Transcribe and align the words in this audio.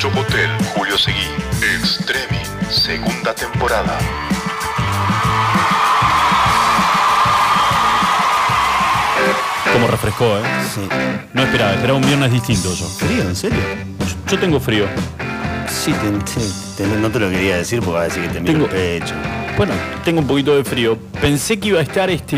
Lucho 0.00 0.12
Potel, 0.14 0.48
Julio 0.76 0.96
Seguí, 0.96 1.26
Extremi, 1.60 2.38
segunda 2.70 3.34
temporada. 3.34 3.98
Como 9.72 9.86
refrescó, 9.86 10.24
¿eh? 10.38 10.42
Sí. 10.74 10.80
No 11.34 11.42
esperaba, 11.42 11.72
esperaba 11.74 11.98
un 11.98 12.06
viernes 12.06 12.32
distinto 12.32 12.72
yo. 12.74 12.86
¿Frío? 12.86 13.22
¿En 13.22 13.36
serio? 13.36 13.58
Yo 14.30 14.38
tengo 14.38 14.58
frío. 14.60 14.86
Sí, 15.68 15.92
te- 15.92 16.30
sí, 16.40 16.54
te- 16.76 16.86
no 16.86 17.10
te 17.10 17.18
lo 17.18 17.28
quería 17.30 17.56
decir 17.58 17.80
porque 17.80 17.92
va 17.92 18.00
a 18.02 18.04
decir 18.04 18.22
que 18.22 18.28
te 18.28 18.40
miro 18.40 18.52
Tengo- 18.52 18.66
el 18.66 19.00
pecho. 19.00 19.14
Bueno, 19.56 19.74
tengo 20.04 20.20
un 20.20 20.26
poquito 20.26 20.56
de 20.56 20.64
frío. 20.64 20.96
Pensé 21.20 21.58
que 21.58 21.68
iba 21.68 21.80
a 21.80 21.82
estar 21.82 22.08
este. 22.08 22.36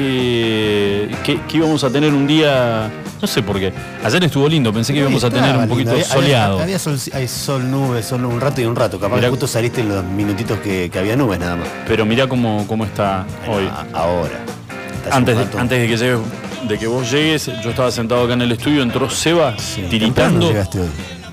que, 1.23 1.39
que 1.49 1.57
íbamos 1.57 1.85
a 1.85 1.91
tener 1.91 2.13
un 2.13 2.27
día. 2.27 2.91
No 3.21 3.29
sé 3.29 3.43
por 3.43 3.59
qué. 3.59 3.73
Ayer 4.03 4.25
estuvo 4.25 4.49
lindo, 4.49 4.73
pensé 4.73 4.93
que 4.93 5.01
íbamos 5.01 5.23
a 5.25 5.31
tener 5.31 5.57
un 5.57 5.69
poquito 5.69 5.91
Había- 5.93 6.05
soleado. 6.05 6.53
Había, 6.55 6.65
había 6.65 6.79
sol, 6.79 6.99
hay 7.13 7.29
sol, 7.29 7.71
nubes, 7.71 8.07
sol, 8.07 8.25
un 8.25 8.41
rato 8.41 8.61
y 8.61 8.65
un 8.65 8.75
rato. 8.77 8.99
Capaz 8.99 9.17
Mirá- 9.17 9.27
que 9.27 9.31
justo 9.31 9.47
saliste 9.47 9.83
en 9.83 9.91
los 9.91 10.05
minutitos 10.05 10.59
que, 10.61 10.89
que 10.91 10.99
había 10.99 11.17
nubes 11.17 11.39
nada 11.39 11.57
más. 11.57 11.69
Pero 11.87 12.07
mirá 12.07 12.27
cómo, 12.29 12.65
cómo 12.67 12.85
está 12.85 13.27
hoy. 13.47 13.65
Bueno, 13.65 13.73
ahora. 13.93 14.41
Antes, 15.11 15.37
de- 15.37 15.59
antes 15.59 15.79
de 15.81 15.89
que 15.89 15.97
llegue- 15.97 16.19
de 16.69 16.79
que 16.79 16.87
vos 16.87 17.11
llegues, 17.11 17.51
yo 17.63 17.71
estaba 17.71 17.91
sentado 17.91 18.25
acá 18.25 18.35
en 18.35 18.43
el 18.43 18.53
estudio, 18.53 18.83
entró 18.83 19.09
Seba 19.11 19.55
Sí, 19.59 19.83
tiritando 19.91 20.47
llegaste 20.49 20.81
hoy. 20.81 20.89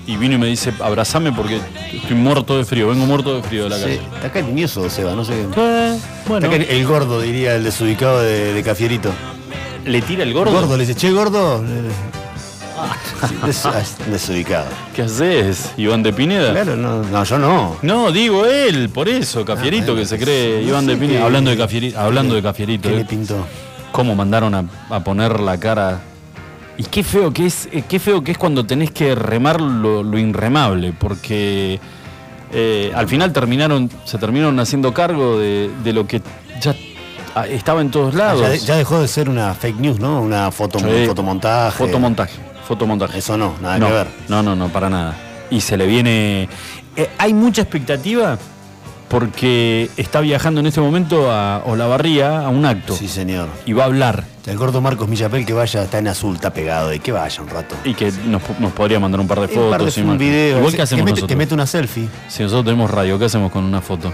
y 0.06 0.16
vino 0.16 0.34
y 0.34 0.38
me 0.38 0.46
dice, 0.46 0.72
abrazame 0.80 1.32
porque 1.32 1.60
estoy 1.92 2.16
muerto 2.16 2.56
de 2.56 2.64
frío, 2.64 2.88
vengo 2.88 3.04
muerto 3.06 3.36
de 3.36 3.42
frío 3.42 3.64
de 3.64 3.70
la 3.70 3.76
Sí, 3.76 3.82
calle. 3.82 4.00
está 4.16 4.30
cariñoso, 4.32 4.88
Seba, 4.88 5.12
no 5.14 5.24
sé. 5.24 5.46
¿Qué? 5.54 5.94
Bueno, 6.26 6.50
Está 6.50 6.72
el 6.72 6.86
gordo, 6.86 7.20
diría 7.20 7.54
el 7.56 7.64
desubicado 7.64 8.20
de, 8.22 8.54
de 8.54 8.62
Cafierito. 8.62 9.12
¿Le 9.88 10.02
tira 10.02 10.22
el 10.22 10.32
gordo? 10.32 10.52
Gordo, 10.52 10.76
le 10.76 10.86
dice, 10.86 10.94
che, 10.98 11.10
gordo. 11.12 11.62
Sí, 13.28 13.34
des- 13.46 13.66
ah, 13.66 13.82
desubicado. 14.10 14.66
¿Qué 14.94 15.02
haces, 15.02 15.72
Iván 15.76 16.02
de 16.02 16.12
Pineda? 16.12 16.52
Claro, 16.52 16.76
no, 16.76 17.02
no, 17.02 17.24
yo 17.24 17.38
no. 17.38 17.76
No, 17.82 18.12
digo 18.12 18.46
él, 18.46 18.88
por 18.90 19.08
eso, 19.08 19.44
Cafierito, 19.44 19.92
Ah, 19.92 19.96
que 19.96 20.04
se 20.06 20.18
cree 20.18 20.62
no 20.62 20.68
Iván 20.68 20.86
de 20.86 20.96
Pineda. 20.96 21.24
Hablando 21.24 21.50
de 21.50 21.56
Cafierito, 21.56 21.98
hablando 21.98 22.34
de 22.36 22.42
Cafierito, 22.42 22.88
¿Qué 22.88 22.94
eh, 22.94 22.98
le 22.98 23.04
pintó? 23.04 23.44
cómo 23.90 24.14
mandaron 24.14 24.54
a, 24.54 24.64
a 24.90 25.00
poner 25.02 25.40
la 25.40 25.58
cara. 25.58 26.00
Y 26.76 26.84
qué 26.84 27.02
feo 27.02 27.32
que 27.32 27.46
es, 27.46 27.68
eh, 27.72 27.82
qué 27.88 27.98
feo 27.98 28.22
que 28.22 28.30
es 28.32 28.38
cuando 28.38 28.64
tenés 28.64 28.92
que 28.92 29.16
remar 29.16 29.60
lo, 29.60 30.04
lo 30.04 30.16
inremable, 30.18 30.92
porque 30.96 31.80
eh, 32.52 32.92
al 32.94 33.08
final 33.08 33.32
terminaron, 33.32 33.90
se 34.04 34.18
terminaron 34.18 34.60
haciendo 34.60 34.94
cargo 34.94 35.36
de, 35.40 35.68
de 35.82 35.92
lo 35.92 36.06
que 36.06 36.22
ya 36.60 36.76
estaba 37.48 37.80
en 37.80 37.90
todos 37.90 38.14
Ah, 38.14 38.18
lados. 38.18 38.40
ya, 38.42 38.48
de- 38.50 38.58
ya 38.58 38.76
dejó 38.76 39.00
de 39.00 39.08
ser 39.08 39.28
una 39.28 39.54
fake 39.54 39.78
news, 39.80 39.98
¿no? 40.00 40.20
Una 40.20 40.50
foto, 40.50 40.78
Sí. 40.78 41.06
fotomontaje. 41.06 41.76
Fotomontaje, 41.78 42.32
fotomontaje. 42.66 43.18
Eso 43.18 43.36
no, 43.36 43.54
nada 43.62 43.78
no, 43.78 43.86
que 43.86 43.92
ver. 43.92 44.06
No, 44.28 44.42
no, 44.42 44.54
no, 44.56 44.68
para 44.68 44.88
nada. 44.90 45.14
Y 45.50 45.60
se 45.60 45.76
le 45.76 45.86
viene. 45.86 46.48
eh, 46.96 47.08
hay 47.18 47.32
mucha 47.32 47.62
expectativa 47.62 48.36
porque 49.08 49.88
está 49.96 50.20
viajando 50.20 50.60
en 50.60 50.66
este 50.66 50.80
momento 50.80 51.30
a 51.30 51.62
Olavarría 51.64 52.40
a 52.40 52.48
un 52.50 52.66
acto 52.66 52.94
Sí, 52.94 53.08
señor. 53.08 53.48
y 53.64 53.72
va 53.72 53.84
a 53.84 53.86
hablar 53.86 54.24
El 54.46 54.56
gordo 54.58 54.80
Marcos 54.80 55.08
Millapel 55.08 55.44
que 55.46 55.52
vaya, 55.52 55.82
está 55.82 55.98
en 55.98 56.08
azul, 56.08 56.34
está 56.34 56.52
pegado. 56.52 56.92
Y 56.92 56.98
que 57.00 57.12
vaya 57.12 57.42
un 57.42 57.48
rato. 57.48 57.74
y 57.84 57.94
que 57.94 58.10
nos, 58.26 58.42
nos 58.58 58.72
podría 58.72 58.98
mandar 58.98 59.20
un 59.20 59.28
par 59.28 59.40
de 59.40 59.46
Un 59.58 59.70
par 59.70 59.80
de 59.82 59.90
fotos. 59.90 59.98
y 59.98 60.00
un 60.02 60.16
video. 60.18 60.58
Igual 60.58 60.74
que 60.74 60.82
hacemos 60.82 61.04
mete, 61.04 61.10
nosotros. 61.12 61.28
que 61.28 61.36
mete 61.36 61.54
una 61.54 61.66
selfie. 61.66 62.08
Si 62.28 62.42
nosotros 62.42 62.64
tenemos 62.64 62.90
radio, 62.90 63.18
¿qué 63.18 63.26
hacemos 63.26 63.50
con 63.52 63.64
una 63.64 63.80
foto? 63.82 64.12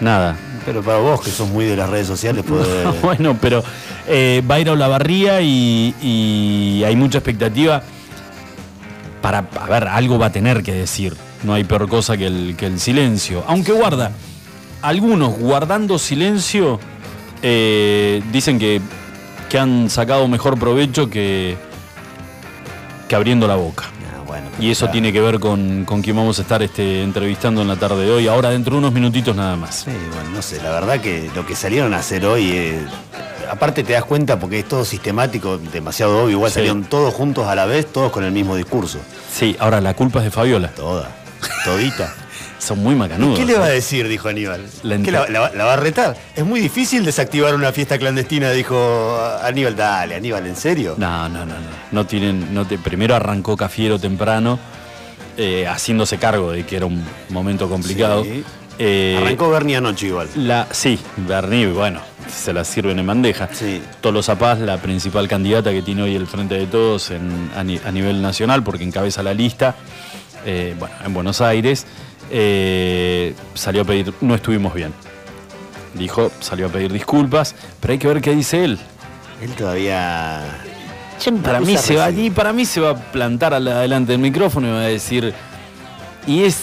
Nada. 0.00 0.36
Pero 0.64 0.82
para 0.82 0.98
vos, 0.98 1.20
que 1.20 1.30
sos 1.30 1.48
muy 1.48 1.64
de 1.64 1.76
las 1.76 1.90
redes 1.90 2.06
sociales, 2.06 2.44
podés- 2.44 3.00
bueno, 3.02 3.36
pero 3.40 3.62
va 3.62 4.54
a 4.54 4.60
ir 4.60 4.68
a 4.68 4.72
Olavarría 4.72 5.40
y, 5.40 5.94
y 6.00 6.84
hay 6.84 6.94
mucha 6.96 7.18
expectativa 7.18 7.82
para, 9.20 9.46
a 9.60 9.66
ver, 9.66 9.88
algo 9.88 10.18
va 10.18 10.26
a 10.26 10.32
tener 10.32 10.62
que 10.62 10.72
decir. 10.72 11.16
No 11.42 11.54
hay 11.54 11.64
peor 11.64 11.88
cosa 11.88 12.16
que 12.16 12.26
el, 12.26 12.54
que 12.56 12.66
el 12.66 12.78
silencio. 12.78 13.42
Aunque 13.48 13.72
guarda, 13.72 14.12
algunos 14.82 15.36
guardando 15.38 15.98
silencio 15.98 16.78
eh, 17.42 18.22
dicen 18.32 18.58
que, 18.60 18.80
que 19.48 19.58
han 19.58 19.90
sacado 19.90 20.28
mejor 20.28 20.58
provecho 20.58 21.10
que, 21.10 21.56
que 23.08 23.14
abriendo 23.16 23.48
la 23.48 23.56
boca. 23.56 23.84
Bueno, 24.32 24.48
Y 24.58 24.70
eso 24.70 24.86
claro. 24.86 24.92
tiene 24.92 25.12
que 25.12 25.20
ver 25.20 25.38
con, 25.40 25.84
con 25.84 26.00
quien 26.00 26.16
vamos 26.16 26.38
a 26.38 26.42
estar 26.42 26.62
este, 26.62 27.02
entrevistando 27.02 27.60
en 27.60 27.68
la 27.68 27.76
tarde 27.76 28.06
de 28.06 28.10
hoy. 28.10 28.28
Ahora 28.28 28.48
dentro 28.48 28.72
de 28.72 28.78
unos 28.78 28.92
minutitos 28.92 29.36
nada 29.36 29.56
más. 29.56 29.84
Sí, 29.84 29.90
bueno, 30.14 30.30
no 30.34 30.40
sé, 30.40 30.62
la 30.62 30.70
verdad 30.70 31.00
que 31.00 31.30
lo 31.34 31.44
que 31.44 31.54
salieron 31.54 31.92
a 31.92 31.98
hacer 31.98 32.24
hoy, 32.24 32.50
eh, 32.50 32.80
aparte 33.50 33.84
te 33.84 33.92
das 33.92 34.04
cuenta 34.04 34.38
porque 34.40 34.60
es 34.60 34.64
todo 34.68 34.86
sistemático, 34.86 35.58
demasiado 35.58 36.16
obvio, 36.24 36.30
igual 36.30 36.50
Sí. 36.50 36.54
salieron 36.54 36.84
todos 36.84 37.12
juntos 37.12 37.46
a 37.46 37.54
la 37.54 37.66
vez, 37.66 37.92
todos 37.92 38.10
con 38.10 38.24
el 38.24 38.32
mismo 38.32 38.56
discurso. 38.56 39.00
Sí, 39.30 39.54
ahora 39.60 39.82
la 39.82 39.92
culpa 39.92 40.20
es 40.20 40.24
de 40.24 40.30
Fabiola. 40.30 40.68
Toda, 40.68 41.10
todita. 41.66 42.14
Son 42.62 42.78
muy 42.78 42.94
macanudos. 42.94 43.38
¿Qué 43.38 43.44
le 43.44 43.54
va 43.58 43.64
a 43.66 43.70
decir? 43.70 44.06
Dijo 44.06 44.28
Aníbal. 44.28 44.64
La 44.84 44.96
¿Qué 44.98 45.10
la, 45.10 45.28
la- 45.28 45.50
la 45.52 45.64
va 45.64 45.72
a 45.72 45.76
retar? 45.76 46.16
Es 46.36 46.44
muy 46.44 46.60
difícil 46.60 47.04
desactivar 47.04 47.54
una 47.56 47.72
fiesta 47.72 47.98
clandestina, 47.98 48.50
dijo 48.52 49.18
Aníbal. 49.42 49.74
Dale, 49.74 50.14
Aníbal, 50.14 50.46
¿en 50.46 50.54
serio? 50.56 50.94
No, 50.96 51.28
no, 51.28 51.40
no, 51.40 51.54
no. 51.54 51.82
No 51.90 52.06
tienen, 52.06 52.54
no 52.54 52.64
te, 52.66 52.78
primero 52.78 53.16
arrancó 53.16 53.56
Cafiero 53.56 53.98
temprano, 53.98 54.60
eh, 55.36 55.66
haciéndose 55.66 56.18
cargo 56.18 56.52
de 56.52 56.64
que 56.64 56.76
era 56.76 56.86
un 56.86 57.02
momento 57.30 57.68
complicado. 57.68 58.22
Sí. 58.22 58.44
Eh, 58.78 59.16
Arrancó 59.20 59.50
Bernie 59.50 59.76
anoche 59.76 60.06
igual. 60.06 60.28
La, 60.36 60.66
sí, 60.70 60.98
Bernie, 61.16 61.66
bueno, 61.66 62.00
se 62.32 62.52
la 62.52 62.64
sirven 62.64 62.98
en 62.98 63.06
bandeja. 63.06 63.48
Sí. 63.52 63.82
Tolosa 64.00 64.36
Paz, 64.38 64.60
la 64.60 64.78
principal 64.78 65.26
candidata 65.28 65.72
que 65.72 65.82
tiene 65.82 66.02
hoy 66.02 66.14
el 66.14 66.26
Frente 66.28 66.54
de 66.54 66.66
Todos 66.66 67.10
en- 67.10 67.50
a, 67.56 67.64
ni- 67.64 67.80
a 67.84 67.90
nivel 67.90 68.22
nacional, 68.22 68.62
porque 68.62 68.84
encabeza 68.84 69.22
la 69.22 69.34
lista, 69.34 69.74
eh, 70.46 70.74
bueno, 70.78 70.94
en 71.04 71.12
Buenos 71.12 71.40
Aires, 71.40 71.86
eh, 72.30 73.34
salió 73.54 73.82
a 73.82 73.84
pedir, 73.84 74.12
no 74.20 74.34
estuvimos 74.34 74.74
bien. 74.74 74.92
Dijo, 75.94 76.30
salió 76.40 76.66
a 76.66 76.68
pedir 76.70 76.92
disculpas, 76.92 77.54
pero 77.80 77.92
hay 77.92 77.98
que 77.98 78.08
ver 78.08 78.20
qué 78.20 78.34
dice 78.34 78.64
él. 78.64 78.78
Él 79.42 79.50
todavía. 79.52 80.42
Para 81.44 81.60
mí, 81.60 81.76
se 81.76 81.94
va, 81.94 82.10
y 82.10 82.30
para 82.30 82.52
mí 82.52 82.64
se 82.64 82.80
va 82.80 82.90
a 82.90 82.94
plantar 82.96 83.54
adelante 83.54 84.12
del 84.12 84.20
micrófono 84.20 84.66
y 84.66 84.70
va 84.70 84.80
a 84.80 84.86
decir, 84.86 85.32
y 86.26 86.42
es, 86.42 86.56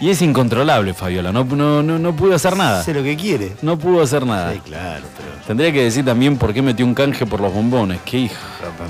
y 0.00 0.10
es 0.10 0.20
incontrolable, 0.22 0.92
Fabiola, 0.94 1.32
no, 1.32 1.44
no, 1.44 1.82
no, 1.82 1.98
no 1.98 2.14
pudo 2.16 2.34
hacer 2.34 2.56
nada. 2.56 2.80
Hace 2.80 2.92
lo 2.94 3.02
que 3.02 3.16
quiere. 3.16 3.52
No 3.62 3.78
pudo 3.78 4.02
hacer 4.02 4.26
nada. 4.26 4.52
Sí, 4.52 4.60
claro, 4.60 5.04
pero. 5.16 5.36
Tendría 5.46 5.72
que 5.72 5.84
decir 5.84 6.04
también 6.04 6.36
por 6.38 6.52
qué 6.52 6.60
metió 6.60 6.84
un 6.84 6.92
canje 6.94 7.24
por 7.24 7.40
los 7.40 7.52
bombones. 7.54 8.00
Qué 8.04 8.18
hija, 8.18 8.36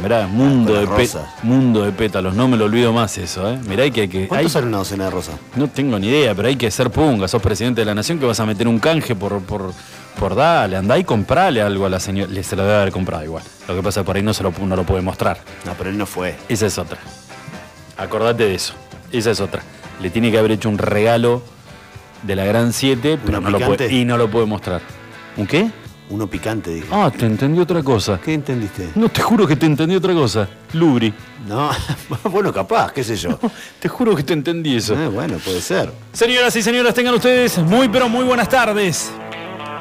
mirá, 0.02 0.26
mundo 0.26 0.72
con 0.72 0.80
de, 0.80 0.86
rosas. 0.86 1.26
mundo 1.42 1.82
de 1.84 1.92
pétalos, 1.92 2.34
no 2.34 2.48
me 2.48 2.56
lo 2.56 2.64
olvido 2.64 2.92
más 2.92 3.18
eso, 3.18 3.50
¿eh? 3.50 3.58
Mirá 3.68 3.88
que 3.90 4.02
hay 4.02 4.08
que... 4.08 4.26
¿Cuánto 4.26 4.46
hay- 4.46 4.50
sale 4.50 4.66
una 4.66 4.78
docena 4.78 5.04
de 5.04 5.10
rosas? 5.10 5.34
no 5.54 5.68
tengo 5.68 5.98
ni 5.98 6.08
idea, 6.08 6.34
pero 6.34 6.48
hay 6.48 6.56
que 6.56 6.70
ser 6.70 6.90
punga, 6.90 7.28
sos 7.28 7.42
presidente 7.42 7.82
de 7.82 7.84
la 7.84 7.94
nación 7.94 8.18
que 8.18 8.24
vas 8.26 8.40
a 8.40 8.46
meter 8.46 8.66
un 8.66 8.78
canje 8.78 9.14
por, 9.14 9.40
por, 9.42 9.72
por 10.18 10.34
dale, 10.34 10.76
andá 10.76 10.98
y 10.98 11.04
comprale 11.04 11.60
algo 11.60 11.84
a 11.84 11.90
la 11.90 12.00
señora. 12.00 12.32
Le 12.32 12.42
se 12.42 12.56
lo 12.56 12.62
debe 12.62 12.74
haber 12.76 12.90
comprado 12.92 13.22
igual. 13.22 13.42
Lo 13.68 13.74
que 13.76 13.82
pasa 13.82 14.00
es 14.00 14.04
que 14.04 14.06
por 14.06 14.16
ahí 14.16 14.22
no 14.22 14.32
se 14.32 14.42
lo, 14.42 14.52
no 14.58 14.76
lo 14.76 14.84
puede 14.84 15.02
mostrar. 15.02 15.38
No, 15.66 15.72
pero 15.76 15.90
él 15.90 15.98
no 15.98 16.06
fue. 16.06 16.36
Esa 16.48 16.64
es 16.66 16.78
otra. 16.78 16.98
Acordate 17.98 18.44
de 18.44 18.54
eso. 18.54 18.72
Esa 19.12 19.30
es 19.30 19.40
otra. 19.40 19.62
Le 20.00 20.10
tiene 20.10 20.30
que 20.30 20.38
haber 20.38 20.52
hecho 20.52 20.68
un 20.68 20.78
regalo 20.78 21.42
de 22.22 22.36
la 22.36 22.44
Gran 22.44 22.72
7, 22.72 23.18
pero 23.24 23.38
¿Uno 23.38 23.50
no 23.50 23.58
lo 23.58 23.66
puede, 23.66 23.92
y 23.92 24.04
no 24.04 24.16
lo 24.18 24.30
puede 24.30 24.46
mostrar. 24.46 24.80
¿Un 25.36 25.46
qué? 25.46 25.70
Uno 26.08 26.26
picante, 26.28 26.70
dije. 26.72 26.86
Ah, 26.92 27.10
te 27.16 27.26
entendí 27.26 27.58
otra 27.58 27.82
cosa. 27.82 28.20
¿Qué 28.22 28.32
entendiste? 28.34 28.90
No, 28.94 29.08
te 29.08 29.20
juro 29.22 29.46
que 29.46 29.56
te 29.56 29.66
entendí 29.66 29.96
otra 29.96 30.14
cosa. 30.14 30.48
Lubri. 30.74 31.12
No, 31.48 31.70
bueno, 32.30 32.52
capaz, 32.52 32.92
qué 32.92 33.02
sé 33.02 33.16
yo. 33.16 33.38
Te 33.80 33.88
juro 33.88 34.14
que 34.14 34.22
te 34.22 34.32
entendí 34.32 34.76
eso. 34.76 34.94
Eh, 34.94 35.08
bueno, 35.08 35.38
puede 35.38 35.60
ser. 35.60 35.90
Señoras 36.12 36.54
y 36.56 36.62
señores, 36.62 36.94
tengan 36.94 37.14
ustedes 37.14 37.58
muy 37.58 37.88
pero 37.88 38.08
muy 38.08 38.24
buenas 38.24 38.48
tardes. 38.48 39.10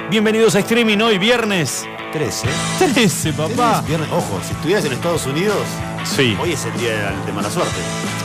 Bienvenidos 0.10 0.56
a 0.56 0.60
Streaming 0.60 0.98
hoy 1.00 1.18
viernes 1.20 1.86
13. 2.14 2.48
13, 2.94 3.34
papá. 3.34 3.84
Tenés 3.84 3.88
viernes- 3.88 4.10
Ojo, 4.12 4.40
si 4.48 4.54
estuvieras 4.54 4.86
en 4.86 4.94
Estados 4.94 5.26
Unidos, 5.28 5.58
Sí. 6.06 6.36
hoy 6.42 6.54
es 6.54 6.66
el 6.66 6.74
día 6.80 7.14
de 7.26 7.32
mala 7.34 7.50
suerte. 7.52 7.76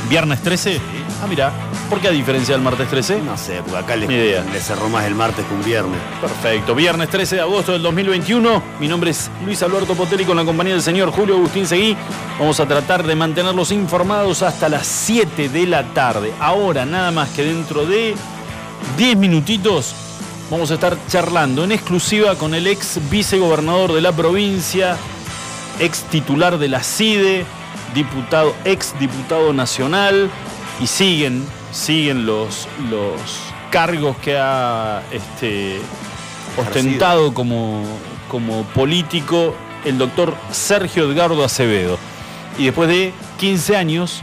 ¿Viernes 0.08 0.40
13? 0.42 0.80
Ah, 1.22 1.26
mira. 1.28 1.52
¿Por 1.90 2.00
qué 2.00 2.08
a 2.08 2.12
diferencia 2.12 2.54
del 2.54 2.62
martes 2.62 2.88
13? 2.88 3.20
No 3.20 3.36
sé, 3.36 3.60
porque 3.62 3.76
acá 3.78 3.96
le, 3.96 4.06
Ni 4.06 4.14
idea. 4.14 4.44
le 4.50 4.60
cerró 4.60 4.88
más 4.88 5.04
el 5.04 5.14
martes 5.14 5.44
que 5.44 5.52
un 5.52 5.62
viernes. 5.64 5.98
Perfecto. 6.20 6.74
Viernes 6.74 7.08
13 7.10 7.36
de 7.36 7.40
agosto 7.42 7.72
del 7.72 7.82
2021. 7.82 8.62
Mi 8.78 8.88
nombre 8.88 9.10
es 9.10 9.30
Luis 9.44 9.62
Alberto 9.62 9.94
Potelli 9.94 10.24
con 10.24 10.36
la 10.36 10.44
compañía 10.44 10.72
del 10.74 10.82
señor 10.82 11.10
Julio 11.10 11.34
Agustín 11.36 11.66
Seguí. 11.66 11.96
Vamos 12.38 12.58
a 12.60 12.66
tratar 12.66 13.04
de 13.06 13.14
mantenerlos 13.16 13.70
informados 13.72 14.42
hasta 14.42 14.68
las 14.68 14.86
7 14.86 15.48
de 15.48 15.66
la 15.66 15.82
tarde. 15.92 16.32
Ahora, 16.40 16.86
nada 16.86 17.10
más 17.10 17.28
que 17.30 17.44
dentro 17.44 17.84
de 17.84 18.14
10 18.96 19.16
minutitos, 19.16 19.94
vamos 20.50 20.70
a 20.70 20.74
estar 20.74 20.96
charlando 21.08 21.64
en 21.64 21.72
exclusiva 21.72 22.36
con 22.36 22.54
el 22.54 22.66
ex 22.66 22.98
vicegobernador 23.10 23.92
de 23.92 24.00
la 24.00 24.12
provincia, 24.12 24.96
ex 25.80 26.02
titular 26.04 26.56
de 26.56 26.68
la 26.68 26.82
CIDE, 26.82 27.44
diputado, 27.94 28.54
ex 28.64 28.98
diputado 28.98 29.52
nacional, 29.52 30.30
y 30.80 30.86
siguen, 30.86 31.44
siguen 31.72 32.26
los, 32.26 32.68
los 32.90 33.12
cargos 33.70 34.16
que 34.18 34.36
ha 34.38 35.02
este, 35.12 35.78
ostentado 36.56 37.32
como, 37.34 37.82
como 38.28 38.64
político 38.64 39.54
el 39.84 39.98
doctor 39.98 40.34
Sergio 40.50 41.10
Edgardo 41.10 41.44
Acevedo. 41.44 41.98
Y 42.58 42.64
después 42.64 42.88
de 42.88 43.12
15 43.38 43.76
años, 43.76 44.22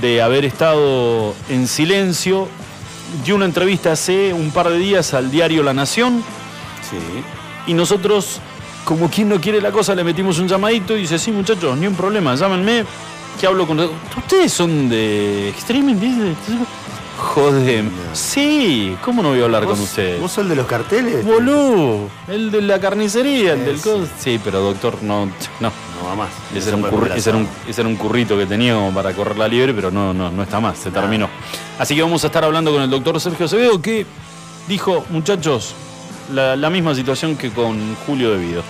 de 0.00 0.20
haber 0.22 0.44
estado 0.44 1.34
en 1.48 1.66
silencio, 1.66 2.48
dio 3.24 3.34
una 3.36 3.46
entrevista 3.46 3.92
hace 3.92 4.32
un 4.32 4.50
par 4.50 4.68
de 4.68 4.78
días 4.78 5.14
al 5.14 5.30
diario 5.30 5.62
La 5.62 5.72
Nación 5.74 6.22
Sí. 6.88 6.96
y 7.66 7.74
nosotros, 7.74 8.38
como 8.84 9.10
quien 9.10 9.28
no 9.28 9.40
quiere 9.40 9.60
la 9.60 9.72
cosa, 9.72 9.94
le 9.94 10.04
metimos 10.04 10.38
un 10.38 10.46
llamadito 10.46 10.96
y 10.96 11.00
dice, 11.00 11.18
sí 11.18 11.32
muchachos, 11.32 11.76
ni 11.76 11.88
un 11.88 11.94
problema, 11.96 12.36
llámenme, 12.36 12.84
que 13.40 13.46
hablo 13.46 13.66
con... 13.66 13.78
¿Ustedes 13.80 14.52
son 14.52 14.88
de 14.88 15.50
streaming? 15.50 15.94
Dice? 15.96 16.34
Joder. 17.18 17.84
Sí, 18.12 18.96
¿cómo 19.02 19.22
no 19.22 19.30
voy 19.30 19.40
a 19.40 19.44
hablar 19.44 19.62
con 19.64 19.72
¿Vos- 19.72 19.80
ustedes? 19.88 20.20
¿Vos 20.20 20.32
sos 20.32 20.42
el 20.44 20.50
de 20.50 20.56
los 20.56 20.66
carteles? 20.66 21.24
Boludo, 21.24 22.08
el 22.28 22.50
de 22.50 22.60
la 22.62 22.78
carnicería, 22.78 23.54
el 23.54 23.64
del 23.64 23.80
cos- 23.80 24.06
Sí, 24.18 24.38
pero 24.42 24.60
doctor, 24.60 25.02
no, 25.02 25.26
no. 25.60 25.72
No 26.02 26.08
va 26.08 26.14
más. 26.14 26.28
Ese 26.54 26.68
era, 26.68 26.76
un 26.76 26.82
se 26.84 26.88
puede 26.90 27.02
curri- 27.04 27.08
comer 27.08 27.18
ese 27.18 27.30
era 27.30 27.38
un- 27.38 27.44
asado. 27.46 27.70
ese 27.70 27.80
era 27.80 27.88
un 27.88 27.96
currito 27.96 28.36
que 28.36 28.44
tenía 28.46 28.74
como 28.74 28.92
para 28.92 29.12
correr 29.14 29.38
la 29.38 29.48
liebre, 29.48 29.72
pero 29.72 29.90
no, 29.90 30.12
no, 30.12 30.30
no 30.30 30.42
está 30.42 30.60
más, 30.60 30.76
se 30.78 30.90
terminó. 30.90 31.28
Así 31.78 31.94
que 31.94 32.02
vamos 32.02 32.22
a 32.24 32.26
estar 32.26 32.44
hablando 32.44 32.70
con 32.72 32.82
el 32.82 32.90
doctor 32.90 33.18
Sergio 33.18 33.46
Acevedo, 33.46 33.80
que 33.80 34.04
dijo, 34.68 35.04
muchachos, 35.08 35.74
la, 36.34 36.54
la 36.54 36.68
misma 36.68 36.94
situación 36.94 37.36
que 37.36 37.50
con 37.50 37.96
Julio 38.06 38.30
Devido. 38.32 38.62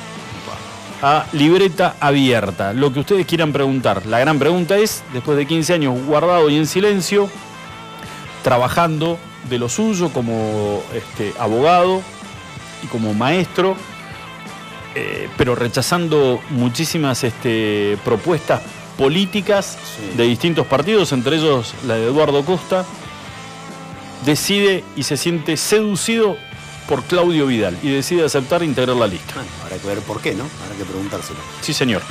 A 1.03 1.27
libreta 1.33 1.95
abierta. 2.01 2.73
Lo 2.73 2.93
que 2.93 3.01
ustedes 3.01 3.27
quieran 3.27 3.53
preguntar. 3.53 4.07
La 4.07 4.19
gran 4.19 4.39
pregunta 4.39 4.77
es, 4.79 5.03
después 5.13 5.37
de 5.37 5.47
15 5.47 5.75
años 5.75 5.99
guardado 6.07 6.49
y 6.49 6.57
en 6.57 6.67
silencio, 6.67 7.29
trabajando 8.43 9.19
de 9.51 9.59
lo 9.59 9.69
suyo 9.69 10.11
como 10.11 10.83
este, 10.95 11.33
abogado 11.39 12.01
y 12.83 12.87
como 12.87 13.13
maestro, 13.15 13.77
eh, 14.95 15.29
pero 15.37 15.55
rechazando 15.55 16.41
muchísimas 16.51 17.23
este, 17.25 17.99
propuestas 18.05 18.63
políticas 18.97 19.77
Sí. 19.99 20.17
de 20.17 20.25
distintos 20.25 20.67
partidos, 20.67 21.13
entre 21.13 21.37
ellos 21.37 21.75
la 21.87 21.95
de 21.97 22.07
Eduardo 22.07 22.43
Costa, 22.45 22.85
decide 24.25 24.83
y 24.97 25.03
se 25.03 25.17
siente 25.19 25.57
seducido 25.59 26.39
por 26.89 27.03
Claudio 27.05 27.47
Vidal 27.47 27.77
y 27.83 27.91
decide 27.91 28.25
aceptar 28.25 28.63
integrar 28.63 28.97
la 28.97 29.07
lista. 29.07 29.35
Bueno, 29.35 29.51
habrá 29.65 29.77
que 29.79 29.87
ver 29.87 29.99
por 30.01 30.21
qué, 30.21 30.35
¿no? 30.35 30.45
Habrá 30.65 30.77
que 30.79 30.85
preguntárselo. 30.85 31.39
Sí, 31.61 31.73
señor. 31.73 32.03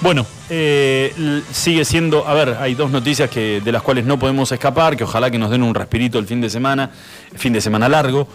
Bueno, 0.00 0.24
eh, 0.48 1.42
sigue 1.50 1.84
siendo, 1.84 2.26
a 2.28 2.32
ver, 2.34 2.56
hay 2.60 2.74
dos 2.74 2.90
noticias 2.90 3.28
que, 3.28 3.60
de 3.64 3.72
las 3.72 3.82
cuales 3.82 4.04
no 4.04 4.16
podemos 4.18 4.52
escapar, 4.52 4.96
que 4.96 5.02
ojalá 5.02 5.28
que 5.28 5.38
nos 5.38 5.50
den 5.50 5.64
un 5.64 5.74
respirito 5.74 6.20
el 6.20 6.26
fin 6.26 6.40
de 6.40 6.48
semana, 6.48 6.90
fin 7.34 7.52
de 7.52 7.60
semana 7.60 7.88
largo. 7.88 8.28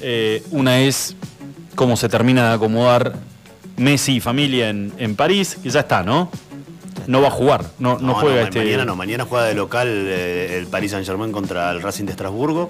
Eh, 0.00 0.42
una 0.50 0.80
es 0.80 1.16
cómo 1.74 1.96
se 1.96 2.08
termina 2.08 2.48
de 2.48 2.54
acomodar 2.54 3.16
Messi 3.76 4.16
y 4.16 4.20
familia 4.20 4.70
en, 4.70 4.92
en 4.96 5.14
París, 5.14 5.58
que 5.62 5.68
ya 5.68 5.80
está, 5.80 6.02
¿no? 6.02 6.30
No 7.06 7.20
va 7.20 7.28
a 7.28 7.32
jugar, 7.32 7.64
no, 7.78 7.98
no, 7.98 8.14
juega 8.14 8.36
ma- 8.36 8.42
este... 8.42 8.60
Mañana 8.60 8.84
no, 8.84 8.96
mañana 8.96 9.26
juega 9.28 9.44
de 9.46 9.54
local 9.54 9.88
eh, 9.88 10.56
el 10.58 10.66
Paris 10.68 10.92
Saint 10.92 11.06
Germain 11.06 11.32
contra 11.32 11.70
el 11.70 11.82
Racing 11.82 12.04
de 12.04 12.12
Estrasburgo 12.12 12.68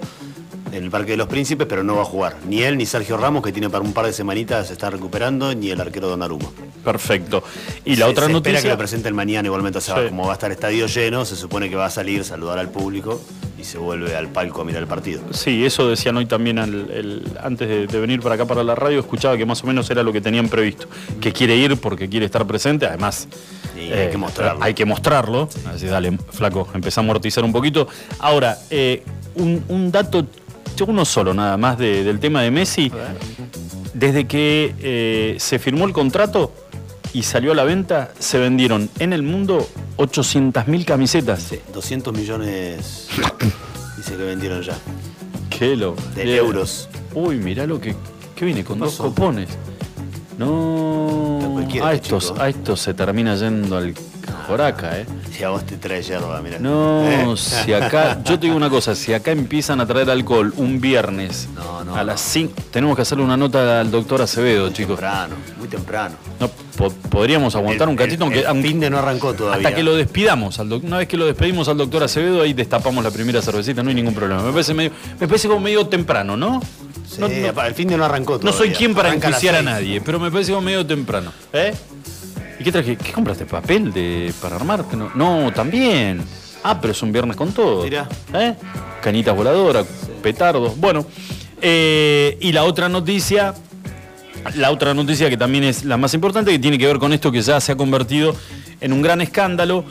en 0.71 0.83
el 0.83 0.89
Parque 0.91 1.11
de 1.11 1.17
los 1.17 1.27
Príncipes, 1.27 1.67
pero 1.67 1.83
no 1.83 1.95
va 1.95 2.01
a 2.03 2.05
jugar. 2.05 2.37
Ni 2.47 2.61
él 2.63 2.77
ni 2.77 2.85
Sergio 2.85 3.17
Ramos, 3.17 3.43
que 3.43 3.51
tiene 3.51 3.69
para 3.69 3.83
un 3.83 3.93
par 3.93 4.05
de 4.05 4.13
semanitas 4.13 4.67
se 4.67 4.73
está 4.73 4.89
recuperando, 4.89 5.53
ni 5.53 5.69
el 5.71 5.79
arquero 5.81 6.07
Donnarumma. 6.07 6.49
Perfecto. 6.83 7.43
Y 7.85 7.95
la 7.95 8.05
Se- 8.05 8.11
otra 8.11 8.25
se 8.25 8.31
espera 8.31 8.43
que 8.43 8.51
noticia... 8.51 8.69
lo 8.71 8.77
presenten 8.77 9.15
mañana 9.15 9.47
igualmente, 9.47 9.77
o 9.77 9.81
sea, 9.81 9.95
Sí. 10.01 10.09
como 10.09 10.25
va 10.25 10.31
a 10.31 10.33
estar 10.33 10.51
estadio 10.51 10.87
lleno, 10.87 11.25
se 11.25 11.35
supone 11.35 11.69
que 11.69 11.75
va 11.75 11.85
a 11.85 11.89
salir, 11.89 12.23
saludar 12.23 12.57
al 12.57 12.69
público 12.69 13.21
y 13.59 13.63
se 13.63 13.77
vuelve 13.77 14.15
al 14.15 14.29
palco 14.29 14.61
a 14.61 14.65
mirar 14.65 14.81
el 14.81 14.87
partido. 14.87 15.21
Sí, 15.31 15.63
eso 15.65 15.87
decían 15.87 16.17
hoy 16.17 16.25
también 16.25 16.57
al- 16.57 16.89
el- 16.89 17.23
antes 17.43 17.67
de, 17.67 17.85
de 17.87 17.99
venir 17.99 18.21
para 18.21 18.35
acá 18.35 18.45
para 18.45 18.63
la 18.63 18.73
radio, 18.73 18.99
escuchaba 18.99 19.37
que 19.37 19.45
más 19.45 19.63
o 19.63 19.67
menos 19.67 19.89
era 19.91 20.01
lo 20.03 20.11
que 20.11 20.21
tenían 20.21 20.49
previsto, 20.49 20.87
que 21.19 21.31
quiere 21.31 21.55
ir 21.55 21.77
porque 21.77 22.09
quiere 22.09 22.25
estar 22.25 22.47
presente, 22.47 22.85
además 22.87 23.27
eh, 23.77 23.87
Y 23.89 23.91
hay 23.93 24.09
que 24.09 24.17
mostrarlo. 24.17 24.63
Hay 24.63 24.73
que 24.73 24.85
mostrarlo, 24.85 25.49
así 25.73 25.85
dale, 25.85 26.17
flaco, 26.31 26.67
empezá 26.73 27.01
a 27.01 27.03
amortizar 27.03 27.43
un 27.43 27.51
poquito. 27.51 27.87
Ahora, 28.19 28.57
eh, 28.71 29.03
un, 29.35 29.63
un 29.69 29.91
dato, 29.91 30.25
uno 30.85 31.05
solo 31.05 31.33
nada 31.33 31.57
más 31.57 31.77
de- 31.77 32.03
del 32.03 32.19
tema 32.19 32.41
de 32.41 32.51
Messi, 32.51 32.91
desde 33.93 34.25
que 34.27 34.73
eh, 34.79 35.35
se 35.39 35.59
firmó 35.59 35.85
el 35.85 35.93
contrato 35.93 36.53
y 37.13 37.23
salió 37.23 37.51
a 37.51 37.55
la 37.55 37.63
venta, 37.63 38.11
se 38.19 38.37
vendieron 38.39 38.89
en 38.99 39.13
el 39.13 39.21
mundo 39.23 39.67
800.000 39.97 40.85
camisetas. 40.85 41.41
Sí, 41.43 41.59
200 41.73 42.13
millones 42.13 43.07
dice 43.97 44.11
que 44.15 44.23
vendieron 44.23 44.61
ya. 44.61 44.77
Qué 45.49 45.75
lo. 45.75 45.95
De 46.15 46.35
euros. 46.37 46.89
Uy, 47.13 47.35
mirá 47.37 47.65
lo 47.67 47.79
que. 47.79 47.95
¿Qué 48.35 48.45
viene? 48.45 48.63
Con 48.63 48.79
¿Qué 48.79 48.85
dos 48.85 48.95
copones. 48.95 49.49
No. 50.37 51.57
A 51.83 51.93
este 51.93 52.07
estos, 52.07 52.27
chico. 52.29 52.41
a 52.41 52.49
estos 52.49 52.81
se 52.81 52.93
termina 52.93 53.35
yendo 53.35 53.77
al 53.77 53.93
Joraca, 54.47 54.99
¿eh? 54.99 55.05
Si 55.41 55.45
a 55.45 55.49
vos 55.49 55.65
te 55.65 55.75
trae 55.77 56.03
yerba, 56.03 56.39
mira. 56.39 56.59
No, 56.59 57.01
Eh. 57.03 57.35
si 57.35 57.73
acá. 57.73 58.21
Yo 58.23 58.37
te 58.37 58.45
digo 58.45 58.55
una 58.55 58.69
cosa, 58.69 58.93
si 58.93 59.11
acá 59.11 59.31
empiezan 59.31 59.81
a 59.81 59.87
traer 59.87 60.07
alcohol 60.11 60.53
un 60.57 60.79
viernes 60.79 61.49
No, 61.55 61.83
no, 61.83 61.95
a 61.95 62.03
las 62.03 62.21
no. 62.21 62.29
5. 62.31 62.53
Tenemos 62.69 62.95
que 62.95 63.01
hacerle 63.01 63.23
una 63.23 63.37
nota 63.37 63.79
al 63.81 63.89
doctor 63.89 64.21
Acevedo, 64.21 64.69
chicos. 64.69 64.97
Temprano, 64.97 65.33
muy 65.57 65.67
temprano. 65.67 66.13
No, 66.39 66.47
po- 66.77 66.91
podríamos 67.09 67.55
aguantar 67.55 67.87
El- 67.87 67.89
un 67.89 67.95
cachito, 67.95 68.23
aunque. 68.25 68.41
el 68.41 68.61
fin 68.61 68.79
de 68.79 68.91
no 68.91 68.99
arrancó 68.99 69.33
todavía. 69.33 69.67
hasta 69.67 69.75
que 69.75 69.81
lo 69.81 69.95
despidamos. 69.95 70.59
al 70.59 70.71
una 70.73 70.99
vez 70.99 71.07
que 71.07 71.17
lo 71.17 71.25
despedimos 71.25 71.67
al 71.69 71.77
doctor 71.77 72.03
Acevedo, 72.03 72.43
ahí 72.43 72.53
destapamos 72.53 73.03
la 73.03 73.09
primera 73.09 73.41
cervecita, 73.41 73.81
no 73.81 73.89
hay 73.89 73.95
ningún 73.95 74.13
problema. 74.13 74.43
Me 74.43 74.51
parece, 74.51 74.75
medio, 74.75 74.91
me 75.19 75.27
parece 75.27 75.47
como 75.47 75.59
medio 75.61 75.87
temprano, 75.87 76.37
¿no? 76.37 76.61
Sí, 77.09 77.19
No- 77.19 77.27
no- 77.27 77.61
el 77.65 77.73
fin 77.73 77.87
de 77.87 77.97
no 77.97 78.05
arrancó 78.05 78.33
No 78.33 78.39
todavía. 78.41 78.57
soy 78.59 78.69
quien 78.73 78.93
para 78.93 79.11
enjuiciar 79.11 79.55
a 79.55 79.63
nadie, 79.63 80.01
pero 80.01 80.19
me 80.19 80.29
parece 80.29 80.51
como 80.51 80.61
medio 80.61 80.85
temprano. 80.85 81.31
¿Eh? 81.51 81.73
¿Y 82.61 82.63
qué 82.63 82.71
traje? 82.71 82.95
¿Qué 82.95 83.11
compraste? 83.11 83.47
¿Papel 83.47 83.91
de, 83.91 84.31
para 84.39 84.55
armar? 84.55 84.87
Que 84.87 84.95
No, 84.95 85.09
no, 85.15 85.51
también. 85.51 86.21
Ah, 86.63 86.79
pero 86.79 86.91
es 86.91 87.01
un 87.01 87.11
viernes 87.11 87.35
con 87.35 87.51
todo. 87.53 87.83
Mirá. 87.83 88.07
¿Eh? 88.35 88.53
Cañitas 89.01 89.35
voladoras, 89.35 89.87
petardos. 90.21 90.77
Bueno, 90.79 91.03
eh, 91.59 92.37
y 92.39 92.51
la 92.51 92.63
otra 92.65 92.87
noticia, 92.87 93.55
la 94.53 94.69
otra 94.69 94.93
noticia 94.93 95.27
que 95.27 95.37
también 95.37 95.63
es 95.63 95.85
la 95.85 95.97
más 95.97 96.13
importante, 96.13 96.51
que 96.51 96.59
tiene 96.59 96.77
que 96.77 96.85
ver 96.85 96.99
con 96.99 97.13
esto 97.13 97.31
que 97.31 97.41
ya 97.41 97.59
se 97.59 97.71
ha 97.71 97.75
convertido 97.75 98.35
en 98.79 98.93
un 98.93 99.01
gran 99.01 99.21
escándalo, 99.21 99.83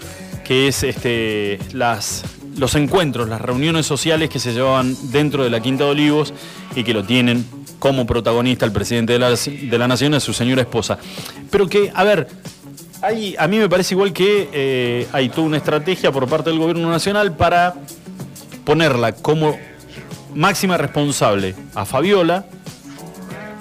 que 0.44 0.68
es 0.68 0.84
este, 0.84 1.58
las, 1.72 2.22
los 2.56 2.76
encuentros, 2.76 3.28
las 3.28 3.40
reuniones 3.40 3.84
sociales 3.84 4.30
que 4.30 4.38
se 4.38 4.52
llevaban 4.52 4.96
dentro 5.10 5.42
de 5.42 5.50
la 5.50 5.58
Quinta 5.58 5.86
de 5.86 5.90
Olivos 5.90 6.32
y 6.76 6.84
que 6.84 6.94
lo 6.94 7.02
tienen 7.02 7.44
como 7.80 8.06
protagonista 8.06 8.64
el 8.64 8.70
presidente 8.70 9.14
de 9.14 9.18
la, 9.18 9.30
de 9.30 9.78
la 9.78 9.88
Nación, 9.88 10.14
a 10.14 10.20
su 10.20 10.32
señora 10.32 10.62
esposa. 10.62 10.98
Pero 11.50 11.66
que, 11.68 11.90
a 11.92 12.04
ver, 12.04 12.28
hay, 13.02 13.34
a 13.38 13.46
mí 13.48 13.58
me 13.58 13.68
parece 13.68 13.94
igual 13.94 14.12
que 14.12 14.48
eh, 14.52 15.06
hay 15.12 15.28
toda 15.28 15.46
una 15.46 15.56
estrategia 15.56 16.12
por 16.12 16.28
parte 16.28 16.50
del 16.50 16.58
gobierno 16.58 16.90
nacional 16.90 17.34
para 17.36 17.74
ponerla 18.64 19.12
como 19.12 19.56
máxima 20.34 20.76
responsable 20.76 21.54
a 21.74 21.84
Fabiola, 21.84 22.44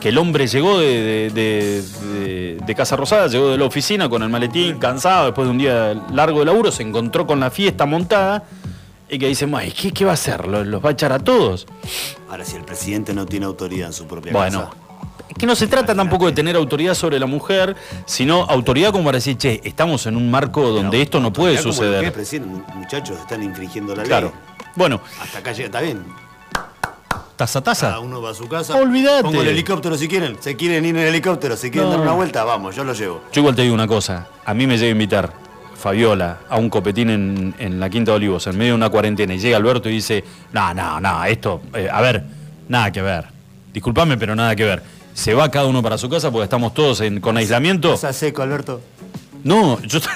que 0.02 0.10
el 0.10 0.18
hombre 0.18 0.48
llegó 0.48 0.80
de, 0.80 0.86
de- 0.88 1.30
de- 1.32 1.82
de- 2.14 2.58
de 2.66 2.76
Casa 2.76 2.96
Rosada, 2.96 3.28
llegó 3.28 3.50
de 3.50 3.58
la 3.58 3.66
oficina 3.66 4.08
con 4.10 4.24
el 4.24 4.30
maletín, 4.30 4.78
cansado, 4.80 5.26
después 5.26 5.46
de 5.48 5.52
un 5.52 5.58
día 5.58 5.94
largo 6.12 6.40
de 6.40 6.46
laburo, 6.46 6.72
se 6.72 6.84
encontró 6.84 7.26
con 7.28 7.40
la 7.40 7.50
fiesta 7.52 7.86
montada 7.86 8.44
y 9.10 9.18
que 9.18 9.28
dice, 9.28 9.48
"Ay, 9.56 9.72
¿qué, 9.72 9.92
qué 9.92 10.06
va 10.06 10.12
a 10.12 10.14
hacer? 10.14 10.48
¿Los, 10.48 10.68
los 10.68 10.84
va 10.84 10.90
a 10.90 10.92
echar 10.94 11.12
a 11.12 11.20
todos? 11.20 11.66
Ahora, 12.30 12.46
si 12.46 12.56
el 12.56 12.64
presidente 12.64 13.14
no 13.14 13.26
tiene 13.26 13.46
autoridad 13.48 13.88
en 13.88 13.94
su 13.94 14.06
propia 14.06 14.32
Bueno, 14.32 14.66
casa. 14.70 14.76
Es 15.30 15.36
que 15.38 15.46
no 15.46 15.56
se 15.56 15.68
trata 15.68 15.94
tampoco 15.96 16.26
de 16.26 16.32
tener 16.34 16.56
autoridad 16.56 16.94
sobre 16.96 17.20
la 17.20 17.26
mujer, 17.28 17.76
sino 18.06 18.44
autoridad 18.44 18.92
como 18.92 19.06
para 19.06 19.18
decir, 19.20 19.38
che, 19.38 19.62
estamos 19.64 20.06
en 20.08 20.18
un 20.18 20.30
marco 20.30 20.62
donde 20.70 20.92
Pero, 20.92 21.04
esto 21.04 21.20
no 21.20 21.32
puede 21.32 21.54
como 21.58 21.64
que 21.66 21.70
es, 21.70 21.76
suceder. 21.76 22.12
presidente, 22.14 22.74
muchachos, 22.76 23.18
están 23.20 23.44
infringiendo 23.44 23.96
la 23.96 24.04
Claro. 24.04 24.28
ley. 24.34 24.66
Bueno, 24.76 25.02
Hasta 25.22 25.40
acá 25.40 25.52
llega, 25.54 25.66
está 25.68 25.82
bien. 25.82 26.04
taza, 27.36 27.62
Cada 27.62 27.74
taza. 27.74 28.00
uno 28.00 28.22
va 28.22 28.32
a 28.32 28.34
su 28.34 28.48
casa. 28.48 28.76
Olvídate. 28.76 29.24
Pongo 29.24 29.42
el 29.42 29.48
helicóptero 29.50 29.98
si 29.98 30.08
quieren. 30.08 30.38
Se 30.42 30.56
quieren 30.56 30.84
ir 30.86 30.96
en 30.98 31.08
helicóptero, 31.08 31.56
si 31.56 31.72
quieren 31.72 31.90
No. 31.90 31.96
dar 31.98 32.02
una 32.06 32.14
vuelta, 32.14 32.44
vamos, 32.44 32.76
yo 32.76 32.84
lo 32.84 32.94
llevo. 32.94 33.22
Yo 33.32 33.42
igual 33.42 33.56
te 33.56 33.62
digo 33.62 33.74
una 33.74 33.88
cosa, 33.88 34.28
a 34.46 34.54
mí 34.54 34.68
me 34.68 34.78
llega 34.78 34.90
a 34.90 34.92
invitar 34.92 35.34
Fabiola 35.76 36.40
a 36.50 36.58
un 36.58 36.70
copetín 36.70 37.10
en, 37.10 37.56
en 37.58 37.80
la 37.80 37.90
Quinta 37.90 38.12
de 38.12 38.18
Olivos, 38.18 38.46
en 38.48 38.58
medio 38.58 38.72
de 38.74 38.76
una 38.76 38.90
cuarentena, 38.90 39.34
y 39.34 39.40
llega 39.40 39.56
Alberto 39.58 39.88
y 39.90 39.94
dice, 39.94 40.24
no, 40.52 40.74
no, 40.74 41.00
no, 41.00 41.24
esto, 41.24 41.62
eh, 41.74 41.88
a 41.92 42.02
ver, 42.02 42.26
nada 42.68 42.92
que 42.92 43.02
ver. 43.02 43.26
Disculpame, 43.72 44.18
pero 44.18 44.36
nada 44.36 44.56
que 44.56 44.66
ver. 44.66 44.84
Se 45.20 45.34
va 45.34 45.52
cada 45.52 45.66
uno 45.68 45.84
para 45.84 45.98
su 45.98 46.08
casa 46.10 46.32
porque 46.32 46.46
estamos 46.46 46.74
todos 46.74 47.02
en- 47.02 47.20
con 47.20 47.36
aislamiento. 47.36 47.94
Está 47.94 48.14
seco, 48.14 48.42
Alberto. 48.42 48.80
No, 49.44 49.82
yo, 49.82 50.00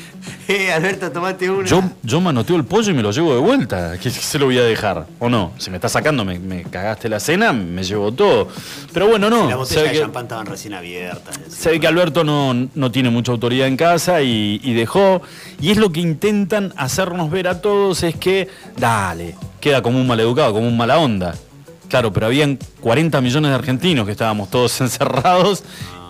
Eh, 0.48 0.72
Alberto, 0.72 1.12
tomate 1.12 1.48
una. 1.48 1.64
yo, 1.68 1.80
yo 2.02 2.20
manoteo 2.20 2.56
el 2.56 2.64
pollo 2.64 2.90
y 2.90 2.94
me 2.94 3.02
lo 3.02 3.12
llevo 3.12 3.34
de 3.34 3.40
vuelta. 3.40 3.98
¿Qué, 4.02 4.10
se 4.10 4.38
lo 4.38 4.46
voy 4.46 4.56
a 4.58 4.62
dejar? 4.64 5.06
¿O 5.18 5.28
no? 5.28 5.52
Si 5.58 5.70
me 5.70 5.76
está 5.76 5.88
sacando, 5.90 6.24
me, 6.24 6.38
me 6.38 6.62
cagaste 6.64 7.08
la 7.10 7.20
cena, 7.20 7.52
me 7.52 7.84
llevo 7.84 8.10
todo. 8.12 8.48
Pero 8.94 9.08
bueno, 9.08 9.28
no. 9.28 9.46
la 9.48 9.56
botella 9.56 9.82
de 9.82 9.92
que- 9.92 10.00
champán 10.00 10.24
estaban 10.24 10.46
recién 10.46 10.72
abiertas. 10.74 11.38
Se 11.48 11.70
ve 11.70 11.78
que 11.78 11.86
Alberto 11.86 12.24
no, 12.24 12.54
no 12.74 12.90
tiene 12.90 13.10
mucha 13.10 13.30
autoridad 13.32 13.68
en 13.68 13.76
casa 13.76 14.22
y, 14.22 14.58
y 14.64 14.72
dejó. 14.72 15.20
Y 15.60 15.70
es 15.70 15.76
lo 15.76 15.92
que 15.92 16.00
intentan 16.00 16.72
hacernos 16.76 17.30
ver 17.30 17.46
a 17.46 17.60
todos, 17.60 18.02
es 18.02 18.16
que, 18.16 18.48
dale, 18.78 19.36
queda 19.60 19.82
como 19.82 20.00
un 20.00 20.06
maleducado, 20.06 20.54
como 20.54 20.66
un 20.66 20.76
mala 20.78 20.98
onda. 20.98 21.34
Claro, 21.90 22.12
pero 22.12 22.26
habían 22.26 22.58
40 22.80 23.20
millones 23.20 23.50
de 23.50 23.54
argentinos 23.54 24.06
que 24.06 24.12
estábamos 24.12 24.48
todos 24.50 24.80
encerrados 24.80 25.62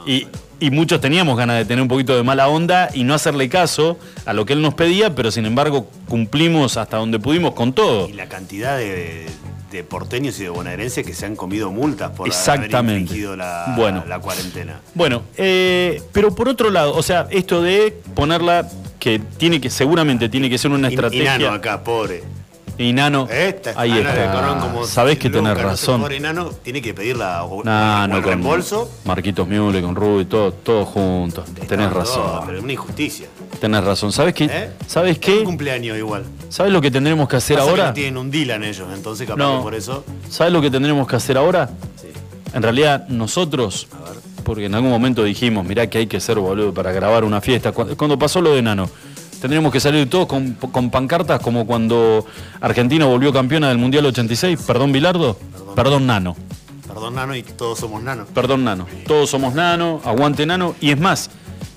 y, 0.07 0.29
y 0.61 0.71
muchos 0.71 1.01
teníamos 1.01 1.37
ganas 1.37 1.57
de 1.57 1.65
tener 1.65 1.83
un 1.83 1.89
poquito 1.89 2.15
de 2.15 2.23
mala 2.23 2.47
onda 2.49 2.91
y 2.95 3.03
no 3.05 3.15
hacerle 3.15 3.49
caso 3.49 3.99
a 4.27 4.33
lo 4.33 4.45
que 4.47 4.53
él 4.53 4.63
nos 4.63 4.75
pedía, 4.75 5.15
pero 5.15 5.31
sin 5.31 5.47
embargo 5.47 5.89
cumplimos 6.09 6.77
hasta 6.77 6.99
donde 6.99 7.19
pudimos 7.19 7.55
con 7.55 7.73
todo. 7.73 8.09
Y 8.09 8.13
la 8.13 8.29
cantidad 8.29 8.77
de, 8.77 9.27
de 9.73 9.85
porteños 9.85 10.39
y 10.39 10.43
de 10.43 10.51
bonaerenses 10.51 11.07
que 11.07 11.15
se 11.15 11.25
han 11.27 11.35
comido 11.35 11.71
multas 11.71 12.11
por 12.11 12.27
Exactamente. 12.29 12.77
haber 12.77 12.99
infringido 13.01 13.37
la, 13.37 13.73
Bueno. 13.77 14.05
la 14.07 14.19
cuarentena. 14.19 14.81
Bueno, 14.95 15.23
eh, 15.37 16.03
pero 16.13 16.35
por 16.35 16.49
otro 16.49 16.71
lado, 16.71 16.95
o 16.95 17.03
sea, 17.03 17.27
esto 17.31 17.63
de 17.63 17.97
ponerla 18.15 18.69
que 18.99 19.19
tiene 19.39 19.63
que 19.63 19.71
seguramente 19.71 20.29
tiene 20.29 20.51
que 20.51 20.59
ser 20.59 20.73
una 20.73 20.91
Y- 20.91 20.95
estrategia. 20.95 21.37
Inano 21.37 21.55
acá, 21.55 21.83
pobre. 21.83 22.23
Y 22.81 22.95
Nano, 22.95 23.29
Esta, 23.31 23.75
ahí 23.77 23.93
está. 23.99 24.87
Sabés 24.87 25.19
que 25.19 25.29
tenés 25.29 25.55
no 25.55 25.63
razón. 25.63 26.11
Enano 26.11 26.49
tiene 26.63 26.81
que 26.81 26.95
pedir 26.95 27.15
la, 27.15 27.45
o- 27.45 27.61
o 27.61 27.63
Nano 27.65 28.17
el 28.17 28.23
con 28.23 28.31
reembolso. 28.33 28.91
Marquitos 29.05 29.47
Miule, 29.47 29.83
con 29.83 29.95
Rubi, 29.95 30.25
todo, 30.25 30.51
todo 30.53 30.87
juntos. 30.87 31.45
Tenés 31.69 31.89
No, 31.91 31.95
razón. 31.95 32.41
pero 32.47 32.57
es 32.57 32.65
una 32.65 32.73
injusticia. 32.73 33.29
Tenés 33.61 33.85
razón. 33.85 34.13
¿Sabés 34.13 34.33
qué? 34.33 34.45
¿Eh? 34.47 34.71
¿Sabés 34.87 35.17
Un 35.17 35.21
qué? 35.21 35.45
cumpleaños 35.45 35.99
igual. 35.99 36.25
¿Sabés 36.49 36.73
lo 36.73 36.81
que 36.81 36.91
tendremos 36.91 37.29
que 37.29 37.37
hacer 37.37 37.57
Pasa 37.59 37.67
que 37.67 37.71
ahora? 37.71 37.87
no 37.89 37.93
tienen 37.93 38.17
un 38.17 38.31
Dylan 38.31 38.65
ellos, 38.65 38.89
entonces 38.95 39.27
capaz 39.29 39.39
No. 39.39 39.59
que 39.59 39.63
por 39.63 39.75
eso. 39.75 40.03
¿Sabes 40.31 40.51
lo 40.51 40.63
que 40.63 40.71
tendremos 40.71 41.07
que 41.07 41.17
hacer 41.17 41.37
ahora? 41.37 41.69
Sí. 42.01 42.09
En 42.55 42.63
realidad, 42.63 43.07
nosotros, 43.09 43.89
porque 44.43 44.65
en 44.65 44.75
algún 44.75 44.89
momento 44.91 45.23
dijimos, 45.23 45.67
mirá 45.67 45.87
que 45.89 45.99
hay 45.99 46.07
que 46.07 46.19
ser 46.19 46.39
boludo 46.39 46.73
para 46.73 46.93
grabar 46.93 47.25
una 47.25 47.43
fiesta. 47.43 47.73
Cu- 47.73 47.95
Cuando 47.95 48.19
pasó 48.19 48.41
lo 48.41 48.55
de 48.55 48.63
Nano, 48.63 48.89
tendríamos 49.41 49.73
que 49.73 49.81
salir 49.81 50.09
todos 50.09 50.27
con, 50.27 50.53
con 50.55 50.91
pancartas 50.91 51.41
como 51.41 51.67
cuando 51.67 52.25
Argentina 52.61 53.07
volvió 53.07 53.33
campeona 53.33 53.69
del 53.69 53.79
Mundial 53.79 54.07
86. 54.07 54.61
Perdón, 54.67 54.93
Bilardo. 54.93 55.37
Perdón, 55.75 56.07
Nano. 56.07 56.37
Perdón, 56.87 57.15
Nano, 57.15 57.35
y 57.37 57.43
todos 57.43 57.79
somos 57.79 58.03
Nano. 58.03 58.27
Perdón, 58.35 58.65
Nano. 58.65 58.87
Todos 59.07 59.31
somos 59.31 59.55
Nano, 59.55 60.01
aguante 60.05 60.45
Nano. 60.45 60.75
Y 60.81 60.91
es 60.91 60.99
más, 61.01 61.31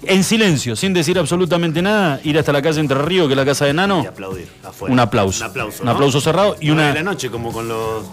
en 0.03 0.24
silencio, 0.24 0.75
sin 0.75 0.93
decir 0.93 1.17
absolutamente 1.20 1.82
nada, 1.82 2.20
ir 2.24 2.38
hasta 2.38 2.51
la 2.51 2.62
calle 2.62 2.79
Entre 2.79 2.98
Ríos, 2.98 3.27
que 3.27 3.34
es 3.34 3.38
la 3.38 3.46
casa 3.46 3.65
de 3.65 3.74
Nano, 3.74 4.01
Y 4.03 4.08
aplaudir. 4.08 4.48
Afuera. 4.63 4.91
un 4.93 5.00
aplauso. 5.00 5.43
Un 5.43 5.50
aplauso. 5.51 5.79
Un 5.82 5.86
¿no? 5.86 5.91
aplauso 5.91 6.20
cerrado 6.22 6.55
y 6.60 6.72
una. 6.72 6.88
de 6.89 6.93
la 6.96 7.03
noche, 7.03 7.29
como 7.29 7.51
con 7.53 7.67
los. 7.67 8.03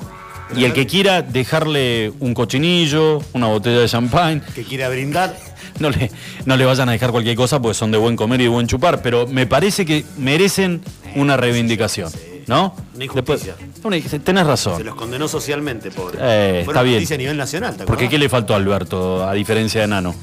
Y 0.56 0.64
el 0.64 0.72
que 0.72 0.86
quiera 0.86 1.22
dejarle 1.22 2.12
un 2.20 2.34
cochinillo, 2.34 3.22
una 3.32 3.46
botella 3.46 3.80
de 3.80 3.88
champagne, 3.88 4.42
que 4.54 4.64
quiera 4.64 4.88
brindar. 4.88 5.36
no 5.78 5.90
le, 5.90 6.10
no 6.44 6.56
le 6.56 6.64
vayan 6.64 6.88
a 6.88 6.92
dejar 6.92 7.10
cualquier 7.10 7.36
cosa 7.36 7.60
porque 7.62 7.74
son 7.74 7.90
de 7.90 7.98
buen 7.98 8.16
comer 8.16 8.40
y 8.40 8.44
de 8.44 8.48
buen 8.50 8.66
chupar, 8.66 9.00
pero 9.02 9.26
me 9.26 9.46
parece 9.46 9.86
que 9.86 10.04
merecen 10.18 10.80
una 11.14 11.36
reivindicación, 11.36 12.10
¿no? 12.46 12.74
Una 12.94 13.04
injusticia. 13.04 13.54
Después- 13.58 14.22
tenés 14.24 14.46
razón. 14.46 14.76
Se 14.76 14.84
los 14.84 14.94
condenó 14.94 15.28
socialmente, 15.28 15.90
pobre. 15.90 16.18
Eh, 16.20 16.62
Fue 16.64 16.72
está 16.72 16.82
una 16.82 16.82
bien. 16.82 17.12
a 17.12 17.16
nivel 17.16 17.36
nacional, 17.36 17.76
¿te 17.76 17.84
Porque? 17.84 18.08
¿qué 18.08 18.18
le 18.18 18.28
faltó 18.28 18.52
a 18.54 18.56
Alberto, 18.56 19.26
a 19.26 19.32
diferencia 19.32 19.80
de 19.82 19.86
Nano? 19.86 20.14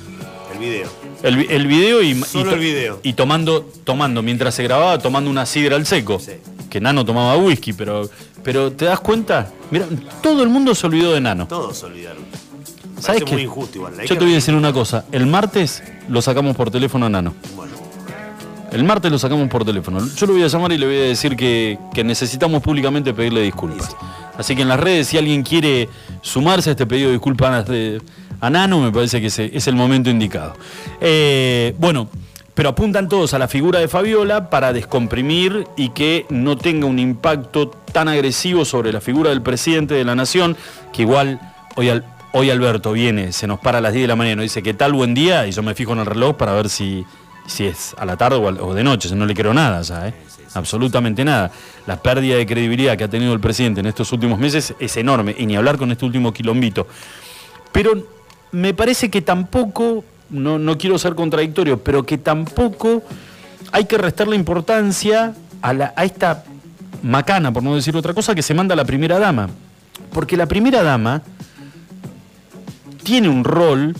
El 0.53 0.59
video. 0.59 1.06
El, 1.23 1.49
el 1.49 1.67
video 1.67 2.01
y, 2.03 2.13
Solo 2.15 2.41
y 2.45 2.49
to- 2.49 2.53
el 2.55 2.59
video. 2.59 2.99
y 3.03 3.13
tomando, 3.13 3.67
tomando, 3.83 4.21
mientras 4.21 4.53
se 4.55 4.63
grababa, 4.63 4.99
tomando 4.99 5.29
una 5.31 5.45
sidra 5.45 5.75
al 5.75 5.85
seco. 5.85 6.19
Sí. 6.19 6.33
Que 6.69 6.79
Nano 6.79 7.03
tomaba 7.05 7.37
whisky, 7.37 7.73
pero, 7.73 8.09
pero 8.43 8.71
¿te 8.71 8.85
das 8.85 8.99
cuenta? 8.99 9.51
Mira, 9.71 9.85
todo 10.21 10.43
el 10.43 10.49
mundo 10.49 10.75
se 10.75 10.85
olvidó 10.85 11.13
de 11.13 11.21
Nano. 11.21 11.47
Todos 11.47 11.77
se 11.77 11.85
olvidaron. 11.85 12.23
¿Sabes 12.99 13.23
qué? 13.23 13.31
muy 13.33 13.43
injusto 13.43 13.77
igual. 13.77 13.93
Yo 13.93 14.01
que- 14.01 14.15
te 14.15 14.23
voy 14.25 14.31
a 14.31 14.35
decir 14.35 14.53
una 14.53 14.73
cosa. 14.73 15.05
El 15.11 15.25
martes 15.27 15.83
lo 16.09 16.21
sacamos 16.21 16.55
por 16.55 16.69
teléfono 16.71 17.05
a 17.05 17.09
Nano. 17.09 17.33
Bueno, 17.55 17.73
El 18.71 18.83
martes 18.83 19.09
lo 19.11 19.17
sacamos 19.17 19.47
por 19.49 19.63
teléfono. 19.63 20.05
Yo 20.15 20.25
lo 20.27 20.33
voy 20.33 20.43
a 20.43 20.47
llamar 20.47 20.71
y 20.73 20.77
le 20.77 20.85
voy 20.85 20.97
a 20.97 21.01
decir 21.03 21.35
que, 21.37 21.79
que 21.93 22.03
necesitamos 22.03 22.61
públicamente 22.61 23.13
pedirle 23.13 23.41
disculpas. 23.41 23.95
Así 24.37 24.55
que 24.55 24.61
en 24.63 24.67
las 24.67 24.79
redes, 24.79 25.07
si 25.07 25.17
alguien 25.17 25.41
quiere 25.41 25.87
sumarse 26.21 26.69
a 26.69 26.71
este 26.73 26.85
pedido 26.85 27.07
de 27.07 27.13
disculpas 27.13 27.65
de- 27.67 28.01
a 28.39 28.49
Nano, 28.49 28.79
me 28.79 28.91
parece 28.91 29.21
que 29.21 29.27
es 29.27 29.67
el 29.67 29.75
momento 29.75 30.09
indicado. 30.09 30.55
Eh, 31.01 31.73
bueno, 31.77 32.09
pero 32.57 32.69
apuntan 32.69 33.07
todos 33.07 33.35
a 33.35 33.37
la 33.37 33.47
figura 33.47 33.79
de 33.79 33.87
Fabiola 33.87 34.49
para 34.49 34.73
descomprimir 34.73 35.67
y 35.77 35.89
que 35.89 36.25
no 36.29 36.57
tenga 36.57 36.87
un 36.87 36.97
impacto 36.97 37.69
tan 37.69 38.07
agresivo 38.07 38.65
sobre 38.65 38.91
la 38.91 38.99
figura 38.99 39.29
del 39.29 39.43
presidente 39.43 39.93
de 39.93 40.03
la 40.03 40.15
nación, 40.15 40.57
que 40.91 41.03
igual 41.03 41.39
hoy, 41.75 42.01
hoy 42.33 42.49
Alberto 42.49 42.93
viene, 42.93 43.31
se 43.31 43.45
nos 43.45 43.59
para 43.59 43.77
a 43.77 43.81
las 43.81 43.93
10 43.93 44.05
de 44.05 44.07
la 44.07 44.15
mañana 44.15 44.41
y 44.41 44.45
dice, 44.45 44.63
¿qué 44.63 44.73
tal 44.73 44.93
buen 44.93 45.13
día? 45.13 45.45
Y 45.45 45.51
yo 45.51 45.61
me 45.61 45.75
fijo 45.75 45.93
en 45.93 45.99
el 45.99 46.07
reloj 46.07 46.35
para 46.35 46.53
ver 46.53 46.67
si, 46.69 47.05
si 47.45 47.67
es 47.67 47.93
a 47.95 48.05
la 48.05 48.17
tarde 48.17 48.37
o, 48.37 48.73
de 48.73 48.83
noche, 48.83 49.13
no 49.15 49.27
le 49.27 49.35
creo 49.35 49.53
nada 49.53 49.83
ya, 49.83 50.07
¿eh? 50.07 50.15
absolutamente 50.55 51.23
nada. 51.23 51.51
La 51.85 52.01
pérdida 52.01 52.37
de 52.37 52.47
credibilidad 52.47 52.97
que 52.97 53.03
ha 53.03 53.07
tenido 53.07 53.33
el 53.33 53.39
presidente 53.39 53.81
en 53.81 53.85
estos 53.85 54.11
últimos 54.13 54.39
meses 54.39 54.73
es 54.79 54.97
enorme, 54.97 55.35
y 55.37 55.45
ni 55.45 55.55
hablar 55.55 55.77
con 55.77 55.91
este 55.91 56.05
último 56.05 56.33
quilombito. 56.33 56.87
Pero 57.71 58.16
me 58.51 58.73
parece 58.73 59.09
que 59.09 59.21
tampoco, 59.21 60.03
no, 60.29 60.57
no 60.59 60.77
quiero 60.77 60.97
ser 60.97 61.15
contradictorio, 61.15 61.81
pero 61.83 62.05
que 62.05 62.17
tampoco 62.17 63.03
hay 63.71 63.85
que 63.85 63.97
restarle 63.97 64.35
importancia 64.35 65.33
a, 65.61 65.73
la- 65.73 65.93
a 65.95 66.05
esta 66.05 66.43
macana, 67.03 67.51
por 67.51 67.63
no 67.63 67.75
decir 67.75 67.95
otra 67.95 68.13
cosa, 68.13 68.33
que 68.35 68.41
se 68.41 68.53
manda 68.53 68.75
la 68.75 68.85
primera 68.85 69.19
dama. 69.19 69.49
Porque 70.13 70.37
la 70.37 70.45
primera 70.45 70.83
dama 70.83 71.21
tiene 73.03 73.29
un 73.29 73.43
rol 73.43 73.95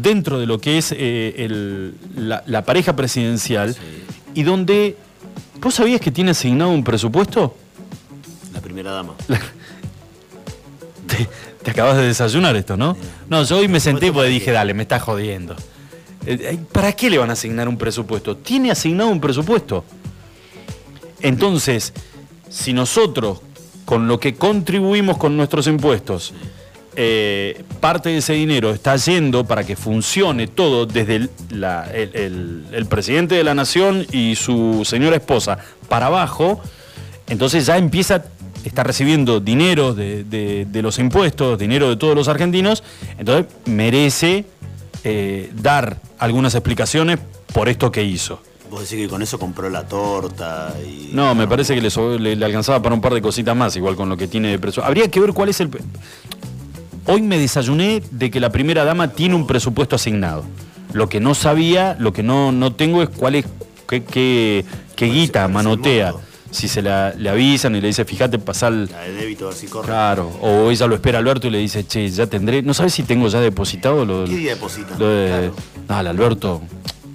dentro 0.00 0.38
de 0.38 0.46
lo 0.46 0.58
que 0.60 0.78
es 0.78 0.92
eh, 0.92 1.34
el- 1.38 1.94
la, 2.16 2.42
la 2.46 2.64
pareja 2.64 2.94
presidencial 2.96 3.76
y 4.34 4.42
donde... 4.42 4.96
¿Vos 5.60 5.74
sabías 5.74 6.00
que 6.00 6.10
tiene 6.10 6.30
asignado 6.30 6.70
un 6.70 6.82
presupuesto? 6.82 7.54
la 8.54 8.60
primera 8.62 8.90
dama. 8.92 9.12
Te, 11.06 11.28
te 11.62 11.70
acabas 11.72 11.96
de 11.96 12.04
desayunar 12.06 12.56
esto, 12.56 12.76
¿no? 12.76 12.96
No, 13.28 13.42
yo 13.44 13.58
hoy 13.58 13.68
me 13.68 13.80
senté 13.80 14.12
porque 14.12 14.28
dije, 14.28 14.50
dale, 14.52 14.74
me 14.74 14.82
estás 14.82 15.02
jodiendo. 15.02 15.54
Eh, 16.26 16.38
eh, 16.40 16.58
¿Para 16.72 16.92
qué 16.92 17.10
le 17.10 17.18
van 17.18 17.30
a 17.30 17.34
asignar 17.34 17.68
un 17.68 17.76
presupuesto? 17.78 18.36
Tiene 18.36 18.70
asignado 18.70 19.10
un 19.10 19.20
presupuesto. 19.20 19.84
Entonces, 21.20 21.92
si 22.48 22.72
nosotros, 22.72 23.40
con 23.84 24.08
lo 24.08 24.18
que 24.20 24.34
contribuimos 24.34 25.18
con 25.18 25.36
nuestros 25.36 25.66
impuestos, 25.66 26.32
eh, 26.96 27.62
parte 27.80 28.08
de 28.08 28.18
ese 28.18 28.32
dinero 28.32 28.70
está 28.70 28.96
yendo 28.96 29.44
para 29.44 29.64
que 29.64 29.76
funcione 29.76 30.48
todo 30.48 30.86
desde 30.86 31.16
el, 31.16 31.30
la- 31.50 31.84
el- 31.92 32.10
el- 32.14 32.64
el 32.72 32.86
presidente 32.86 33.34
de 33.36 33.44
la 33.44 33.54
nación 33.54 34.06
y 34.12 34.34
su 34.34 34.82
señora 34.84 35.16
esposa 35.16 35.58
para 35.88 36.06
abajo, 36.06 36.60
entonces 37.28 37.66
ya 37.66 37.76
empieza, 37.78 38.24
está 38.64 38.82
recibiendo 38.82 39.40
dinero 39.40 39.94
de, 39.94 40.24
de- 40.24 40.66
de 40.66 40.82
los 40.82 40.98
impuestos, 40.98 41.58
dinero 41.58 41.88
de 41.88 41.96
todos 41.96 42.14
los 42.14 42.28
argentinos, 42.28 42.82
entonces 43.18 43.46
merece 43.66 44.44
eh, 45.04 45.50
dar 45.54 45.98
algunas 46.18 46.54
explicaciones 46.54 47.18
por 47.52 47.68
esto 47.68 47.90
que 47.90 48.02
hizo. 48.04 48.40
Vos 48.70 48.82
decís 48.88 49.04
que 49.04 49.08
con 49.08 49.20
eso 49.22 49.38
compró 49.38 49.68
la 49.68 49.86
torta 49.88 50.72
y. 50.86 51.10
No, 51.12 51.34
me 51.34 51.48
parece 51.48 51.74
que 51.74 51.80
le, 51.80 51.90
le- 52.18 52.36
le 52.36 52.44
alcanzaba 52.44 52.80
para 52.80 52.94
un 52.94 53.00
par 53.00 53.14
de 53.14 53.20
cositas 53.22 53.56
más, 53.56 53.74
igual 53.76 53.96
con 53.96 54.08
lo 54.08 54.16
que 54.16 54.28
tiene 54.28 54.48
de 54.48 54.58
presupuesto. 54.58 54.86
Habría 54.86 55.10
que 55.10 55.18
ver 55.20 55.32
cuál 55.32 55.48
es 55.48 55.60
el... 55.60 55.70
Hoy 57.06 57.22
me 57.22 57.38
desayuné 57.38 58.02
de 58.12 58.30
que 58.30 58.38
la 58.38 58.50
primera 58.50 58.84
dama 58.84 59.08
tiene 59.08 59.34
un 59.34 59.46
presupuesto 59.46 59.96
asignado. 59.96 60.44
Lo 60.92 61.08
que 61.08 61.18
no 61.18 61.34
sabía, 61.34 61.96
lo 61.98 62.12
que 62.12 62.22
no, 62.22 62.52
no 62.52 62.72
tengo 62.74 63.02
es 63.02 63.08
cuál 63.08 63.34
es, 63.36 63.46
qué, 63.88 64.04
qué- 64.04 64.64
qué 64.94 65.06
guita, 65.06 65.48
manotea. 65.48 66.12
Si 66.50 66.66
se 66.66 66.82
la, 66.82 67.14
le 67.16 67.28
avisan 67.30 67.76
y 67.76 67.80
le 67.80 67.86
dice, 67.88 68.04
fíjate, 68.04 68.38
pasar... 68.40 68.72
La 68.72 69.00
de 69.02 69.12
débito, 69.12 69.48
a 69.48 69.52
si 69.52 69.66
corre. 69.68 69.86
Claro, 69.86 70.30
o 70.42 70.70
ella 70.70 70.86
lo 70.88 70.96
espera 70.96 71.18
Alberto 71.20 71.46
y 71.46 71.50
le 71.50 71.58
dice, 71.58 71.84
che, 71.86 72.08
ya 72.10 72.26
tendré... 72.26 72.62
¿No 72.62 72.74
sabes 72.74 72.92
si 72.94 73.04
tengo 73.04 73.28
ya 73.28 73.40
depositado 73.40 74.04
lo, 74.04 74.24
¿Qué 74.24 74.36
día 74.36 74.54
depositan? 74.54 74.98
lo 74.98 75.08
de... 75.08 75.28
Claro. 75.28 75.54
Dale, 75.86 76.08
Alberto, 76.08 76.60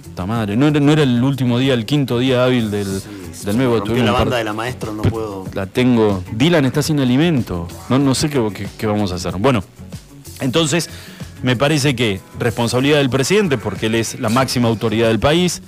puta 0.04 0.24
madre. 0.26 0.56
No 0.56 0.66
era, 0.68 0.80
no 0.80 0.90
era 0.92 1.02
el 1.02 1.22
último 1.22 1.58
día, 1.58 1.74
el 1.74 1.84
quinto 1.84 2.18
día 2.18 2.44
hábil 2.44 2.70
del, 2.70 2.86
Sí, 2.86 3.44
del 3.44 3.56
porque 3.56 3.64
rompió 3.66 3.80
tuvimos 3.84 4.06
la 4.06 4.12
par- 4.12 4.20
banda 4.20 4.36
de 4.38 4.44
la 4.44 4.52
maestro, 4.54 4.92
no 4.94 5.02
puedo. 5.02 5.44
la 5.52 5.66
tengo. 5.66 6.24
Dylan 6.32 6.64
está 6.64 6.82
sin 6.82 6.98
alimento. 7.00 7.68
No, 7.90 7.98
no 7.98 8.14
sé 8.14 8.30
qué, 8.30 8.42
qué- 8.54 8.68
qué 8.78 8.86
vamos 8.86 9.12
a 9.12 9.16
hacer. 9.16 9.36
Bueno, 9.36 9.62
entonces 10.40 10.88
me 11.42 11.56
parece 11.56 11.94
que 11.94 12.20
responsabilidad 12.38 12.96
del 12.98 13.10
presidente, 13.10 13.58
porque 13.58 13.86
él 13.86 13.96
es 13.96 14.18
la 14.18 14.30
máxima 14.30 14.68
autoridad 14.68 15.08
del 15.08 15.18
país, 15.20 15.60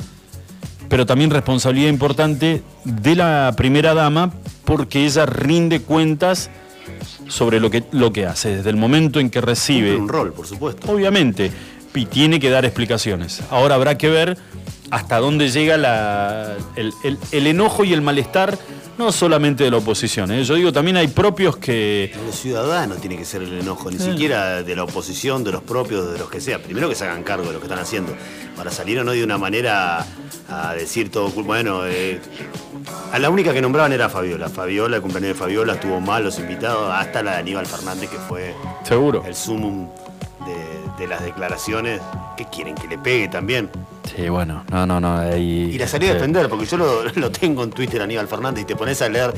pero 0.88 1.07
también 1.07 1.30
responsabilidad 1.30 1.90
importante 1.90 2.62
de 2.85 3.16
la 3.16 3.54
primera 3.57 3.95
dama, 3.95 4.33
porque 4.64 5.04
ella 5.04 5.26
rinde 5.26 5.80
cuentas 5.80 6.50
sobre 7.28 7.61
lo 7.61 7.71
que, 7.71 7.85
lo 7.92 8.12
que 8.12 8.26
hace, 8.26 8.57
desde 8.57 8.71
el 8.71 8.76
momento 8.76 9.21
en 9.21 9.30
que 9.30 9.40
recibe 9.40 9.90
Cumple 9.90 10.02
un 10.02 10.09
rol, 10.09 10.33
por 10.33 10.47
supuesto. 10.47 10.90
Obviamente, 10.90 11.52
y 11.95 12.07
tiene 12.07 12.38
que 12.38 12.50
dar 12.50 12.64
explicaciones. 12.64 13.42
Ahora 13.50 13.75
habrá 13.75 13.99
que 13.99 14.09
ver 14.09 14.38
hasta 14.90 15.18
dónde 15.18 15.50
llega 15.50 15.76
la- 15.76 16.57
el, 16.76 16.92
el- 17.04 17.18
el 17.33 17.47
enojo 17.47 17.85
y 17.85 17.92
el 17.92 18.00
malestar, 18.02 18.59
no 18.97 19.12
solamente 19.12 19.62
de 19.64 19.71
la 19.71 19.76
oposición. 19.76 20.30
¿eh? 20.33 20.42
Yo 20.42 20.54
digo, 20.57 20.73
también 20.73 20.97
hay 20.97 21.07
propios 21.09 21.57
que... 21.57 22.12
El 22.26 22.33
ciudadano 22.33 22.97
tiene 22.97 23.16
que 23.16 23.25
ser 23.25 23.42
el 23.42 23.59
enojo, 23.61 23.90
ni 23.90 23.99
siquiera 23.99 24.62
de 24.62 24.75
la 24.76 24.83
oposición, 24.85 25.45
de 25.45 25.52
los 25.52 25.62
propios, 25.62 26.12
de 26.12 26.18
los 26.18 26.28
que 26.28 26.40
sea. 26.40 26.59
Primero 26.61 26.88
que 26.88 26.97
se 26.97 27.04
hagan 27.04 27.23
cargo 27.23 27.47
de 27.47 27.52
lo 27.52 27.61
que 27.61 27.66
están 27.66 27.78
haciendo. 27.78 28.12
Para 28.57 28.73
salir 28.73 28.99
o 28.99 29.04
no 29.04 29.12
de 29.12 29.23
una 29.23 29.38
manera 29.38 30.04
a 30.50 30.75
decir 30.75 31.11
todo, 31.12 31.28
bueno, 31.30 31.87
eh, 31.87 32.21
a 33.12 33.18
la 33.21 33.30
única 33.30 33.52
que 33.52 33.61
nombraban 33.61 33.92
era 33.92 34.09
Fabiola. 34.09 34.49
Fabiola, 34.49 34.97
el 34.97 35.02
cumpleaños 35.02 35.28
de 35.37 35.38
Fabiola, 35.38 35.75
estuvo 35.75 36.00
mal 36.00 36.25
los 36.25 36.38
invitados, 36.40 36.90
hasta 36.92 37.23
la 37.23 37.33
de 37.33 37.37
Aníbal 37.38 37.66
Fernández, 37.66 38.11
que 38.11 38.16
fue 38.18 38.54
Seguro. 38.83 39.23
el 39.25 39.35
sumum 39.37 39.88
de, 40.45 41.02
de 41.02 41.07
las 41.07 41.23
declaraciones, 41.23 42.00
que 42.37 42.47
quieren 42.47 42.75
que 42.75 42.88
le 42.88 42.99
pegue 42.99 43.28
también. 43.28 43.71
Sí, 44.17 44.29
bueno, 44.29 44.65
no, 44.71 44.87
no, 44.87 45.00
no. 45.00 45.19
Ahí, 45.19 45.71
Y 45.75 45.79
la 45.79 45.87
salí 45.87 46.07
a 46.09 46.15
defender, 46.15 46.49
porque 46.49 46.67
yo 46.67 46.77
lo, 46.77 47.05
lo 47.15 47.31
tengo 47.31 47.62
en 47.65 47.71
Twitter, 47.71 48.00
Aníbal 48.03 48.29
Fernández, 48.29 48.62
y 48.62 48.67
te 48.67 48.77
pones 48.77 49.00
a 49.03 49.09
leer 49.09 49.33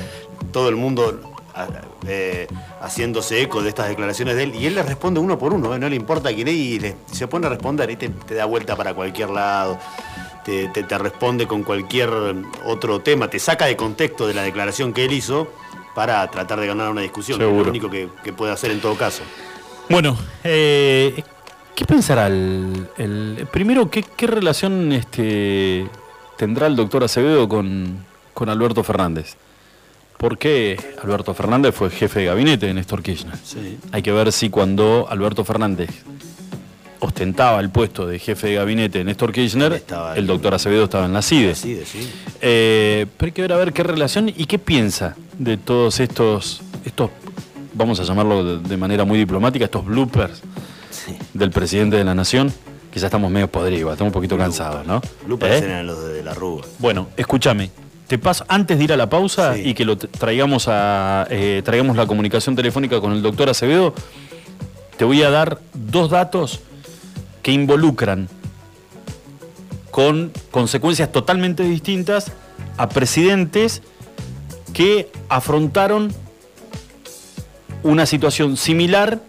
todo 0.52 0.68
el 0.68 0.76
mundo 0.76 1.20
eh, 2.06 2.46
haciéndose 2.80 3.42
eco 3.42 3.62
de 3.62 3.68
estas 3.70 3.88
declaraciones 3.88 4.36
de 4.36 4.44
él, 4.44 4.54
y 4.54 4.66
él 4.66 4.74
le 4.74 4.82
responde 4.82 5.20
uno 5.20 5.38
por 5.38 5.52
uno, 5.52 5.74
¿eh? 5.74 5.78
no 5.78 5.88
le 5.88 5.96
importa 5.96 6.32
quién 6.32 6.48
es, 6.48 6.54
y 6.54 6.78
le- 6.78 6.96
se 7.12 7.26
pone 7.26 7.46
a 7.46 7.50
responder 7.50 7.90
y 7.90 7.96
te, 7.96 8.08
te 8.08 8.34
da 8.34 8.44
vuelta 8.46 8.76
para 8.76 8.94
cualquier 8.94 9.30
lado. 9.30 9.78
Te, 10.44 10.68
te- 10.68 10.84
te 10.84 10.96
responde 10.98 11.46
con 11.46 11.62
cualquier 11.64 12.08
otro 12.64 13.00
tema, 13.00 13.28
te 13.28 13.38
saca 13.38 13.66
de 13.66 13.76
contexto 13.76 14.26
de 14.26 14.32
la 14.34 14.42
declaración 14.42 14.92
que 14.94 15.04
él 15.04 15.12
hizo 15.12 15.48
para 15.94 16.26
tratar 16.30 16.58
de 16.60 16.66
ganar 16.66 16.88
una 16.90 17.02
discusión, 17.02 17.38
que 17.38 17.44
es 17.44 17.48
Seguro. 17.50 17.64
lo 17.64 17.70
único 17.70 17.90
que, 17.90 18.08
que 18.24 18.32
puede 18.32 18.52
hacer 18.52 18.70
en 18.70 18.80
todo 18.80 18.94
caso. 18.96 19.22
Bueno, 19.90 20.16
eh, 20.44 21.22
¿qué 21.74 21.84
pensará 21.84 22.26
el, 22.26 22.86
el- 22.98 23.46
primero 23.50 23.90
qué, 23.90 24.04
qué 24.16 24.26
relación 24.26 24.92
este, 24.92 25.86
tendrá 26.36 26.66
el 26.66 26.76
doctor 26.76 27.04
Acevedo 27.04 27.48
con, 27.48 28.04
con 28.34 28.48
Alberto 28.48 28.82
Fernández? 28.84 29.36
Porque 30.18 30.78
Alberto 31.02 31.32
Fernández 31.32 31.74
fue 31.74 31.88
jefe 31.88 32.20
de 32.20 32.26
gabinete 32.26 32.66
de 32.66 32.74
Néstor 32.74 33.02
Kirchner. 33.02 33.36
Sí. 33.42 33.78
Hay 33.90 34.02
que 34.02 34.12
ver 34.12 34.32
si 34.32 34.50
cuando 34.50 35.06
Alberto 35.08 35.44
Fernández 35.46 35.88
ostentaba 36.98 37.58
el 37.60 37.70
puesto 37.70 38.06
de 38.06 38.18
jefe 38.18 38.48
de 38.48 38.54
gabinete 38.56 38.98
de 38.98 39.04
Néstor 39.04 39.32
Kirchner, 39.32 39.82
el 40.16 40.26
doctor 40.26 40.52
Acevedo 40.52 40.84
estaba 40.84 41.06
en 41.06 41.14
la 41.14 41.22
CIDE. 41.22 41.54
Sí, 41.54 41.72
de 41.72 41.86
sí. 41.86 42.06
Eh, 42.42 43.06
pero 43.16 43.28
hay 43.28 43.32
que 43.32 43.40
ver 43.42 43.52
a 43.54 43.56
ver 43.56 43.72
qué 43.72 43.82
relación 43.82 44.28
y 44.28 44.44
qué 44.44 44.58
piensa 44.58 45.16
de 45.38 45.56
todos 45.56 45.98
estos, 46.00 46.60
estos 46.84 47.08
vamos 47.72 47.98
a 48.00 48.02
llamarlo 48.02 48.58
de 48.58 48.76
manera 48.76 49.06
muy 49.06 49.16
diplomática, 49.18 49.64
estos 49.64 49.86
bloopers 49.86 50.42
Sí. 51.06 51.16
del 51.34 51.50
presidente 51.50 51.96
de 51.96 52.04
la 52.04 52.14
nación, 52.14 52.52
que 52.90 52.98
ya 53.00 53.06
estamos 53.06 53.30
medio 53.30 53.48
podridos, 53.50 53.92
estamos 53.92 54.10
un 54.10 54.14
poquito 54.14 54.36
cansados, 54.36 54.86
¿no? 54.86 55.00
Bloopers 55.26 55.62
¿Eh? 55.62 55.64
eran 55.64 55.86
los 55.86 56.02
de 56.08 56.22
la 56.22 56.34
Rúa. 56.34 56.62
Bueno, 56.78 57.08
escúchame. 57.16 57.70
Te 58.06 58.18
paso 58.18 58.44
antes 58.48 58.76
de 58.78 58.84
ir 58.84 58.92
a 58.92 58.96
la 58.96 59.08
pausa 59.08 59.54
Sí. 59.54 59.68
y 59.68 59.74
que 59.74 59.84
lo 59.84 59.96
traigamos 59.96 60.66
a 60.68 61.26
eh, 61.30 61.62
traigamos 61.64 61.96
la 61.96 62.06
comunicación 62.06 62.56
telefónica 62.56 63.00
con 63.00 63.12
el 63.12 63.22
doctor 63.22 63.48
Acevedo. 63.48 63.94
Te 64.96 65.04
voy 65.04 65.22
a 65.22 65.30
dar 65.30 65.60
dos 65.74 66.10
datos 66.10 66.60
que 67.42 67.52
involucran 67.52 68.28
con 69.92 70.32
consecuencias 70.50 71.10
totalmente 71.12 71.62
distintas 71.62 72.32
a 72.76 72.88
presidentes 72.88 73.82
que 74.72 75.10
afrontaron 75.28 76.12
una 77.82 78.06
situación 78.06 78.56
similar 78.56 79.20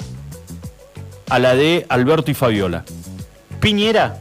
a 1.31 1.39
la 1.39 1.55
de 1.55 1.85
Alberto 1.89 2.29
y 2.29 2.33
Fabiola. 2.33 2.83
Piñera 3.61 4.17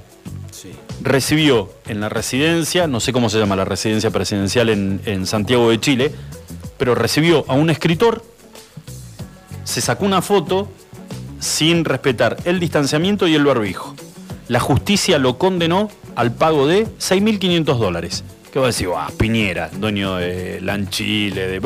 Sí. 0.53 0.71
recibió 1.03 1.69
en 1.89 2.01
la 2.01 2.09
residencia, 2.09 2.87
no 2.87 3.01
sé 3.01 3.13
cómo 3.13 3.29
se 3.29 3.39
llama 3.39 3.57
la 3.57 3.65
residencia 3.65 4.11
presidencial 4.11 4.69
en, 4.69 5.01
en 5.07 5.27
Santiago 5.27 5.71
de 5.71 5.81
Chile, 5.81 6.13
pero 6.79 6.95
recibió 6.95 7.45
a 7.49 7.55
un 7.55 7.69
escritor, 7.69 8.23
se 9.65 9.81
sacó 9.81 10.05
una 10.05 10.23
foto 10.23 10.69
sin 11.41 11.85
respetar 11.85 12.37
el 12.45 12.61
distanciamiento 12.61 13.27
y 13.27 13.35
el 13.35 13.45
barbijo. 13.45 13.95
La 14.49 14.61
justicia 14.61 15.19
lo 15.19 15.37
condenó 15.39 15.91
al 16.15 16.33
pago 16.33 16.67
de 16.67 16.87
6.500 16.87 17.77
dólares. 17.79 18.23
¿Qué 18.53 18.59
va 18.59 18.65
a 18.65 18.69
decir? 18.69 18.89
Ah, 18.97 19.09
Piñera, 19.17 19.71
dueño 19.73 20.17
de 20.17 20.61
Lanchile, 20.61 21.47
de... 21.47 21.61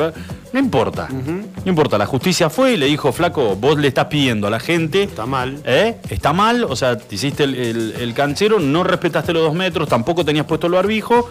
No 0.52 0.60
importa, 0.60 1.08
no 1.10 1.42
importa. 1.70 1.96
La 1.98 2.06
justicia 2.06 2.50
fue 2.50 2.74
y 2.74 2.76
le 2.76 2.86
dijo, 2.86 3.10
flaco, 3.12 3.56
vos 3.56 3.78
le 3.78 3.88
estás 3.88 4.06
pidiendo 4.06 4.46
a 4.46 4.50
la 4.50 4.60
gente 4.60 5.02
Está 5.04 5.24
mal. 5.26 5.58
¿Eh? 5.64 5.96
Está 6.10 6.32
mal, 6.32 6.62
o 6.64 6.76
sea, 6.76 6.96
te 6.98 7.14
hiciste 7.14 7.44
el, 7.44 7.54
el- 7.54 7.94
el 7.98 8.14
canchero, 8.14 8.60
no 8.60 8.84
respetaste 8.84 9.32
los 9.32 9.42
dos 9.44 9.54
metros, 9.54 9.88
tampoco 9.88 10.24
tenías 10.24 10.44
puesto 10.46 10.66
el 10.66 10.74
barbijo. 10.74 11.28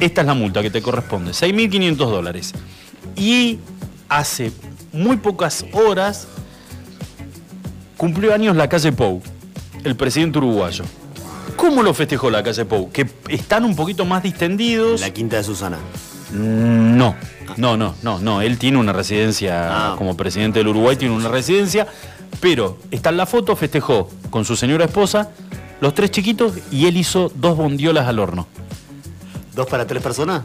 Esta 0.00 0.22
es 0.22 0.26
la 0.26 0.34
multa 0.34 0.62
que 0.62 0.70
te 0.70 0.80
corresponde, 0.82 1.32
6.500 1.32 1.96
dólares. 1.96 2.52
Y 3.14 3.58
hace 4.08 4.50
muy 4.92 5.18
pocas 5.18 5.66
horas 5.72 6.26
cumplió 7.96 8.34
años 8.34 8.56
la 8.56 8.68
calle 8.68 8.90
Pou, 8.90 9.22
el 9.84 9.94
presidente 9.96 10.38
uruguayo. 10.38 10.84
¿Cómo 11.56 11.82
lo 11.82 11.94
festejó 11.94 12.30
la 12.30 12.42
calle 12.42 12.64
Pou? 12.64 12.90
Que 12.90 13.06
están 13.28 13.64
un 13.64 13.76
poquito 13.76 14.04
más 14.04 14.22
distendidos. 14.22 15.00
La 15.00 15.10
quinta 15.12 15.36
de 15.36 15.44
Susana. 15.44 15.78
Mm, 16.32 16.96
No, 16.96 17.14
no, 17.56 17.76
no, 17.76 17.94
no, 18.02 18.18
no. 18.18 18.40
Él 18.42 18.58
tiene 18.58 18.78
una 18.78 18.92
residencia, 18.92 19.92
Ah. 19.92 19.94
como 19.96 20.16
presidente 20.16 20.58
del 20.60 20.68
Uruguay, 20.68 20.96
tiene 20.96 21.14
una 21.14 21.28
residencia, 21.28 21.86
pero 22.40 22.78
está 22.90 23.10
en 23.10 23.16
la 23.18 23.26
foto, 23.26 23.54
festejó 23.56 24.08
con 24.30 24.44
su 24.44 24.56
señora 24.56 24.84
esposa, 24.86 25.30
los 25.80 25.94
tres 25.94 26.10
chiquitos, 26.10 26.54
y 26.70 26.86
él 26.86 26.96
hizo 26.96 27.30
dos 27.34 27.56
bondiolas 27.56 28.06
al 28.08 28.18
horno. 28.18 28.46
¿Dos 29.54 29.66
para 29.68 29.86
tres 29.86 30.02
personas? 30.02 30.42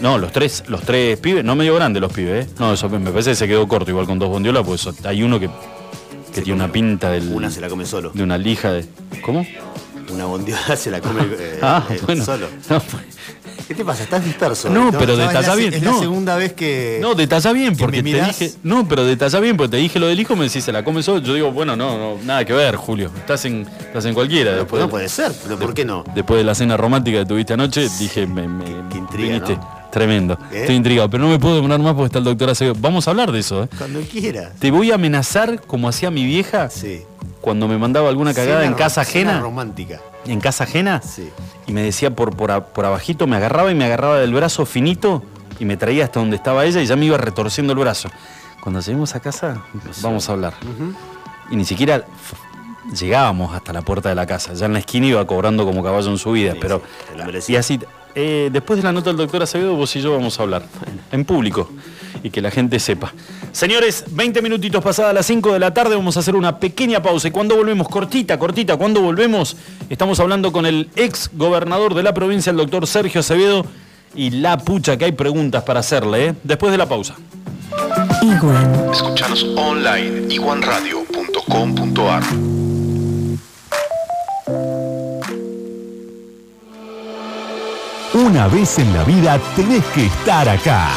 No, 0.00 0.18
los 0.18 0.32
tres, 0.32 0.64
los 0.68 0.82
tres 0.82 1.18
pibes, 1.18 1.44
no 1.44 1.54
medio 1.56 1.74
grandes 1.74 2.00
los 2.00 2.12
pibes, 2.12 2.46
¿eh? 2.46 2.50
No, 2.58 2.72
eso 2.72 2.88
me 2.88 3.10
parece 3.10 3.30
que 3.30 3.36
se 3.36 3.48
quedó 3.48 3.66
corto 3.68 3.90
igual 3.90 4.06
con 4.06 4.18
dos 4.18 4.28
bondiolas, 4.28 4.64
pues 4.64 4.88
hay 5.04 5.22
uno 5.22 5.38
que, 5.40 5.48
que 6.32 6.40
Se 6.40 6.42
tiene 6.42 6.62
una 6.64 6.72
pinta 6.72 7.10
del, 7.10 7.28
Una 7.28 7.50
se 7.50 7.60
la 7.60 7.68
come 7.68 7.84
solo. 7.86 8.10
de 8.14 8.22
una 8.22 8.36
lija 8.38 8.72
de. 8.72 8.84
¿Cómo? 9.22 9.46
Una 10.12 10.24
bondiola 10.26 10.76
se 10.76 10.90
la 10.90 11.00
come 11.00 11.22
eh, 11.38 11.58
ah, 11.62 11.84
eh, 11.90 12.00
bueno. 12.04 12.24
solo. 12.24 12.48
No, 12.70 12.80
pues- 12.80 13.02
¿Qué 13.68 13.76
te 13.76 13.84
pasa? 13.84 14.02
Estás 14.02 14.24
disperso. 14.24 14.68
No, 14.68 14.88
¿eh? 14.88 14.92
pero 14.98 15.14
la 15.16 15.42
se- 15.42 15.56
bien, 15.56 15.72
Es 15.72 15.82
no. 15.82 15.92
la 15.92 15.98
segunda 16.00 16.36
vez 16.36 16.52
que. 16.52 16.98
No, 17.00 17.14
detalla 17.14 17.52
bien, 17.52 17.74
que 17.76 17.84
porque 17.84 18.02
te 18.02 18.22
dije. 18.24 18.52
No, 18.64 18.86
pero 18.88 19.04
detalla 19.04 19.38
bien, 19.40 19.56
porque 19.56 19.70
te 19.70 19.76
dije 19.78 19.98
lo 20.00 20.08
del 20.08 20.18
hijo, 20.18 20.34
me 20.36 20.44
decís, 20.44 20.64
se 20.64 20.72
la 20.72 20.84
come 20.84 21.02
solo. 21.02 21.20
Yo 21.20 21.32
digo, 21.32 21.52
bueno, 21.52 21.76
no, 21.76 21.96
no, 21.96 22.18
nada 22.24 22.44
que 22.44 22.52
ver, 22.52 22.74
Julio. 22.76 23.10
Estás 23.16 23.44
en, 23.44 23.66
estás 23.80 24.04
en 24.04 24.14
cualquiera. 24.14 24.52
después, 24.56 24.80
no 24.80 24.86
de- 24.86 24.90
puede 24.90 25.08
ser, 25.08 25.32
pero 25.44 25.58
¿por 25.58 25.72
qué 25.72 25.84
no? 25.84 26.04
después 26.14 26.38
de 26.38 26.44
la 26.44 26.54
cena 26.54 26.76
romántica 26.76 27.20
que 27.20 27.24
tuviste 27.26 27.52
anoche, 27.54 27.88
dije, 27.98 28.26
me, 28.26 28.46
me- 28.48 28.64
qué 28.90 28.98
intriga, 28.98 29.28
viniste. 29.38 29.58
Tremendo. 29.92 30.38
¿Eh? 30.50 30.62
Estoy 30.62 30.74
intrigado, 30.76 31.08
pero 31.10 31.22
no 31.22 31.28
me 31.30 31.38
puedo 31.38 31.54
demorar 31.56 31.78
más 31.80 31.92
porque 31.94 32.06
está 32.06 32.18
el 32.18 32.24
doctor 32.24 32.50
Acevedo. 32.50 32.74
Vamos 32.80 33.06
a 33.06 33.10
hablar 33.10 33.30
de 33.30 33.38
eso, 33.40 33.62
¿eh? 33.64 33.68
Cuando 33.78 34.00
quieras. 34.00 34.52
Te 34.58 34.70
voy 34.70 34.90
a 34.90 34.94
amenazar 34.94 35.60
como 35.62 35.88
hacía 35.88 36.10
mi 36.10 36.24
vieja 36.24 36.70
Sí. 36.70 37.02
cuando 37.42 37.68
me 37.68 37.76
mandaba 37.78 38.08
alguna 38.08 38.32
cagada 38.32 38.60
Cena 38.62 38.70
en 38.72 38.74
casa 38.74 39.02
ajena. 39.02 39.40
romántica. 39.40 40.00
En 40.26 40.40
casa 40.40 40.64
ajena. 40.64 41.02
Sí. 41.02 41.28
Y 41.66 41.72
me 41.72 41.82
decía 41.82 42.10
por, 42.16 42.34
por, 42.34 42.64
por 42.64 42.84
abajito, 42.86 43.26
me 43.26 43.36
agarraba 43.36 43.70
y 43.70 43.74
me 43.74 43.84
agarraba 43.84 44.18
del 44.18 44.32
brazo 44.32 44.64
finito 44.64 45.22
y 45.60 45.64
me 45.66 45.76
traía 45.76 46.04
hasta 46.04 46.20
donde 46.20 46.36
estaba 46.36 46.64
ella 46.64 46.80
y 46.80 46.86
ya 46.86 46.96
me 46.96 47.04
iba 47.04 47.18
retorciendo 47.18 47.74
el 47.74 47.78
brazo. 47.78 48.08
Cuando 48.62 48.80
lleguemos 48.80 49.14
a 49.14 49.20
casa, 49.20 49.62
vamos 50.02 50.28
a 50.28 50.32
hablar. 50.32 50.54
Y 51.50 51.56
ni 51.56 51.64
siquiera 51.66 52.04
llegábamos 52.98 53.54
hasta 53.54 53.72
la 53.72 53.82
puerta 53.82 54.08
de 54.08 54.14
la 54.14 54.26
casa. 54.26 54.54
Ya 54.54 54.66
en 54.66 54.72
la 54.72 54.78
esquina 54.78 55.06
iba 55.06 55.26
cobrando 55.26 55.64
como 55.64 55.82
caballo 55.82 56.10
en 56.10 56.18
su 56.18 56.32
vida. 56.32 56.52
Sí, 56.52 56.58
pero, 56.60 56.82
sí, 57.40 57.52
y 57.52 57.56
así, 57.56 57.80
eh, 58.14 58.50
después 58.52 58.78
de 58.78 58.84
la 58.84 58.92
nota 58.92 59.10
del 59.10 59.16
doctor 59.16 59.42
Acevedo, 59.42 59.74
vos 59.74 59.94
y 59.96 60.00
yo 60.00 60.12
vamos 60.12 60.38
a 60.38 60.42
hablar. 60.42 60.62
En 61.10 61.24
público. 61.24 61.70
Y 62.22 62.30
que 62.30 62.40
la 62.40 62.50
gente 62.50 62.78
sepa. 62.78 63.12
Señores, 63.52 64.04
20 64.10 64.42
minutitos 64.42 64.82
pasadas 64.82 65.14
las 65.14 65.26
5 65.26 65.52
de 65.52 65.58
la 65.58 65.74
tarde, 65.74 65.96
vamos 65.96 66.16
a 66.16 66.20
hacer 66.20 66.36
una 66.36 66.58
pequeña 66.58 67.02
pausa. 67.02 67.28
Y 67.28 67.30
cuando 67.30 67.56
volvemos, 67.56 67.88
cortita, 67.88 68.38
cortita, 68.38 68.76
cuando 68.76 69.00
volvemos, 69.00 69.56
estamos 69.90 70.20
hablando 70.20 70.52
con 70.52 70.66
el 70.66 70.88
ex 70.94 71.30
gobernador 71.32 71.94
de 71.94 72.02
la 72.02 72.14
provincia, 72.14 72.50
el 72.50 72.56
doctor 72.56 72.86
Sergio 72.86 73.20
Acevedo. 73.20 73.66
Y 74.14 74.30
la 74.30 74.58
pucha 74.58 74.98
que 74.98 75.06
hay 75.06 75.12
preguntas 75.12 75.62
para 75.64 75.80
hacerle, 75.80 76.28
¿eh? 76.28 76.34
Después 76.42 76.70
de 76.70 76.78
la 76.78 76.86
pausa. 76.86 77.16
Iguan. 78.22 78.90
Escuchanos 78.92 79.44
online 79.56 80.32
iguanradio.com.ar 80.32 82.22
Una 88.14 88.46
vez 88.46 88.78
en 88.78 88.92
la 88.92 89.04
vida 89.04 89.40
tenés 89.56 89.82
que 89.86 90.04
estar 90.04 90.46
acá. 90.46 90.90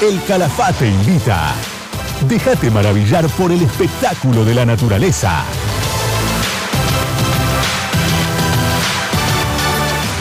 El 0.00 0.18
Calafate 0.24 0.88
invita. 0.88 1.52
Déjate 2.26 2.70
maravillar 2.70 3.28
por 3.28 3.52
el 3.52 3.60
espectáculo 3.60 4.42
de 4.42 4.54
la 4.54 4.64
naturaleza. 4.64 5.44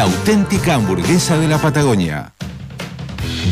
auténtica 0.01 0.73
hamburguesa 0.73 1.37
de 1.37 1.47
la 1.47 1.59
Patagonia. 1.59 2.33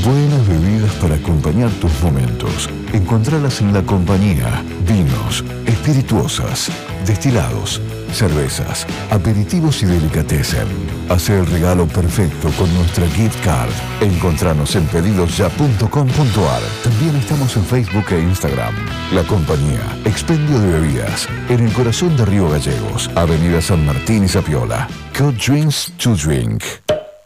Buenas 0.03 0.47
bebidas 0.47 0.91
para 0.93 1.15
acompañar 1.15 1.69
tus 1.79 1.91
momentos. 2.01 2.69
Encontralas 2.91 3.61
en 3.61 3.71
la 3.71 3.83
compañía. 3.83 4.63
Vinos, 4.87 5.43
espirituosas, 5.67 6.71
destilados, 7.05 7.81
cervezas, 8.13 8.85
aperitivos 9.09 9.81
y 9.83 9.85
delicatessen. 9.85 10.67
Hace 11.09 11.39
el 11.39 11.45
regalo 11.47 11.87
perfecto 11.87 12.49
con 12.57 12.73
nuestra 12.75 13.07
gift 13.09 13.43
card. 13.43 13.71
Encontranos 14.01 14.75
en 14.75 14.85
pedidosya.com.ar. 14.87 16.61
También 16.83 17.15
estamos 17.15 17.55
en 17.57 17.65
Facebook 17.65 18.05
e 18.11 18.19
Instagram. 18.21 18.75
La 19.13 19.23
compañía, 19.23 19.81
expendio 20.05 20.59
de 20.59 20.79
bebidas, 20.79 21.27
en 21.49 21.65
el 21.65 21.73
corazón 21.73 22.15
de 22.15 22.25
Río 22.25 22.49
Gallegos, 22.49 23.09
Avenida 23.15 23.61
San 23.61 23.85
Martín 23.85 24.23
y 24.23 24.27
Zapiola. 24.27 24.87
Good 25.17 25.35
drinks 25.35 25.91
to 25.97 26.15
drink. 26.15 26.63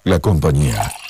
La 0.03 0.19
compañía. 0.19 1.02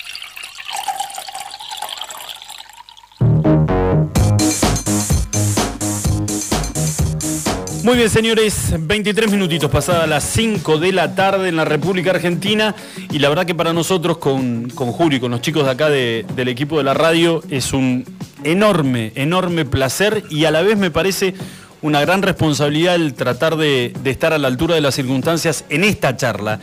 Muy 7.84 7.98
bien, 7.98 8.10
señores, 8.10 8.74
23 8.80 9.30
minutitos 9.30 9.70
pasadas 9.70 10.08
las 10.08 10.24
5 10.24 10.78
de 10.78 10.94
la 10.94 11.16
tarde 11.16 11.50
en 11.50 11.58
la 11.58 11.66
República 11.66 12.12
Argentina 12.12 12.74
y 13.12 13.20
la 13.20 13.28
verdad 13.28 13.46
que 13.46 13.56
para 13.56 13.74
nosotros 13.74 14.20
con, 14.20 14.70
con 14.70 14.94
Julio 14.94 15.18
y 15.18 15.20
con 15.22 15.32
los 15.32 15.42
chicos 15.42 15.66
de 15.66 15.72
acá 15.72 15.90
de- 15.90 16.26
del 16.36 16.48
equipo 16.48 16.78
de 16.78 16.86
la 16.86 16.94
radio 16.94 17.44
es 17.50 17.74
un 17.74 18.06
enorme, 18.46 19.12
enorme 19.16 19.66
placer 19.66 20.24
y 20.30 20.46
a 20.46 20.52
la 20.52 20.62
vez 20.62 20.78
me 20.78 20.92
parece 20.92 21.34
una 21.82 22.00
gran 22.00 22.22
responsabilidad 22.22 22.96
el 22.96 23.14
tratar 23.16 23.58
de 23.58 23.94
estar 24.06 24.32
a 24.32 24.38
la 24.38 24.48
altura 24.48 24.76
de 24.76 24.82
las 24.82 24.96
circunstancias 24.96 25.66
en 25.70 25.84
esta 25.84 26.16
charla 26.16 26.62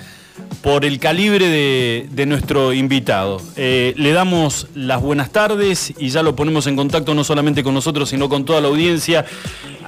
por 0.63 0.85
el 0.85 0.99
calibre 0.99 1.47
de, 1.47 2.07
de 2.11 2.27
nuestro 2.27 2.73
invitado. 2.73 3.41
Eh, 3.57 3.95
le 3.97 4.13
damos 4.13 4.69
las 4.75 5.01
buenas 5.01 5.31
tardes 5.33 5.95
y 5.99 6.11
ya 6.11 6.23
lo 6.23 6.37
ponemos 6.37 6.67
en 6.67 6.77
contacto 6.77 7.15
no 7.15 7.25
solamente 7.25 7.63
con 7.63 7.75
nosotros, 7.75 8.09
sino 8.11 8.29
con 8.29 8.45
toda 8.45 8.61
la 8.61 8.69
audiencia, 8.69 9.25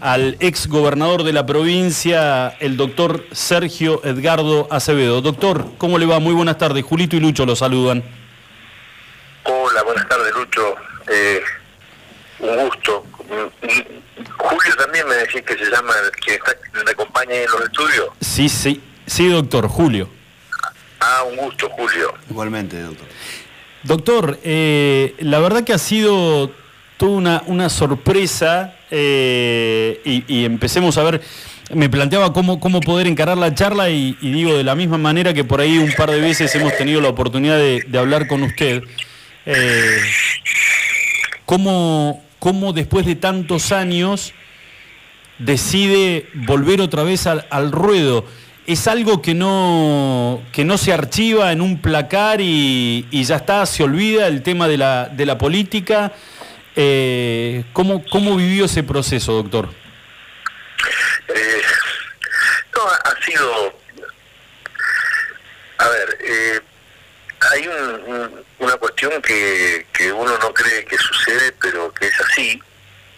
al 0.00 0.36
ex 0.40 0.66
gobernador 0.66 1.22
de 1.22 1.32
la 1.32 1.46
provincia, 1.46 2.48
el 2.60 2.76
doctor 2.76 3.24
Sergio 3.32 4.00
Edgardo 4.04 4.66
Acevedo. 4.70 5.20
Doctor, 5.20 5.72
¿cómo 5.78 5.98
le 5.98 6.06
va? 6.06 6.18
Muy 6.18 6.34
buenas 6.34 6.58
tardes. 6.58 6.84
Julito 6.84 7.16
y 7.16 7.20
Lucho 7.20 7.46
lo 7.46 7.54
saludan. 7.54 8.02
Hola, 9.44 9.82
buenas 9.82 10.08
tardes, 10.08 10.32
Lucho. 10.34 10.74
Eh, 11.08 11.40
un 12.40 12.56
gusto. 12.66 13.04
Julio 14.38 14.76
también 14.76 15.06
me 15.08 15.14
decís 15.14 15.42
que 15.42 15.56
se 15.56 15.70
llama, 15.70 15.94
que 16.24 16.34
está, 16.34 16.52
me 16.84 16.90
acompaña 16.90 17.34
en 17.34 17.50
los 17.50 17.62
estudios. 17.62 18.08
Sí, 18.20 18.48
sí, 18.48 18.80
sí, 19.06 19.28
doctor, 19.28 19.68
Julio. 19.68 20.08
Ah, 21.04 21.24
un 21.28 21.36
gusto, 21.36 21.68
Julio. 21.70 22.14
Igualmente, 22.30 22.80
doctor. 22.80 23.06
Doctor, 23.82 24.38
eh, 24.44 25.14
la 25.18 25.40
verdad 25.40 25.64
que 25.64 25.72
ha 25.72 25.78
sido 25.78 26.52
toda 26.96 27.10
una, 27.12 27.42
una 27.46 27.68
sorpresa 27.68 28.76
eh, 28.90 30.00
y, 30.04 30.24
y 30.28 30.44
empecemos 30.44 30.96
a 30.98 31.02
ver, 31.02 31.20
me 31.74 31.88
planteaba 31.88 32.32
cómo, 32.32 32.60
cómo 32.60 32.78
poder 32.80 33.08
encarar 33.08 33.36
la 33.38 33.52
charla 33.52 33.90
y, 33.90 34.16
y 34.20 34.30
digo 34.30 34.56
de 34.56 34.62
la 34.62 34.76
misma 34.76 34.98
manera 34.98 35.34
que 35.34 35.42
por 35.42 35.60
ahí 35.60 35.78
un 35.78 35.92
par 35.94 36.12
de 36.12 36.20
veces 36.20 36.54
hemos 36.54 36.76
tenido 36.76 37.00
la 37.00 37.08
oportunidad 37.08 37.56
de, 37.56 37.82
de 37.84 37.98
hablar 37.98 38.28
con 38.28 38.44
usted. 38.44 38.84
eh, 39.46 39.98
¿cómo, 41.44 42.22
cómo 42.38 42.72
después 42.72 43.04
de 43.06 43.16
tantos 43.16 43.72
años 43.72 44.32
decide 45.38 46.28
volver 46.34 46.80
otra 46.80 47.02
vez 47.02 47.26
al, 47.26 47.46
al 47.50 47.72
ruedo? 47.72 48.24
¿Es 48.66 48.86
algo 48.86 49.20
que 49.22 49.34
no, 49.34 50.40
que 50.52 50.64
no 50.64 50.78
se 50.78 50.92
archiva 50.92 51.50
en 51.50 51.60
un 51.60 51.82
placar 51.82 52.40
y, 52.40 53.06
y 53.10 53.24
ya 53.24 53.36
está, 53.36 53.66
se 53.66 53.82
olvida 53.82 54.28
el 54.28 54.42
tema 54.42 54.68
de 54.68 54.76
la, 54.78 55.06
de 55.08 55.26
la 55.26 55.36
política? 55.36 56.12
Eh, 56.76 57.64
¿cómo, 57.72 58.04
¿Cómo 58.10 58.36
vivió 58.36 58.66
ese 58.66 58.84
proceso, 58.84 59.32
doctor? 59.32 59.68
Eh, 61.34 61.62
no, 62.76 62.82
ha 62.86 63.24
sido... 63.24 63.74
A 65.78 65.88
ver, 65.88 66.18
eh, 66.24 66.60
hay 67.52 67.66
un- 67.66 68.14
un- 68.14 68.44
una 68.60 68.76
cuestión 68.76 69.20
que, 69.22 69.86
que 69.92 70.12
uno 70.12 70.38
no 70.38 70.54
cree 70.54 70.84
que 70.84 70.96
sucede, 70.96 71.50
pero 71.60 71.92
que 71.92 72.06
es 72.06 72.20
así, 72.20 72.62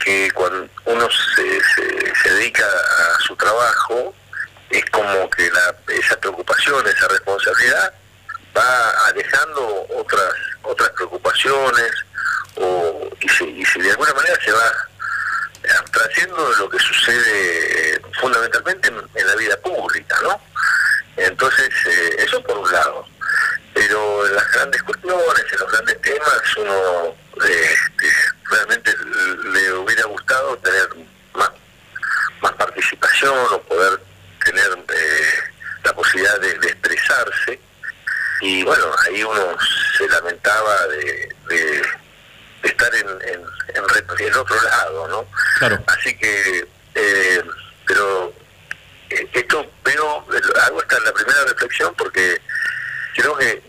que 0.02 0.30
cuando 0.32 0.66
uno 0.86 1.06
se, 1.36 1.42
se- 1.74 2.14
se 2.22 2.30
dedica 2.34 2.64
a 2.64 3.20
su 3.20 3.36
trabajo, 3.36 4.14
es 4.70 4.84
como 4.90 5.30
que 5.30 5.50
la, 5.50 5.74
esa 5.94 6.16
preocupación, 6.18 6.86
esa 6.86 7.08
responsabilidad 7.08 7.94
va 8.56 8.90
alejando 9.08 9.86
otras 9.96 10.34
otras 10.62 10.90
preocupaciones 10.90 11.92
o, 12.56 13.10
y, 13.20 13.28
se, 13.28 13.44
y 13.44 13.64
se 13.64 13.80
de 13.80 13.90
alguna 13.90 14.14
manera 14.14 14.38
se 14.44 14.52
va 14.52 14.72
abstrayendo 15.78 16.50
de 16.50 16.56
lo 16.56 16.70
que 16.70 16.78
sucede 16.78 17.94
eh, 17.94 18.02
fundamentalmente 18.20 18.88
en, 18.88 19.02
en 19.14 19.26
la 19.26 19.34
vida 19.36 19.56
pública, 19.58 20.16
¿no? 20.22 20.40
Entonces, 21.16 21.70
eh, 21.86 22.16
eso 22.18 22.42
por 22.42 22.58
un 22.58 22.70
lado. 22.70 23.06
Pero 23.72 24.26
en 24.26 24.34
las 24.34 24.52
grandes 24.52 24.82
cuestiones, 24.82 25.44
en 25.52 25.58
los 25.58 25.72
grandes 25.72 26.00
temas, 26.02 26.56
uno 26.56 27.16
eh, 27.44 27.74
este, 27.74 28.12
realmente 28.50 28.94
le 29.52 29.72
hubiera 29.72 30.04
gustado 30.04 30.56
tener 30.58 30.88
más, 31.34 31.50
más 32.40 32.52
participación 32.52 33.36
o 33.52 33.62
poder 33.62 34.00
tener 34.44 34.70
eh, 34.94 35.26
la 35.84 35.92
posibilidad 35.94 36.38
de, 36.40 36.58
de 36.58 36.68
expresarse. 36.68 37.58
Y 38.40 38.62
bueno, 38.64 38.84
ahí 39.06 39.22
uno 39.22 39.56
se 39.96 40.08
lamentaba 40.08 40.86
de, 40.88 41.28
de- 41.48 41.82
de 42.62 42.68
estar 42.70 42.94
en, 42.94 43.08
en, 43.08 43.40
en 43.74 43.84
en 44.18 44.26
el 44.26 44.36
otro 44.38 44.60
lado, 44.62 45.08
¿no? 45.08 45.26
Claro. 45.58 45.82
Así 45.86 46.16
que, 46.16 46.66
eh, 46.94 47.42
pero 47.86 48.32
eh, 49.10 49.28
esto 49.34 49.70
veo, 49.84 50.26
hago 50.62 50.80
esta 50.80 50.98
la 51.00 51.12
primera 51.12 51.44
reflexión 51.44 51.94
porque 51.94 52.40
creo 53.14 53.36
que 53.36 53.62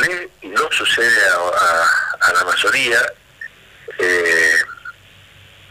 le 0.00 0.30
no 0.48 0.68
sucede 0.72 1.28
a, 1.28 1.34
a- 1.36 2.16
a 2.28 2.32
la 2.32 2.44
mayoría 2.44 3.00
eh, 3.98 4.54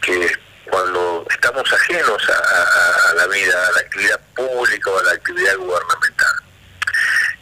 que 0.02 0.38
cuando 0.72 1.26
estamos 1.30 1.72
ajenos 1.72 2.30
a, 2.30 3.14
la 3.14 3.28
vida, 3.28 3.68
a 3.68 3.72
la 3.74 3.80
actividad 3.82 4.20
pública 4.36 4.90
o 4.90 5.00
a 5.00 5.04
la 5.04 5.12
actividad 5.12 5.58
gubernamental. 5.58 6.36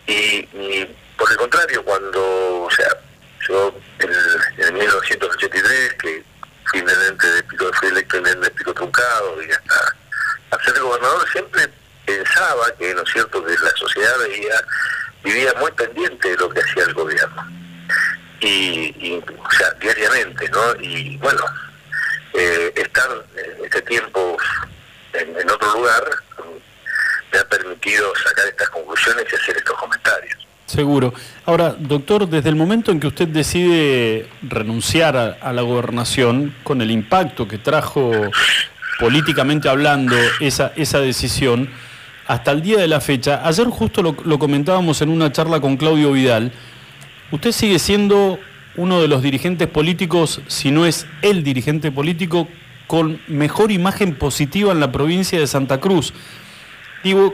Y, 0.07 0.13
y 0.53 0.97
por 1.17 1.31
el 1.31 1.37
contrario, 1.37 1.83
cuando, 1.85 2.63
o 2.63 2.71
sea, 2.71 2.89
yo 3.47 3.73
en, 3.99 4.09
en 4.65 4.73
1983, 4.73 5.93
que 5.93 6.23
fui 6.65 6.81
de 6.81 7.43
Pico, 7.43 7.71
fui 7.73 7.89
electo 7.89 8.19
de 8.19 8.51
Pico 8.51 8.73
Truncado 8.73 9.41
y 9.43 9.51
hasta 9.51 9.95
a 10.51 10.63
ser 10.63 10.79
gobernador, 10.79 11.29
siempre 11.31 11.69
pensaba 12.05 12.71
que, 12.77 12.93
¿no 12.95 13.03
es 13.03 13.11
cierto?, 13.11 13.45
que 13.45 13.51
la 13.51 13.71
sociedad 13.75 14.17
veía, 14.19 14.63
vivía 15.23 15.53
muy 15.59 15.71
pendiente 15.73 16.29
de 16.29 16.37
lo 16.37 16.49
que 16.49 16.61
hacía 16.61 16.83
el 16.83 16.93
gobierno. 16.95 17.47
Y, 18.39 18.95
y, 18.97 19.23
o 19.37 19.51
sea, 19.51 19.71
diariamente, 19.73 20.49
¿no? 20.49 20.75
Y 20.81 21.17
bueno, 21.17 21.43
eh, 22.33 22.73
estar 22.75 23.09
en 23.35 23.65
este 23.65 23.81
tiempo 23.83 24.37
en, 25.13 25.49
otro 25.49 25.73
lugar 25.73 26.03
me 27.31 27.39
ha 27.39 27.45
permitido 27.45 28.11
sacar 28.23 28.47
estas 28.47 28.69
conclusiones 28.69 29.25
y 29.31 29.35
hacer 29.35 29.57
estos 29.57 29.77
comentarios. 29.77 30.37
Seguro. 30.65 31.13
Ahora, 31.45 31.75
doctor, 31.77 32.27
desde 32.27 32.49
el 32.49 32.55
momento 32.55 32.91
en 32.91 32.99
que 32.99 33.07
usted 33.07 33.27
decide 33.27 34.29
renunciar 34.41 35.17
a, 35.17 35.53
la 35.53 35.61
gobernación, 35.63 36.55
con 36.63 36.81
el 36.81 36.91
impacto 36.91 37.47
que 37.47 37.57
trajo 37.57 38.11
políticamente 38.99 39.67
hablando 39.67 40.15
esa, 40.39 40.71
esa 40.75 40.99
decisión, 40.99 41.69
hasta 42.27 42.51
el 42.51 42.61
día 42.61 42.77
de 42.77 42.87
la 42.87 43.01
fecha, 43.01 43.41
ayer 43.43 43.67
justo 43.67 44.03
lo 44.03 44.39
comentábamos 44.39 45.01
en 45.01 45.09
una 45.09 45.31
charla 45.31 45.59
con 45.59 45.77
Claudio 45.77 46.11
Vidal, 46.11 46.51
usted 47.31 47.51
sigue 47.51 47.79
siendo 47.79 48.39
uno 48.75 49.01
de 49.01 49.07
los 49.07 49.21
dirigentes 49.21 49.67
políticos, 49.67 50.41
si 50.47 50.71
no 50.71 50.85
es 50.85 51.05
el 51.21 51.43
dirigente 51.43 51.91
político, 51.91 52.47
con 52.87 53.21
mejor 53.27 53.71
imagen 53.71 54.15
positiva 54.15 54.71
en 54.71 54.79
la 54.79 54.91
provincia 54.91 55.39
de 55.39 55.47
Santa 55.47 55.79
Cruz. 55.79 56.13
Digo, 57.03 57.33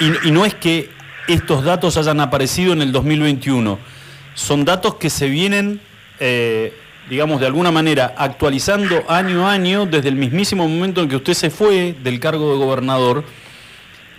y, 0.00 0.30
no 0.30 0.44
es 0.44 0.54
que 0.54 0.90
estos 1.28 1.64
datos 1.64 1.96
hayan 1.96 2.20
aparecido 2.20 2.72
en 2.72 2.82
el 2.82 2.92
2021, 2.92 3.78
son 4.34 4.64
datos 4.64 4.94
que 4.94 5.10
se 5.10 5.28
vienen, 5.28 5.80
eh, 6.20 6.72
digamos, 7.08 7.40
de 7.40 7.46
alguna 7.46 7.70
manera 7.72 8.14
actualizando 8.16 9.02
año 9.08 9.48
a 9.48 9.52
año 9.52 9.86
desde 9.86 10.08
el 10.08 10.16
mismísimo 10.16 10.68
momento 10.68 11.00
en 11.00 11.08
que 11.08 11.16
usted 11.16 11.34
se 11.34 11.50
fue 11.50 11.94
del 12.02 12.20
cargo 12.20 12.52
de 12.52 12.58
gobernador. 12.58 13.24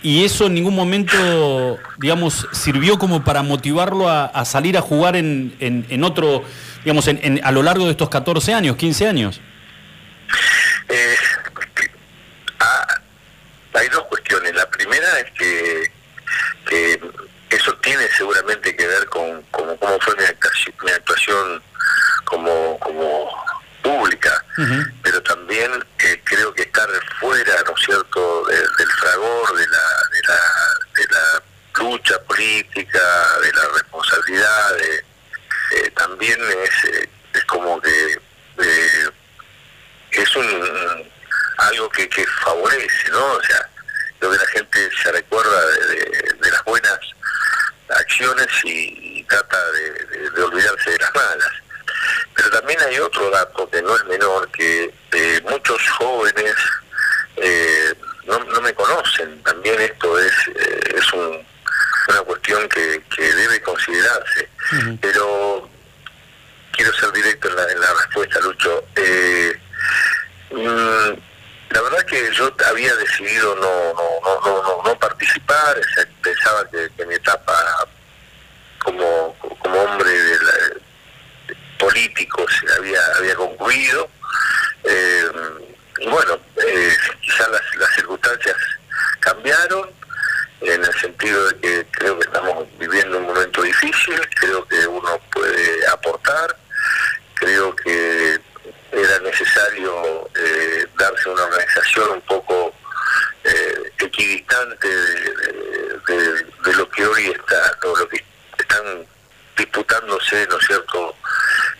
Y 0.02 0.24
eso 0.24 0.46
en 0.46 0.54
ningún 0.54 0.74
momento, 0.76 1.78
digamos, 1.98 2.46
sirvió 2.52 2.98
como 2.98 3.24
para 3.24 3.42
motivarlo 3.42 4.08
a, 4.08 4.44
salir 4.44 4.78
a 4.78 4.80
jugar 4.80 5.16
en, 5.16 5.56
en- 5.58 5.86
en 5.88 6.04
otro, 6.04 6.44
digamos, 6.84 7.08
en- 7.08 7.18
en- 7.22 7.40
a 7.44 7.50
lo 7.50 7.62
largo 7.64 7.84
de 7.86 7.90
estos 7.92 8.08
14 8.08 8.54
años, 8.54 8.76
15 8.76 9.08
años. 9.08 9.40
Eh, 10.88 11.16
ah, 12.60 13.00
hay 13.74 13.88
dos 13.88 14.04
cuestiones. 14.04 14.54
La 14.54 14.70
primera 14.70 15.18
es 15.18 15.30
que, 15.32 15.90
que 16.68 17.00
eso 17.56 17.74
tiene 17.78 18.04
seguramente 18.16 18.76
que 18.76 18.86
ver 18.86 19.06
con, 19.08 19.42
con 19.50 19.76
cómo 19.78 19.98
fue 20.00 20.14
mi 20.16 20.24
actuación, 20.24 20.74
mi 20.84 20.90
actuación 20.92 21.62
como, 22.24 22.78
como 22.78 23.30
pública, 23.82 24.44
pero 25.02 25.22
también 25.22 25.70
eh, 25.98 26.20
creo 26.24 26.52
que 26.54 26.62
estar 26.62 26.88
fuera, 27.20 27.54
¿no 27.66 27.74
es 27.76 27.84
cierto?, 27.84 28.44
de- 28.46 28.56
del 28.78 28.90
fragor 29.00 29.56
de 29.56 29.66
la, 29.68 30.08
de 30.12 30.22
la, 30.28 30.40
de 30.96 31.06
la 31.14 31.42
lucha 31.84 32.20
política, 32.24 33.38
de 33.42 33.52
la 33.52 33.68
responsabilidad, 33.74 34.74
de- 34.76 35.04
eh, 35.76 35.90
también 35.96 36.38
es, 36.64 36.84
eh, 36.92 37.08
es 37.34 37.44
como 37.44 37.80
que 37.80 38.18
eh, 38.58 39.10
es 40.12 40.36
un 40.36 41.10
algo 41.58 41.88
que, 41.90 42.08
que 42.08 42.24
favorece, 42.44 43.10
¿no? 43.10 43.24
O 43.32 43.42
sea, 43.42 43.68
creo 44.18 44.32
que 44.32 44.38
la 44.38 44.46
gente 44.46 44.90
se 45.02 45.12
recuerda 45.12 45.66
de, 45.66 45.94
de- 45.96 46.32
de 46.40 46.50
las 46.50 46.64
buenas 46.64 46.98
acciones 47.90 48.46
y, 48.64 49.18
y 49.20 49.24
trata 49.24 49.58
de 49.72 50.42
olvidarse 50.42 50.90
de 50.90 50.98
las 50.98 51.14
malas. 51.14 51.52
Pero 52.48 52.60
también 52.60 52.80
hay 52.80 52.98
otro 52.98 53.28
dato 53.30 53.68
que 53.68 53.82
no 53.82 53.94
es 53.94 54.04
menor, 54.06 54.50
que 54.52 54.90
eh, 55.12 55.42
muchos 55.50 55.86
jóvenes 55.98 56.54
eh, 57.36 57.94
no, 58.24 58.38
no 58.44 58.60
me 58.62 58.72
conocen. 58.72 59.42
También 59.42 59.78
esto 59.82 60.18
es, 60.18 60.32
eh, 60.56 60.94
es 60.96 61.12
un- 61.12 61.46
una 62.08 62.20
cuestión 62.22 62.66
que, 62.70 63.02
que 63.14 63.34
debe 63.34 63.60
considerarse. 63.60 64.48
Pero 65.02 65.68
quiero 66.72 66.92
ser 66.94 67.12
directo 67.12 67.48
en 67.50 67.56
la, 67.56 67.70
en 67.70 67.80
la 67.80 67.92
respuesta, 67.94 68.40
Lucho. 68.40 68.82
Eh, 68.96 69.52
mm, 70.50 71.12
la 71.74 71.82
verdad 71.82 72.02
que 72.06 72.32
yo 72.32 72.50
había 72.66 72.94
decidido 72.96 73.54
no 73.56 73.92
no 73.92 74.20
no 74.24 74.40
no, 74.40 74.62
no, 74.62 74.82
no 74.84 74.98
participar, 74.98 75.78
pensaba 76.22 76.66
que, 76.70 76.88
que 76.96 77.04
mi 77.04 77.14
etapa 77.14 77.86
como, 78.82 79.36
como 79.60 79.82
hombre 79.82 80.10
de 80.10 80.37
político 81.98 82.46
se 82.48 82.72
había 82.74 83.00
había 83.16 83.34
concluido. 83.34 84.08
Eh, 84.84 85.28
bueno, 86.06 86.38
eh, 86.64 86.96
quizás 87.20 87.50
las, 87.50 87.76
las 87.76 87.94
circunstancias 87.94 88.56
cambiaron 89.20 89.90
en 90.60 90.84
el 90.84 90.94
sentido 91.00 91.48
de 91.48 91.60
que 91.60 91.86
creo 91.90 92.18
que 92.18 92.26
estamos 92.26 92.66
viviendo 92.78 93.18
un 93.18 93.26
momento 93.26 93.62
difícil, 93.62 94.20
creo 94.40 94.66
que 94.68 94.86
uno 94.86 95.20
puede 95.32 95.86
aportar, 95.88 96.56
creo 97.34 97.74
que 97.76 98.40
era 98.92 99.18
necesario 99.20 100.28
eh, 100.34 100.86
darse 100.96 101.28
una 101.28 101.44
organización 101.44 102.10
un 102.10 102.20
poco 102.22 102.72
eh, 103.44 103.92
equidistante 103.98 104.88
de, 104.88 106.74
lo 106.74 106.88
que 106.90 107.06
hoy 107.06 107.26
está, 107.28 107.78
lo 107.82 108.08
que 108.08 108.24
están 108.58 109.06
disputándose, 109.58 110.46
¿no 110.46 110.56
es 110.58 110.66
cierto?, 110.66 111.14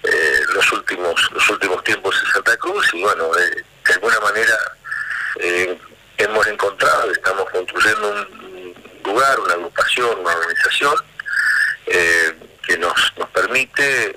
eh, 0.03 0.43
los 0.55 0.73
últimos 0.73 1.33
los 1.33 1.51
últimos 1.51 1.83
tiempos 1.83 2.15
en 2.25 2.33
Santa 2.33 2.57
Cruz 2.59 2.89
y 2.95 3.03
bueno, 3.03 3.31
de, 3.35 3.65
alguna 3.95 4.21
manera 4.21 4.57
eh, 5.41 5.79
hemos 6.19 6.47
encontrado, 6.47 7.11
estamos 7.11 7.51
construyendo 7.51 8.11
un 8.11 8.75
lugar, 9.05 9.41
una 9.41 9.55
agrupación, 9.55 10.19
una 10.21 10.35
organización 10.35 10.95
eh, 11.87 12.33
que 12.67 12.79
nos, 12.79 13.13
nos 13.17 13.29
permite 13.31 14.15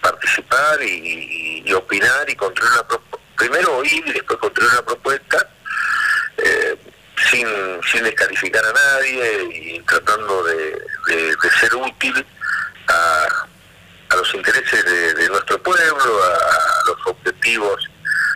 participar 0.00 0.82
y, 0.82 1.72
opinar 1.74 2.30
y 2.30 2.36
construir 2.36 2.72
una 2.72 2.88
propuesta, 2.88 3.18
primero 3.36 3.76
oír 3.76 4.02
y 4.06 4.12
después 4.12 4.38
construir 4.38 4.70
una 4.70 4.82
propuesta 4.82 5.48
sin, 7.30 7.46
sin 7.90 8.04
descalificar 8.04 8.64
a 8.64 8.72
nadie 8.72 9.42
y 9.54 9.80
tratando 9.80 10.42
de, 10.44 10.56
de- 11.08 11.36
de 11.36 11.50
ser 11.60 11.74
útil 11.74 12.26
a, 12.88 13.26
a 14.10 14.16
los 14.16 14.34
intereses 14.34 14.84
de, 14.84 15.14
de 15.14 15.28
nuestro 15.28 15.62
pueblo, 15.62 16.22
a, 16.24 16.88
los 16.88 17.06
objetivos 17.06 17.88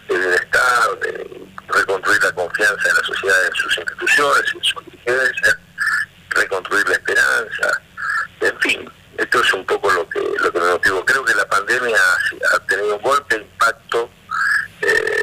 de 0.08 0.18
bienestar, 0.18 0.98
de 1.00 1.30
reconstruir 1.68 2.22
la 2.22 2.32
confianza 2.32 2.88
en 2.88 2.94
la 2.96 3.02
sociedad, 3.04 3.46
en 3.46 3.54
sus 3.54 3.78
instituciones, 3.78 4.54
en 4.54 4.62
sus 4.64 4.84
dirigencias, 4.84 5.56
reconstruir 6.30 6.88
la 6.88 6.94
esperanza, 6.94 7.80
en 8.40 8.58
fin, 8.60 8.92
esto 9.18 9.40
es 9.40 9.52
un 9.54 9.64
poco 9.66 9.90
lo 9.90 10.08
que 10.08 10.20
lo 10.40 10.50
que 10.52 10.58
me 10.60 10.66
motivó. 10.72 11.04
Creo 11.04 11.24
que 11.24 11.34
la 11.34 11.46
pandemia 11.46 11.96
ha, 11.96 12.56
ha 12.56 12.58
tenido 12.66 12.96
un 12.96 13.02
golpe 13.02 13.36
de 13.36 13.42
impacto, 13.42 14.10
eh, 14.80 15.21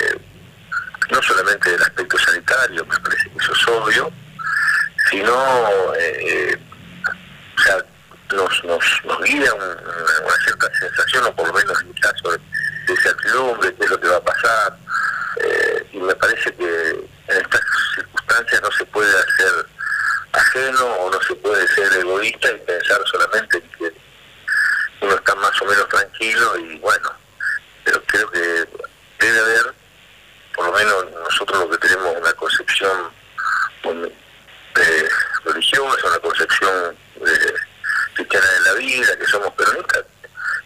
no 1.10 1.22
solamente 1.24 1.72
del 1.72 1.82
aspecto 1.82 2.18
sanitario, 2.20 2.86
me 2.86 3.00
parece 3.00 3.30
que 3.30 3.38
eso 3.40 3.54
es 3.54 3.68
obvio, 3.68 4.12
sino, 5.10 5.94
eh, 5.98 6.58
o 7.58 7.62
sea, 7.62 7.78
nos, 8.34 8.64
nos, 8.64 8.84
nos 9.06 9.24
guía 9.24 9.54
un- 9.54 9.62
una, 9.64 10.36
cierta 10.44 10.70
sensación, 10.80 11.26
o 11.26 11.36
por 11.36 11.48
lo 11.48 11.54
menos 11.54 11.82
en 11.82 11.88
mi 11.90 12.00
caso, 12.00 12.32
de, 12.32 12.40
incertidumbre, 12.94 13.74
qué 13.76 13.84
es 13.86 13.90
lo 13.92 14.00
que 14.00 14.08
va 14.08 14.18
a 14.18 14.22
pasar, 14.24 14.78
eh, 15.38 15.88
y 15.94 15.98
me 15.98 16.16
parece 16.16 16.54
que 16.56 16.90
en 17.28 17.38
estas 17.42 17.62
circunstancias 17.96 18.62
no 18.64 18.72
se 18.72 18.86
puede 18.86 19.12
hacer 19.18 19.66
ajeno 20.34 20.86
o 20.86 21.12
no 21.12 21.22
se 21.22 21.36
puede 21.36 21.68
ser 21.70 21.92
egoísta 21.94 22.52
y 22.52 22.58
pensar 22.60 23.00
solamente 23.12 23.58
en 23.58 23.70
que 23.72 23.94
uno 25.02 25.14
está 25.16 25.36
más 25.36 25.62
o 25.62 25.66
menos 25.66 25.88
tranquilo 25.90 26.58
y 26.58 26.78
bueno, 26.80 27.12
pero 27.84 28.02
creo 28.06 28.30
que 28.32 28.40
debe 29.20 29.40
haber, 29.40 29.74
por 30.60 30.68
lo 30.68 30.74
menos 30.74 31.06
nosotros 31.24 31.58
lo 31.58 31.70
que 31.70 31.88
tenemos 31.88 32.18
una 32.18 32.34
concepción 32.34 33.10
eh, 33.86 35.10
religiosa, 35.46 36.06
una 36.06 36.20
concepción 36.20 36.98
eh, 37.26 37.54
cristiana 38.14 38.46
de 38.46 38.60
la 38.66 38.74
vida, 38.74 39.18
que 39.18 39.26
somos 39.28 39.54
peronistas, 39.54 40.04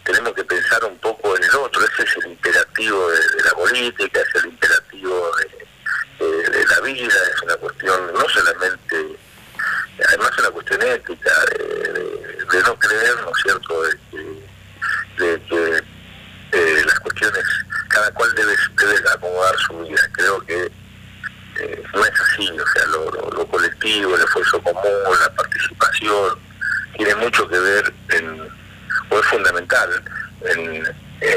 tenemos 0.03 0.33
que 0.33 0.43
pensar 0.45 0.83
un 0.85 0.97
poco 0.97 1.37
en 1.37 1.43
el 1.43 1.55
otro, 1.57 1.85
ese 1.85 2.01
es 2.09 2.17
el 2.17 2.31
imperativo 2.31 3.07
de, 3.11 3.43
la 3.43 3.51
política, 3.51 4.19
es 4.19 4.35
el 4.43 4.45
imperativo 4.49 5.31
de, 5.37 6.25
de- 6.25 6.65
la 6.65 6.79
vida, 6.79 7.13
es 7.35 7.41
una 7.43 7.55
cuestión 7.57 8.13
no 8.13 8.29
solamente, 8.29 9.15
además 10.07 10.31
es 10.31 10.39
una 10.39 10.49
cuestión 10.49 10.81
ética, 10.81 11.31
de, 11.51 12.63
no 12.65 12.79
creer, 12.79 13.15
¿no 13.21 13.29
es 13.29 13.43
cierto?, 13.43 13.83
de 13.83 13.99
que, 14.09 15.23
de 15.23 15.41
que 15.43 15.83
eh, 16.53 16.83
las 16.83 16.99
cuestiones, 16.99 17.43
cada 17.93 18.11
cual 18.11 18.29
debe, 18.35 18.53
debe 18.77 19.09
acomodar 19.13 19.55
su 19.67 19.77
vida. 19.79 19.99
Creo 20.13 20.39
que 20.45 20.65
eh, 21.61 21.83
no 21.93 22.03
es 22.03 22.11
así, 22.19 22.49
o 22.49 22.67
sea, 22.73 22.85
lo, 22.87 23.47
colectivo, 23.47 24.15
el 24.15 24.21
esfuerzo 24.23 24.59
común, 24.61 24.83
la 25.21 25.33
participación, 25.35 26.39
tiene 26.97 27.15
mucho 27.15 27.47
que 27.47 27.59
ver 27.59 27.93
en, 28.09 28.41
o 29.09 29.19
es 29.19 29.25
fundamental 29.27 29.89
en, 30.55 30.83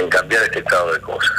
cambiar 0.08 0.42
este 0.44 0.58
estado 0.60 0.92
de 0.94 1.00
cosas. 1.00 1.32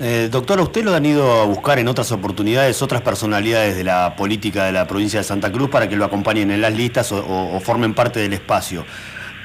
Eh, 0.00 0.28
doctor, 0.30 0.58
¿a 0.58 0.62
usted 0.62 0.84
lo 0.84 0.94
han 0.94 1.06
ido 1.06 1.40
a 1.40 1.44
buscar 1.44 1.78
en 1.78 1.88
otras 1.88 2.12
oportunidades 2.12 2.82
otras 2.82 3.00
personalidades 3.02 3.74
de 3.76 3.84
la 3.84 4.14
política 4.16 4.64
de 4.64 4.72
la 4.72 4.86
provincia 4.86 5.20
de 5.20 5.24
Santa 5.24 5.50
Cruz 5.50 5.70
para 5.70 5.88
que 5.88 5.96
lo 5.96 6.04
acompañen 6.04 6.50
en 6.50 6.60
las 6.60 6.72
listas 6.74 7.10
o, 7.12 7.18
o- 7.24 7.56
o 7.56 7.60
formen 7.60 7.94
parte 7.94 8.20
del 8.20 8.32
espacio? 8.34 8.84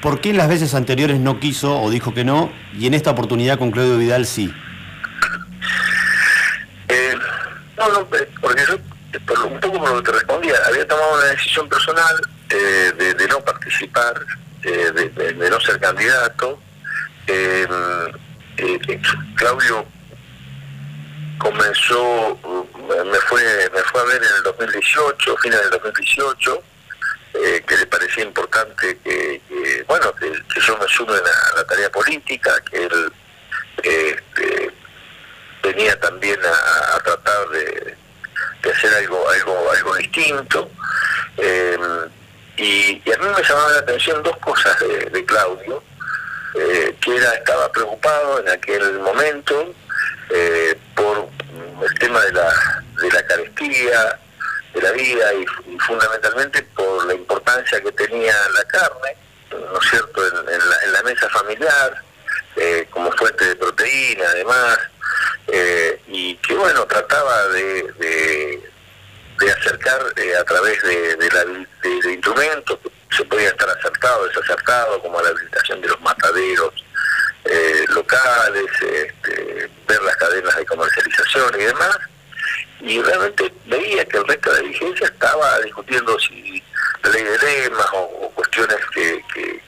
¿Por 0.01 0.19
qué 0.19 0.31
en 0.31 0.37
las 0.37 0.49
veces 0.49 0.73
anteriores 0.75 1.19
no 1.19 1.39
quiso 1.39 1.79
o 1.79 1.89
dijo 1.89 2.13
que 2.13 2.23
no 2.25 2.51
y 2.77 2.87
en 2.87 2.93
esta 2.93 3.11
oportunidad 3.11 3.57
con 3.57 3.71
Claudio 3.71 3.97
Vidal 3.97 4.25
sí? 4.25 4.53
Eh, 6.87 7.15
no, 7.77 7.87
no, 7.89 8.17
eh, 8.17 8.29
porque 8.41 8.63
yo, 8.67 8.77
un 9.45 9.59
poco 9.59 9.79
por 9.79 9.89
lo 9.89 10.03
que 10.03 10.11
te 10.11 10.17
respondía, 10.17 10.55
había 10.65 10.87
tomado 10.87 11.15
una 11.15 11.25
decisión 11.25 11.67
personal 11.69 12.15
eh, 12.49 13.15
de, 13.17 13.27
no 13.27 13.39
participar, 13.41 14.13
de, 14.61 15.49
no 15.49 15.59
ser 15.61 15.79
candidato. 15.79 16.59
Eh, 17.27 17.67
Claudio 19.35 19.85
comenzó, 21.37 22.37
me 23.05 23.19
fue, 23.21 23.69
me 23.73 23.81
fue 23.83 24.01
a 24.01 24.03
ver 24.05 24.21
en 24.21 24.35
el 24.37 24.43
2018, 24.43 25.37
fines 25.37 25.61
del 25.61 25.69
2018, 25.71 26.63
eh, 27.33 27.63
que 27.65 27.77
le 27.77 27.85
parecía 27.87 28.23
importante 28.23 28.99
que, 29.03 29.41
bueno, 29.87 30.13
que, 30.15 30.31
yo 30.59 30.77
me 30.77 30.87
sume 30.87 31.13
a 31.13 31.55
la 31.55 31.63
tarea 31.63 31.89
política, 31.89 32.51
que 32.69 32.83
él 32.83 33.13
venía 35.73 35.99
también 35.99 36.39
a, 36.45 36.99
tratar 36.99 37.49
de, 37.49 37.97
hacer 38.69 38.93
algo 38.95 39.29
algo 39.29 39.71
algo 39.71 39.95
distinto. 39.95 40.69
Eh, 41.37 41.77
y, 42.57 43.11
a 43.11 43.17
mí 43.17 43.25
me 43.35 43.43
llamaba 43.43 43.71
la 43.71 43.79
atención 43.79 44.21
dos 44.23 44.37
cosas 44.37 44.77
de, 44.79 45.25
Claudio, 45.25 45.83
eh, 46.55 46.95
que 47.01 47.15
era 47.15 47.33
estaba 47.33 47.71
preocupado 47.71 48.39
en 48.39 48.49
aquel 48.49 48.99
momento 48.99 49.73
eh, 50.29 50.77
por 50.95 51.27
el 51.83 51.99
tema 51.99 52.19
de 52.21 52.33
la, 52.33 52.83
de 53.01 53.11
la 53.11 53.25
carestía 53.25 54.19
de 54.73 54.81
la 54.81 54.91
vida 54.91 55.33
y, 55.33 55.73
y 55.73 55.79
fundamentalmente 55.79 56.61
por 56.75 57.05
la 57.05 57.13
importancia 57.13 57.81
que 57.81 57.91
tenía 57.93 58.33
la 58.53 58.63
carne, 58.65 59.17
¿no 59.51 59.79
es 59.79 59.89
cierto?, 59.89 60.27
en, 60.27 60.53
en 60.53 60.69
la, 60.69 60.75
en 60.83 60.93
la 60.93 61.03
mesa 61.03 61.29
familiar, 61.29 62.01
eh, 62.57 62.87
como 62.91 63.11
fuente 63.13 63.45
de 63.45 63.55
proteína 63.55 64.25
además, 64.29 64.77
eh, 65.47 66.01
y 66.07 66.35
que 66.37 66.53
bueno, 66.55 66.85
trataba 66.85 67.47
de, 67.49 67.83
de, 67.99 69.51
acercar 69.51 70.01
eh, 70.17 70.35
a 70.35 70.43
través 70.43 70.81
de, 70.83 71.15
de, 71.15 71.29
la, 71.31 72.11
instrumentos 72.11 72.79
se 73.15 73.25
podía 73.25 73.49
estar 73.49 73.69
acertado, 73.69 74.27
desacertado, 74.27 75.01
como 75.01 75.21
la 75.21 75.29
habilitación 75.29 75.81
de 75.81 75.87
los 75.87 75.99
mataderos 76.01 76.73
eh, 77.45 77.85
locales, 77.89 78.67
este, 78.81 79.69
ver 79.87 80.01
las 80.03 80.15
cadenas 80.17 80.55
de 80.55 80.65
comercialización 80.65 81.59
y 81.59 81.63
demás, 81.65 81.99
y 82.81 83.01
realmente 83.01 83.51
veía 83.65 84.05
que 84.05 84.17
el 84.17 84.27
resto 84.27 84.51
de 84.51 84.61
la 84.61 84.67
dirigencia 84.67 85.07
estaba 85.07 85.59
discutiendo 85.59 86.17
si 86.19 86.63
ley 87.03 87.23
de 87.23 87.37
lemas 87.39 87.87
o, 87.93 88.31
cuestiones 88.35 88.77
que, 88.93 89.61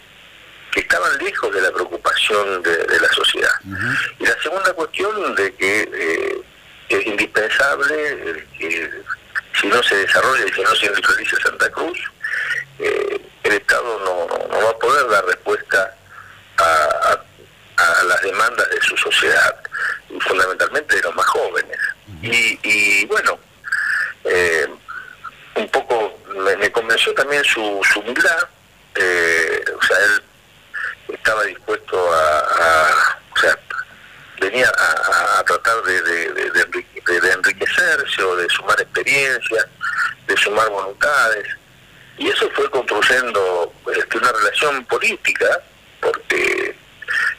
que, 0.74 0.80
estaban 0.82 1.18
lejos 1.18 1.54
de 1.54 1.62
la 1.62 1.72
preocupación 1.72 2.64
de, 2.64 2.78
de 2.78 3.00
la 3.00 3.10
sociedad. 3.10 3.54
Uh 3.66 3.74
-huh. 3.74 3.98
Y 4.20 4.26
la 4.26 4.42
segunda 4.42 4.74
cuestión 4.74 5.36
de 5.36 5.54
que 5.56 5.90
eh, 5.94 6.42
es 6.90 7.08
indispensable 7.08 7.96
eh, 7.96 8.48
que 8.58 8.92
si 9.60 9.68
no 9.68 9.82
se 9.84 9.96
desarrolla 9.96 10.46
y 10.46 10.54
si 10.54 10.62
no 10.62 10.76
se 10.76 10.86
industrializa 10.88 11.38
Santa 11.42 11.70
Cruz, 11.72 12.00
eh, 12.80 13.22
el 13.44 13.54
Estado 13.54 14.00
no, 14.06 14.28
no, 14.28 14.48
no, 14.48 14.66
va 14.66 14.70
a 14.72 14.80
poder 14.80 15.08
dar 15.10 15.26
respuesta 15.26 15.96
a, 16.58 16.64
a, 16.64 17.84
a, 17.84 18.04
las 18.04 18.22
demandas 18.22 18.70
de 18.70 18.82
su 18.82 18.98
sociedad, 18.98 19.56
y 20.10 20.20
fundamentalmente 20.22 20.96
de 20.96 21.02
los 21.02 21.16
más 21.16 21.26
jóvenes. 21.26 21.78
Y, 22.22 22.60
y 22.64 23.06
bueno, 23.06 23.38
eh, 24.24 24.68
un 25.56 25.70
poco 25.70 26.20
me, 26.36 26.56
me, 26.58 26.72
convenció 26.72 27.14
también 27.14 27.44
su, 27.44 27.82
su 27.92 28.00
humildad, 28.00 28.48
eh, 28.96 29.64
o 29.80 29.86
sea, 29.86 29.98
él 29.98 30.24
estaba 31.08 31.44
dispuesto 31.44 32.14
a, 32.14 32.40
a 32.40 33.18
o 33.36 33.40
sea, 33.40 33.58
venía 34.40 34.70
a, 34.70 35.44
tratar 35.44 35.82
de, 35.84 36.02
de, 36.02 37.32
enriquecerse 37.32 38.24
o 38.24 38.36
de 38.36 38.48
sumar 38.50 38.80
experiencias, 38.80 39.66
de 40.28 40.38
sumar 40.38 40.70
voluntades, 40.70 41.48
y 42.18 42.30
eso 42.30 42.50
fue 42.52 42.70
construyendo 42.70 43.74
este, 43.96 44.18
una 44.18 44.32
relación 44.32 44.86
política, 44.86 45.60
porque 46.00 46.76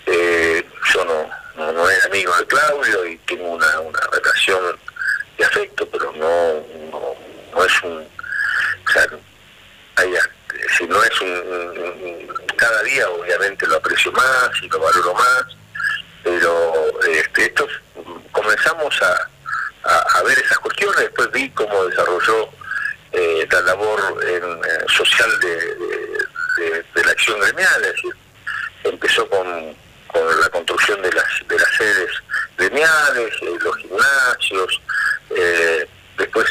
eh, 0.07 0.65
yo 0.93 1.05
no, 1.05 1.31
no, 1.57 1.73
no, 1.73 1.89
era 1.89 2.05
amigo 2.07 2.35
de 2.37 2.47
Claudio 2.47 3.07
y 3.07 3.17
tengo 3.19 3.51
una, 3.51 3.81
una 3.81 4.01
relación 4.13 4.77
de 5.39 5.45
afecto, 5.45 5.89
pero 5.91 6.13
no, 6.13 6.55
no, 6.91 7.15
no 7.55 7.65
es 7.65 7.83
un... 7.83 8.07
O 8.87 8.93
sea, 8.93 9.07
hay, 9.97 10.15
si 10.77 10.87
no 10.87 11.03
es 11.03 11.21
un, 11.21 12.33
Cada 12.57 12.83
día 12.83 13.09
obviamente 13.09 13.67
lo 13.67 13.77
aprecio 13.77 14.13
más 14.13 14.51
y 14.63 14.69
lo 14.69 14.79
valoro 14.79 15.15
más, 15.15 15.45
pero 16.23 17.01
este, 17.03 17.47
estos 17.47 17.71
comenzamos 18.33 19.01
a, 19.03 20.23
ver 20.23 20.39
esas 20.39 20.59
cuestiones, 20.59 21.01
después 21.01 21.31
vi 21.33 21.51
cómo 21.51 21.85
desarrolló 21.85 22.49
eh, 23.13 23.47
la 23.51 23.61
labor 23.61 24.25
en, 24.27 24.43
eh, 24.43 24.85
social 24.89 25.31
de, 25.41 27.03
la 27.05 27.11
acción 27.11 27.39
gremial, 27.41 27.85
es 27.85 27.93
decir, 27.93 28.15
empezó 28.85 29.29
con, 29.29 29.77
la 30.41 30.49
construcción 30.49 31.03
de 31.03 31.13
las, 31.13 31.27
de 31.47 31.59
las 31.59 31.69
sedes 31.77 32.11
gremiales, 32.57 33.35
eh, 33.43 33.59
los 33.61 33.77
gimnasios, 33.77 34.81
después 36.17 36.49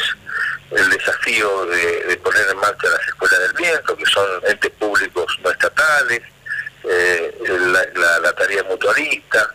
el 0.76 0.90
desafío 0.90 1.66
de, 1.66 2.16
poner 2.22 2.48
en 2.50 2.56
marcha 2.58 2.88
las 2.88 3.06
escuelas 3.08 3.38
del 3.40 3.52
viento, 3.54 3.96
que 3.96 4.06
son 4.06 4.26
entes 4.46 4.70
públicos 4.72 5.38
no 5.42 5.50
estatales, 5.50 6.22
eh, 6.84 7.34
la, 7.48 7.84
la, 7.94 8.18
la, 8.20 8.32
tarea 8.32 8.62
mutualista, 8.64 9.50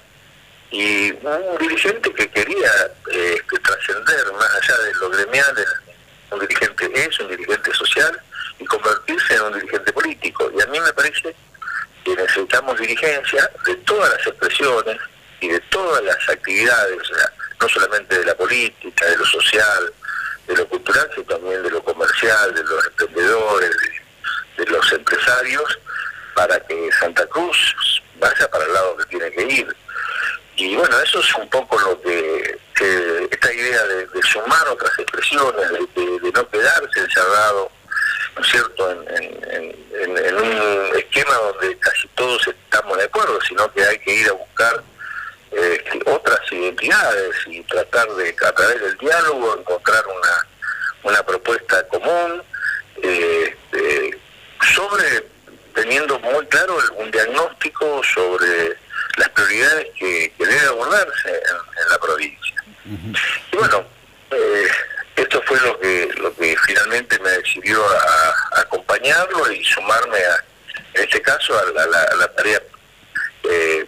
y 0.72 1.12
un 1.12 1.58
dirigente 1.60 2.14
que 2.14 2.30
quería 2.30 2.72
trascender 3.64 4.34
más 4.34 4.56
allá 4.56 4.78
de 4.84 4.94
lo 4.96 5.10
gremial 5.10 5.66
un 6.32 6.40
dirigente 6.40 6.92
es 6.94 7.20
un 7.20 7.30
dirigente 7.30 7.74
social 7.74 8.20
y 8.60 8.66
convertirse 8.66 9.36
en 9.36 9.42
un 9.42 9.54
dirigente 9.54 9.92
político. 9.92 10.52
Y 10.56 10.62
a 10.62 10.68
mí 10.68 10.80
me 10.80 10.94
parece 10.94 11.36
que 12.04 12.16
necesitamos 12.16 12.80
dirigencia 12.80 13.50
de 13.66 13.76
todas 13.78 14.14
las 14.14 14.28
expresiones 14.28 14.98
y 15.42 15.48
de 15.48 15.60
todas 15.72 16.04
las 16.04 16.30
actividades, 16.30 17.00
o 17.00 17.16
sea, 17.16 17.32
no 17.60 17.70
solamente 17.70 18.20
de 18.20 18.26
la 18.26 18.36
política, 18.36 19.06
de 19.06 19.18
lo 19.18 19.26
social, 19.26 19.94
de 20.50 20.56
lo 20.56 20.68
cultural, 20.68 21.08
sino 21.14 21.26
también 21.28 21.62
de 21.62 21.70
lo 21.70 21.84
comercial, 21.84 22.54
de 22.56 22.64
los 22.64 22.86
emprendedores, 22.88 23.72
de, 24.58 24.66
los 24.66 24.92
empresarios, 24.92 25.80
para 26.34 26.60
que 26.62 26.90
Santa 27.00 27.26
Cruz 27.28 27.76
vaya 28.16 28.50
para 28.50 28.66
el 28.66 28.74
lado 28.74 28.98
que 28.98 29.06
tiene 29.06 29.32
que 29.32 29.44
ir. 29.44 29.76
Y 30.56 30.76
bueno, 30.76 31.00
eso 31.00 31.20
es 31.20 31.36
un 31.36 31.48
poco 31.50 31.80
lo 31.80 32.02
que, 32.02 32.60
esta 33.32 33.54
idea 33.54 33.84
de, 33.86 34.08
sumar 34.24 34.68
otras 34.70 34.92
expresiones, 34.98 35.72
de, 35.72 36.32
no 36.34 36.50
quedarse 36.50 37.00
encerrado, 37.00 37.72
¿no 38.36 38.42
es 38.42 38.48
cierto?, 38.50 38.92
en, 38.92 39.80
un 40.36 40.98
esquema 40.98 41.34
donde 41.36 41.78
casi 41.80 42.08
todos 42.10 42.48
estamos 42.48 42.98
de 42.98 43.04
acuerdo, 43.04 43.40
sino 43.48 43.72
que 43.74 43.84
hay 43.84 44.00
que 44.00 44.14
ir 44.14 44.30
a 44.30 44.34
buscar 44.34 44.84
eh, 45.52 45.84
otras 46.06 46.40
identidades 46.52 47.36
y 47.48 47.62
tratar 47.64 48.08
de, 48.16 48.36
a 48.46 48.52
través 48.54 48.82
del 48.82 48.98
diálogo, 48.98 49.58
encontrar 49.58 50.04
una, 50.08 50.48
una 51.04 51.24
propuesta 51.26 51.88
común 51.88 52.44
eh, 53.02 53.56
sobre, 54.76 55.26
teniendo 55.74 56.20
muy 56.20 56.46
claro 56.48 56.78
un 56.98 57.10
diagnóstico 57.12 58.02
sobre 58.04 58.78
las 59.18 59.30
prioridades 59.30 59.88
que, 59.98 60.34
que 60.38 60.46
debe 60.46 60.68
abordarse 60.68 61.30
en, 61.30 61.84
en 61.84 61.90
la 61.90 61.98
provincia. 62.00 62.56
Uh 62.86 62.90
-huh. 62.90 63.20
Y 63.52 63.58
bueno, 63.58 63.86
eh, 64.32 64.68
esto 65.16 65.42
fue 65.46 65.60
lo 65.62 65.80
que 65.80 66.10
lo 66.18 66.34
que 66.36 66.56
finalmente 66.66 67.20
me 67.20 67.30
decidió 67.32 67.84
a, 67.86 68.58
a 68.58 68.62
acompañarlo 68.62 69.52
y 69.52 69.64
sumarme 69.64 70.18
a, 70.18 70.44
en 70.94 71.04
este 71.04 71.22
caso 71.22 71.58
a 71.58 71.64
la, 71.72 71.84
a 71.84 72.16
la 72.16 72.28
tarea 72.36 72.62
eh, 73.44 73.79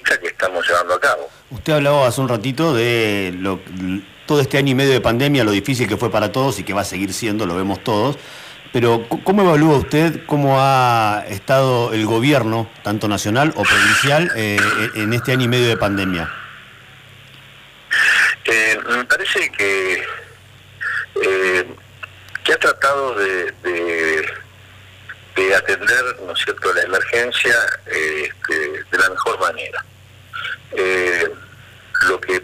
que 0.00 0.28
estamos 0.28 0.66
llevando 0.66 0.94
a 0.94 1.00
cabo. 1.00 1.28
Usted 1.50 1.74
hablaba 1.74 2.06
hace 2.06 2.20
un 2.20 2.28
ratito 2.28 2.74
de 2.74 3.34
lo, 3.38 3.60
todo 4.26 4.40
este 4.40 4.58
año 4.58 4.70
y 4.70 4.74
medio 4.74 4.92
de 4.92 5.00
pandemia, 5.00 5.44
lo 5.44 5.50
difícil 5.50 5.88
que 5.88 5.96
fue 5.96 6.10
para 6.10 6.32
todos 6.32 6.58
y 6.58 6.64
que 6.64 6.72
va 6.72 6.82
a 6.82 6.84
seguir 6.84 7.12
siendo, 7.12 7.46
lo 7.46 7.54
vemos 7.54 7.82
todos. 7.84 8.16
Pero, 8.72 9.06
¿cómo 9.24 9.42
evalúa 9.42 9.76
usted 9.76 10.24
cómo 10.24 10.56
ha 10.58 11.24
estado 11.28 11.92
el 11.92 12.06
gobierno, 12.06 12.70
tanto 12.82 13.06
nacional 13.06 13.52
o 13.56 13.64
provincial, 13.64 14.30
eh, 14.34 14.58
en 14.94 15.12
este 15.12 15.32
año 15.32 15.44
y 15.44 15.48
medio 15.48 15.68
de 15.68 15.76
pandemia? 15.76 16.32
Eh, 18.44 18.78
me 18.96 19.04
parece 19.04 19.50
que, 19.50 20.02
eh, 21.22 21.66
que 22.42 22.52
ha 22.52 22.56
tratado 22.56 23.14
de, 23.14 23.52
de, 23.62 24.28
de, 25.36 25.54
atender, 25.54 26.16
¿no 26.26 26.32
es 26.32 26.44
cierto?, 26.44 26.72
la 26.72 26.82
emergencia 26.82 27.56
este, 27.86 28.84
de 28.90 28.98
la 28.98 29.10
mejor 29.10 29.38
manera. 29.40 29.84
Eh, 30.72 31.30
lo 32.08 32.20
que 32.20 32.42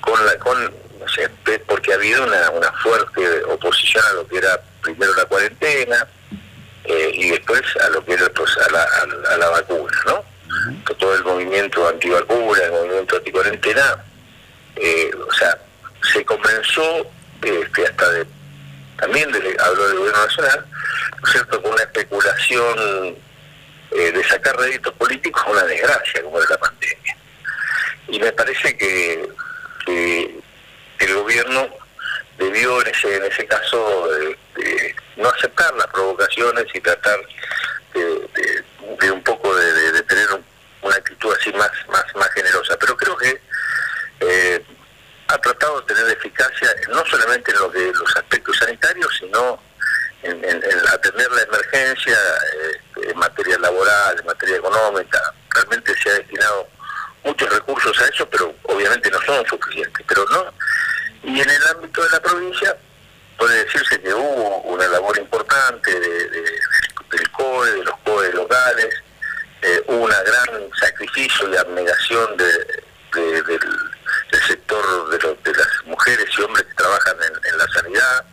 con 0.00 0.26
la 0.26 0.36
con 0.38 0.64
no 0.64 1.08
sé, 1.08 1.30
porque 1.66 1.92
ha 1.92 1.96
habido 1.96 2.24
una, 2.24 2.50
una 2.50 2.72
fuerte 2.72 3.42
oposición 3.44 4.04
a 4.10 4.12
lo 4.14 4.28
que 4.28 4.36
era 4.36 4.60
primero 4.82 5.14
la 5.14 5.24
cuarentena 5.24 6.06
eh, 6.84 7.10
y 7.14 7.30
después 7.30 7.62
a 7.82 7.88
lo 7.90 8.04
que 8.04 8.14
era 8.14 8.28
pues, 8.30 8.50
a, 8.58 8.70
la, 8.70 8.82
a, 8.82 9.34
a 9.34 9.36
la 9.38 9.48
vacuna, 9.48 9.96
¿no? 10.06 10.24
Todo 10.98 11.14
el 11.14 11.24
movimiento 11.24 11.88
antivacuna, 11.88 12.62
el 12.64 12.72
movimiento 12.72 13.16
anticuarentena, 13.16 14.04
eh, 14.76 15.10
o 15.26 15.32
sea, 15.32 15.56
se 16.12 16.24
comenzó 16.24 17.06
este, 17.42 17.86
hasta 17.86 18.10
de, 18.10 18.26
también 19.00 19.30
de, 19.32 19.56
hablo 19.60 19.88
del 19.88 19.98
gobierno 19.98 20.26
nacional, 20.26 20.64
¿no 21.20 21.26
es 21.26 21.32
cierto?, 21.32 21.62
con 21.62 21.72
una 21.72 21.82
especulación 21.82 23.16
eh, 23.92 24.12
de 24.12 24.24
sacar 24.28 24.56
réditos 24.56 24.92
políticos 24.94 25.42
una 25.48 25.64
desgracia 25.64 26.22
como 26.22 26.40
es 26.40 26.48
la 26.50 26.58
pandemia. 26.58 27.16
Y 28.08 28.18
me 28.20 28.32
parece 28.32 28.76
que, 28.76 29.28
el 29.86 31.14
gobierno 31.14 31.68
prefirió 32.36 32.80
en 32.82 32.88
ese, 32.88 33.16
en 33.16 33.24
ese 33.24 33.46
caso 33.46 34.08
eh, 34.56 34.94
no 35.16 35.28
aceptar 35.30 35.74
las 35.74 35.86
provocaciones 35.88 36.66
y 36.74 36.80
tratar 36.80 37.18
de, 37.94 38.00
de- 38.04 38.64
de 39.00 39.10
un 39.10 39.22
poco 39.22 39.54
de, 39.54 39.72
de- 39.72 39.92
de 39.92 40.02
tener 40.02 40.30
un- 40.32 40.44
una 40.82 40.96
actitud 40.96 41.34
así 41.38 41.52
más, 41.54 41.70
más, 41.88 42.04
más 42.14 42.30
generosa. 42.32 42.76
Pero 42.78 42.96
creo 42.96 43.16
que 43.16 43.40
eh, 44.20 44.64
ha 45.32 45.38
tratado 45.38 45.80
de 45.80 45.94
tener 45.94 46.10
eficacia 46.12 46.68
no 46.88 47.04
solamente 47.06 47.50
en 47.52 47.58
lo 47.58 47.70
que, 47.70 47.92
los 47.92 48.16
aspectos 48.16 48.56
sanitarios, 48.58 49.08
sino 49.18 49.62
en, 50.22 50.32
en- 50.44 50.62
en 50.62 50.88
atender 50.92 51.30
la 51.32 51.42
emergencia 51.42 52.16
eh, 52.16 53.08
en 53.10 53.18
materia 53.18 53.58
laboral, 53.58 54.18
en 54.18 54.26
materia 54.26 54.56
económica. 54.56 55.20
Realmente 55.50 55.94
se 56.02 56.10
ha 56.10 56.14
destinado 56.14 56.68
muchos 57.24 57.48
recursos 57.50 57.98
a 58.00 58.06
eso, 58.06 58.28
pero 58.28 58.54
obviamente 58.64 59.10
no 59.10 59.20
son 59.22 59.44
suficientes. 59.46 60.04
Pero 60.08 60.24
no. 60.30 60.52
Y 61.22 61.40
en 61.40 61.50
el 61.50 61.66
ámbito 61.68 62.02
de 62.02 62.10
la 62.10 62.20
provincia 62.20 62.76
puede 63.38 63.64
decirse 63.64 64.00
que 64.00 64.12
hubo 64.12 64.58
una 64.62 64.86
labor 64.88 65.16
importante 65.18 65.98
de- 65.98 66.28
de- 66.28 66.60
del 67.10 67.30
COE, 67.32 67.70
de 67.72 67.84
los 67.84 67.94
COE 68.04 68.32
locales, 68.32 68.94
eh, 69.62 69.82
hubo 69.88 70.04
un 70.04 70.10
gran 70.10 70.70
sacrificio 70.78 71.48
y 71.52 71.56
abnegación 71.56 72.36
de, 72.36 72.84
de- 73.14 73.42
del, 73.42 73.60
del 74.30 74.42
sector 74.46 75.10
de, 75.10 75.18
los- 75.18 75.42
de 75.42 75.54
las 75.54 75.68
mujeres 75.86 76.26
y 76.38 76.42
hombres 76.42 76.64
que 76.66 76.74
trabajan 76.74 77.16
en, 77.22 77.52
en 77.52 77.58
la 77.58 77.66
sanidad, 77.68 78.24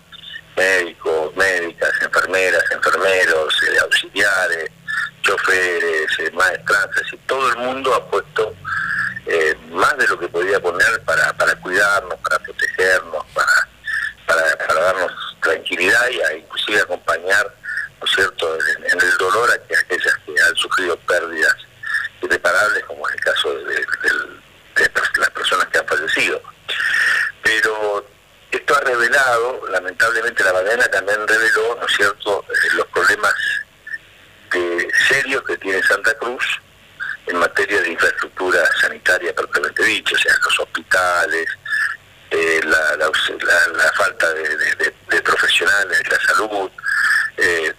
médicos, 0.55 1.35
médicas, 1.35 1.91
enfermeras, 2.01 2.63
enfermeros, 2.71 3.53
eh, 3.63 3.77
auxiliares, 3.81 4.69
choferes, 5.21 6.07
eh, 6.19 6.31
maestranzas, 6.33 7.03
y 7.13 7.17
todo 7.27 7.49
el 7.49 7.57
mundo 7.57 7.93
ha 7.93 8.09
puesto 8.09 8.55
eh, 9.25 9.55
más 9.71 9.97
de 9.97 10.07
lo 10.07 10.17
que 10.19 10.27
podía 10.29 10.59
poner 10.59 11.01
para, 11.03 11.33
para 11.33 11.55
cuidarnos, 11.57 12.17
para 12.19 12.39
protegernos, 12.39 13.25
para, 13.33 13.67
para, 14.25 14.55
para 14.57 14.73
darnos 14.73 15.11
tranquilidad 15.41 16.07
y 16.09 16.21
a 16.21 16.33
inclusive 16.37 16.81
acompañar, 16.81 17.53
¿no 17.99 18.05
es 18.07 18.11
cierto?, 18.15 18.57
en, 18.77 18.85
en 18.85 19.01
el 19.01 19.17
dolor 19.17 19.51
a, 19.51 19.57
que- 19.67 19.75
aquellas 19.77 20.15
que 20.25 20.33
han 20.41 20.55
sufrido 20.55 20.97
pérdidas 20.99 21.55
irreparables, 22.21 22.83
como 22.85 23.07
es 23.09 23.15
el 23.15 23.21
caso 23.21 23.53
de, 23.53 23.63
de- 23.65 23.85
del- 24.03 24.41
las 25.17 25.29
personas 25.31 25.67
que 25.67 25.77
han 25.79 25.87
fallecido. 25.87 26.41
Pero 27.43 28.05
esto 28.51 28.75
ha 28.75 28.81
revelado, 28.81 29.67
lamentablemente 29.69 30.43
la 30.43 30.53
pandemia 30.53 30.89
también 30.91 31.27
reveló, 31.27 31.75
¿no 31.79 31.85
es 31.87 31.95
cierto?, 31.95 32.45
eh, 32.49 32.69
los 32.73 32.87
problemas 32.87 33.33
de- 34.51 34.89
serios 35.07 35.43
que 35.43 35.57
tiene 35.57 35.81
Santa 35.83 36.13
Cruz 36.15 36.43
en 37.27 37.37
materia 37.37 37.81
de 37.81 37.89
infraestructura 37.89 38.63
sanitaria 38.79 39.33
propiamente 39.35 39.83
dicho, 39.83 40.15
o 40.15 40.19
sea, 40.19 40.33
los 40.43 40.59
hospitales, 40.59 41.47
eh, 42.31 42.61
la, 42.65 42.95
la, 42.97 43.09
la- 43.41 43.67
la 43.83 43.91
falta 43.93 44.33
de- 44.33 44.93
de 45.09 45.21
profesionales 45.21 45.99
de 46.03 46.09
la 46.09 46.19
salud. 46.21 46.69
eh, 47.39 47.73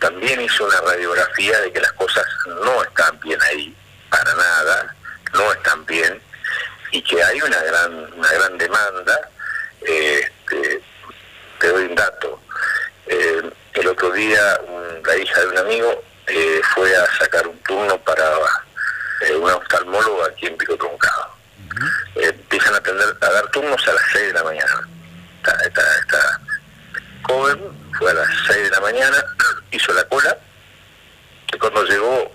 también 0.00 0.40
hizo 0.40 0.64
una 0.64 0.80
radiografía 0.80 1.60
de 1.60 1.70
que 1.72 1.80
las 1.80 1.92
cosas 1.92 2.24
no 2.46 2.82
están 2.82 3.20
bien 3.20 3.40
ahí, 3.42 3.76
para 4.10 4.34
nada, 4.34 4.96
no 5.34 5.52
están 5.52 5.84
bien, 5.86 6.20
y 6.94 7.02
que 7.02 7.20
hay 7.20 7.42
una 7.42 7.60
gran, 7.60 8.12
una 8.14 8.32
gran 8.32 8.56
demanda. 8.56 9.28
este, 9.80 10.80
te 11.58 11.68
doy 11.68 11.86
un 11.86 11.94
dato. 11.96 12.40
Eh, 13.06 13.50
el 13.72 13.88
otro 13.88 14.12
día 14.12 14.60
la 15.04 15.16
hija 15.16 15.40
de 15.40 15.46
un 15.48 15.58
amigo 15.58 16.04
eh, 16.28 16.60
fue 16.72 16.96
a 16.96 17.06
sacar 17.18 17.48
un 17.48 17.58
turno 17.64 17.98
para 17.98 18.24
eh, 19.22 19.34
una 19.34 19.56
oftalmóloga 19.56 20.28
aquí 20.28 20.46
en 20.46 20.56
Pico 20.56 20.76
Truncado. 20.76 21.34
Eh, 22.14 22.28
empiezan 22.28 22.74
a, 22.74 22.76
atender, 22.76 23.16
a 23.20 23.28
dar 23.28 23.50
turnos 23.50 23.88
a 23.88 23.92
las 23.92 24.04
6 24.12 24.26
de 24.28 24.32
la 24.32 24.44
mañana. 24.44 24.88
Esta, 25.38 25.64
esta, 25.66 25.98
esta 25.98 26.40
joven 27.22 27.60
fue 27.98 28.12
a 28.12 28.14
las 28.14 28.28
6 28.46 28.62
de 28.62 28.70
la 28.70 28.80
mañana, 28.80 29.24
hizo 29.72 29.92
la 29.92 30.04
cola, 30.04 30.38
y 31.52 31.58
cuando 31.58 31.84
llegó, 31.86 32.32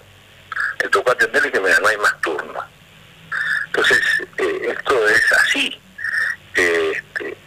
le 0.84 0.90
tocó 0.90 1.12
atenderle 1.12 1.50
que 1.50 1.62
mira, 1.62 1.80
no 1.80 1.88
hay 1.88 1.98
más 1.98 2.20
turno. 2.20 2.70
Entonces, 3.80 4.02
eh, 4.38 4.76
esto 4.78 5.08
es 5.08 5.32
así. 5.32 5.80
Eh, 6.56 7.04
este, 7.20 7.38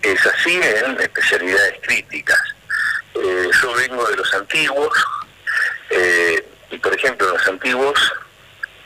es 0.61 0.82
así 0.82 0.84
en 0.84 1.00
especialidades 1.00 1.78
críticas. 1.82 2.40
Eh, 3.14 3.50
yo 3.62 3.74
vengo 3.74 4.05
de 4.09 4.16
los 4.16 4.34
antiguos, 4.34 5.05
eh, 5.90 6.46
y 6.70 6.78
por 6.78 6.94
ejemplo, 6.94 7.28
los 7.28 7.46
antiguos, 7.46 8.12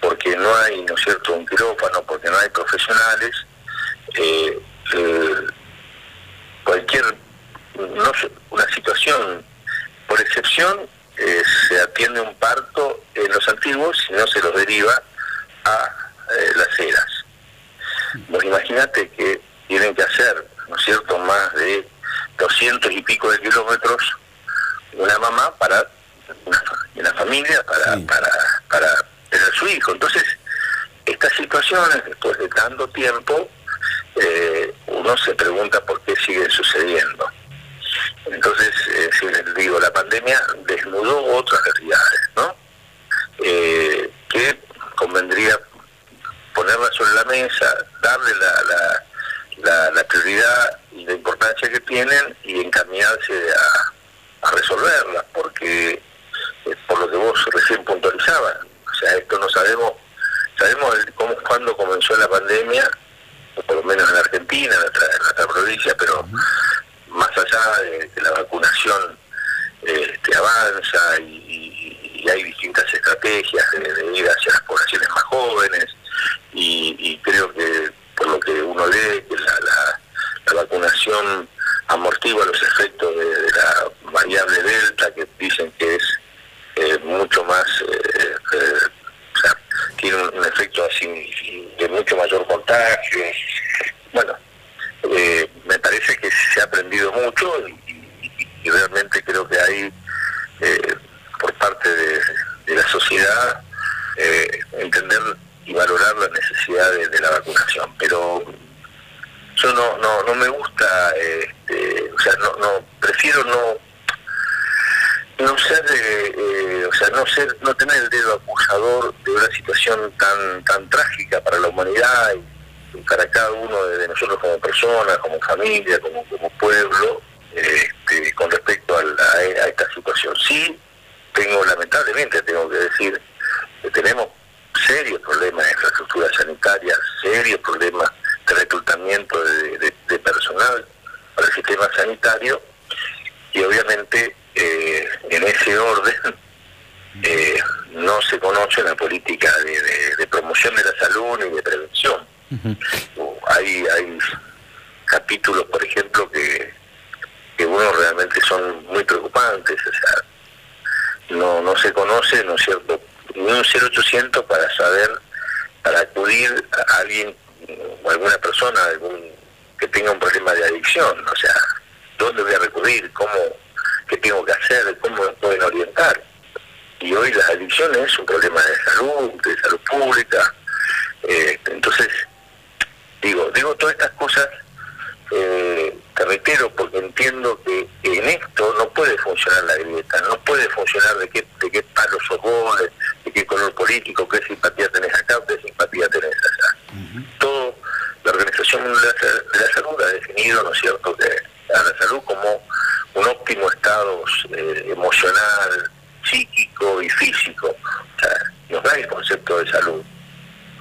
porque 0.00 0.36
no 0.36 0.54
hay, 0.56 0.82
¿no 0.82 0.94
es 0.94 1.02
cierto?, 1.02 1.34
un 1.34 1.46
quirófano, 1.46 2.02
porque 2.02 2.28
no 2.28 2.38
hay 2.38 2.48
profesionales, 2.50 3.45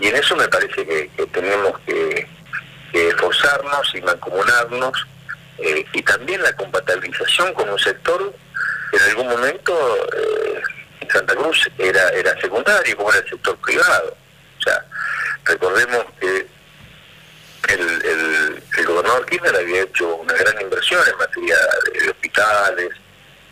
Y 0.06 0.10
en 0.10 0.18
eso 0.18 0.36
me 0.36 0.48
parece 0.48 0.86
que 0.86 1.26
tenemos 1.34 1.80
que 1.80 2.28
esforzarnos 2.94 3.96
y 3.96 4.02
mancomunarnos, 4.02 5.08
eh, 5.58 5.84
y 5.94 6.02
también 6.04 6.44
la 6.44 6.56
compatibilización 6.56 7.52
con 7.56 7.68
un 7.70 7.80
sector 7.80 8.32
que 8.92 8.98
en 8.98 9.04
algún 9.04 9.30
momento 9.30 10.08
eh, 10.16 10.62
en 11.02 11.10
Santa 11.10 11.34
Cruz 11.34 11.68
era, 11.80 12.08
era 12.10 12.40
secundario, 12.40 12.96
como 12.98 13.10
era 13.10 13.22
el 13.22 13.30
sector 13.32 13.58
privado. 13.58 14.16
O 14.60 14.62
sea, 14.62 14.86
recordemos 15.44 16.06
que 16.20 16.46
el, 17.70 18.62
el, 18.78 18.86
gobernador 18.86 19.26
Kirchner 19.26 19.56
había 19.56 19.82
hecho 19.82 20.18
una 20.18 20.34
gran 20.34 20.62
inversión 20.62 21.02
en 21.08 21.18
materia 21.18 21.58
de, 21.92 22.10
hospitales, 22.12 22.90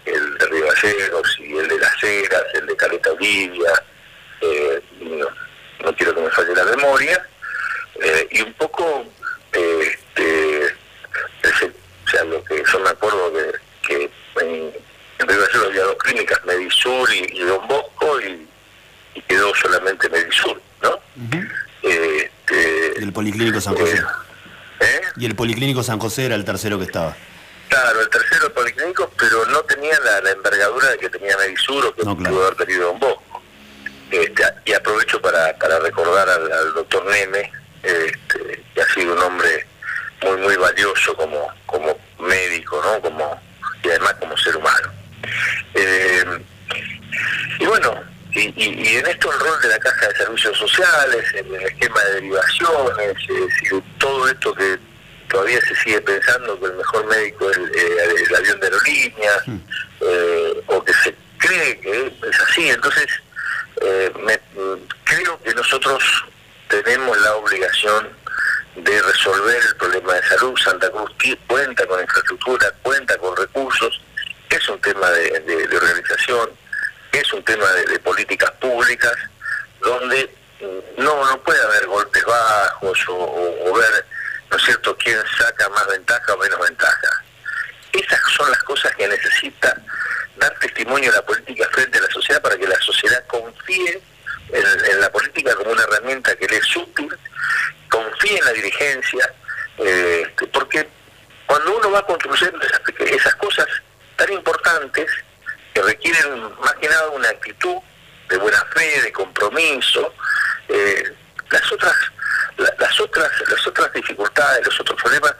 el 0.05 0.37
de 0.37 0.45
Río 0.45 0.67
Gallegos 0.67 1.35
y 1.39 1.57
el 1.57 1.67
de 1.67 1.79
Las 1.79 2.03
Heras, 2.03 2.43
el 2.53 2.67
de 2.67 2.75
Caleta 2.75 3.11
Olivia, 3.11 3.83
no, 5.93 5.97
quiero 5.97 6.15
que 6.15 6.21
me 6.21 6.29
falle 6.29 6.55
la 6.55 6.65
memoria, 6.65 7.27
y 8.31 8.41
un 8.41 8.53
poco 8.53 9.05
este, 9.53 10.65
o 11.43 12.09
sea, 12.09 12.23
lo 12.25 12.43
que 12.43 12.63
yo 12.71 12.79
me 12.79 12.89
acuerdo 12.89 13.31
de 13.31 13.53
que 13.87 14.11
en, 14.41 14.73
en 15.19 15.27
Río 15.27 15.67
había 15.67 15.83
dos 15.83 15.97
clínicas, 15.97 16.39
Medisur 16.45 17.13
y, 17.13 17.39
Don 17.39 17.67
Bosco, 17.67 18.19
y, 18.21 18.47
quedó 19.27 19.53
solamente 19.55 20.09
Medisur, 20.09 20.59
¿no? 20.81 20.99
este, 21.83 22.93
y 22.99 23.03
el 23.03 23.13
Policlínico 23.13 23.61
San 23.61 23.75
José. 23.75 23.97
Eh, 23.97 24.85
¿eh? 24.85 25.01
Y 25.17 25.25
el 25.25 25.35
Policlínico 25.35 25.83
San 25.83 25.99
José 25.99 26.25
era 26.25 26.35
el 26.35 26.45
tercero 26.45 26.77
que 26.77 26.85
estaba. 26.85 27.15
Claro, 27.69 28.01
el 28.01 28.09
tercero 28.09 28.47
el 28.47 28.51
Policlínico, 28.51 29.11
pero 29.17 29.45
no 29.45 29.61
tenía 29.61 29.99
la, 29.99 30.31
envergadura 30.31 30.91
de 30.91 30.97
que 30.97 31.09
tenía 31.09 31.37
Medisur 31.37 31.85
o 31.85 31.95
que 31.95 32.03
pudo 32.03 32.45
haber 32.45 32.55
tenido 32.55 32.87
Don 32.87 32.99
Bosco. 32.99 33.32
Este, 34.13 34.43
y 34.65 34.73
aprovecho 34.73 35.19
para, 35.19 35.57
para 35.57 35.79
recordar 35.79 36.29
al, 36.29 36.51
al 36.51 36.73
doctor 36.75 37.03
Neme, 37.05 37.51
este, 37.81 38.63
que 38.75 38.81
ha 38.81 38.93
sido 38.93 39.13
un 39.13 39.19
hombre 39.19 39.65
muy 40.21 40.37
muy 40.37 40.55
valioso 40.55 41.15
como, 41.15 41.51
como 41.65 41.97
médico, 42.19 42.79
¿no? 42.83 43.01
Como, 43.01 43.41
y 43.83 43.89
además 43.89 44.13
como 44.19 44.37
ser 44.37 44.55
humano. 44.55 44.93
Eh, 45.73 46.23
y 47.59 47.65
bueno, 47.65 48.03
y, 48.35 48.97
en 48.97 49.07
esto 49.07 49.33
el 49.33 49.39
rol 49.39 49.61
de 49.63 49.69
la 49.69 49.79
Caja 49.79 50.07
de 50.07 50.15
Servicios 50.15 50.57
Sociales, 50.59 51.25
en 51.33 51.55
el 51.55 51.63
esquema 51.63 51.99
de 52.03 52.13
derivaciones, 52.13 53.15
todo 53.97 54.27
esto 54.29 54.53
que 54.53 54.77
todavía 55.27 55.59
se 55.61 55.75
sigue 55.77 56.01
pensando 56.01 56.59
que 56.59 56.67
el 56.67 56.73
mejor 56.73 57.07
médico 57.07 57.49
es 57.49 57.57
el, 57.57 57.71
eh, 57.75 58.35
avión 58.37 58.59
de 58.59 58.67
aerolínea, 58.67 59.31
mm. 59.47 59.59
eh, 60.01 60.63
o 60.67 60.83
que 60.83 60.93
se 61.03 61.15
cree 61.39 61.79
que 61.79 62.13
es 62.29 62.39
así. 62.39 62.69
Entonces, 62.69 63.07
creo 65.03 65.39
que 65.43 65.53
nosotros 65.53 66.03
tenemos 66.67 67.17
la 67.21 67.35
obligación 67.35 68.09
de 68.75 69.01
resolver 69.01 69.63
el 69.63 69.75
problema 69.75 70.13
de 70.13 70.27
salud. 70.27 70.57
Santa 70.57 70.89
Cruz 70.89 71.11
cuenta 71.47 71.85
con 71.85 72.01
infraestructura, 72.01 72.71
cuenta 72.81 73.17
con 73.17 73.35
recursos, 73.35 74.01
es 74.49 74.69
un 74.69 74.79
tema 74.81 75.09
de, 75.09 75.69
organización, 75.75 76.49
es 77.11 77.33
un 77.33 77.43
tema 77.43 77.69
de, 77.71 77.99
políticas 77.99 78.51
públicas, 78.51 79.13
donde 79.81 80.29
mm, 80.61 81.03
no, 81.03 81.25
no 81.25 81.43
puede 81.43 81.61
haber 81.61 81.87
golpes 81.87 82.23
bajos 82.25 82.99
o, 83.09 83.73
ver, 83.73 84.05
¿no 84.49 84.57
es 84.57 84.63
cierto?, 84.63 84.95
quién 84.97 85.19
saca 85.37 85.69
más 85.69 85.87
ventaja 85.87 86.33
o 86.33 86.37
menos 86.37 86.59
ventaja. 86.59 87.23
Esas 87.91 88.21
son 88.35 88.49
las 88.49 88.63
cosas 88.63 88.95
que 88.95 89.07
necesita 89.07 89.75
dar 90.37 90.57
testimonio 90.59 91.11
a 91.11 91.15
la 91.15 91.21
política 91.21 91.67
frente 91.71 91.97
a 91.97 92.01
la 92.01 92.09
sociedad 92.09 92.41
para 92.41 92.57
que 92.57 92.67
la 92.67 92.79
sociedad 92.79 93.23
confíe 93.27 94.01
en, 94.51 94.99
la 94.99 95.11
política 95.11 95.55
como 95.55 95.71
una 95.71 95.83
herramienta 95.83 96.35
que 96.35 96.47
le 96.47 96.57
es 96.57 96.75
útil, 96.75 97.09
confíe 97.89 98.37
en 98.37 98.45
la 98.45 98.51
dirigencia, 98.51 99.33
eh, 99.79 100.33
porque 100.51 100.87
cuando 101.45 101.77
uno 101.77 101.91
va 101.91 102.05
construyendo 102.05 102.59
esas, 102.65 102.81
esas 102.99 103.35
cosas 103.35 103.67
tan 104.15 104.31
importantes 104.31 105.09
que 105.73 105.81
requieren 105.81 106.41
más 106.59 106.73
que 106.75 106.87
nada 106.87 107.09
una 107.09 107.29
actitud 107.29 107.77
de 108.29 108.37
buena 108.37 108.63
fe, 108.73 109.01
de 109.01 109.11
compromiso, 109.11 110.13
eh, 110.69 111.13
las 111.49 111.71
otras 111.71 111.95
las 112.57 112.99
otras 112.99 113.31
las 113.49 113.67
otras 113.67 113.91
dificultades, 113.93 114.65
los 114.65 114.79
otros 114.79 115.01
problemas 115.01 115.35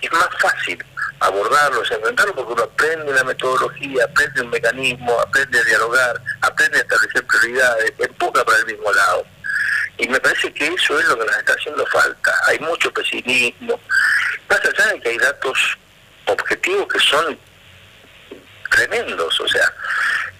es 0.00 0.12
más 0.12 0.28
fácil 0.38 0.84
abordarlos, 1.20 1.90
enfrentarlos 1.90 2.34
porque 2.36 2.52
uno 2.52 2.62
aprende 2.62 3.10
una 3.10 3.24
metodología, 3.24 4.04
aprende 4.04 4.42
un 4.42 4.50
mecanismo, 4.50 5.20
aprende 5.20 5.58
a 5.58 5.64
dialogar, 5.64 6.20
aprende 6.42 6.78
a 6.78 6.82
establecer 6.82 7.26
prioridades, 7.26 7.92
empuja 7.98 8.44
para 8.44 8.58
el 8.58 8.66
mismo 8.66 8.92
lado. 8.92 9.26
Y 9.98 10.08
me 10.08 10.20
parece 10.20 10.52
que 10.52 10.66
eso 10.66 10.98
es 10.98 11.06
lo 11.06 11.18
que 11.18 11.24
nos 11.24 11.36
está 11.36 11.54
haciendo 11.54 11.84
falta. 11.86 12.32
Hay 12.46 12.58
mucho 12.60 12.92
pesimismo. 12.92 13.80
Más 14.48 14.60
allá 14.60 14.92
de 14.92 15.00
que 15.00 15.08
hay 15.08 15.18
datos 15.18 15.76
objetivos 16.26 16.86
que 16.88 17.00
son 17.00 17.38
tremendos, 18.70 19.40
o 19.40 19.48
sea, 19.48 19.72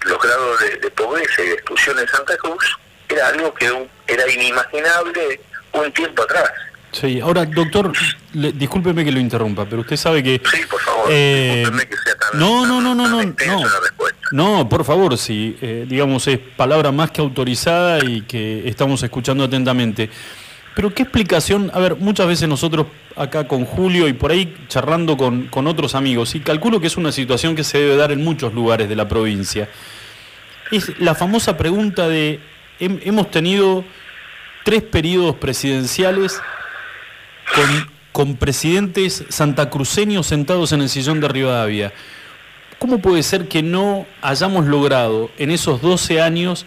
los 0.05 0.19
grados 0.19 0.59
de, 0.59 0.91
pobreza 0.91 1.41
y 1.41 1.47
de 1.47 1.53
exclusión 1.55 1.99
en 1.99 2.07
Santa 2.07 2.37
Cruz 2.37 2.77
era 3.09 3.27
algo 3.27 3.53
que 3.53 3.89
era 4.07 4.29
inimaginable 4.29 5.41
un 5.73 5.91
tiempo 5.91 6.23
atrás. 6.23 6.51
Sí, 6.91 7.19
ahora, 7.19 7.45
doctor, 7.45 7.91
discúlpeme 8.33 9.05
que 9.05 9.11
lo 9.11 9.19
interrumpa, 9.19 9.65
pero 9.65 9.81
usted 9.81 9.95
sabe 9.95 10.23
que... 10.23 10.41
Sí, 10.51 10.61
por 10.69 10.81
favor, 10.81 11.07
eh, 11.11 11.63
que 11.87 11.97
sea 11.97 12.15
tan, 12.15 12.39
No, 12.39 12.65
no, 12.65 12.81
no, 12.81 12.95
no, 12.95 13.07
no, 13.07 13.23
no. 13.23 13.33
No, 14.31 14.69
por 14.69 14.83
favor, 14.83 15.17
sí, 15.17 15.57
eh, 15.61 15.85
digamos, 15.87 16.27
es 16.27 16.37
palabra 16.37 16.91
más 16.91 17.11
que 17.11 17.21
autorizada 17.21 18.03
y 18.03 18.21
que 18.21 18.67
estamos 18.67 19.01
escuchando 19.03 19.43
atentamente. 19.43 20.09
Pero 20.75 20.93
qué 20.93 21.03
explicación, 21.03 21.71
a 21.73 21.79
ver, 21.79 21.95
muchas 21.95 22.27
veces 22.27 22.47
nosotros 22.47 22.87
acá 23.15 23.47
con 23.47 23.65
Julio 23.65 24.07
y 24.07 24.13
por 24.13 24.31
ahí 24.31 24.55
charlando 24.67 25.17
con, 25.17 25.47
con 25.47 25.67
otros 25.67 25.95
amigos, 25.95 26.35
y 26.35 26.39
calculo 26.39 26.79
que 26.79 26.87
es 26.87 26.97
una 26.97 27.11
situación 27.11 27.55
que 27.55 27.63
se 27.63 27.79
debe 27.79 27.95
dar 27.97 28.11
en 28.11 28.23
muchos 28.23 28.53
lugares 28.53 28.87
de 28.87 28.95
la 28.95 29.07
provincia, 29.07 29.67
es 30.71 30.99
la 30.99 31.15
famosa 31.15 31.57
pregunta 31.57 32.07
de, 32.07 32.39
hemos 32.79 33.31
tenido 33.31 33.83
tres 34.63 34.83
periodos 34.83 35.35
presidenciales 35.35 36.39
con, 38.13 38.35
presidentes 38.35 39.23
santacruceños 39.29 40.27
sentados 40.27 40.73
en 40.73 40.81
el 40.81 40.89
sillón 40.89 41.21
de 41.21 41.29
Rivadavia. 41.29 41.93
¿Cómo 42.77 42.99
puede 42.99 43.23
ser 43.23 43.47
que 43.47 43.63
no 43.63 44.05
hayamos 44.21 44.65
logrado 44.65 45.29
en 45.37 45.51
esos 45.51 45.81
12 45.81 46.21
años 46.21 46.65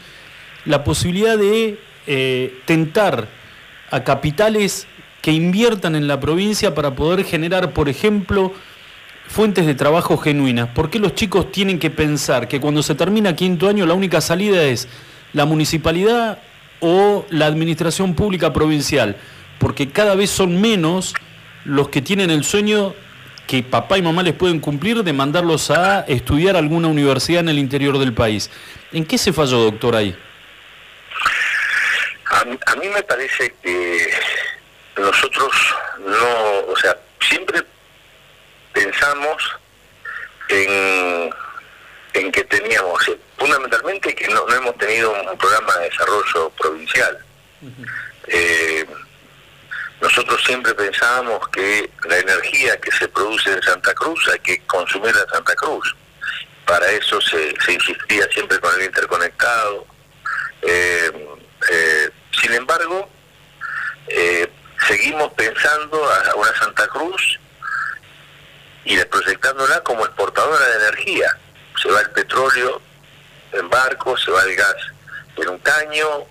la 0.65 0.85
posibilidad 0.85 1.37
de 1.37 1.79
eh, 2.07 2.59
tentar 2.65 3.29
a 3.91 4.03
capitales 4.05 4.87
que 5.21 5.33
inviertan 5.33 5.95
en 5.95 6.09
la 6.09 6.21
provincia 6.21 6.75
para 6.75 6.95
poder 6.95 7.25
generar, 7.25 7.73
por 7.73 7.89
ejemplo, 7.89 8.53
fuentes 9.29 9.67
de 9.67 9.75
trabajo 9.75 10.17
genuinas? 10.17 10.69
¿Por 10.69 10.91
qué 10.91 10.99
los 10.99 11.15
chicos 11.15 11.53
tienen 11.53 11.79
que 11.79 11.91
pensar 11.91 12.49
que 12.49 12.61
cuando 12.61 12.83
se 12.83 12.95
termina 12.95 13.37
quinto 13.37 13.69
año 13.69 13.85
la 13.87 13.95
única 13.95 14.21
salida 14.21 14.63
es 14.63 14.89
la 15.33 15.45
municipalidad 15.45 16.39
o 16.81 17.27
la 17.31 17.47
administración 17.47 18.15
pública 18.15 18.53
provincial? 18.53 19.17
Porque 19.63 19.89
cada 19.91 20.17
vez 20.17 20.29
son 20.29 20.61
menos 20.61 21.15
los 21.65 21.89
que 21.89 22.03
tienen 22.03 22.31
el 22.31 22.43
sueño 22.43 22.97
que 23.47 23.63
papá 23.63 23.97
y 23.97 24.03
mamá 24.03 24.25
les 24.25 24.35
pueden 24.35 24.59
cumplir 24.59 25.05
de 25.05 25.13
mandarlos 25.13 25.71
a 25.71 26.01
estudiar 26.01 26.57
alguna 26.57 26.89
universidad 26.89 27.43
en 27.43 27.49
el 27.49 27.61
interior 27.61 27.97
del 27.99 28.13
país. 28.13 28.51
¿En 28.91 29.07
qué 29.07 29.17
se 29.17 29.33
falló, 29.33 29.59
doctor, 29.59 29.95
ahí? 29.95 30.19
A, 32.27 32.75
mí 32.75 32.89
me 32.89 33.03
parece 33.05 33.55
que 33.63 34.11
nosotros 34.97 35.53
no, 36.01 36.73
o 36.73 36.77
sea, 36.77 36.97
siempre 37.21 37.63
pensamos 38.73 39.37
en, 40.49 41.31
en 42.15 42.33
que 42.33 42.43
teníamos, 42.45 43.07
eh, 43.07 43.17
fundamentalmente 43.39 44.13
que 44.13 44.27
no, 44.27 44.45
no 44.45 44.55
hemos 44.57 44.77
tenido 44.77 45.13
un 45.13 45.39
programa 45.39 45.77
de 45.77 45.89
desarrollo 45.89 46.51
provincial. 46.59 47.19
Eh, 48.27 48.85
nosotros 50.03 50.43
siempre 50.45 50.75
pensábamos 50.75 51.47
que 51.51 51.89
la 52.09 52.19
energía 52.19 52.77
que 52.81 52.91
se 52.91 53.07
produce 53.07 53.53
en 53.53 53.63
Santa 53.63 53.95
Cruz 53.95 54.29
hay 54.33 54.41
que 54.41 54.61
consumirla 54.67 55.23
en 55.23 55.29
Santa 55.29 55.55
Cruz. 55.55 55.95
Para 56.67 56.91
eso 56.91 57.21
se, 57.21 57.55
se 57.65 57.73
insistía 57.73 58.27
siempre 58.33 58.59
con 58.59 58.75
el 58.75 58.87
interconectado. 58.87 59.87
Eh, 60.63 61.37
eh, 61.71 62.11
sin 62.33 62.53
embargo, 62.53 63.09
eh, 64.09 64.51
seguimos 64.89 65.33
pensando 65.35 66.05
a 66.05 66.35
una 66.35 66.53
Santa 66.59 66.89
Cruz 66.89 67.39
y 68.85 68.97
proyectándola 69.05 69.83
como 69.83 70.05
exportadora 70.05 70.67
de 70.67 70.77
energía. 70.89 71.39
Se 71.81 71.89
va 71.89 72.01
el 72.01 72.11
petróleo 72.11 72.83
en 73.53 73.71
barcos, 73.71 74.21
se 74.25 74.33
va 74.33 74.43
el 74.43 74.57
gas 74.57 74.77
en 75.37 75.49
un 75.49 75.59
caño, 75.61 76.27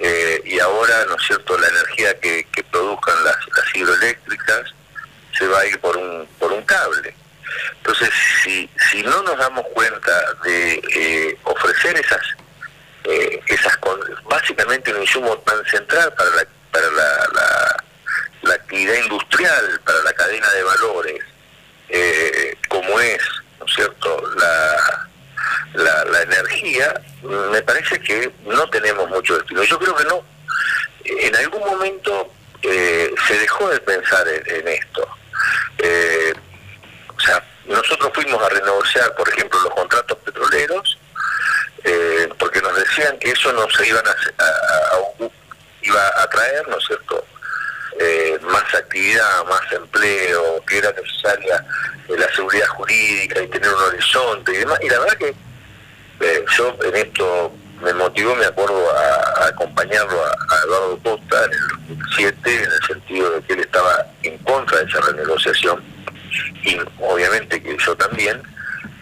eh, 0.00 0.40
y 0.44 0.60
ahora, 0.60 1.04
¿no 1.06 1.16
es 1.16 1.26
cierto?, 1.26 1.58
la 1.58 1.68
energía 1.68 2.18
que, 2.20 2.44
que 2.52 2.62
produzcan 2.64 3.24
las, 3.24 3.36
hidroeléctricas 3.74 4.72
se 5.36 5.46
va 5.46 5.60
a 5.60 5.66
ir 5.66 5.78
por 5.80 5.96
un, 5.96 6.26
por 6.38 6.52
un 6.52 6.62
cable. 6.62 7.14
Entonces, 7.78 8.10
si, 8.42 8.68
si 8.90 9.02
no 9.02 9.22
nos 9.22 9.36
damos 9.38 9.66
cuenta 9.74 10.34
de 10.44 10.74
eh, 10.94 11.38
ofrecer 11.44 11.98
esas, 11.98 12.22
eh, 13.04 13.40
esas 13.46 13.78
básicamente 14.24 14.92
un 14.92 15.02
insumo 15.02 15.36
tan 15.38 15.64
central 15.66 16.12
para 16.14 16.30
la, 16.30 16.46
para 16.70 16.90
la, 16.90 17.28
la, 17.34 17.84
la 18.42 18.54
actividad 18.54 18.94
industrial, 18.94 19.80
para 19.84 20.02
la 20.02 20.12
cadena 20.12 20.48
de 20.50 20.62
valores, 20.62 21.24
como 22.68 23.00
es, 23.00 23.22
¿no 23.58 23.66
es 23.66 23.74
cierto?, 23.74 24.34
la 24.36 25.07
la, 25.74 26.04
la 26.04 26.22
energía, 26.22 27.00
me 27.22 27.62
parece 27.62 28.00
que 28.00 28.30
no 28.44 28.68
tenemos 28.70 29.08
mucho 29.08 29.36
destino. 29.36 29.62
Yo 29.64 29.78
creo 29.78 29.94
que 29.94 30.04
no. 30.04 30.22
En 31.04 31.34
algún 31.36 31.60
momento 31.60 32.30
eh, 32.62 33.14
se 33.26 33.38
dejó 33.38 33.68
de 33.68 33.80
pensar 33.80 34.26
en, 34.28 34.68
esto. 34.68 35.08
Eh, 35.78 36.34
o 37.16 37.20
sea, 37.20 37.42
nosotros 37.66 38.10
fuimos 38.14 38.42
a 38.42 38.48
renegociar, 38.48 39.14
por 39.14 39.28
ejemplo, 39.28 39.60
los 39.60 39.74
contratos 39.74 40.18
petroleros, 40.18 40.98
eh, 41.84 42.28
porque 42.38 42.60
nos 42.60 42.74
decían 42.76 43.18
que 43.18 43.30
eso 43.30 43.52
nos 43.52 43.86
iban 43.86 44.04
a, 44.06 44.10
a, 44.10 45.28
iba 45.82 46.22
a 46.22 46.28
traer, 46.28 46.68
¿no 46.68 46.78
es 46.78 46.86
cierto?, 46.86 47.24
más 48.42 48.74
actividad, 48.74 49.44
más 49.46 49.72
empleo, 49.72 50.62
que 50.66 50.78
era 50.78 50.92
necesaria 50.92 51.64
la 52.08 52.34
seguridad 52.34 52.66
jurídica 52.68 53.42
y 53.42 53.48
tener 53.48 53.68
un 53.68 53.82
horizonte 53.82 54.52
y 54.52 54.58
demás. 54.58 54.78
Y 54.82 54.88
la 54.88 54.98
verdad 55.00 55.18
que 55.18 55.34
eh, 56.20 56.44
yo 56.56 56.76
en 56.82 56.96
esto 56.96 57.52
me 57.82 57.92
motivó, 57.94 58.34
me 58.34 58.46
acuerdo, 58.46 58.90
a, 58.90 59.46
acompañarlo 59.46 60.24
a, 60.24 60.64
Eduardo 60.64 60.98
Costa 61.02 61.44
en 61.44 61.52
el 61.52 61.68
2007, 61.96 62.54
en 62.54 62.72
el 62.72 62.86
sentido 62.86 63.30
de 63.30 63.42
que 63.42 63.52
él 63.52 63.60
estaba 63.60 64.06
en 64.22 64.38
contra 64.38 64.78
de 64.78 64.84
esa 64.84 65.00
renegociación, 65.00 65.82
y 66.64 66.78
obviamente 67.00 67.62
que 67.62 67.76
yo 67.78 67.96
también, 67.96 68.42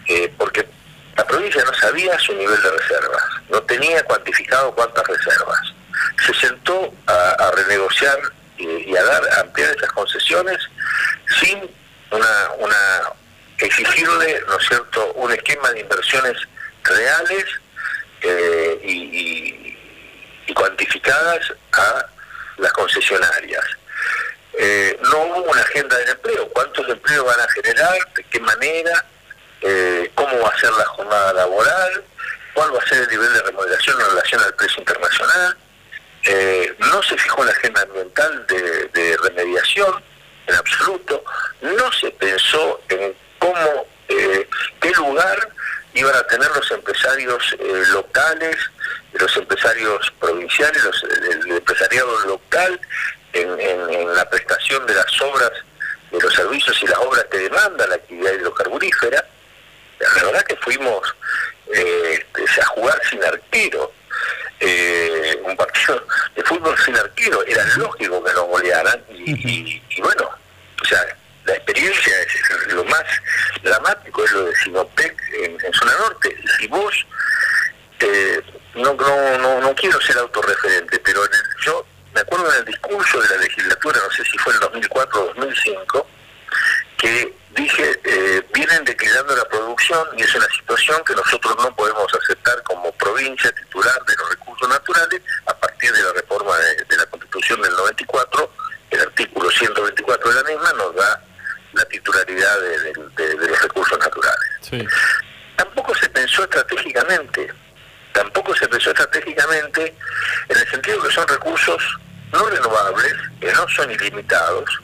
eh, 0.07 0.31
porque 0.37 0.67
la 1.15 1.25
provincia 1.25 1.63
no 1.65 1.73
sabía 1.73 2.17
su 2.19 2.33
nivel 2.33 2.61
de 2.61 2.69
reservas, 2.69 3.23
no 3.49 3.61
tenía 3.63 4.03
cuantificado 4.03 4.71
cuántas 4.73 5.05
reservas. 5.07 5.73
Se 6.25 6.33
sentó 6.35 6.93
a, 7.07 7.51
renegociar 7.55 8.19
y, 8.57 8.95
a 8.95 9.03
dar, 9.03 9.29
a 9.33 9.39
ampliar 9.41 9.75
esas 9.75 9.91
concesiones 9.91 10.57
sin 11.39 11.69
una, 12.11 12.51
una 12.59 13.13
exigirle, 13.59 14.43
¿no 14.47 14.57
es 14.57 14.67
cierto?, 14.67 15.13
un 15.13 15.31
esquema 15.31 15.71
de 15.71 15.81
inversiones 15.81 16.37
reales 16.83 17.45
eh, 18.21 18.79
y, 18.83 20.53
cuantificadas 20.53 21.53
a 21.73 22.05
las 22.57 22.71
concesionarias. 22.73 23.63
Eh, 24.57 24.97
no 25.03 25.19
hubo 25.19 25.51
una 25.51 25.61
agenda 25.61 25.95
de 25.97 26.11
empleo, 26.11 26.49
cuántos 26.49 26.87
empleos 26.89 27.25
van 27.25 27.39
a 27.39 27.47
generar, 27.49 27.95
de 28.15 28.23
qué 28.23 28.39
manera, 28.39 29.05
eh, 29.61 30.11
cómo 30.15 30.39
va 30.39 30.49
a 30.49 30.59
ser 30.59 30.71
la 30.71 30.85
jornada 30.85 31.33
laboral, 31.33 32.03
cuál 32.55 32.73
va 32.73 32.79
a 32.79 32.87
ser 32.87 33.03
el 33.03 33.09
nivel 33.09 33.31
de 33.33 33.41
remuneración 33.43 34.01
en 34.01 34.07
relación 34.07 34.41
al 34.41 34.53
precio 34.55 34.79
internacional. 34.79 35.57
No 36.79 37.03
se 37.03 37.17
fijó 37.17 37.43
la 37.43 37.51
agenda 37.51 37.81
ambiental 37.81 38.45
de, 38.47 39.17
remediación 39.23 40.03
en 40.47 40.55
absoluto, 40.55 41.23
no 41.61 41.91
se 41.93 42.11
pensó 42.11 42.81
en 42.89 43.13
cómo, 43.39 43.87
qué 44.07 44.91
lugar 44.91 45.49
iban 45.97 46.15
a 46.15 46.23
tener 46.23 46.49
los 46.51 46.69
empresarios 46.71 47.55
eh, 47.59 47.83
locales, 47.91 48.55
los 49.13 49.35
empresarios 49.35 50.13
provinciales, 50.19 50.83
los, 50.83 51.03
el, 51.03 51.51
empresariado 51.51 52.19
local 52.25 52.79
en, 53.33 54.15
la 54.15 54.29
prestación 54.29 54.85
de 54.85 54.93
las 54.93 55.21
obras, 55.21 55.51
de 56.11 56.19
los 56.19 56.33
servicios 56.33 56.81
y 56.81 56.87
las 56.87 56.97
obras 56.99 57.25
que 57.25 57.37
demanda 57.37 57.87
la 57.87 57.95
actividad 57.95 58.33
hidrocarburífera. 58.33 59.25
La 59.99 60.23
verdad 60.23 60.43
que 60.43 60.55
fuimos 60.57 61.15
eh, 61.73 62.25
este, 62.37 62.61
a 62.61 62.65
jugar 62.65 62.99
sin 63.09 63.23
arquero. 63.23 63.91
Eh, 64.59 65.39
un 65.43 65.55
partido 65.55 66.03
de 66.35 66.43
fútbol 66.43 66.75
sin 66.83 66.95
arquero, 66.95 67.45
era 67.45 67.63
lógico 67.75 68.23
que 68.23 68.33
nos 68.33 68.47
golearan 68.47 69.03
y, 69.09 69.81
y 69.89 70.01
bueno, 70.01 70.31
o 70.81 70.85
sea, 70.85 71.05
la 71.47 71.53
experiencia 71.53 72.13
es, 72.23 72.73
lo 72.73 72.83
más 72.85 73.03
dramático, 73.63 74.23
es 74.23 74.31
lo 74.33 74.45
de 74.45 74.55
Sinopec 74.57 75.15
en, 75.33 75.73
zona 75.73 75.93
norte. 75.97 76.35
Si 76.59 76.67
vos, 76.67 76.93
eh, 77.99 78.41
no, 78.75 78.93
no, 78.93 79.61
no, 79.61 79.75
quiero 79.75 79.99
ser 80.01 80.17
autorreferente, 80.17 80.99
pero 80.99 81.21
yo 81.65 81.85
me 82.13 82.21
acuerdo 82.21 82.51
en 82.51 82.59
el 82.59 82.65
discurso 82.65 83.21
de 83.21 83.29
la 83.29 83.37
legislatura, 83.37 83.99
no 84.03 84.11
sé 84.11 84.23
si 84.29 84.37
fue 84.39 84.53
en 84.53 84.59
2004 84.59 85.21
o 85.21 85.25
2005, 85.27 86.07
que 86.97 87.33
dije, 87.55 87.99
eh, 88.03 88.43
vienen 88.53 88.83
declinando 88.83 89.35
la 89.35 89.45
producción 89.45 90.05
y 90.17 90.23
es 90.23 90.35
una 90.35 90.47
que 91.05 91.15
nosotros 91.15 91.55
no 91.57 91.75
podemos 91.75 92.07
aceptar 92.13 92.61
como 92.63 92.91
provincia 92.93 93.51
titular 93.51 94.05
de 94.05 94.15
los 94.15 94.29
recursos 94.29 94.69
naturales 94.69 95.21
a 95.45 95.53
partir 95.53 95.91
de 95.91 96.01
la 96.01 96.13
reforma 96.13 96.57
de, 96.57 96.75
de 96.85 96.97
la 96.97 97.05
Constitución 97.07 97.61
del 97.61 97.71
94, 97.73 98.51
el 98.91 99.01
artículo 99.01 99.49
124 99.51 100.29
de 100.29 100.35
la 100.35 100.49
misma 100.49 100.73
nos 100.73 100.95
da 100.95 101.21
la 101.73 101.85
titularidad 101.85 102.59
de, 102.61 103.35
los 103.35 103.61
recursos 103.61 103.99
naturales. 103.99 104.89
Tampoco 105.57 105.93
se 105.95 106.09
pensó 106.09 106.43
estratégicamente, 106.43 107.53
tampoco 108.13 108.55
se 108.55 108.67
pensó 108.67 108.89
estratégicamente 108.91 109.95
en 110.49 110.57
el 110.57 110.67
sentido 110.69 111.01
que 111.03 111.11
son 111.11 111.27
recursos 111.27 111.83
no 112.31 112.45
renovables, 112.49 113.13
que 113.39 113.51
no 113.51 113.67
son 113.69 113.91
ilimitados, 113.91 114.76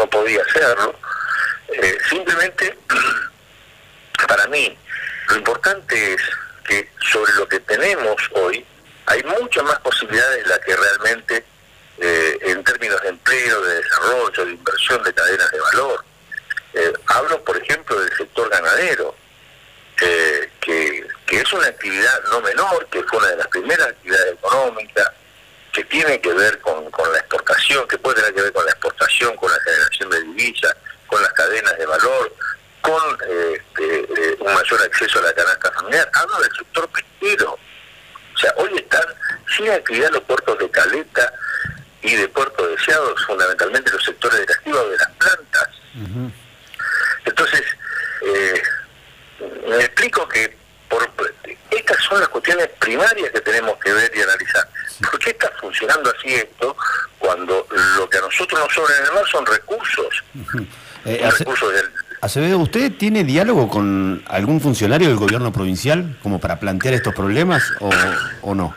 no 0.00 0.08
podía 0.08 0.40
hacerlo, 0.42 0.94
eh, 1.68 1.98
simplemente 2.08 2.74
para 4.28 4.46
mí 4.46 4.76
lo 5.28 5.36
importante 5.36 6.14
es 6.14 6.22
que 6.64 6.90
sobre 7.12 7.32
lo 7.34 7.46
que 7.46 7.60
tenemos 7.60 8.16
hoy 8.32 8.64
hay 9.06 9.22
muchas 9.24 9.62
más 9.64 9.78
posibilidades 9.80 10.42
de 10.42 10.48
las 10.48 10.58
que 10.60 10.74
realmente 10.74 11.44
eh, 11.98 12.38
en 12.42 12.64
términos 12.64 13.02
de 13.02 13.08
empleo, 13.10 13.60
de 13.60 13.74
desarrollo, 13.82 14.46
de 14.46 14.52
inversión 14.52 15.02
de 15.02 15.12
cadenas 15.12 15.50
de 15.50 15.60
valor. 15.60 16.04
Eh, 16.72 16.92
hablo, 17.06 17.44
por 17.44 17.58
ejemplo, 17.58 18.00
del 18.00 18.16
sector 18.16 18.48
ganadero, 18.48 19.14
que 19.98 21.06
es 21.30 21.52
una 21.52 21.66
actividad 21.66 22.22
no 22.30 22.40
menor, 22.40 22.86
que 22.90 23.02
fue 23.02 23.18
una 23.18 23.28
de 23.28 23.36
las 23.36 23.48
primeras 23.48 23.88
actividades 23.88 24.32
económicas, 24.32 25.10
que 25.80 25.84
tiene 25.84 26.20
que 26.20 26.32
ver 26.34 26.58
con, 26.60 26.90
con 26.90 27.10
la 27.10 27.18
exportación, 27.20 27.88
que 27.88 27.96
puede 27.96 28.16
tener 28.16 28.34
que 28.34 28.42
ver 28.42 28.52
con 28.52 28.64
la 28.66 28.70
exportación, 28.72 29.34
con 29.36 29.50
la 29.50 29.58
generación 29.60 30.10
de 30.10 30.22
divisas, 30.24 30.76
con 31.06 31.22
las 31.22 31.32
cadenas 31.32 31.78
de 31.78 31.86
valor, 31.86 32.34
con 32.82 33.18
eh, 33.26 33.58
este, 33.58 34.00
eh, 34.00 34.36
un 34.40 34.52
mayor 34.52 34.82
acceso 34.82 35.18
a 35.20 35.22
la 35.22 35.32
canasta 35.32 35.72
familiar. 35.72 36.10
Hablo 36.12 36.38
del 36.40 36.52
sector 36.54 36.88
pesquero. 36.90 37.52
O 37.52 38.38
sea, 38.38 38.52
hoy 38.58 38.76
están 38.76 39.04
sin 39.56 39.70
actividad 39.70 40.10
los 40.10 40.22
puertos 40.24 40.58
de 40.58 40.70
Caleta 40.70 41.32
y 42.02 42.14
de 42.14 42.28
Puerto 42.28 42.66
Deseado, 42.66 43.16
fundamentalmente 43.26 43.90
los 43.90 44.04
sectores 44.04 44.38
de 44.40 44.46
la 44.46 44.52
activa 44.52 44.84
de 44.84 44.98
las 44.98 45.10
plantas. 45.12 45.68
Entonces, 47.24 47.62
eh, 48.22 48.62
me 49.66 49.84
explico 49.84 50.28
que 50.28 50.54
por, 50.90 51.10
estas 51.70 51.96
son 52.04 52.20
las 52.20 52.28
cuestiones 52.28 52.68
primarias 52.78 53.30
que 53.30 53.40
tenemos 53.40 53.76
que 53.78 53.92
ver 53.92 54.10
y 54.14 54.22
analizar. 54.22 54.68
¿Por 55.10 55.18
qué 55.18 55.30
está 55.30 55.50
funcionando 55.60 56.12
así 56.16 56.34
esto 56.34 56.76
cuando 57.18 57.66
lo 57.96 58.08
que 58.08 58.18
a 58.18 58.20
nosotros 58.22 58.60
nos 58.60 58.72
sobra 58.74 58.96
en 58.98 59.06
el 59.06 59.12
mar 59.12 59.24
son 59.30 59.46
recursos? 59.46 60.22
Eh, 61.04 61.22
Ace- 61.24 61.38
recursos 61.38 61.72
del, 61.72 61.90
Acevedo, 62.22 62.58
¿usted 62.58 62.92
tiene 62.98 63.24
diálogo 63.24 63.66
con 63.68 64.22
algún 64.28 64.60
funcionario 64.60 65.08
del 65.08 65.16
gobierno 65.16 65.52
provincial 65.52 66.18
como 66.22 66.38
para 66.38 66.60
plantear 66.60 66.92
estos 66.94 67.14
problemas 67.14 67.62
o, 67.80 67.88
o 68.42 68.54
no? 68.54 68.76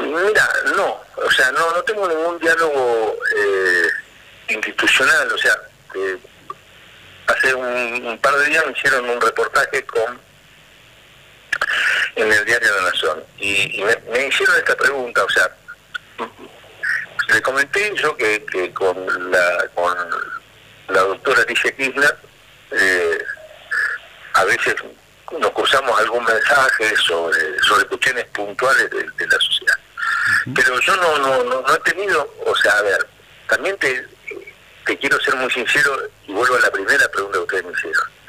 Mira, 0.00 0.48
no, 0.74 1.00
o 1.16 1.30
sea, 1.30 1.52
no, 1.52 1.70
no 1.72 1.82
tengo 1.82 2.08
ningún 2.08 2.38
diálogo 2.38 3.16
eh, 3.36 4.54
institucional, 4.54 5.30
o 5.30 5.36
sea, 5.38 5.52
eh, 5.94 6.16
hace 7.26 7.54
un, 7.54 8.06
un 8.06 8.18
par 8.18 8.34
de 8.36 8.46
días 8.46 8.64
me 8.66 8.72
hicieron 8.72 9.08
un 9.10 9.20
reportaje 9.20 9.84
con 9.84 10.18
en 12.16 12.32
el 12.32 12.44
diario 12.44 12.76
La 12.76 12.90
Nación. 12.90 13.24
Y, 13.38 13.80
y 13.80 13.84
me, 13.84 13.96
me 14.10 14.26
hicieron 14.26 14.56
esta 14.56 14.76
pregunta, 14.76 15.24
o 15.24 15.30
sea, 15.30 15.50
le 17.32 17.42
comenté 17.42 17.92
yo 17.96 18.16
que, 18.16 18.44
que 18.46 18.72
con 18.74 18.96
la 19.30 19.68
con 19.74 19.96
la 20.88 21.00
doctora 21.00 21.42
Alicia 21.42 21.74
Kirchner 21.74 22.16
eh, 22.72 23.18
a 24.34 24.44
veces 24.44 24.74
nos 25.38 25.50
cruzamos 25.52 25.98
algún 25.98 26.24
mensaje 26.24 26.94
sobre 26.96 27.58
sobre 27.60 27.86
cuestiones 27.86 28.26
puntuales 28.26 28.90
de, 28.90 28.98
de 28.98 29.26
la 29.26 29.40
sociedad. 29.40 29.78
Pero 30.54 30.78
yo 30.80 30.96
no, 30.96 31.18
no 31.18 31.44
no 31.44 31.62
no 31.62 31.74
he 31.74 31.78
tenido 31.80 32.34
o 32.44 32.54
sea 32.56 32.72
a 32.72 32.82
ver 32.82 33.06
también 33.48 33.76
te 33.78 34.06
te 34.84 34.98
quiero 34.98 35.18
ser 35.20 35.36
muy 35.36 35.50
sincero 35.50 35.96
y 36.26 36.32
vuelvo 36.32 36.56
a 36.56 36.60
la 36.60 36.70
primera 36.70 37.08
pregunta 37.08 37.38
que 37.38 37.44
ustedes 37.44 37.64
me 37.64 37.72
hicieron 37.72 38.21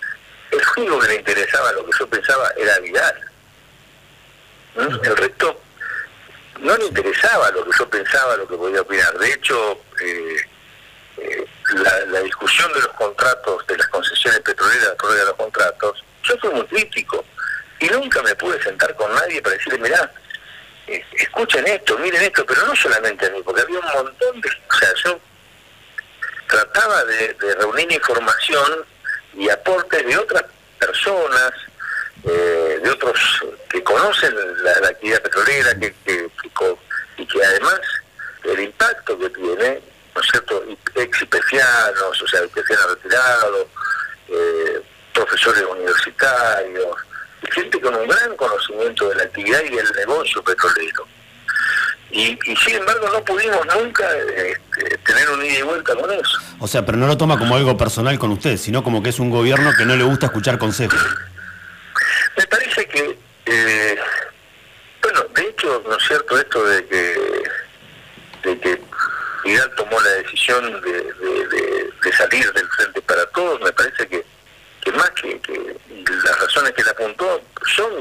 el 0.54 0.62
único 0.78 0.99
que 0.99 1.08
le 1.08 1.16
interesaba 1.16 1.72
lo 1.72 1.86
que 1.86 1.91
yo 1.99 2.08
pensaba 2.08 2.51
era 2.58 2.80
Vidal. 2.80 3.30
El 4.76 5.18
resto 5.18 5.62
no 6.60 6.78
le 6.78 6.86
interesaba 6.86 7.51
lo 7.51 7.66
que 7.66 7.72
yo 7.78 7.89
pensaba, 7.89 8.38
lo 8.38 8.47
que 8.47 8.56
podía 8.56 8.82
opinar. 8.82 9.18
De 9.18 9.32
hecho, 9.32 9.82
eh, 10.01 10.38
eh, 11.18 11.45
la, 11.76 11.99
la 12.06 12.20
discusión 12.22 12.72
de 12.74 12.80
los 12.80 12.93
contratos, 12.93 13.66
de 13.68 13.78
las 13.78 13.88
concesiones 13.88 14.39
petroleras, 14.39 14.95
de 14.97 15.26
los 15.26 15.36
contratos, 15.36 16.04
yo 16.24 16.38
fui 16.38 16.49
muy 16.51 16.66
crítico 16.66 17.24
y 17.80 17.88
nunca 17.88 18.22
me 18.24 18.36
pude 18.36 18.62
sentar 18.64 18.95
con 18.95 19.14
nadie 19.14 19.41
para 19.41 19.56
decirle, 19.56 19.80
mirá, 19.80 20.12
eh, 20.88 21.04
escuchen 21.14 21.66
esto, 21.68 21.97
miren 21.99 22.24
esto, 22.24 22.45
pero 22.45 22.66
no 22.66 22.76
solamente 22.76 23.26
a 23.26 23.30
mí, 23.32 23.41
porque 23.43 23.62
había 23.62 23.80
un 23.80 23.86
montón 23.86 24.41
de... 24.41 24.49
O 24.49 24.74
sea, 24.76 24.93
yo 25.04 25.20
trataba 26.47 27.04
de, 27.06 27.34
de 27.34 27.56
reunir 27.56 27.91
información 27.91 28.86
y 29.36 29.50
aportes 29.50 30.06
de 30.06 30.18
otras 30.18 30.44
personas, 30.80 31.52
eh, 32.26 32.80
de 32.84 32.90
otros 32.90 33.20
que 33.70 33.84
conocen 33.84 34.36
la, 34.64 34.88
actividad 34.88 35.22
petrolera 35.22 35.76
que, 35.80 35.94
que- 36.06 36.30
y 37.18 37.28
que 37.28 37.46
además 37.46 37.80
el 38.44 38.60
impacto 38.60 39.18
que 39.20 39.30
tiene, 39.30 39.82
¿no 40.16 40.22
es 40.22 40.28
cierto?, 40.32 40.64
ex 40.96 41.22
IPFianos, 41.22 42.22
o 42.22 42.28
sea, 42.28 42.44
IPFianos 42.44 42.90
retirados, 42.96 43.68
eh, 44.30 44.82
profesores 45.14 45.64
universitarios, 45.64 46.98
gente 47.52 47.80
con 47.82 47.94
un 47.96 48.08
gran 48.08 48.36
conocimiento 48.36 49.10
de 49.10 49.16
la 49.16 49.24
actividad 49.24 49.62
y 49.64 49.76
del 49.76 49.92
negocio 49.94 50.44
petrolero. 50.44 51.08
Y, 52.12 52.38
y 52.45 52.56
sin 52.58 52.76
embargo 52.76 53.10
no 53.12 53.24
pudimos 53.26 53.60
nunca 53.76 54.06
este, 54.36 54.97
tener 54.99 55.30
un 55.32 55.43
ida 55.43 55.60
y 55.60 55.62
vuelta 55.64 55.95
con 55.95 56.12
eso. 56.12 56.38
O 56.60 56.68
sea, 56.68 56.86
pero 56.86 56.97
no 56.97 57.08
lo 57.08 57.18
toma 57.18 57.39
como 57.39 57.56
algo 57.56 57.76
personal 57.76 58.20
con 58.20 58.32
usted, 58.32 58.58
sino 58.58 58.84
como 58.84 59.01
que 59.01 59.10
es 59.10 59.20
un 59.20 59.32
gobierno 59.32 59.72
que 59.78 59.86
no 59.86 59.95
le 59.95 60.04
gusta 60.04 60.28
escuchar 60.28 60.58
consejos. 60.60 60.99
Me 62.38 62.45
parece 62.47 62.86
que, 62.88 63.18
eh, 63.47 63.95
bueno, 65.01 65.22
de 65.36 65.41
hecho, 65.41 65.84
¿no 65.88 65.97
es 65.97 66.04
cierto 66.08 66.38
esto 66.38 66.64
de 66.66 66.86
que, 66.86 67.43
de 68.43 68.60
que 68.60 68.82
Vidal 69.43 69.72
tomó 69.76 69.99
la 69.99 70.10
decisión 70.12 70.82
de, 70.82 70.91
de- 70.91 71.47
de- 71.47 71.89
de 72.04 72.14
salir 72.14 72.51
del 72.54 72.68
Frente 72.70 73.01
para 73.01 73.26
Todos? 73.28 73.60
Me 73.62 73.72
parece 73.74 74.08
que, 74.08 74.24
que 74.82 74.91
más 74.91 75.10
que, 75.12 75.39
que 75.41 75.76
las 76.26 76.39
razones 76.39 76.74
que 76.74 76.84
le 76.84 76.89
apuntó 76.91 77.41
son 77.76 77.91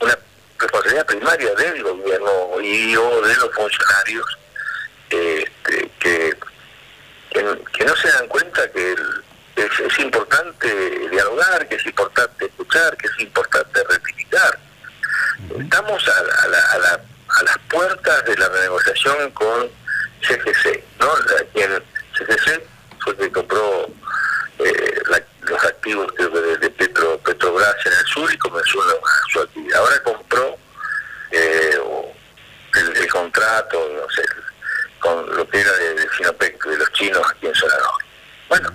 una 0.00 0.18
responsabilidad 0.60 1.06
primaria 1.06 1.54
del 1.54 1.82
gobierno 1.82 2.60
y 2.60 2.96
o 2.96 3.22
de 3.22 3.34
los 3.36 3.54
funcionarios 3.54 4.38
este, 5.08 5.90
que, 5.98 6.36
que, 7.30 7.84
no 7.84 7.96
se 7.96 8.08
dan 8.08 8.28
cuenta 8.28 8.70
que 8.70 8.94
es, 9.56 9.98
importante 9.98 11.08
dialogar, 11.10 11.66
que 11.68 11.76
es 11.76 11.86
importante 11.86 12.46
escuchar, 12.46 12.96
que 12.96 13.06
es 13.06 13.20
importante 13.20 13.82
rectificar. 13.84 14.58
Estamos 15.58 16.08
a, 16.08 17.42
las 17.42 17.58
puertas 17.68 18.24
de 18.24 18.36
la 18.36 18.48
negociación 18.48 19.30
con 19.32 19.68
CGC, 20.22 20.84
¿no? 20.98 21.08
Quien 21.52 21.82
CGC 22.16 22.62
fue 23.02 23.16
que 23.16 23.32
compró 23.32 23.86
eh, 24.58 25.02
los 25.50 25.64
activos 25.64 26.14
de, 26.14 26.56
de, 26.58 26.70
Petro, 26.70 27.18
Petrobras 27.18 27.74
en 27.84 27.92
el 27.92 28.06
sur 28.06 28.32
y 28.32 28.38
comenzó 28.38 28.78
su 29.28 29.40
actividad. 29.40 29.80
Ahora 29.80 30.02
compró 30.02 30.56
eh, 31.32 31.78
el, 32.94 33.08
contrato, 33.08 33.90
no 34.00 34.08
sé, 34.10 34.22
con 35.00 35.36
lo 35.36 35.48
que 35.48 35.60
era 35.60 35.72
de, 35.72 35.94
de 35.94 36.08
Sinopec, 36.16 36.64
de 36.64 36.78
los 36.78 36.92
chinos 36.92 37.22
aquí 37.28 37.46
en 37.46 37.54
Zona 37.54 37.74
Bueno, 38.48 38.70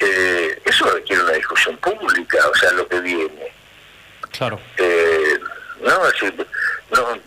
eh, 0.00 0.62
eso 0.64 0.90
requiere 0.90 1.22
una 1.22 1.32
discusión 1.32 1.76
pública, 1.78 2.38
o 2.48 2.54
sea, 2.54 2.70
lo 2.72 2.86
que 2.86 3.00
viene. 3.00 3.52
Claro. 4.30 4.60
Eh, 4.76 5.38
no, 5.80 5.98
no, 6.90 7.18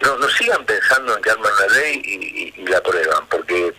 no, 0.00 0.18
no, 0.18 0.28
sigan 0.28 0.64
pensando 0.66 1.16
en 1.16 1.22
que 1.22 1.30
arman 1.30 1.52
la 1.58 1.74
ley 1.74 2.02
y, 2.04 2.60
y, 2.60 2.66
la 2.66 2.78
aprueban, 2.78 3.26
porque 3.28 3.74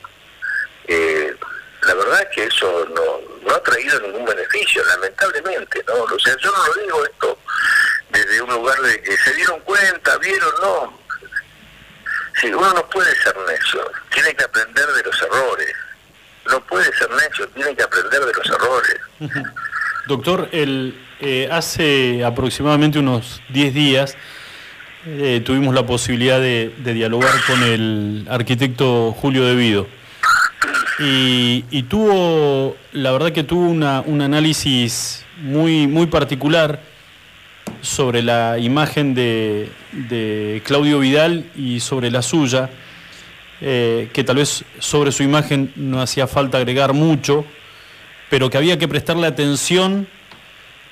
la 1.86 1.94
verdad 1.94 2.22
es 2.22 2.28
que 2.36 2.44
eso 2.46 2.88
no, 2.94 3.48
no 3.48 3.56
ha 3.56 3.64
traído 3.64 4.00
ningún 4.02 4.26
beneficio, 4.26 4.84
lamentablemente, 4.86 5.84
¿no? 5.88 6.04
O 6.04 6.20
sea, 6.20 6.36
yo 6.38 6.52
no 6.52 6.68
lo 6.68 6.82
digo 6.82 7.06
esto 7.06 7.40
desde 8.12 8.42
un 8.42 8.50
lugar 8.50 8.80
de 8.80 9.02
que 9.02 9.18
se 9.18 9.34
dieron 9.34 9.60
cuenta, 9.62 10.18
vieron, 10.18 10.52
no. 10.62 11.00
Si 12.40 12.48
uno 12.48 12.74
no 12.74 12.90
puede 12.90 13.16
ser 13.18 13.36
necio, 13.48 13.92
tiene 14.14 14.34
que 14.36 14.44
aprender 14.44 14.88
de 14.88 15.04
los 15.04 15.22
errores. 15.22 15.74
No 16.50 16.62
puede 16.66 16.94
ser 16.96 17.10
necio, 17.12 17.48
tiene 17.50 17.76
que 17.76 17.84
aprender 17.84 18.26
de 18.26 18.34
los 18.34 18.50
errores. 18.50 19.00
Doctor, 20.08 20.50
el, 20.52 21.02
eh, 21.20 21.50
hace 21.52 22.24
aproximadamente 22.24 23.00
unos 23.00 23.42
10 23.50 23.74
días 23.74 24.18
eh, 25.08 25.42
tuvimos 25.46 25.74
la 25.74 25.86
posibilidad 25.86 26.40
de, 26.40 26.74
dialogar 26.78 27.34
con 27.48 27.62
el 27.64 28.28
arquitecto 28.30 29.12
Julio 29.14 29.46
Devido. 29.46 29.88
Y, 30.98 31.84
tuvo, 31.84 32.76
la 32.94 33.12
verdad 33.12 33.32
que 33.32 33.44
tuvo 33.44 33.70
un 33.70 34.22
análisis 34.22 35.26
muy, 35.42 35.88
muy 35.88 36.08
particular 36.08 36.80
sobre 37.82 38.22
la 38.22 38.58
imagen 38.58 39.14
de, 39.14 40.62
Claudio 40.66 41.00
Vidal 41.00 41.46
y 41.56 41.80
sobre 41.80 42.10
la 42.12 42.22
suya, 42.22 42.70
eh, 43.62 44.10
que 44.14 44.24
tal 44.24 44.38
vez 44.38 44.66
sobre 44.80 45.12
su 45.12 45.24
imagen 45.24 45.72
no 45.76 46.02
hacía 46.02 46.28
falta 46.28 46.58
agregar 46.58 46.94
mucho, 46.94 47.46
pero 48.30 48.50
que 48.50 48.58
había 48.58 48.78
que 48.78 48.88
prestarle 48.88 49.28
atención 49.28 50.08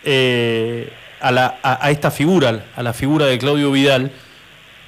eh, 0.04 0.92
a, 1.20 1.90
esta 1.90 2.12
figura, 2.12 2.66
a 2.76 2.84
la 2.84 2.94
figura 2.94 3.26
de 3.26 3.38
Claudio 3.38 3.72
Vidal, 3.72 4.12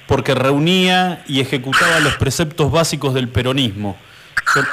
porque 0.06 0.34
reunía 0.34 1.24
y 1.26 1.40
ejecutaba 1.40 1.98
los 2.00 2.14
preceptos 2.14 2.70
básicos 2.70 3.14
del 3.14 3.28
peronismo. 3.28 3.96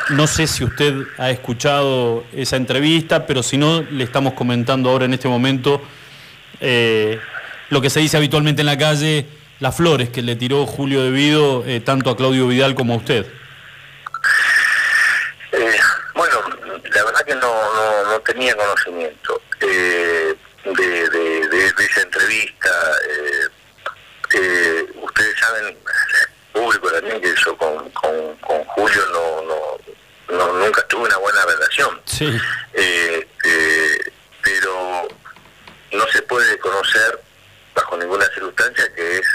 No 0.10 0.28
sé 0.28 0.48
si 0.48 0.64
usted 0.64 0.94
ha 1.18 1.30
escuchado 1.30 2.24
esa 2.34 2.56
entrevista, 2.56 3.26
pero 3.26 3.44
si 3.44 3.58
no, 3.58 3.82
le 3.82 4.04
estamos 4.04 4.34
comentando 4.34 4.90
ahora 4.90 5.06
en 5.06 5.14
este 5.14 5.28
momento 5.28 5.82
eh, 6.60 7.20
lo 7.70 7.82
que 7.82 7.90
se 7.90 8.00
dice 8.00 8.18
habitualmente 8.18 8.62
en 8.62 8.68
la 8.68 8.78
calle, 8.78 9.26
las 9.60 9.76
flores 9.76 10.10
que 10.10 10.22
le 10.22 10.36
tiró 10.36 10.66
Julio 10.66 11.04
Devido 11.04 11.64
eh, 11.66 11.80
tanto 11.80 12.10
a 12.10 12.18
Claudio 12.18 12.48
Vidal 12.48 12.76
como 12.76 12.94
a 12.94 12.98
usted. 12.98 13.26
Eh, 15.52 15.80
bueno, 16.14 16.36
la 16.72 17.04
verdad 17.04 17.22
que 17.26 17.36
no, 17.36 17.54
no, 18.06 18.20
tenía 18.22 18.56
conocimiento 18.56 19.42
de, 19.60 20.38
esa 21.86 22.02
entrevista. 22.02 22.70
ustedes 25.02 25.40
saben, 25.40 25.76
público 26.54 26.92
también, 26.92 27.22
que 27.22 27.34
yo 27.36 27.58
con, 27.58 27.90
con, 27.92 28.64
Julio 28.66 29.02
no, 29.12 30.38
no, 30.38 30.54
nunca 30.54 30.82
tuve 30.88 31.08
una 31.08 31.18
buena 31.18 31.46
relación. 31.46 32.02
Sí. 32.06 32.40
pero 34.42 35.08
no 35.92 36.08
se 36.08 36.22
puede 36.24 36.58
conocer 36.60 37.20
bajo 37.76 37.98
ninguna 37.98 38.26
circunstancia 38.34 38.94
que 38.94 39.18
es 39.18 39.28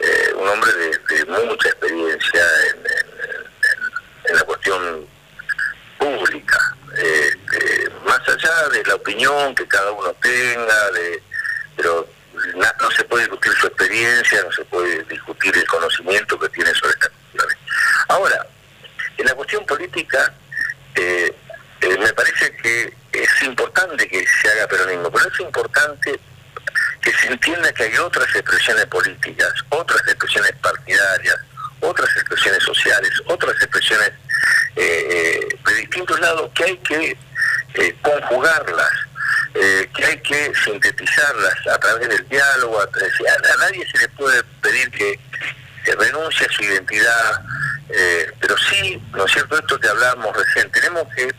eh, 0.00 0.32
un 0.34 0.48
hombre 0.48 0.72
de, 0.72 1.24
mucha 1.46 1.68
experiencia 1.68 2.42
en, 2.68 4.36
la 4.36 4.42
cuestión 4.44 5.06
pública. 5.98 6.76
Este, 6.96 7.90
más 8.04 8.20
allá 8.28 8.68
de 8.68 8.84
la 8.84 8.94
opinión 8.94 9.54
que 9.54 9.66
cada 9.66 9.90
uno 9.92 10.14
tenga, 10.22 10.90
de, 10.92 11.22
pero 11.76 12.08
no 12.80 12.90
se 12.90 13.04
puede 13.04 13.24
discutir 13.24 13.52
su 13.60 13.66
experiencia, 13.66 14.42
no 14.42 14.52
se 14.52 14.64
puede 14.64 15.02
discutir 15.04 15.56
el 15.56 15.66
conocimiento 15.66 16.38
que 16.38 16.48
tiene 16.50 16.74
sobre 16.74 16.92
estas 16.92 17.10
cuestiones. 17.10 17.56
Ahora, 18.08 18.46
en 19.18 19.26
la 19.26 19.34
cuestión 19.34 19.64
política, 19.66 20.32
eh, 20.94 21.34
eh, 21.80 21.98
me 21.98 22.12
parece 22.12 22.54
que 22.56 22.94
es 23.12 23.42
importante 23.42 24.08
que 24.08 24.24
se 24.26 24.50
haga 24.50 24.66
peronismo, 24.68 25.10
pero 25.10 25.28
es 25.28 25.40
importante 25.40 26.20
que 27.02 27.12
se 27.12 27.26
entienda 27.28 27.72
que 27.72 27.84
hay 27.84 27.96
otras 27.98 28.34
expresiones 28.34 28.86
políticas, 28.86 29.52
otras 29.70 30.00
expresiones 30.06 30.52
partidarias, 30.62 31.36
otras 31.80 32.08
expresiones 32.16 32.62
sociales, 32.62 33.10
otras 33.26 33.54
expresiones 33.56 34.12
eh, 34.76 35.48
de 35.66 35.74
distintos 35.74 36.20
lados 36.20 36.50
que 36.54 36.64
hay 36.64 36.76
que 36.78 37.16
conjugarlas, 38.02 38.90
que 39.52 40.04
hay 40.04 40.18
que 40.20 40.52
sintetizarlas 40.64 41.66
a 41.66 41.78
través 41.78 42.08
del 42.08 42.28
diálogo. 42.28 42.80
A, 42.80 42.84
a, 42.84 43.56
nadie 43.58 43.86
se 43.90 43.98
le 43.98 44.08
puede 44.10 44.42
pedir 44.62 44.90
que, 44.90 45.18
renuncie 45.98 46.46
a 46.46 46.52
su 46.52 46.62
identidad, 46.62 47.42
pero 48.40 48.56
sí, 48.58 49.02
¿no 49.12 49.24
es 49.24 49.32
cierto? 49.32 49.58
Esto 49.58 49.80
que 49.80 49.88
hablábamos 49.88 50.36
recién, 50.36 50.70
tenemos 50.70 51.04
que 51.16 51.34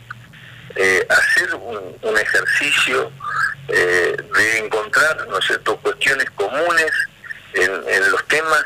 eh, 0.76 1.06
hacer 1.08 1.54
un, 1.54 2.18
ejercicio 2.18 3.10
eh, 3.68 4.16
de 4.34 4.58
encontrar, 4.58 5.26
¿no 5.28 5.38
es 5.38 5.46
cierto?, 5.46 5.76
cuestiones 5.78 6.30
comunes 6.30 6.90
en, 7.54 8.10
los 8.10 8.26
temas 8.28 8.62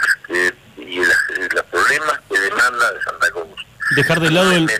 y 0.76 1.00
los 1.00 1.64
problemas 1.70 2.20
que 2.28 2.40
demanda 2.40 2.92
de 2.92 3.02
Santa 3.02 3.30
Cruz. 3.30 3.66
Dejar 3.96 4.20
de 4.20 4.30
lado 4.30 4.52
el... 4.52 4.70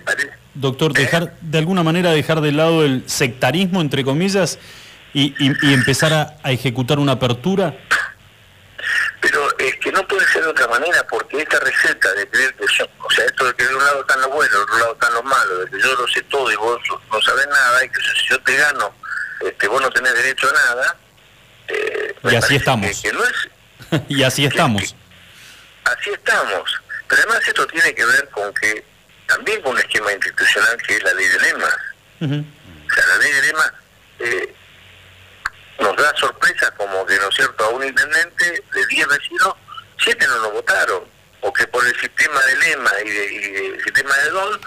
Doctor, 0.57 0.92
dejar 0.92 1.34
de 1.40 1.59
alguna 1.59 1.82
manera 1.82 2.11
dejar 2.11 2.40
de 2.40 2.52
lado 2.52 2.84
el 2.84 3.04
sectarismo, 3.07 3.80
entre 3.80 4.04
comillas, 4.04 4.59
y, 5.14 5.34
empezar 5.72 6.38
a 6.42 6.52
ejecutar 6.52 6.98
una 6.98 7.12
apertura 7.12 7.74
pero 9.20 9.59
es 9.59 9.76
que 9.76 9.90
no 9.92 10.07
puede 10.07 10.26
ser 10.28 10.44
de 10.44 10.50
otra 10.50 10.68
manera 10.68 11.04
porque 11.09 11.40
esta 11.40 11.59
receta 11.59 12.12
de 12.12 12.28
creer 12.28 12.54
que 12.54 12.64
yo, 12.78 12.86
o 13.02 13.11
sea, 13.11 13.24
esto 13.24 13.44
de 13.44 13.54
que 13.54 13.66
de 13.66 13.74
un 13.74 13.84
lado 13.84 14.00
están 14.00 14.20
los 14.20 14.30
buenos, 14.30 14.52
de 14.52 14.62
otro 14.62 14.78
lado 14.78 14.92
están 14.92 15.14
los 15.14 15.24
malos, 15.24 15.64
de 15.64 15.70
que 15.70 15.82
yo 15.82 15.94
lo 15.94 16.09
sé 16.09 16.22
todo 16.22 16.52
y 16.52 16.57
vos 16.57 16.80
no 17.11 17.20
sabés 17.22 17.46
nada 17.48 17.84
y 17.84 17.88
que 17.88 18.00
si 18.00 18.28
yo 18.28 18.40
te 18.42 18.57
gano, 18.57 18.94
este, 19.44 19.68
vos 19.68 19.80
no 19.80 19.90
tenés 19.90 20.14
derecho 20.14 20.48
a 20.48 20.52
nada. 20.52 20.96
Eh, 21.68 22.14
y 22.22 22.34
así 22.36 22.57
estamos. 22.57 23.02
Que, 23.02 23.12
no 23.12 23.24
es, 23.24 24.02
y 24.09 24.22
así 24.22 24.44
estamos. 24.44 24.94
así 25.84 26.11
estamos. 26.11 26.80
Pero 27.09 27.22
además 27.22 27.48
esto 27.48 27.66
tiene 27.66 27.94
que 27.94 28.04
ver 28.04 28.28
con 28.30 28.52
que 28.54 28.84
también 29.26 29.60
con 29.62 29.72
un 29.72 29.78
esquema 29.78 30.12
institucional 30.12 30.76
que 30.82 30.96
es 30.96 31.02
la 31.02 31.14
ley 31.14 31.28
de 31.28 31.40
lemas. 31.40 31.76
O 32.20 32.94
sea, 32.94 33.06
la 33.06 33.18
ley 33.18 33.32
de 33.32 33.42
lemas 33.42 33.72
eh, 34.20 34.54
nos 35.80 35.96
da 35.96 36.16
sorpresa 36.16 36.70
como 36.72 37.04
que, 37.06 37.16
¿no 37.18 37.28
es 37.28 37.34
cierto?, 37.34 37.64
a 37.64 37.68
un 37.70 37.84
intendente 37.84 38.64
de 38.72 38.86
10 38.86 39.08
vecinos, 39.08 39.54
7 39.98 40.26
no 40.26 40.38
lo 40.38 40.50
votaron, 40.52 41.04
o 41.40 41.52
que 41.52 41.66
por 41.66 41.86
el 41.86 41.98
sistema 42.00 42.40
de 42.42 42.56
lema 42.56 42.92
y, 43.04 43.10
de, 43.10 43.66
el 43.68 43.84
sistema 43.84 44.16
de 44.16 44.30
don, 44.30 44.60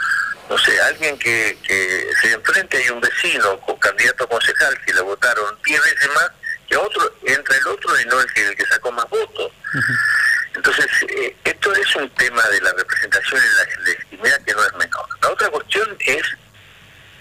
no 0.49 0.57
sé, 0.57 0.82
alguien 0.82 1.18
que, 1.18 1.57
que 1.64 2.12
se 2.22 2.34
enfrente 2.34 2.78
hay 2.78 2.89
un 2.89 3.01
vecino 3.01 3.60
con 3.62 3.78
candidato 3.78 4.24
a 4.24 4.30
concejal 4.30 4.80
que 4.82 4.93
le 4.93 5.01
votaron 5.01 5.57
10 5.64 5.82
veces 5.84 6.10
más 6.16 6.32
que 6.68 6.76
a 6.76 6.80
otro, 6.80 7.16
entra 7.26 7.57
el 7.57 7.68
otro 7.68 7.99
y 7.99 8.05
no 8.05 8.20
es 8.22 8.28
el 8.36 8.55
que 8.55 8.66
sacó 8.66 8.91
más 8.91 9.10
votos. 9.10 9.51
Entonces, 10.55 10.88
eh, 11.07 11.36
esto 11.43 11.74
es 11.74 11.95
un 11.95 12.10
tema 12.12 12.45
de 12.49 12.62
la 12.62 12.72
representación 12.74 13.41
y 13.41 13.55
la 13.57 13.91
legitimidad 14.22 14.46
que 14.46 14.54
no 14.54 14.64
es 14.64 14.74
menor. 14.74 15.06
La 15.22 15.30
otra 15.30 15.50
cuestión 15.50 15.98
es 16.00 16.24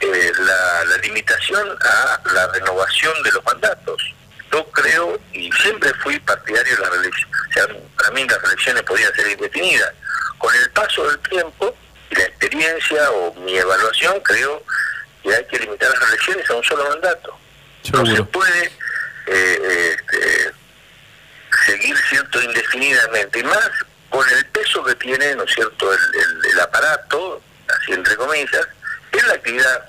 eh, 0.00 0.32
la, 0.38 0.96
limitación 0.98 1.68
a 1.80 2.20
la 2.32 2.46
renovación 2.48 3.22
de 3.22 3.32
los 3.32 3.44
mandatos. 3.44 4.14
Yo 4.52 4.64
creo 4.70 5.20
y 5.32 5.50
siempre 5.52 5.92
fui 6.02 6.18
partidario 6.20 6.76
de 6.76 6.82
la 6.82 6.90
reelección. 6.90 7.30
O 7.30 7.52
sea, 7.52 7.66
para 7.96 8.10
mí 8.12 8.26
las 8.26 8.42
elecciones 8.44 8.82
podían 8.82 9.14
ser 9.14 9.28
indefinidas. 9.28 9.92
Con 10.38 10.54
el 10.54 10.70
paso 10.70 11.08
del 11.08 11.18
tiempo 11.20 11.74
y 12.10 12.14
la 12.14 12.22
experiencia 12.22 13.10
o 13.10 13.34
mi 13.34 13.56
evaluación, 13.56 14.20
creo 14.20 14.62
que 15.22 15.34
hay 15.34 15.44
que 15.46 15.58
limitar 15.58 15.90
las 15.90 16.08
elecciones 16.10 16.48
a 16.48 16.54
un 16.54 16.64
solo 16.64 16.88
mandato. 16.88 17.38
No 17.92 18.06
se 18.06 18.22
puede 18.24 18.72
eh, 19.26 19.96
este, 19.96 20.52
seguir 21.66 21.96
cierto?, 22.08 22.40
indefinidamente, 22.42 23.40
y 23.40 23.42
más 23.42 23.70
con 24.10 24.28
el 24.30 24.46
peso 24.46 24.82
que 24.84 24.94
tiene, 24.96 25.34
¿no 25.36 25.44
es 25.44 25.52
cierto?, 25.54 25.92
el, 25.92 25.98
el- 26.52 26.60
aparato, 26.60 27.40
así 27.68 27.92
entre 27.92 28.16
comillas, 28.16 28.66
en 29.12 29.26
la 29.28 29.34
actividad 29.34 29.88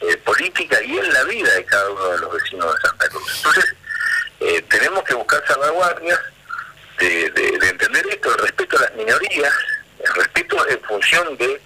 eh, 0.00 0.16
política 0.18 0.80
y 0.82 0.96
en 0.98 1.12
la 1.12 1.24
vida 1.24 1.52
de 1.54 1.64
cada 1.64 1.90
uno 1.90 2.08
de 2.10 2.18
los 2.18 2.32
vecinos 2.34 2.74
de 2.74 2.80
Santa 2.88 3.08
Cruz. 3.08 3.36
Entonces, 3.36 3.74
eh, 4.40 4.62
tenemos 4.70 5.02
que 5.04 5.14
buscar 5.14 5.42
salvaguardias 5.46 6.20
de, 6.98 7.30
de- 7.30 7.58
de 7.58 7.68
entender 7.68 8.06
esto, 8.08 8.32
el 8.34 8.38
respeto 8.42 8.78
a 8.78 8.82
las 8.82 8.94
minorías, 8.94 9.52
el 10.04 10.14
respeto 10.14 10.68
en 10.68 10.80
función 10.82 11.36
de 11.38 11.60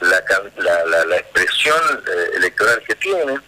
la, 0.00 0.22
la, 0.58 0.84
la- 0.84 1.04
la 1.06 1.16
expresión 1.16 2.04
eh, 2.06 2.30
electoral 2.36 2.82
que 2.86 2.94
tienen, 2.96 3.42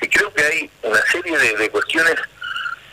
que 0.00 0.08
creo 0.10 0.32
que 0.32 0.42
hay 0.44 0.70
una 0.82 1.02
serie 1.06 1.36
de, 1.38 1.70
cuestiones 1.70 2.14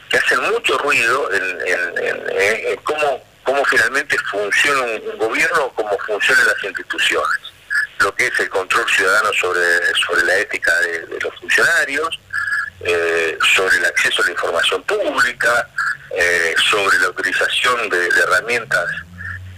que 0.10 0.18
hacen 0.18 0.42
mucho 0.42 0.78
ruido 0.80 1.32
en- 1.32 1.62
en- 1.68 2.68
en 2.68 2.76
cómo, 2.84 3.24
cómo 3.44 3.64
finalmente 3.66 4.18
funciona 4.32 4.82
un, 4.82 5.18
gobierno, 5.18 5.72
cómo 5.76 5.98
funcionan 6.00 6.48
las 6.48 6.64
instituciones. 6.64 7.40
Lo 8.00 8.14
que 8.16 8.28
es 8.28 8.40
el 8.40 8.50
control 8.50 8.86
ciudadano 8.90 9.32
sobre, 9.34 9.62
sobre 10.06 10.24
la 10.26 10.36
ética 10.38 10.74
de, 10.82 11.20
los 11.22 11.34
funcionarios, 11.40 12.20
eh, 12.82 13.38
sobre 13.56 13.78
el 13.78 13.86
acceso 13.86 14.22
a 14.22 14.26
la 14.26 14.32
información 14.32 14.84
pública, 14.84 15.70
eh, 16.16 16.54
sobre 16.70 16.98
la 17.00 17.10
utilización 17.10 17.90
de, 17.90 18.08
herramientas 18.08 18.86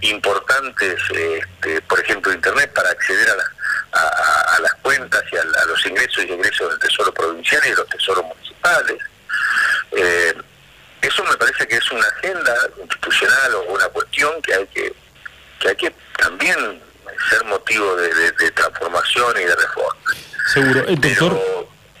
importantes, 0.02 1.00
este, 1.10 1.80
por 1.82 1.98
ejemplo, 2.00 2.32
Internet, 2.32 2.72
para 2.74 2.90
acceder 2.90 3.28
a, 3.30 3.36
la- 3.36 3.52
a- 3.92 4.08
a- 4.08 4.56
a 4.56 4.60
las 4.60 4.74
cuentas 4.74 5.22
y 5.32 5.36
a 5.36 5.44
los 5.44 5.84
ingresos 5.86 6.24
y 6.24 6.32
egresos 6.32 6.70
del 6.70 6.78
Tesoro 6.78 7.12
Provincial 7.12 7.62
y 7.64 7.70
de 7.70 7.76
los 7.76 7.88
Tesoros 7.88 8.24
Municipales. 8.24 8.98
Eh, 9.92 10.34
eso 11.06 11.24
me 11.24 11.36
parece 11.36 11.66
que 11.66 11.76
es 11.76 11.90
una 11.90 12.06
agenda 12.18 12.54
institucional 12.82 13.54
o 13.54 13.74
una 13.74 13.86
cuestión 13.88 14.30
que 14.42 14.54
hay 14.54 14.66
que, 14.66 14.92
que 15.60 15.68
hay 15.68 15.76
que 15.76 15.92
también 16.18 16.56
ser 17.30 17.44
motivo 17.46 17.94
de, 17.96 18.08
de- 18.14 18.32
de 18.32 18.50
transformación 18.52 19.34
y 19.40 19.44
de 19.44 19.56
reforma. 19.56 20.00
Seguro. 20.52 20.84
El 20.86 21.00
doctor, 21.00 21.40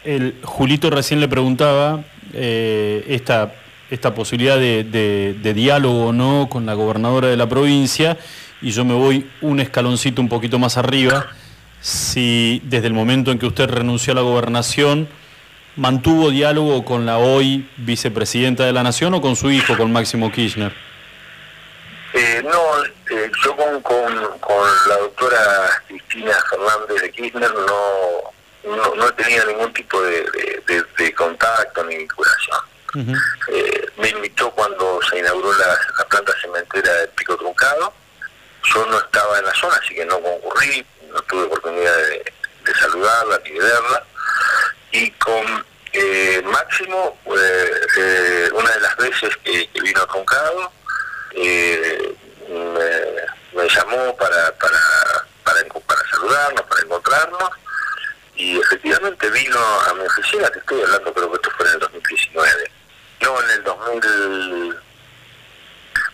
el 0.04 0.40
Julito 0.44 0.90
recién 0.90 1.20
le 1.20 1.28
preguntaba 1.28 2.04
eh, 2.32 3.04
esta, 3.08 3.54
esta 3.90 4.14
posibilidad 4.14 4.56
de, 4.56 4.84
de- 4.84 5.36
de 5.40 5.54
diálogo 5.54 6.08
o 6.08 6.12
no 6.12 6.48
con 6.50 6.66
la 6.66 6.74
gobernadora 6.74 7.28
de 7.28 7.36
la 7.36 7.48
provincia, 7.48 8.16
y 8.62 8.70
yo 8.70 8.84
me 8.84 8.94
voy 8.94 9.30
un 9.42 9.60
escaloncito 9.60 10.20
un 10.20 10.28
poquito 10.28 10.58
más 10.58 10.76
arriba, 10.76 11.26
si 11.80 12.60
desde 12.64 12.86
el 12.88 12.92
momento 12.94 13.30
en 13.30 13.38
que 13.38 13.46
usted 13.46 13.68
renunció 13.68 14.12
a 14.12 14.16
la 14.16 14.22
gobernación, 14.22 15.08
mantuvo 15.76 16.30
diálogo 16.30 16.84
con 16.84 17.06
la 17.06 17.18
hoy 17.18 17.68
vicepresidenta 17.76 18.64
de 18.64 18.72
la 18.72 18.82
Nación 18.82 19.14
o 19.14 19.20
con 19.20 19.36
su 19.36 19.50
hijo, 19.50 19.76
con 19.76 19.92
Máximo 19.92 20.30
Kirchner. 20.32 20.72
Eh, 22.14 22.42
no, 22.44 22.84
eh, 23.10 23.30
yo 23.44 23.54
con, 23.56 23.82
con, 23.82 24.38
con 24.40 24.70
la 24.88 24.96
doctora 24.96 25.82
Cristina 25.86 26.32
Fernández 26.48 27.02
de 27.02 27.10
Kirchner 27.10 27.52
no, 27.54 28.74
no, 28.76 28.94
no 28.94 29.08
he 29.08 29.12
tenido 29.12 29.44
ningún 29.46 29.72
tipo 29.74 30.00
de, 30.02 30.22
de- 30.22 30.62
de- 30.66 30.84
de 31.04 31.14
contacto 31.14 31.84
ni 31.84 31.96
vinculación. 31.98 32.58
Eh, 33.52 33.86
me 33.98 34.08
invitó 34.08 34.50
cuando 34.52 34.98
se 35.10 35.18
inauguró 35.18 35.52
la, 35.58 35.66
la 35.98 36.04
planta 36.08 36.32
cementera 36.40 36.90
de 36.94 37.08
Pico 37.08 37.36
Truncado. 37.36 37.92
Yo 38.74 38.86
no 38.86 38.98
estaba 38.98 39.38
en 39.38 39.44
la 39.44 39.54
zona, 39.54 39.76
así 39.84 39.94
que 39.94 40.06
no 40.06 40.18
concurrí, 40.20 40.84
no 41.12 41.20
tuve 41.22 41.42
oportunidad 41.44 41.94
de, 41.94 42.32
de 42.64 42.74
saludarla 42.80 43.38
ni 43.44 43.50
de 43.50 43.58
verla. 43.60 44.02
Y 44.98 45.10
con 45.10 45.44
eh, 45.92 46.42
Máximo, 46.46 47.18
eh, 47.26 47.70
eh, 47.98 48.48
una 48.54 48.70
de 48.70 48.80
las 48.80 48.96
veces 48.96 49.36
que, 49.44 49.68
vino 49.82 50.00
a 50.00 50.06
Truncado, 50.06 50.72
eh, 51.32 52.16
me, 52.48 53.60
me 53.60 53.68
llamó 53.68 54.16
para, 54.16 54.52
para, 54.56 54.80
para, 55.44 56.08
saludarnos, 56.10 56.62
para 56.62 56.80
encontrarnos, 56.80 57.50
y 58.36 58.58
efectivamente 58.58 59.28
vino 59.28 59.58
a 59.58 59.92
mi 59.92 60.06
oficina, 60.06 60.48
te 60.48 60.60
estoy 60.60 60.80
hablando, 60.80 61.12
creo 61.12 61.30
que 61.30 61.36
esto 61.36 61.50
fue 61.58 61.66
en 61.66 61.72
el 61.74 61.80
2019. 61.80 62.70
No, 63.20 63.42
en 63.42 63.50
el 63.50 63.64
2000, 63.64 64.76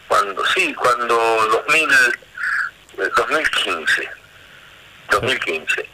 cuando, 0.09 0.47
sí, 0.47 0.75
cuando 0.75 1.15
2000, 1.15 1.89
el 2.99 3.11
2015, 3.11 4.22
2015, 5.13 5.89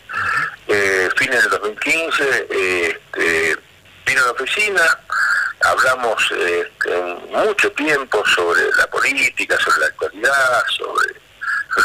eh, 0.69 1.09
fines 1.17 1.43
del 1.43 1.51
2015, 1.51 2.47
eh, 2.51 2.89
este, 2.89 3.57
vino 4.07 4.23
a 4.23 4.27
la 4.27 4.33
oficina, 4.33 4.99
hablamos 5.61 6.23
este, 6.31 7.03
mucho 7.31 7.71
tiempo 7.73 8.25
sobre 8.27 8.63
la 8.77 8.87
política, 8.87 9.59
sobre 9.59 9.81
la 9.81 9.87
actualidad, 9.87 10.65
sobre, 10.77 11.15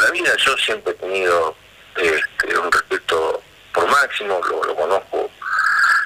la 0.06 0.12
vida. 0.12 0.36
Yo 0.38 0.58
siempre 0.58 0.92
he 0.94 0.96
tenido 0.96 1.56
este, 1.96 2.58
un 2.58 2.72
respeto 2.72 3.42
por 3.74 3.88
máximo, 3.88 4.40
lo, 4.48 4.76
conozco. 4.76 5.30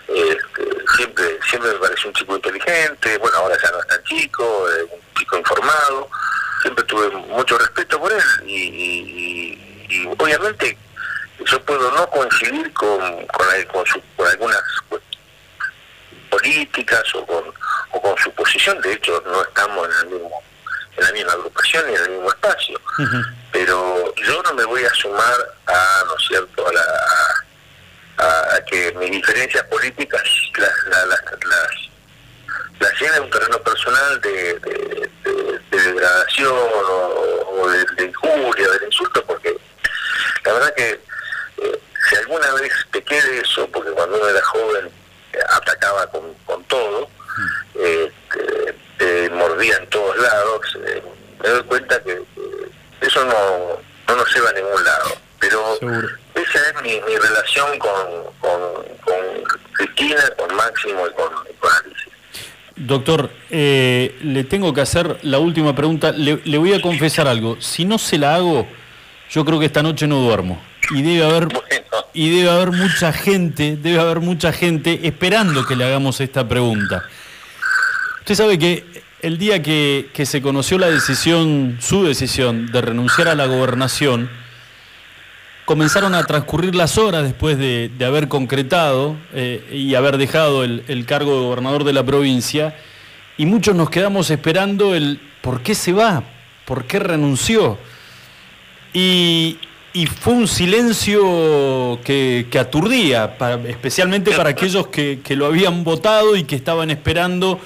este, 0.08 0.86
siempre 0.96 1.40
siempre 1.50 1.72
me 1.74 1.80
pareció 1.80 2.10
un 2.10 2.16
chico 2.16 2.36
inteligente, 2.36 3.18
bueno, 3.18 3.38
ahora 3.38 3.58
ya 3.62 3.72
no 3.72 3.80
es 3.80 3.88
tan 3.88 4.04
chico, 4.04 4.68
un 4.92 5.16
chico 5.18 5.38
informado. 5.38 6.10
Siempre 6.62 6.84
tuve 6.86 7.10
mucho 7.10 7.58
respeto 7.58 8.00
por 8.00 8.12
él 8.12 8.24
y 8.46 9.58
obviamente 10.18 10.78
yo 11.46 11.62
puedo 11.64 11.92
no 11.92 12.10
coincidir 12.10 12.74
con, 12.74 13.26
con, 13.72 13.86
su- 13.86 14.02
con 14.16 14.28
algunas 14.28 14.62
políticas 16.30 17.04
o 17.16 17.26
con, 17.26 17.44
o 17.92 18.02
con 18.02 18.18
su 18.18 18.32
posición, 18.34 18.80
de 18.82 18.94
hecho 18.94 19.22
no 19.26 19.42
estamos 19.44 19.88
en, 19.88 20.08
el 20.08 20.14
mismo, 20.14 20.44
en 20.98 21.04
la 21.04 21.12
misma 21.12 21.32
agrupación 21.34 21.88
ni 21.88 21.96
en 21.96 22.04
el 22.04 22.10
mismo 22.12 22.30
espacio, 22.30 22.80
pero 23.52 24.14
yo 24.16 24.42
no 24.44 24.54
me 24.54 24.66
voy 24.66 24.84
a 24.84 24.94
sumar 24.94 25.36
a, 25.68 26.04
¿no 26.08 26.16
es 26.18 26.28
cierto?, 26.28 26.68
a, 26.68 26.74
la, 26.74 28.26
a, 28.26 28.56
a 28.56 28.66
que 28.66 28.92
mis 28.94 29.12
diferencias 29.12 29.64
políticas 29.66 30.24
las, 30.58 30.72
las, 30.88 31.08
las, 31.08 31.22
las- 31.46 31.88
las 32.80 33.02
lleve 33.02 33.16
a 33.18 33.22
un 33.22 33.30
terreno 33.32 33.58
personal 33.64 34.22
de, 34.22 34.60
de- 34.60 35.10
de- 35.24 35.60
de 35.72 35.82
degradación 35.82 36.52
o, 36.56 37.58
o 37.62 37.70
de, 37.70 37.84
de 37.98 38.06
injuria, 38.06 38.70
del 38.70 38.84
insulto, 38.84 39.24
porque 39.26 39.56
la 40.44 40.54
verdad 40.54 40.74
que 40.76 41.00
alguna 42.28 42.54
vez 42.62 42.72
pequé 42.92 43.22
de 43.22 43.40
eso, 43.40 43.68
porque 43.72 43.92
cuando 43.92 44.18
uno 44.18 44.28
era 44.28 44.42
joven 44.44 44.90
eh, 45.34 45.38
atacaba 45.50 46.08
con, 46.08 46.34
con 46.46 46.64
todo, 46.66 47.10
eh, 47.76 48.12
eh, 49.00 49.30
mordía 49.34 49.78
en 49.78 49.88
todos 49.90 50.18
lados, 50.18 50.78
eh, 50.86 51.02
me 51.42 51.50
doy 51.50 51.64
cuenta 51.64 52.02
que 52.04 52.12
eh, 52.12 52.70
eso 53.02 53.24
no, 53.24 53.80
no 54.08 54.16
nos 54.16 54.36
lleva 54.36 54.50
a 54.50 54.54
ningún 54.54 54.84
lado. 54.84 55.12
Pero 55.40 55.76
esa 56.34 56.60
es 56.70 56.82
mi, 56.82 57.00
mi 57.08 57.16
relación 57.16 57.78
con, 57.80 58.24
con, 58.42 58.60
con 59.06 59.44
Cristina, 59.74 60.24
con 60.38 60.54
Máximo 60.56 61.08
y 61.08 61.14
con, 61.14 61.30
con 61.60 61.72
Alicia. 61.72 62.12
Doctor, 62.76 63.30
eh, 63.52 64.18
le 64.22 64.44
tengo 64.44 64.74
que 64.74 64.82
hacer 64.82 65.20
la 65.22 65.38
última 65.38 65.76
pregunta. 65.76 66.12
Le, 66.12 66.42
le 66.44 66.58
voy 66.58 66.74
a 66.74 66.82
confesar 66.82 67.28
algo. 67.28 67.62
Si 67.62 67.86
no 67.86 68.00
se 68.00 68.18
la 68.18 68.36
hago, 68.36 68.68
yo 69.30 69.46
creo 69.46 69.60
que 69.60 69.68
esta 69.68 69.84
noche 69.84 70.08
no 70.08 70.20
duermo. 70.22 70.62
Y 70.90 71.02
debe 71.04 71.26
haber, 71.26 71.48
y 72.14 72.30
debe 72.30 72.50
haber 72.50 72.72
mucha 72.72 73.14
gente, 73.14 73.78
debe 73.78 74.00
haber 74.00 74.20
mucha 74.20 74.52
gente 74.52 75.02
esperando 75.04 75.66
que 75.66 75.76
le 75.76 75.86
hagamos 75.86 76.20
esta 76.22 76.48
pregunta. 76.48 77.04
Usted 78.20 78.36
sabe 78.36 78.60
que 78.60 78.86
el 79.22 79.38
día 79.38 79.62
que, 79.62 80.10
que 80.14 80.26
se 80.26 80.42
conoció 80.42 80.78
la 80.78 80.90
decisión, 80.90 81.78
su 81.80 82.04
decisión 82.04 82.72
de 82.72 82.82
renunciar 82.82 83.28
a 83.28 83.36
la 83.36 83.46
gobernación, 83.46 84.30
comenzaron 85.66 86.16
a 86.16 86.24
transcurrir 86.24 86.76
las 86.76 86.98
horas 86.98 87.24
después 87.24 87.58
de, 87.58 87.92
de 87.98 88.06
haber 88.06 88.28
concretado 88.28 89.18
eh, 89.34 89.68
y 89.72 89.96
haber 89.96 90.18
dejado 90.18 90.64
el, 90.64 90.84
el 90.88 91.06
cargo 91.06 91.36
de 91.36 91.42
gobernador 91.42 91.84
de 91.84 91.94
la 91.94 92.06
provincia, 92.06 92.76
y 93.38 93.46
muchos 93.46 93.76
nos 93.76 93.90
quedamos 93.90 94.30
esperando 94.30 94.96
el 94.96 95.20
por 95.42 95.62
qué 95.62 95.76
se 95.76 95.94
va, 95.94 96.24
por 96.66 96.86
qué 96.86 97.00
renunció. 97.00 97.78
Y, 98.94 99.60
y 99.98 100.06
fue 100.06 100.34
un 100.34 100.48
silencio 100.48 102.00
que, 102.04 102.46
que 102.52 102.60
aturdía, 102.60 103.38
para- 103.38 103.56
especialmente 103.68 104.32
para 104.32 104.50
aquellos 104.52 104.88
que, 104.88 105.22
que 105.24 105.36
lo 105.36 105.48
habían 105.48 105.84
votado 105.84 106.36
y 106.36 106.44
que 106.44 106.56
estaban 106.56 106.92
esperando 106.92 107.60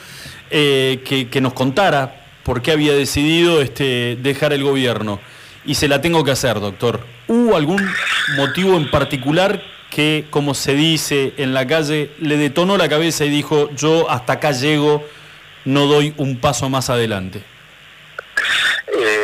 eh, 0.49 1.01
que, 1.03 1.27
que 1.27 1.41
nos 1.41 1.51
contara 1.53 2.25
por 2.43 2.61
qué 2.61 2.71
había 2.71 2.93
decidido 2.93 3.61
este, 3.61 4.17
dejar 4.21 4.53
el 4.53 4.63
gobierno. 4.63 5.19
Y 5.65 5.75
se 5.75 5.87
la 5.87 5.99
tengo 5.99 6.23
que 6.23 6.31
hacer, 6.31 6.59
doctor. 6.59 7.05
¿Hubo 7.27 7.55
algún 7.55 7.85
motivo 8.37 8.77
en 8.77 8.89
particular 8.89 9.61
que, 9.89 10.25
como 10.29 10.53
se 10.53 10.73
dice 10.73 11.33
en 11.37 11.53
la 11.53 11.67
calle, 11.67 12.11
le 12.19 12.37
detonó 12.37 12.77
la 12.77 12.87
cabeza 12.87 13.25
y 13.25 13.29
dijo, 13.29 13.69
yo 13.75 14.09
hasta 14.09 14.33
acá 14.33 14.51
llego, 14.51 15.05
no 15.65 15.85
doy 15.85 16.13
un 16.17 16.37
paso 16.37 16.69
más 16.69 16.89
adelante? 16.89 17.43
Eh, 18.87 19.01
eh, 19.03 19.20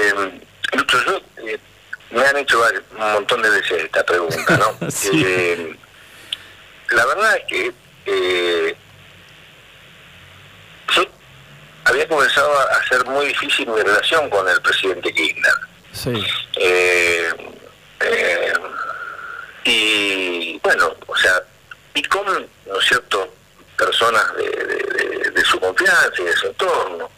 me 2.11 2.21
han 2.25 2.37
hecho 2.37 2.61
un 2.91 2.97
montón 3.13 3.41
de 3.41 3.49
veces 3.49 3.83
esta 3.83 4.03
pregunta, 4.05 4.57
¿no? 4.57 4.89
Sí. 4.91 5.23
Eh, 5.25 5.75
la 6.91 7.05
verdad 7.05 7.37
es 7.37 7.43
que 7.47 7.71
eh, 8.05 8.75
yo 10.95 11.05
había 11.85 12.07
comenzado 12.07 12.57
a 12.59 12.63
hacer 12.77 13.05
muy 13.05 13.27
difícil 13.27 13.67
mi 13.67 13.81
relación 13.81 14.29
con 14.29 14.47
el 14.47 14.61
presidente 14.61 15.13
Kirchner. 15.13 15.53
Sí. 15.91 16.25
Eh, 16.59 17.33
eh, 17.99 18.53
y 19.65 20.59
bueno, 20.63 20.95
o 21.07 21.15
sea, 21.17 21.41
y 21.93 22.01
con, 22.03 22.25
¿no 22.25 22.79
es 22.79 22.85
cierto?, 22.87 23.33
personas 23.77 24.35
de, 24.37 24.43
de- 24.49 25.31
de 25.31 25.45
su 25.45 25.59
confianza 25.59 26.09
y 26.19 26.23
de 26.23 26.33
su 26.35 26.47
entorno. 26.47 27.11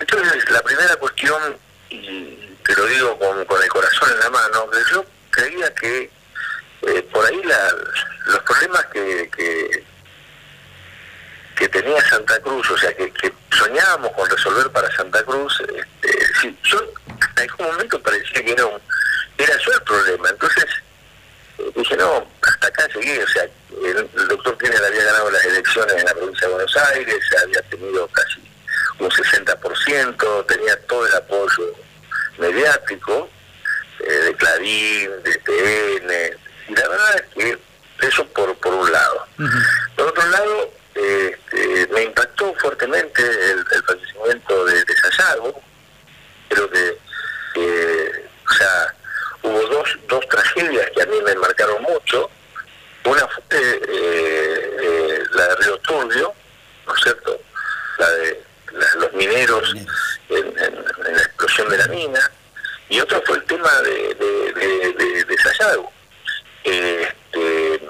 Entonces, 0.00 0.50
la 0.50 0.62
primera 0.62 0.96
cuestión, 0.96 1.56
y 1.90 2.45
te 2.66 2.74
lo 2.74 2.84
digo 2.86 3.18
con, 3.18 3.44
con 3.44 3.62
el 3.62 3.68
corazón 3.68 4.10
en 4.10 4.18
la 4.20 4.30
mano, 4.30 4.70
que 4.70 4.78
yo 4.90 5.04
creía 5.30 5.72
que 5.74 6.10
eh, 6.82 7.02
por 7.12 7.24
ahí 7.24 7.40
los 8.26 8.38
problemas 8.40 8.84
que, 8.86 9.30
que, 11.56 11.68
tenía 11.68 12.08
Santa 12.08 12.40
Cruz, 12.40 12.70
o 12.70 12.78
sea, 12.78 12.92
que, 12.94 13.12
soñábamos 13.50 14.10
con 14.12 14.28
resolver 14.30 14.70
para 14.70 14.90
Santa 14.96 15.22
Cruz, 15.24 15.60
este, 15.60 16.26
sí, 16.40 16.58
yo 16.64 16.80
hasta 17.20 17.42
algún 17.42 17.66
momento 17.66 18.00
parecía 18.00 18.42
que 18.42 18.52
era, 18.52 18.64
era 19.36 19.58
yo 19.58 19.72
el 19.72 19.82
problema. 19.82 20.28
Entonces, 20.30 20.64
eh, 21.58 21.70
dije, 21.74 21.96
no, 21.96 22.26
hasta 22.42 22.66
acá 22.66 22.88
llegué, 22.94 23.22
o 23.22 23.28
sea, 23.28 23.44
el, 23.84 24.08
el 24.16 24.28
doctor 24.28 24.56
Kirchner 24.58 24.84
había 24.84 25.04
ganado 25.04 25.30
las 25.30 25.44
elecciones 25.44 25.94
en 25.96 26.04
la 26.04 26.14
provincia 26.14 26.46
de 26.46 26.54
Buenos 26.54 26.76
Aires, 26.76 27.24
había 27.42 27.62
tenido 27.62 28.08
casi 28.08 28.40
un 28.98 29.10
60%, 29.10 30.46
tenía 30.46 30.80
todo 30.86 31.06
el 31.06 31.14
apoyo 31.14 31.85
mediático 32.38 33.28
eh, 34.00 34.10
de 34.10 34.34
Clarín, 34.34 35.10
de 35.22 35.34
TN, 35.34 36.38
y 36.68 36.74
la 36.74 36.88
verdad 36.88 37.16
es 37.16 37.34
que 37.34 37.58
eso 38.06 38.26
por, 38.28 38.54
por 38.56 38.74
un 38.74 38.92
lado. 38.92 39.26
Por 39.96 40.08
otro 40.08 40.26
lado, 40.26 40.70
eh, 40.94 41.36
este, 41.56 41.86
me 41.92 42.02
impactó 42.02 42.54
fuertemente 42.54 43.22
el, 43.22 43.64
el 43.70 43.82
fallecimiento 43.84 44.64
de, 44.64 44.84
de 44.84 44.96
Sayago. 44.96 45.62
Creo 46.48 46.70
que, 46.70 46.98
eh, 47.56 48.28
o 48.48 48.52
sea, 48.52 48.94
hubo 49.42 49.60
dos, 49.68 49.98
dos 50.08 50.28
tragedias 50.28 50.90
que 50.94 51.02
a 51.02 51.06
mí 51.06 51.20
me 51.24 51.34
marcaron 51.36 51.82
mucho. 51.82 52.30
Una 53.04 53.26
fue 53.28 53.42
eh, 53.50 53.80
eh, 54.82 55.24
la 55.32 55.48
de 55.48 55.56
Río 55.56 55.78
Turbio, 55.78 56.34
¿no 56.86 56.94
es 56.94 57.02
cierto? 57.02 57.40
La 57.98 58.10
de 58.10 58.44
la- 58.76 58.94
los 59.00 59.12
mineros 59.14 59.74
en, 60.28 60.36
en- 60.46 60.84
en 61.06 61.16
la 61.16 61.22
explosión 61.22 61.68
de 61.68 61.78
la 61.78 61.86
mina. 61.88 62.30
Y 62.88 63.00
otro 63.00 63.20
fue 63.26 63.36
el 63.36 63.44
tema 63.44 63.70
de, 63.82 64.14
de, 64.14 64.52
de, 64.52 64.92
de- 64.92 65.24
de 65.24 65.38
Sayago. 65.38 65.92
Este, 66.64 67.80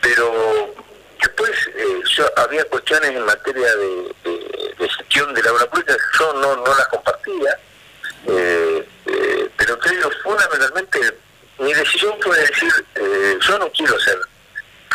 pero 0.00 0.74
después 1.20 1.50
eh, 1.74 2.00
yo 2.16 2.26
había 2.36 2.64
cuestiones 2.66 3.10
en 3.10 3.24
materia 3.24 3.74
de, 3.76 4.14
gestión 4.96 5.32
de 5.34 5.42
la 5.42 5.52
obra 5.52 5.66
pública 5.66 5.94
que 5.94 6.18
yo 6.18 6.32
no, 6.34 6.56
no 6.56 6.66
las 6.74 6.88
compartía, 6.88 7.58
eh, 8.26 8.88
eh, 9.06 9.50
pero 9.56 9.78
creo 9.78 10.10
fundamentalmente 10.22 11.18
mi 11.58 11.72
decisión 11.74 12.14
fue 12.22 12.38
decir, 12.38 12.72
yo 13.46 13.58
no 13.58 13.70
quiero 13.72 13.98
ser, 14.00 14.18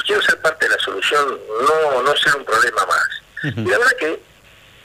quiero 0.05 0.22
ser 0.24 0.41
parte 0.41 0.66
de 0.68 0.76
la 0.76 0.82
solución, 0.84 1.39
no, 1.61 2.01
no 2.01 2.16
ser 2.18 2.36
un 2.36 2.43
problema 2.45 2.86
más. 2.88 3.14
Y 3.45 3.69
la 3.69 3.77
verdad 3.77 3.97
que 3.99 4.19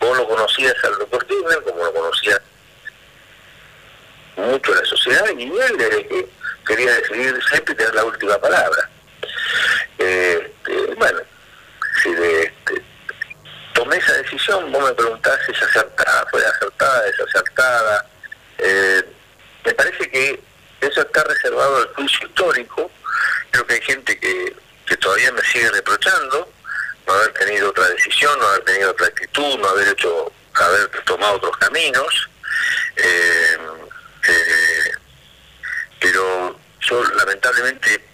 vos 0.00 0.16
lo 0.16 0.28
conocías 0.28 0.74
al 0.84 0.98
doctor 0.98 1.26
Kirchner, 1.26 1.62
como 1.62 1.84
lo 1.84 1.94
conocía 1.94 2.40
mucho 4.36 4.74
la 4.74 4.84
sociedad, 4.84 5.24
y 5.36 5.44
él 5.44 5.76
desde 5.78 6.06
que 6.06 6.28
quería 6.66 6.94
decidir 6.94 7.40
siempre 7.48 7.74
tener 7.74 7.94
la 7.94 8.04
última 8.04 8.38
palabra. 8.38 8.88
Eh, 9.98 10.52
eh, 10.68 10.94
bueno, 10.98 11.20
si 12.02 12.14
de, 12.14 12.42
este, 12.42 12.82
tomé 13.72 13.96
esa 13.96 14.12
decisión, 14.14 14.70
vos 14.72 14.84
me 14.84 14.94
preguntás 14.94 15.38
si 15.46 15.52
es 15.52 15.62
acertada, 15.62 16.26
fue 16.30 16.44
acertada, 16.44 17.02
desacertada. 17.02 18.06
Eh, 18.58 19.02
me 19.64 19.74
parece 19.74 20.10
que 20.10 20.40
eso 20.80 21.00
está 21.00 21.24
reservado 21.24 21.76
al 21.78 21.94
juicio 21.94 22.26
histórico. 22.26 22.90
Creo 23.50 23.66
que 23.66 23.74
hay 23.74 23.82
gente 23.82 24.18
que, 24.18 24.54
que 24.86 24.96
todavía 24.96 25.32
me 25.32 25.42
sigue 25.42 25.70
reprochando 25.70 26.50
no 27.06 27.12
haber 27.12 27.32
tenido 27.34 27.70
otra 27.70 27.88
decisión, 27.88 28.38
no 28.38 28.46
haber 28.46 28.64
tenido 28.64 28.90
otra 28.90 29.06
actitud, 29.06 29.58
no 29.58 29.68
haber 29.68 29.88
hecho, 29.88 30.32
haber 30.54 30.88
tomado 31.04 31.34
otros 31.34 31.56
caminos. 31.58 32.28
Eh, 32.96 33.58
eh, 34.28 34.90
pero 36.00 36.58
yo 36.80 37.04
lamentablemente 37.14 38.04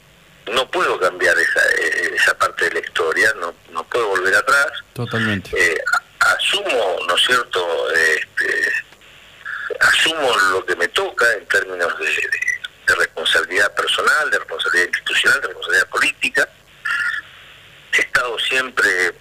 no 0.52 0.70
puedo 0.70 0.98
cambiar 1.00 1.36
esa, 1.38 1.60
eh, 1.78 2.12
esa 2.14 2.36
parte 2.38 2.66
de 2.66 2.72
la 2.74 2.80
historia, 2.80 3.32
no, 3.40 3.54
no 3.70 3.84
puedo 3.88 4.08
volver 4.08 4.34
atrás. 4.34 4.68
Totalmente. 4.94 5.50
Eh, 5.58 5.78
asumo, 6.20 6.98
¿no 7.06 7.16
es 7.16 7.24
cierto?, 7.26 7.90
este, 7.94 8.72
asumo 9.80 10.34
lo 10.52 10.64
que 10.64 10.76
me 10.76 10.88
toca 10.88 11.30
en 11.34 11.46
términos 11.46 11.98
de, 11.98 12.06
de- 12.06 12.56
de 12.86 12.94
responsabilidad 12.94 13.74
personal, 13.74 14.30
de 14.30 14.38
responsabilidad 14.38 14.86
institucional, 14.86 15.40
de 15.40 15.46
responsabilidad 15.48 15.88
política. 15.88 16.48
He 17.96 18.00
estado 18.02 18.38
siempre 18.38 19.12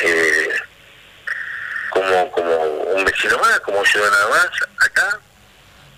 eh, 0.00 0.48
como, 1.90 2.30
como 2.32 2.56
un 2.56 3.04
vecino 3.04 3.38
más, 3.38 3.60
como 3.60 3.84
ciudadano 3.84 4.30
más, 4.30 4.48
acá, 4.84 5.18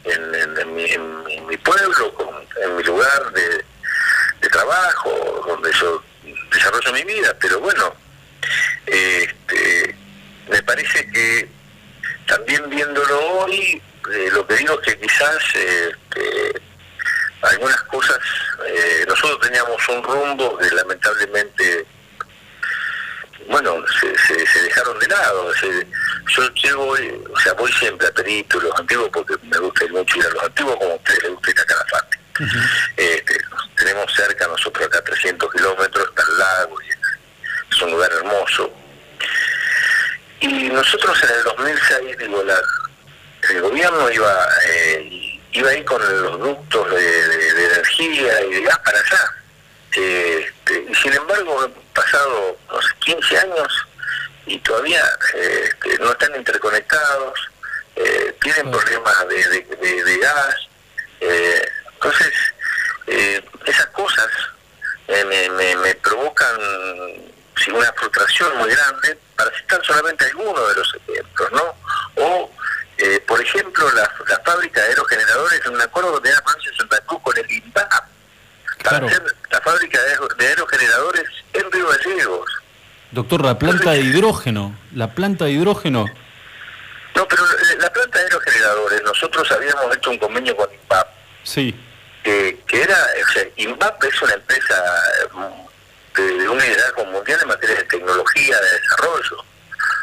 en, 0.05 0.35
en- 0.35 0.59
en 0.59 0.75
mi, 0.75 0.85
en 0.85 1.47
mi- 1.47 1.57
pueblo, 1.57 2.15
en 2.63 2.77
mi 2.77 2.83
lugar 2.83 3.33
de, 3.33 3.65
de 4.41 4.49
trabajo, 4.49 5.45
donde 5.47 5.73
yo 5.73 6.03
desarrollo 6.53 6.93
mi 6.93 7.03
vida, 7.05 7.35
pero 7.41 7.61
bueno, 7.61 7.95
este, 8.87 9.95
me 10.49 10.63
parece 10.63 11.11
que 11.11 11.49
también 12.27 12.69
viéndolo 12.71 13.21
hoy, 13.41 13.83
eh, 14.13 14.29
lo 14.33 14.47
que 14.47 14.55
digo 14.57 14.81
es 14.81 14.87
que 14.95 15.01
quizás 15.01 15.39
este, 15.55 16.63
algunas 17.43 17.83
cosas, 17.85 18.19
eh, 18.67 19.05
nosotros 19.09 19.41
teníamos 19.41 19.89
un 19.89 20.03
rumbo 20.03 20.57
que 20.59 20.71
lamentablemente, 20.71 21.87
bueno, 23.49 23.85
se, 24.01 24.17
se, 24.19 24.47
se 24.47 24.63
dejaron 24.63 24.99
de 24.99 25.07
lado. 25.09 25.53
Se- 25.55 25.87
yo 26.37 26.49
llego, 26.55 26.97
eh, 26.97 27.19
o 27.35 27.39
sea, 27.41 27.53
voy 27.55 27.73
siempre 27.73 28.07
a 28.07 28.13
Perito, 28.13 28.61
los 28.61 28.75
antiguos, 28.79 29.09
porque 29.13 29.35
me 29.45 29.59
gusta 29.59 29.85
ir 29.85 29.93
mucho 29.93 30.19
ir 30.19 30.27
a 30.27 30.31
los 30.31 30.43
antiguos, 30.45 30.77
como 30.77 30.93
a 30.93 30.97
ustedes 30.97 31.23
les 31.23 31.33
gusta 31.33 31.51
ir 31.51 31.61
a 31.61 31.65
Calafate. 31.65 32.19
Este, 32.97 33.41
tenemos 33.77 34.13
cerca 34.15 34.47
nosotros 34.47 34.87
acá 34.87 35.03
300 35.03 35.53
kilómetros, 35.53 36.09
está 36.09 36.23
el 36.31 36.39
lago, 36.39 36.77
y 36.83 36.89
es 36.89 37.83
un 37.83 37.91
lugar 37.93 38.13
hermoso. 38.13 38.73
Y 40.41 40.69
nosotros 40.69 41.21
en 41.25 41.31
el 41.31 41.43
2006, 41.45 42.19
digo, 42.19 42.43
la, 42.45 42.61
el 43.51 43.61
gobierno 43.61 44.11
iba 44.11 44.49
eh, 44.67 45.41
iba 45.53 45.71
ahí 45.71 45.85
con 45.85 46.01
los 46.23 46.39
ductos 46.39 46.91
de, 46.91 47.29
de- 47.29 47.55
de 47.55 47.65
energía 47.67 48.41
y 48.43 48.51
de 48.55 48.63
gas 48.63 48.79
para 48.81 48.99
allá. 49.01 49.35
Este, 49.93 50.87
y 50.91 50.95
sin 50.95 51.13
embargo, 51.15 51.63
han 51.63 51.73
pasado 51.95 52.57
no 52.71 52.83
sé, 52.83 52.89
15 53.01 53.39
años 53.39 53.87
y 54.47 54.59
todavía 54.61 55.03
este, 55.35 55.99
no 55.99 56.13
están 56.13 56.35
interconectados, 56.37 57.39
eh, 57.97 58.35
tienen 58.41 58.71
problemas 58.71 59.29
de, 59.29 59.49
de- 59.49 59.77
de- 59.81 60.05
de 60.05 60.19
gas. 60.19 60.57
eh, 61.21 61.69
entonces, 61.95 62.33
eh, 63.09 63.43
esas 63.67 63.87
cosas 63.89 64.29
me, 65.09 65.49
me- 65.51 65.77
me 65.77 65.95
provocan 65.97 66.57
sí, 67.57 67.71
una 67.73 67.93
frustración 67.95 68.57
muy 68.59 68.71
grande, 68.71 69.19
para 69.37 69.51
citar 69.57 69.85
solamente 69.85 70.25
algunos 70.27 70.69
de 70.69 70.75
los 70.77 70.95
ejemplos, 70.95 71.53
¿no? 71.53 71.75
O, 72.17 72.51
por 73.27 73.41
ejemplo, 73.41 73.91
la, 73.93 74.11
la 74.29 74.39
fábrica 74.41 74.81
de 74.83 74.89
aerogeneradores, 74.89 75.61
en 75.65 75.75
un 75.75 75.81
acuerdo 75.81 76.21
de 76.21 76.31
de 76.31 76.77
Santa 76.77 77.01
Cruz 77.07 77.21
con 77.23 77.37
el 77.39 77.51
INPAP, 77.51 78.05
para 78.85 79.07
hacer 79.07 79.23
la 79.51 79.61
fábrica 79.61 80.01
de, 80.03 80.11
aero- 80.11 80.29
de 80.37 80.47
aerogeneradores 80.47 81.25
en 81.53 81.73
Río 81.73 81.89
Gallegos. 81.89 82.51
Doctor, 83.11 83.45
la 83.45 83.59
planta 83.59 83.93
de 83.93 84.01
hidrógeno, 84.01 84.79
la 84.95 85.15
planta 85.15 85.47
de 85.47 85.53
hidrógeno. 85.53 86.05
No, 87.15 87.27
pero 87.27 87.45
eh, 87.45 87.77
la 87.81 87.91
planta 87.93 88.19
de 88.19 88.25
aerogeneradores, 88.25 89.03
nosotros 89.03 89.51
habíamos 89.51 89.97
hecho 89.97 90.11
un 90.11 90.19
convenio 90.19 90.55
con 90.57 90.73
INPAP, 90.73 91.09
Sí, 91.43 91.75
que, 92.23 92.61
que 92.67 92.83
era, 92.83 92.95
o 92.97 93.33
sea, 93.33 93.45
INVAP 93.57 94.05
es 94.05 94.23
una 94.23 94.35
empresa 94.35 94.75
eh, 95.23 95.67
de, 96.17 96.23
de 96.39 96.49
un 96.49 96.59
liderazgo 96.59 97.05
mundial 97.07 97.39
en 97.43 97.49
materia 97.49 97.77
de 97.77 97.85
tecnología, 97.85 98.61
de 98.61 98.71
desarrollo. 98.81 99.45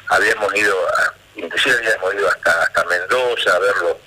Habíamos 0.09 0.55
ido, 0.55 0.75
a, 0.89 1.13
inclusive 1.35 1.75
habíamos 1.77 2.13
ido 2.15 2.27
hasta, 2.29 2.63
hasta 2.63 2.83
Mendoza 2.85 3.55
a 3.55 3.59
verlo, 3.59 3.99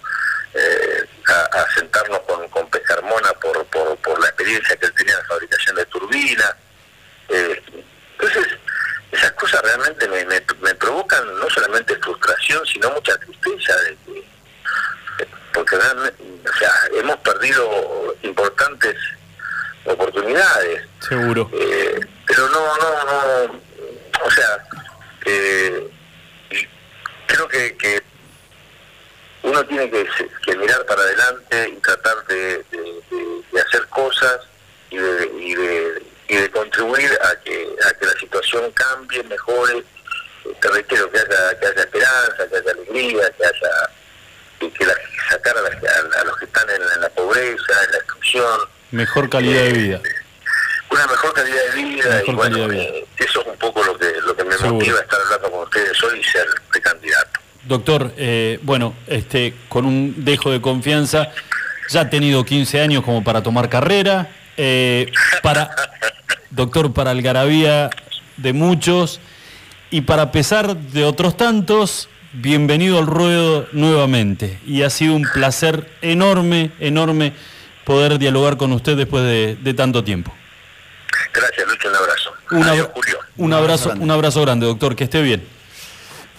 eh, 0.55 1.05
a, 1.29 1.61
a 1.61 1.75
sentarnos 1.75 2.21
con, 2.21 2.49
con 2.49 2.69
Pescarmona 2.71 3.33
por, 3.35 3.65
por, 3.67 3.97
por 3.99 4.21
la 4.21 4.29
experiencia 4.29 4.77
que 4.77 4.87
él 4.87 4.95
tenía 4.95 5.15
en 5.15 5.21
la 5.21 5.27
fabricación 5.27 5.77
de 5.77 5.87
turbinas. 5.87 6.55
Eh, 7.29 7.63
entonces, 8.19 8.47
esas 9.13 9.33
cosas 9.33 9.61
realmente 9.63 10.09
me, 10.09 10.25
me, 10.25 10.43
me 10.61 10.75
provocan 10.75 11.39
no 11.39 11.49
solamente 11.51 11.97
frustración, 11.97 12.65
sino 12.67 12.91
mucha 12.91 13.17
tristeza 13.19 13.77
de 13.77 13.97
que 14.05 14.29
porque 15.53 15.77
realmente, 15.77 16.23
o 16.49 16.57
sea, 16.59 16.73
hemos 16.95 17.17
perdido 17.17 18.15
importantes 18.23 18.95
oportunidades, 19.85 20.87
seguro. 21.01 21.51
eh, 21.53 22.01
pero 22.27 22.49
no, 22.51 22.77
no, 22.77 23.05
no, 23.05 23.61
o 24.25 24.31
sea, 24.31 24.65
eh, 25.25 25.89
tiene 29.43 29.91
que, 29.91 30.07
que 30.45 30.57
mirar 30.57 30.85
para 30.87 31.03
adelante 31.03 31.69
y 31.77 31.81
tratar 31.81 32.25
de, 32.27 32.37
de- 32.71 33.01
de- 33.11 33.43
de 33.53 33.61
hacer 33.61 33.87
cosas 33.89 34.41
y 34.91 34.97
de, 34.99 35.31
y 35.39 35.55
de, 35.55 36.03
y 36.29 36.37
de 36.37 36.51
contribuir 36.51 37.11
a 37.23 37.35
que, 37.41 37.69
a 37.89 37.93
que 37.95 38.07
la 38.07 38.13
situación 38.19 38.71
cambie, 38.73 39.23
mejore. 39.25 39.85
Te 40.61 40.69
reitero 40.69 41.11
que 41.11 41.19
haya, 41.19 41.59
que 41.59 41.67
haya 41.67 41.81
esperanza, 41.83 42.49
que 42.51 42.57
haya 42.57 42.71
alegría, 42.73 43.31
que 43.37 43.45
haya 43.45 43.91
que, 44.61 44.73
que 44.73 44.87
la- 44.87 44.95
sacar 45.31 45.57
a, 45.59 45.63
las- 45.63 45.85
a- 45.85 46.21
a 46.21 46.25
los 46.25 46.37
que 46.39 46.45
están 46.47 46.69
en, 46.71 46.83
en 46.83 47.01
la 47.01 47.09
pobreza, 47.11 47.85
en 47.85 47.93
la 47.93 47.99
exclusión, 47.99 48.61
Mejor 48.91 49.29
calidad 49.29 49.63
de 49.65 49.73
vida. 49.73 50.01
una 50.91 51.07
mejor 51.07 51.33
calidad 51.35 51.63
de 51.75 51.83
vida 51.83 52.09
Mejor 52.09 52.29
y 52.29 52.33
bueno, 52.37 52.69
vida. 52.69 52.83
eh, 52.83 53.07
eso 53.19 53.41
es 53.43 53.47
un 53.47 53.57
poco 53.59 53.85
lo 53.85 53.99
que, 53.99 54.11
lo 54.23 54.35
que 54.35 54.45
me 54.45 54.55
Seguro. 54.57 54.75
motiva 54.75 54.99
a 54.99 55.03
estar 55.03 55.21
hablando 55.21 55.51
con 55.51 55.61
ustedes 55.65 56.03
hoy 56.03 56.19
y 56.21 56.25
ser 56.25 56.47
precandidato. 56.71 57.28
Doctor, 57.69 58.15
eh, 58.17 58.59
bueno, 58.63 58.95
este, 59.07 59.55
con 59.69 59.85
un 59.85 60.25
dejo 60.25 60.51
de 60.51 60.63
confianza, 60.63 61.31
ya 61.91 62.01
ha 62.01 62.11
tenido 62.11 62.43
15 62.43 62.81
años 62.81 63.05
como 63.05 63.23
para 63.23 63.43
tomar 63.43 63.69
carrera, 63.69 64.31
eh, 64.57 65.13
para, 65.43 65.71
doctor, 66.51 66.95
para 66.95 67.11
algarabía 67.11 67.91
de 68.39 68.55
muchos 68.55 69.21
y 69.91 70.01
para 70.01 70.33
pesar 70.33 70.77
de 70.79 71.05
otros 71.05 71.37
tantos, 71.37 72.09
bienvenido 72.33 72.99
al 72.99 73.07
ruedo 73.07 73.69
nuevamente. 73.73 74.59
Y 74.67 74.83
ha 74.83 74.89
sido 74.89 75.15
un 75.15 75.29
placer 75.35 75.91
enorme, 76.01 76.71
enorme 76.81 77.35
poder 77.85 78.19
dialogar 78.19 78.57
con 78.57 78.73
usted 78.73 78.97
después 78.97 79.25
de, 79.25 79.57
de 79.61 79.75
tanto 79.75 80.03
tiempo. 80.03 80.33
Gracias, 81.35 81.69
Lucho, 81.69 81.89
un 81.89 81.97
abrazo. 81.97 82.33
Adiós, 82.71 82.89
Julio. 82.95 83.19
un 83.37 83.53
abrazo, 83.53 83.93
un 83.99 84.11
abrazo 84.11 84.41
grande, 84.41 84.65
doctor, 84.65 84.97
que 84.97 85.05
esté 85.05 85.21
bien. 85.21 85.47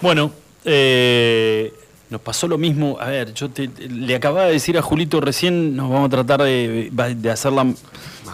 Bueno, 0.01 0.33
eh, 0.65 1.73
nos 2.09 2.21
pasó 2.21 2.47
lo 2.47 2.57
mismo. 2.57 2.97
A 2.99 3.05
ver, 3.07 3.33
yo 3.33 3.49
te- 3.49 3.67
le 3.67 4.15
acababa 4.15 4.45
de 4.47 4.53
decir 4.53 4.77
a 4.77 4.81
Julito 4.81 5.21
recién, 5.21 5.75
nos 5.75 5.89
vamos 5.89 6.07
a 6.07 6.09
tratar 6.09 6.41
de, 6.43 6.89
de 7.15 7.31
hacerla, 7.31 7.65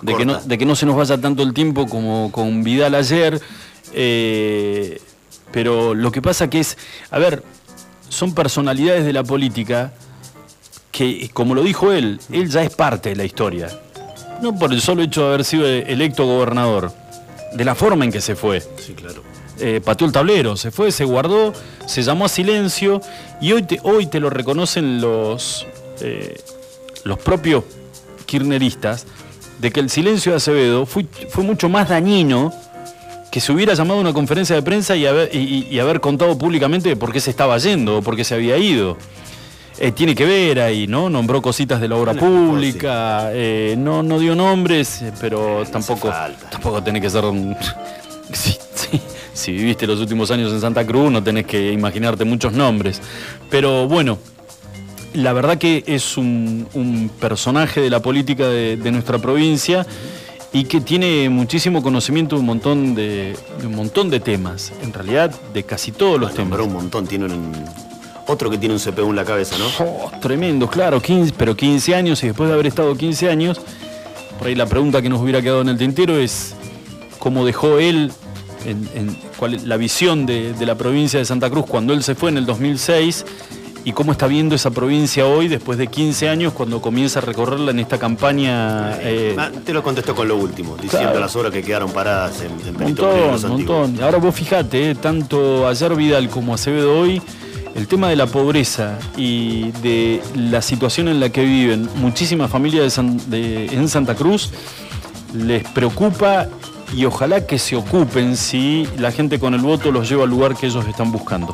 de 0.02 0.16
que, 0.16 0.26
no, 0.26 0.40
de 0.42 0.58
que 0.58 0.66
no 0.66 0.76
se 0.76 0.86
nos 0.86 0.96
vaya 0.96 1.18
tanto 1.20 1.44
el 1.44 1.54
tiempo 1.54 1.88
como 1.88 2.32
con 2.32 2.64
Vidal 2.64 2.96
ayer. 2.96 3.42
eh, 3.94 5.00
pero 5.52 5.94
lo 5.94 6.12
que 6.12 6.22
pasa 6.22 6.50
que 6.50 6.60
es, 6.60 6.78
a 7.12 7.20
ver, 7.20 7.42
son 8.10 8.34
personalidades 8.36 9.06
de 9.06 9.14
la 9.14 9.24
política 9.24 9.94
que, 10.92 11.30
como 11.34 11.56
lo 11.56 11.64
dijo 11.64 11.92
él, 11.94 12.20
él 12.32 12.50
ya 12.50 12.62
es 12.64 12.76
parte 12.76 13.10
de 13.10 13.16
la 13.16 13.24
historia. 13.26 13.70
No 14.42 14.58
por 14.58 14.74
el 14.74 14.82
solo 14.82 15.02
hecho 15.02 15.22
de 15.22 15.28
haber 15.28 15.46
sido 15.46 15.66
electo 15.66 16.26
gobernador, 16.26 16.92
de 17.54 17.64
la 17.64 17.74
forma 17.74 18.04
en 18.04 18.12
que 18.12 18.20
se 18.22 18.36
fue. 18.36 18.62
Sí, 18.78 18.94
claro. 18.94 19.24
Eh, 19.60 19.80
pateó 19.84 20.06
el 20.08 20.14
tablero, 20.14 20.58
se 20.58 20.70
fue, 20.72 20.92
se 20.92 21.06
guardó, 21.06 21.54
se 21.86 22.04
llamó 22.04 22.26
a 22.26 22.30
silencio 22.30 23.00
y 23.40 23.54
hoy 23.54 23.64
te, 23.64 23.80
hoy 23.84 24.06
te 24.08 24.20
lo 24.20 24.30
reconocen 24.30 25.00
los, 25.00 25.66
eh, 26.02 26.36
los 27.06 27.18
propios 27.20 27.64
kirchneristas 28.26 29.06
de 29.60 29.72
que 29.72 29.80
el 29.80 29.90
silencio 29.90 30.32
de 30.34 30.38
Acevedo 30.38 30.86
fue, 30.86 31.06
fue 31.30 31.44
mucho 31.44 31.70
más 31.70 31.88
dañino 31.90 32.54
que 33.32 33.40
se 33.40 33.52
hubiera 33.52 33.74
llamado 33.74 34.00
a 34.00 34.02
una 34.02 34.14
conferencia 34.14 34.56
de 34.56 34.62
prensa 34.62 34.96
y 34.96 35.06
haber, 35.06 35.34
y- 35.34 35.40
y- 35.40 35.68
y 35.76 35.80
haber 35.80 36.00
contado 36.02 36.38
públicamente 36.38 36.90
de 36.90 36.96
por 36.96 37.12
qué 37.12 37.20
se 37.20 37.30
estaba 37.32 37.58
yendo 37.58 37.98
o 37.98 38.02
por 38.02 38.16
qué 38.16 38.24
se 38.24 38.36
había 38.36 38.58
ido. 38.58 38.98
Eh, 39.78 39.92
tiene 39.92 40.16
que 40.16 40.24
ver 40.26 40.62
ahí, 40.62 40.88
¿no? 40.88 41.10
Nombró 41.10 41.42
cositas 41.42 41.82
de 41.82 41.90
la 41.90 41.96
obra 41.98 42.14
pública, 42.14 43.30
eh, 43.34 43.76
no, 43.78 44.04
no 44.04 44.20
dio 44.20 44.34
nombres, 44.36 45.04
pero 45.20 45.64
tampoco, 45.70 46.08
tampoco 46.50 46.82
tenés 46.84 47.02
que 47.02 47.10
ser 47.10 47.26
un... 47.26 47.56
Si 49.36 49.52
viviste 49.52 49.86
los 49.86 50.00
últimos 50.00 50.32
años 50.32 50.52
en 50.52 50.62
Santa 50.62 50.88
Cruz, 50.88 51.12
no 51.12 51.22
tenés 51.22 51.46
que 51.46 51.72
imaginarte 51.72 52.24
muchos 52.26 52.54
nombres. 52.54 53.02
Pero 53.50 53.88
bueno, 53.88 54.18
la 55.14 55.34
verdad 55.34 55.58
que 55.58 55.84
es 55.86 56.18
un, 56.18 56.68
un 56.74 57.10
personaje 57.20 57.82
de 57.82 57.90
la 57.90 58.02
política 58.02 58.48
de, 58.48 58.78
de 58.78 58.92
nuestra 58.92 59.20
provincia 59.20 59.86
y 60.54 60.64
que 60.64 60.80
tiene 60.80 61.30
muchísimo 61.30 61.84
conocimiento 61.84 62.36
de 62.38 62.40
un 62.40 62.46
montón 62.46 62.96
de, 62.96 63.36
de 63.60 63.68
un 63.68 63.76
montón 63.76 64.10
de 64.10 64.22
temas. 64.22 64.72
En 64.82 64.94
realidad, 64.94 65.36
de 65.54 65.64
casi 65.64 65.92
todos 65.92 66.18
los 66.18 66.32
temas. 66.34 66.52
Nombró 66.52 66.66
un 66.66 66.74
montón, 66.74 67.06
tiene 67.06 67.26
un, 67.26 67.52
otro 68.28 68.50
que 68.50 68.58
tiene 68.58 68.74
un 68.74 68.80
CPU 68.80 69.10
en 69.10 69.18
la 69.18 69.26
cabeza, 69.26 69.58
¿no? 69.58 69.66
Oh, 69.80 70.12
tremendo, 70.22 70.70
claro, 70.70 71.02
15, 71.02 71.34
pero 71.38 71.56
15 71.56 71.94
años 71.94 72.24
y 72.24 72.28
después 72.28 72.48
de 72.48 72.54
haber 72.54 72.68
estado 72.68 72.96
15 72.96 73.30
años, 73.30 73.60
por 74.40 74.48
ahí 74.48 74.56
la 74.56 74.66
pregunta 74.66 75.02
que 75.02 75.10
nos 75.10 75.22
hubiera 75.22 75.42
quedado 75.42 75.62
en 75.62 75.70
el 75.70 75.78
tintero 75.78 76.18
es 76.18 76.56
cómo 77.20 77.46
dejó 77.46 77.80
él 77.80 78.12
en- 78.66 78.90
en- 78.96 79.18
cuál 79.38 79.54
es 79.56 79.64
la 79.64 79.78
visión 79.78 80.26
de, 80.26 80.54
de 80.54 80.66
la 80.66 80.76
provincia 80.76 81.20
de 81.20 81.26
Santa 81.26 81.50
Cruz 81.50 81.66
cuando 81.68 81.94
él 81.94 82.04
se 82.04 82.16
fue 82.16 82.30
en 82.30 82.38
el 82.38 82.46
2006 82.46 83.26
y 83.84 83.92
cómo 83.92 84.12
está 84.12 84.26
viendo 84.26 84.56
esa 84.56 84.72
provincia 84.72 85.28
hoy 85.28 85.48
después 85.48 85.78
de 85.78 85.86
15 85.88 86.28
años 86.28 86.54
cuando 86.54 86.82
comienza 86.82 87.20
a 87.20 87.22
recorrerla 87.22 87.70
en 87.72 87.80
esta 87.80 88.00
campaña. 88.00 88.98
eh, 89.02 89.36
Ah, 89.38 89.52
te 89.64 89.74
lo 89.74 89.84
contestó 89.84 90.16
con 90.16 90.28
lo 90.28 90.36
último, 90.38 90.74
diciendo 90.76 91.10
Claro. 91.10 91.20
las 91.20 91.36
obras 91.36 91.52
que 91.54 91.62
quedaron 91.62 91.92
paradas 91.92 92.42
en, 92.42 92.68
en 92.68 92.76
Benito 92.78 93.04
Montón, 93.08 93.50
montón. 93.52 94.04
Ahora 94.04 94.18
vos 94.18 94.34
fijate, 94.34 94.92
eh, 94.92 94.96
tanto 94.96 95.68
ayer 95.68 95.96
Vidal 95.96 96.30
como 96.30 96.56
Acevedo 96.56 97.00
hoy, 97.00 97.22
el 97.76 97.88
tema 97.88 98.10
de 98.10 98.16
la 98.16 98.26
pobreza 98.26 98.98
y 99.18 99.70
de 99.84 100.20
la 100.36 100.62
situación 100.64 101.08
en 101.10 101.20
la 101.20 101.30
que 101.30 101.44
viven 101.44 101.88
muchísimas 101.98 102.50
familias 102.50 102.86
de 102.86 102.90
San- 102.90 103.30
de- 103.30 103.66
en 103.68 103.88
Santa 103.90 104.16
Cruz 104.16 104.50
les 105.34 105.64
preocupa 105.70 106.48
y 106.94 107.06
ojalá 107.06 107.46
que 107.46 107.60
se 107.60 107.76
ocupen 107.76 108.38
si 108.38 108.88
la 108.98 109.12
gente 109.12 109.40
con 109.40 109.54
el 109.54 109.62
voto 109.62 109.92
los 109.92 110.10
lleva 110.10 110.24
al 110.24 110.30
lugar 110.30 110.56
que 110.56 110.68
ellos 110.68 110.86
están 110.88 111.12
buscando. 111.12 111.54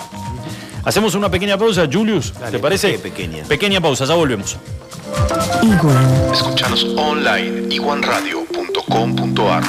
Hacemos 0.83 1.15
una 1.15 1.29
pequeña 1.29 1.57
pausa, 1.57 1.87
Julius, 1.91 2.33
Dale, 2.33 2.51
¿te 2.51 2.59
parece? 2.59 2.93
¿por 2.93 3.01
qué 3.01 3.09
pequeña? 3.09 3.43
Pequeña 3.43 3.81
pausa, 3.81 4.05
ya 4.05 4.15
volvemos. 4.15 4.57
Iguan. 5.61 6.33
Escuchanos 6.33 6.83
online 6.95 7.73
iguanradio.com.ar 7.73 9.63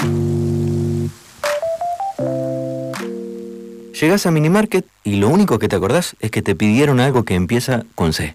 Llegás 4.00 4.26
a 4.26 4.30
Minimarket 4.30 4.86
y 5.04 5.16
lo 5.16 5.28
único 5.28 5.58
que 5.58 5.68
te 5.68 5.76
acordás 5.76 6.16
es 6.20 6.30
que 6.30 6.42
te 6.42 6.56
pidieron 6.56 6.98
algo 6.98 7.24
que 7.24 7.34
empieza 7.34 7.84
con 7.94 8.12
C. 8.12 8.34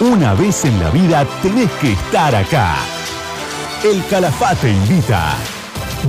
Una 0.00 0.34
vez 0.34 0.64
en 0.64 0.80
la 0.80 0.90
vida 0.90 1.24
tenés 1.40 1.70
que 1.80 1.92
estar 1.92 2.34
acá. 2.34 2.74
El 3.84 4.04
Calafate 4.06 4.72
invita. 4.72 5.36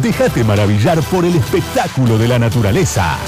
Déjate 0.02 0.44
maravillar 0.44 1.04
por 1.04 1.24
el 1.24 1.36
espectáculo 1.36 2.18
de 2.18 2.28
la 2.28 2.40
naturaleza. 2.40 3.20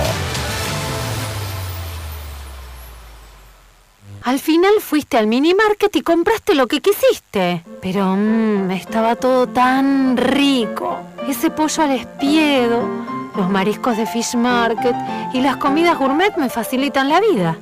Al 4.25 4.39
final 4.39 4.73
fuiste 4.81 5.19
al 5.19 5.27
mini 5.27 5.53
market 5.53 5.95
y 5.97 6.01
compraste 6.01 6.55
lo 6.55 6.67
que 6.67 6.81
quisiste. 6.81 7.63
Pero 7.83 8.17
mmm, 8.17 8.71
estaba 8.71 9.17
todo 9.17 9.47
tan 9.47 10.17
rico. 10.17 10.99
Ese 11.29 11.51
pollo 11.51 11.83
al 11.83 11.91
espiedo, 11.91 12.89
los 13.37 13.51
mariscos 13.51 13.99
de 13.99 14.07
Fish 14.07 14.35
Market 14.35 14.97
y 15.35 15.43
las 15.43 15.59
comidas 15.59 15.99
gourmet 15.99 16.35
me 16.39 16.49
facilitan 16.49 17.11
la 17.11 17.21
vida. 17.21 17.59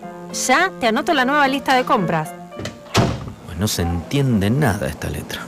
Ya 0.46 0.70
te 0.78 0.86
anoto 0.86 1.12
la 1.14 1.24
nueva 1.24 1.48
lista 1.48 1.74
de 1.74 1.84
compras. 1.84 2.30
Pues 3.46 3.58
no 3.58 3.66
se 3.66 3.82
entiende 3.82 4.48
nada 4.48 4.86
esta 4.86 5.10
letra. 5.10 5.44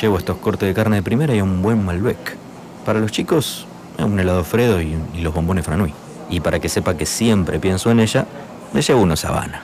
Llevo 0.00 0.16
estos 0.16 0.38
cortes 0.38 0.66
de 0.66 0.72
carne 0.72 0.96
de 0.96 1.02
primera 1.02 1.34
y 1.34 1.42
un 1.42 1.60
buen 1.60 1.84
Malbec. 1.84 2.38
Para 2.86 3.00
los 3.00 3.12
chicos, 3.12 3.66
un 3.98 4.18
helado 4.18 4.42
Fredo 4.44 4.80
y, 4.80 4.96
y 5.12 5.20
los 5.20 5.34
bombones 5.34 5.66
Franui. 5.66 5.92
Y 6.30 6.40
para 6.40 6.58
que 6.58 6.70
sepa 6.70 6.96
que 6.96 7.04
siempre 7.04 7.60
pienso 7.60 7.90
en 7.90 8.00
ella, 8.00 8.24
le 8.72 8.80
llevo 8.80 9.02
unos 9.02 9.26
Habana. 9.26 9.62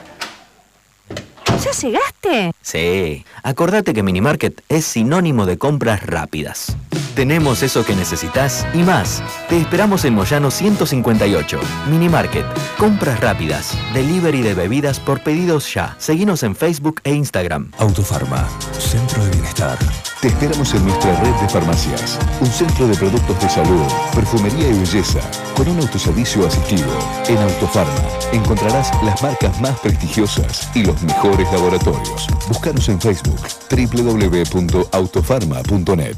¿Ya 1.63 1.71
llegaste? 1.71 2.53
Sí, 2.61 3.23
acordate 3.43 3.93
que 3.93 4.01
Minimarket 4.01 4.63
es 4.67 4.83
sinónimo 4.83 5.45
de 5.45 5.59
compras 5.59 6.03
rápidas. 6.03 6.75
Tenemos 7.15 7.61
eso 7.61 7.85
que 7.85 7.95
necesitas 7.95 8.65
y 8.73 8.79
más. 8.79 9.21
Te 9.49 9.57
esperamos 9.57 10.05
en 10.05 10.15
Moyano 10.15 10.49
158. 10.49 11.59
Mini 11.89 12.09
Market. 12.09 12.45
Compras 12.77 13.19
rápidas. 13.19 13.77
Delivery 13.93 14.41
de 14.41 14.53
bebidas 14.53 14.99
por 14.99 15.21
pedidos 15.21 15.71
ya. 15.73 15.95
Seguinos 15.99 16.41
en 16.43 16.55
Facebook 16.55 17.01
e 17.03 17.13
Instagram. 17.13 17.71
Autofarma, 17.77 18.47
Centro 18.79 19.23
de 19.25 19.31
Bienestar. 19.31 19.77
Te 20.21 20.29
esperamos 20.29 20.73
en 20.73 20.85
nuestra 20.85 21.19
red 21.19 21.33
de 21.41 21.49
farmacias. 21.49 22.19
Un 22.39 22.47
centro 22.47 22.87
de 22.87 22.95
productos 22.95 23.41
de 23.41 23.49
salud, 23.49 23.81
perfumería 24.13 24.69
y 24.69 24.73
belleza, 24.73 25.19
con 25.57 25.67
un 25.67 25.79
autoservicio 25.79 26.47
asistido. 26.47 26.87
En 27.27 27.37
Autofarma 27.39 28.07
encontrarás 28.31 28.91
las 29.03 29.21
marcas 29.21 29.59
más 29.59 29.77
prestigiosas 29.79 30.69
y 30.75 30.85
los 30.85 31.01
mejores 31.03 31.50
laboratorios. 31.51 32.27
Búscanos 32.47 32.89
en 32.89 32.99
Facebook 32.99 33.39
www.autofarma.net. 33.69 36.17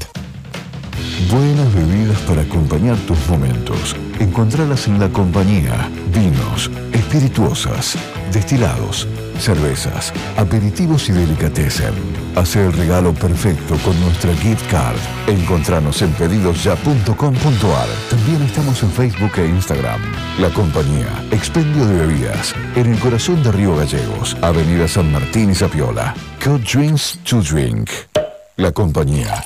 Buenas 1.30 1.74
bebidas 1.74 2.18
para 2.22 2.42
acompañar 2.42 2.96
tus 3.06 3.18
momentos. 3.28 3.96
Encontralas 4.20 4.86
en 4.86 4.98
la 4.98 5.08
compañía. 5.08 5.90
Vinos, 6.12 6.70
espirituosas, 6.92 7.96
destilados, 8.32 9.08
cervezas, 9.38 10.12
aperitivos 10.36 11.08
y 11.08 11.12
delicatessen. 11.12 11.94
Hace 12.36 12.66
el 12.66 12.72
regalo 12.72 13.14
perfecto 13.14 13.76
con 13.84 13.98
nuestra 14.00 14.34
gift 14.34 14.68
card. 14.70 14.96
Encontranos 15.28 16.02
en 16.02 16.12
pedidosya.com.ar. 16.12 17.88
También 18.10 18.42
estamos 18.42 18.82
en 18.82 18.90
Facebook 18.90 19.32
e 19.38 19.46
Instagram. 19.46 20.00
La 20.40 20.50
compañía, 20.50 21.24
expendio 21.30 21.86
de 21.86 22.06
bebidas, 22.06 22.54
en 22.74 22.92
el 22.92 22.98
corazón 22.98 23.42
de 23.42 23.52
Río 23.52 23.76
Gallegos, 23.76 24.36
Avenida 24.42 24.88
San 24.88 25.12
Martín 25.12 25.50
y 25.50 25.54
Zapiola. 25.54 26.14
Cut 26.42 26.62
Drinks 26.62 27.18
to 27.24 27.40
Drink. 27.40 27.88
La 28.56 28.72
compañía. 28.72 29.44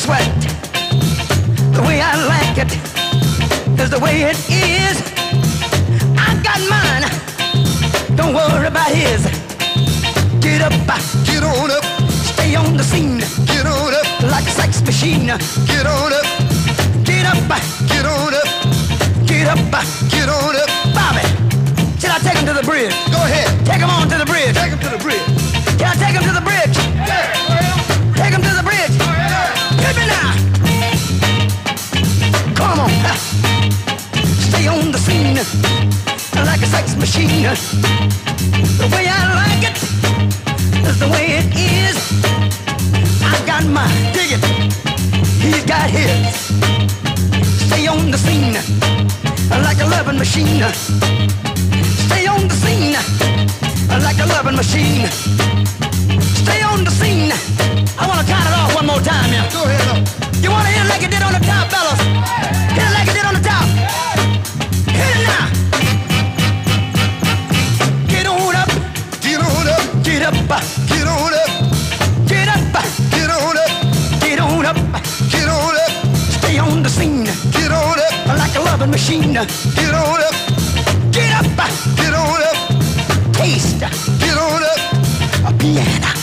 sweat. 0.00 0.32
The 1.76 1.82
way 1.84 2.00
I 2.00 2.16
like 2.32 2.56
it 2.56 2.72
is 3.78 3.90
the 3.90 4.00
way 4.00 4.32
it 4.32 4.38
is. 4.48 4.96
I 6.16 6.30
got 6.40 6.60
mine. 6.72 7.04
Don't 8.16 8.32
worry 8.32 8.66
about 8.66 8.88
his. 8.88 9.28
Get 10.40 10.62
up, 10.64 10.72
get 11.28 11.42
on 11.44 11.70
up. 11.70 11.84
Stay 12.32 12.54
on 12.56 12.78
the 12.78 12.84
scene. 12.84 13.20
Get 13.44 13.66
on 13.66 13.92
up 13.92 14.08
like 14.32 14.46
a 14.48 14.54
sex 14.60 14.80
machine. 14.80 15.26
Get 15.68 15.84
on 15.84 16.12
up. 16.16 16.26
Get 17.04 17.26
up, 17.28 17.36
get 17.92 18.06
on 18.08 18.32
up. 18.32 18.48
Get 19.28 19.46
up, 19.52 19.60
get 20.08 20.28
on 20.32 20.56
up. 20.56 20.70
Bobby, 20.96 21.24
should 22.00 22.12
I 22.16 22.18
take 22.24 22.38
him 22.40 22.46
to 22.46 22.54
the 22.54 22.64
bridge? 22.64 22.94
Go 23.12 23.20
ahead. 23.28 23.48
Take 23.66 23.82
him 23.84 23.90
on 23.90 24.08
to 24.08 24.16
the 24.16 24.24
bridge. 24.24 24.54
Take 24.56 24.72
him 24.72 24.80
to 24.80 24.90
the 24.96 25.02
bridge. 25.04 25.28
Can 25.76 25.92
I 25.92 25.96
take 26.00 26.14
him 26.16 26.24
to 26.24 26.32
the 26.32 26.44
bridge? 26.48 26.76
Yeah. 27.04 27.89
like 36.44 36.60
a 36.60 36.66
sex 36.66 36.94
machine. 36.96 37.48
The 38.76 38.88
way 38.92 39.08
I 39.08 39.20
like 39.40 39.62
it 39.70 39.78
is 40.86 40.98
the 41.00 41.08
way 41.08 41.40
it 41.40 41.48
is. 41.56 41.96
I've 43.24 43.46
got 43.46 43.64
my 43.64 43.88
dig 44.12 44.36
it, 44.36 44.44
he's 45.40 45.64
got 45.64 45.88
his. 45.88 46.36
Stay 47.66 47.86
on 47.86 48.10
the 48.10 48.18
scene 48.18 48.52
like 49.64 49.80
a 49.80 49.86
loving 49.86 50.18
machine. 50.18 50.62
Stay 52.06 52.26
on 52.26 52.46
the 52.46 52.54
scene 52.54 52.96
like 54.04 54.18
a 54.18 54.26
loving 54.26 54.56
machine. 54.56 55.08
Stay 56.42 56.60
on 56.62 56.84
the 56.84 56.90
scene. 56.90 57.32
I 57.98 58.06
wanna 58.06 58.24
count 58.24 58.46
it 58.46 58.54
off 58.60 58.74
one 58.74 58.86
more 58.86 59.00
time, 59.00 59.32
yeah. 59.32 59.48
Go 59.50 59.64
ahead. 59.64 60.06
You 60.42 60.50
wanna 60.50 60.68
hear 60.68 60.84
like 60.84 61.00
you 61.00 61.08
did 61.08 61.22
on 61.22 61.32
the 61.32 61.40
top, 61.40 61.70
fellas? 61.70 62.00
Yeah. 62.76 62.89
up, 74.70 75.02
get 75.30 75.48
on 75.48 75.74
up, 75.74 76.16
stay 76.16 76.58
on 76.58 76.82
the 76.82 76.88
scene. 76.88 77.24
Get 77.24 77.72
on 77.72 77.98
up 77.98 78.38
like 78.38 78.54
a 78.56 78.60
loving 78.60 78.90
machine. 78.90 79.32
Get 79.32 79.94
on 79.94 80.20
up, 80.20 80.34
get 81.10 81.32
up, 81.38 81.46
get 81.96 82.14
on 82.14 82.42
up, 82.50 83.32
taste. 83.32 83.80
Get 83.80 84.36
on 84.36 84.62
up, 84.62 85.52
a 85.52 85.58
piano. 85.58 86.19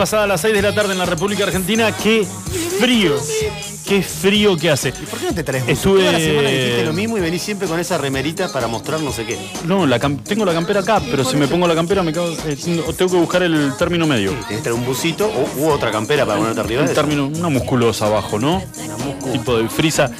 Pasada 0.00 0.26
las 0.26 0.40
6 0.40 0.54
de 0.54 0.62
la 0.62 0.74
tarde 0.74 0.92
en 0.92 0.98
la 0.98 1.04
República 1.04 1.44
Argentina. 1.44 1.94
Qué 1.94 2.26
frío, 2.78 3.16
qué 3.86 4.02
frío 4.02 4.56
que 4.56 4.70
hace. 4.70 4.92
¿Por 4.92 5.18
qué 5.18 5.26
no 5.26 5.34
te 5.34 5.44
traes 5.44 5.64
Estuve- 5.68 6.00
Toda 6.00 6.12
la 6.12 6.18
semana 6.18 6.48
dijiste 6.48 6.84
lo 6.86 6.92
mismo 6.94 7.18
y 7.18 7.20
venís 7.20 7.42
siempre 7.42 7.68
con 7.68 7.78
esa 7.78 7.98
remerita 7.98 8.50
para 8.50 8.66
mostrar 8.66 9.00
no 9.00 9.12
sé 9.12 9.26
qué. 9.26 9.36
No, 9.66 9.86
la 9.86 10.00
cam- 10.00 10.22
tengo 10.24 10.46
la 10.46 10.54
campera 10.54 10.80
acá, 10.80 11.02
pero 11.10 11.22
si 11.22 11.36
me 11.36 11.46
pongo 11.48 11.68
la 11.68 11.74
campera 11.74 12.02
me 12.02 12.14
cago, 12.14 12.34
eh, 12.46 12.56
tengo 12.96 13.10
que 13.10 13.16
buscar 13.18 13.42
el 13.42 13.74
término 13.78 14.06
medio. 14.06 14.30
Tenés 14.30 14.46
que 14.46 14.56
traer 14.62 14.72
un 14.72 14.86
busito 14.86 15.26
o 15.26 15.60
u 15.60 15.68
otra 15.68 15.90
campera 15.90 16.24
para 16.24 16.38
ponerte 16.38 16.60
arriba. 16.60 16.82
Un 16.82 16.94
término, 16.94 17.26
una 17.26 17.50
musculosa 17.50 18.06
abajo, 18.06 18.38
¿no? 18.38 18.62
Tipo 19.32 19.58
de 19.58 19.68
frisa. 19.68 20.10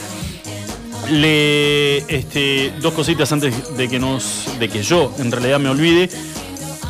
Le, 1.10 1.98
este, 2.14 2.74
dos 2.82 2.92
cositas 2.92 3.32
antes 3.32 3.76
de 3.78 3.88
que 3.88 3.98
nos, 3.98 4.44
de 4.60 4.68
que 4.68 4.82
yo 4.82 5.10
en 5.18 5.32
realidad 5.32 5.58
me 5.58 5.70
olvide. 5.70 6.10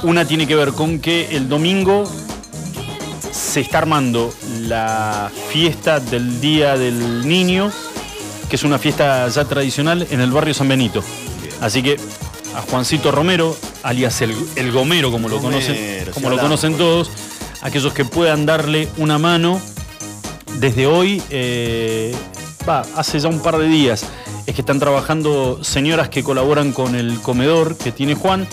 Una 0.03 0.25
tiene 0.25 0.47
que 0.47 0.57
ver 0.57 0.73
con 0.73 0.99
que 0.99 1.37
el 1.37 1.47
domingo 1.49 2.11
se 3.51 3.61
está 3.61 3.79
armando 3.79 4.33
la 4.61 5.29
fiesta 5.49 5.99
del 5.99 6.41
Día 6.41 6.79
del 6.79 7.27
Niño, 7.27 7.73
que 8.49 8.55
es 8.55 8.63
una 8.63 8.79
fiesta 8.79 9.27
ya 9.27 9.45
tradicional 9.45 10.07
en 10.09 10.21
el 10.21 10.31
barrio 10.31 10.55
San 10.55 10.69
Benito. 10.69 11.03
Así 11.61 11.83
que 11.83 11.97
a 12.55 12.61
Juancito 12.63 13.11
Romero, 13.11 13.57
alias 13.83 14.21
el, 14.21 14.37
el 14.55 14.71
Gomero, 14.71 15.11
como 15.11 15.29
lo 15.29 15.41
Gomero, 15.41 15.67
conocen, 15.67 16.13
como 16.15 16.29
lo 16.29 16.37
hablamos. 16.37 16.61
conocen 16.61 16.79
todos, 16.79 17.11
aquellos 17.61 17.93
que 17.93 18.05
puedan 18.05 18.47
darle 18.47 18.89
una 18.99 19.19
mano 19.19 19.61
desde 20.61 20.87
hoy, 20.87 21.21
eh, 21.31 22.15
va, 22.69 22.83
hace 22.95 23.19
ya 23.19 23.29
un 23.29 23.41
par 23.41 23.59
de 23.59 23.67
días, 23.67 24.05
es 24.47 24.55
que 24.55 24.61
están 24.61 24.79
trabajando 24.79 25.65
señoras 25.65 26.09
que 26.09 26.23
colaboran 26.23 26.71
con 26.71 26.95
el 26.95 27.21
comedor 27.21 27.77
que 27.77 27.91
tiene 27.91 28.15
Juan 28.15 28.47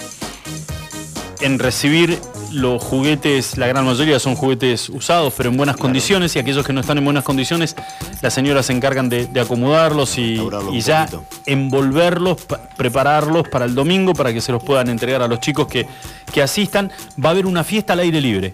en 1.42 1.60
recibir 1.60 2.20
los 2.58 2.82
juguetes, 2.82 3.58
la 3.58 3.68
gran 3.68 3.86
mayoría 3.86 4.20
son 4.20 4.36
juguetes 4.36 4.90
usados, 4.90 5.34
pero 5.38 5.50
en 5.50 5.58
buenas 5.58 5.78
condiciones, 5.78 6.36
y 6.36 6.40
aquellos 6.40 6.66
que 6.66 6.74
no 6.74 6.82
están 6.82 6.98
en 6.98 7.06
buenas 7.06 7.24
condiciones, 7.24 7.76
las 8.22 8.34
señoras 8.34 8.66
se 8.66 8.74
encargan 8.74 9.10
de, 9.10 9.28
de 9.28 9.40
acomodarlos 9.40 10.18
y, 10.18 10.38
ya 10.82 11.06
poquito. 11.06 11.24
envolverlos, 11.46 12.42
pa- 12.42 12.62
prepararlos 12.76 13.48
para 13.50 13.66
el 13.66 13.76
domingo, 13.76 14.14
para 14.14 14.34
que 14.34 14.42
se 14.42 14.52
los 14.52 14.64
puedan 14.64 14.90
entregar 14.90 15.22
a 15.22 15.28
los 15.28 15.40
chicos 15.40 15.68
que, 15.68 15.86
que 16.34 16.42
asistan. 16.42 16.92
Va 17.24 17.30
a 17.30 17.32
haber 17.34 17.46
una 17.46 17.64
fiesta 17.64 17.94
al 17.94 18.00
aire 18.00 18.22
libre. 18.22 18.54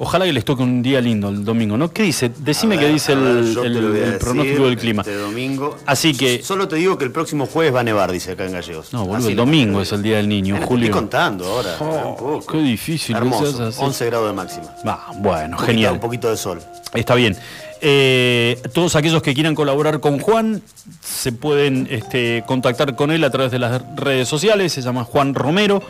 Ojalá 0.00 0.24
que 0.26 0.32
les 0.32 0.44
toque 0.44 0.62
un 0.62 0.80
día 0.80 1.00
lindo 1.00 1.28
el 1.28 1.44
domingo, 1.44 1.76
¿no? 1.76 1.90
¿Qué 1.92 2.04
dice? 2.04 2.30
Decime 2.38 2.78
qué 2.78 2.86
dice 2.88 3.16
ver, 3.16 3.36
el, 3.38 3.54
decir, 3.92 4.18
pronóstico 4.18 4.66
del 4.66 4.76
clima. 4.76 5.02
Este 5.02 5.16
domingo. 5.16 5.76
Así 5.86 6.14
que. 6.16 6.40
Solo 6.42 6.68
te 6.68 6.76
digo 6.76 6.96
que 6.96 7.04
el 7.04 7.10
próximo 7.10 7.46
jueves 7.46 7.74
va 7.74 7.80
a 7.80 7.84
nevar, 7.84 8.12
dice 8.12 8.32
acá 8.32 8.44
en 8.46 8.52
Gallegos. 8.52 8.92
No, 8.92 9.00
boludo, 9.00 9.16
Así 9.16 9.28
el 9.30 9.36
domingo 9.36 9.82
es 9.82 9.90
el 9.92 10.02
día 10.02 10.18
del 10.18 10.28
niño, 10.28 10.56
Julio. 10.64 10.86
estoy 10.86 11.00
contando 11.00 11.46
ahora. 11.46 11.76
Oh, 11.80 12.40
qué 12.48 12.58
difícil. 12.58 13.16
Hermoso. 13.16 13.66
así. 13.66 13.78
11 13.82 14.06
grados 14.06 14.28
de 14.28 14.34
máxima. 14.34 14.68
Ah, 14.84 15.10
bueno, 15.16 15.56
Un 15.58 15.64
genial. 15.64 15.94
poquito- 15.94 15.94
Un 15.94 16.00
poquito 16.00 16.30
de 16.30 16.36
sol. 16.36 16.60
Está 16.94 17.14
bien. 17.16 17.36
Eh, 17.80 18.60
todos 18.72 18.96
aquellos 18.96 19.22
que 19.22 19.34
quieran 19.34 19.54
colaborar 19.54 20.00
con 20.00 20.18
Juan 20.18 20.62
se 21.00 21.32
pueden 21.32 21.86
este, 21.90 22.42
contactar 22.46 22.96
con 22.96 23.10
él 23.10 23.22
a 23.24 23.30
través 23.30 23.50
de 23.52 23.58
las 23.58 23.82
redes 23.96 24.28
sociales. 24.28 24.72
Se 24.72 24.82
llama 24.82 25.04
Juan 25.04 25.34
Romero. 25.34 25.82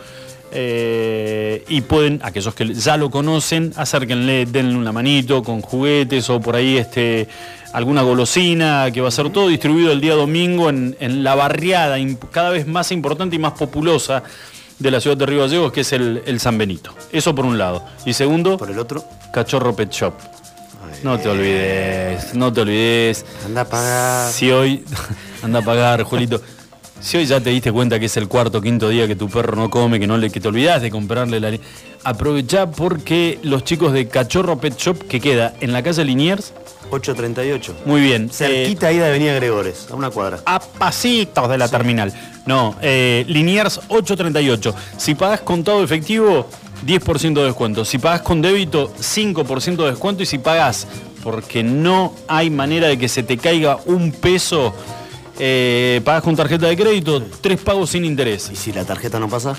Eh, 0.52 1.64
y 1.68 1.80
pueden, 1.82 2.20
aquellos 2.22 2.54
que 2.54 2.74
ya 2.74 2.96
lo 2.96 3.10
conocen, 3.10 3.72
acérquenle, 3.76 4.46
denle 4.46 4.76
una 4.76 4.92
manito 4.92 5.42
con 5.42 5.60
juguetes 5.60 6.28
o 6.30 6.40
por 6.40 6.56
ahí 6.56 6.76
este, 6.76 7.28
alguna 7.72 8.02
golosina, 8.02 8.90
que 8.92 9.00
va 9.00 9.08
a 9.08 9.12
ser 9.12 9.30
todo 9.30 9.48
distribuido 9.48 9.92
el 9.92 10.00
día 10.00 10.14
domingo 10.14 10.68
en, 10.70 10.96
en 11.00 11.22
la 11.22 11.34
barriada 11.34 11.96
cada 12.30 12.50
vez 12.50 12.66
más 12.66 12.92
importante 12.92 13.36
y 13.36 13.38
más 13.38 13.52
populosa 13.52 14.22
de 14.78 14.90
la 14.90 15.00
ciudad 15.00 15.16
de 15.16 15.26
Río 15.26 15.40
Gallegos, 15.40 15.72
que 15.72 15.80
es 15.80 15.92
el, 15.92 16.22
el 16.26 16.40
San 16.40 16.56
Benito. 16.56 16.94
Eso 17.12 17.34
por 17.34 17.44
un 17.44 17.58
lado. 17.58 17.84
Y 18.04 18.12
segundo, 18.12 18.56
por 18.56 18.70
el 18.70 18.78
otro, 18.78 19.04
Cachorro 19.32 19.74
Pet 19.74 19.90
Shop. 19.90 20.14
No 21.02 21.18
te 21.18 21.28
olvides, 21.28 22.34
no 22.34 22.52
te 22.52 22.62
olvides. 22.62 23.24
Anda 23.44 23.62
a 23.62 23.64
pagar. 23.64 24.32
Si 24.32 24.50
hoy. 24.50 24.84
Anda 25.42 25.60
a 25.60 25.62
pagar, 25.62 26.02
Julito. 26.02 26.40
Si 27.00 27.16
hoy 27.16 27.26
ya 27.26 27.40
te 27.40 27.50
diste 27.50 27.70
cuenta 27.72 27.98
que 28.00 28.06
es 28.06 28.16
el 28.16 28.28
cuarto 28.28 28.58
o 28.58 28.60
quinto 28.60 28.88
día 28.88 29.06
que 29.06 29.16
tu 29.16 29.28
perro 29.28 29.56
no 29.56 29.70
come, 29.70 30.00
que 30.00 30.06
no 30.06 30.16
le, 30.18 30.30
que 30.30 30.40
te 30.40 30.48
olvidas 30.48 30.82
de 30.82 30.90
comprarle 30.90 31.40
la. 31.40 31.56
Aprovechá 32.04 32.70
porque 32.70 33.38
los 33.42 33.64
chicos 33.64 33.92
de 33.92 34.08
Cachorro 34.08 34.58
Pet 34.58 34.76
Shop, 34.76 35.06
que 35.06 35.20
queda 35.20 35.54
en 35.60 35.72
la 35.72 35.82
calle 35.82 36.04
Liniers, 36.04 36.52
8.38. 36.90 37.72
muy 37.84 38.00
bien. 38.00 38.30
Cerquita 38.30 38.88
ahí 38.88 38.98
de 38.98 39.06
Avenida 39.06 39.34
Gregores, 39.34 39.88
a 39.90 39.94
una 39.94 40.10
cuadra. 40.10 40.40
a 40.44 40.58
pasitos 40.60 41.48
de 41.48 41.58
la 41.58 41.68
terminal. 41.68 42.12
No, 42.46 42.76
eh, 42.80 43.24
Liniers 43.28 43.80
838. 43.88 44.74
Si 44.96 45.14
pagas 45.14 45.40
contado 45.40 45.82
efectivo, 45.84 46.48
10% 46.86 47.34
de 47.34 47.44
descuento. 47.44 47.84
Si 47.84 47.98
pagas 47.98 48.22
con 48.22 48.40
débito, 48.40 48.92
5% 48.96 49.76
de 49.76 49.90
descuento. 49.90 50.22
Y 50.22 50.26
si 50.26 50.38
pagas 50.38 50.86
porque 51.22 51.62
no 51.62 52.14
hay 52.26 52.50
manera 52.50 52.88
de 52.88 52.98
que 52.98 53.08
se 53.08 53.22
te 53.22 53.36
caiga 53.36 53.78
un 53.86 54.12
peso, 54.12 54.72
eh, 55.38 56.00
pagas 56.04 56.22
con 56.22 56.34
tarjeta 56.36 56.66
de 56.66 56.76
crédito, 56.76 57.22
tres 57.40 57.60
pagos 57.60 57.90
sin 57.90 58.04
interés. 58.04 58.50
¿Y 58.52 58.56
si 58.56 58.72
la 58.72 58.84
tarjeta 58.84 59.18
no 59.20 59.28
pasa? 59.28 59.54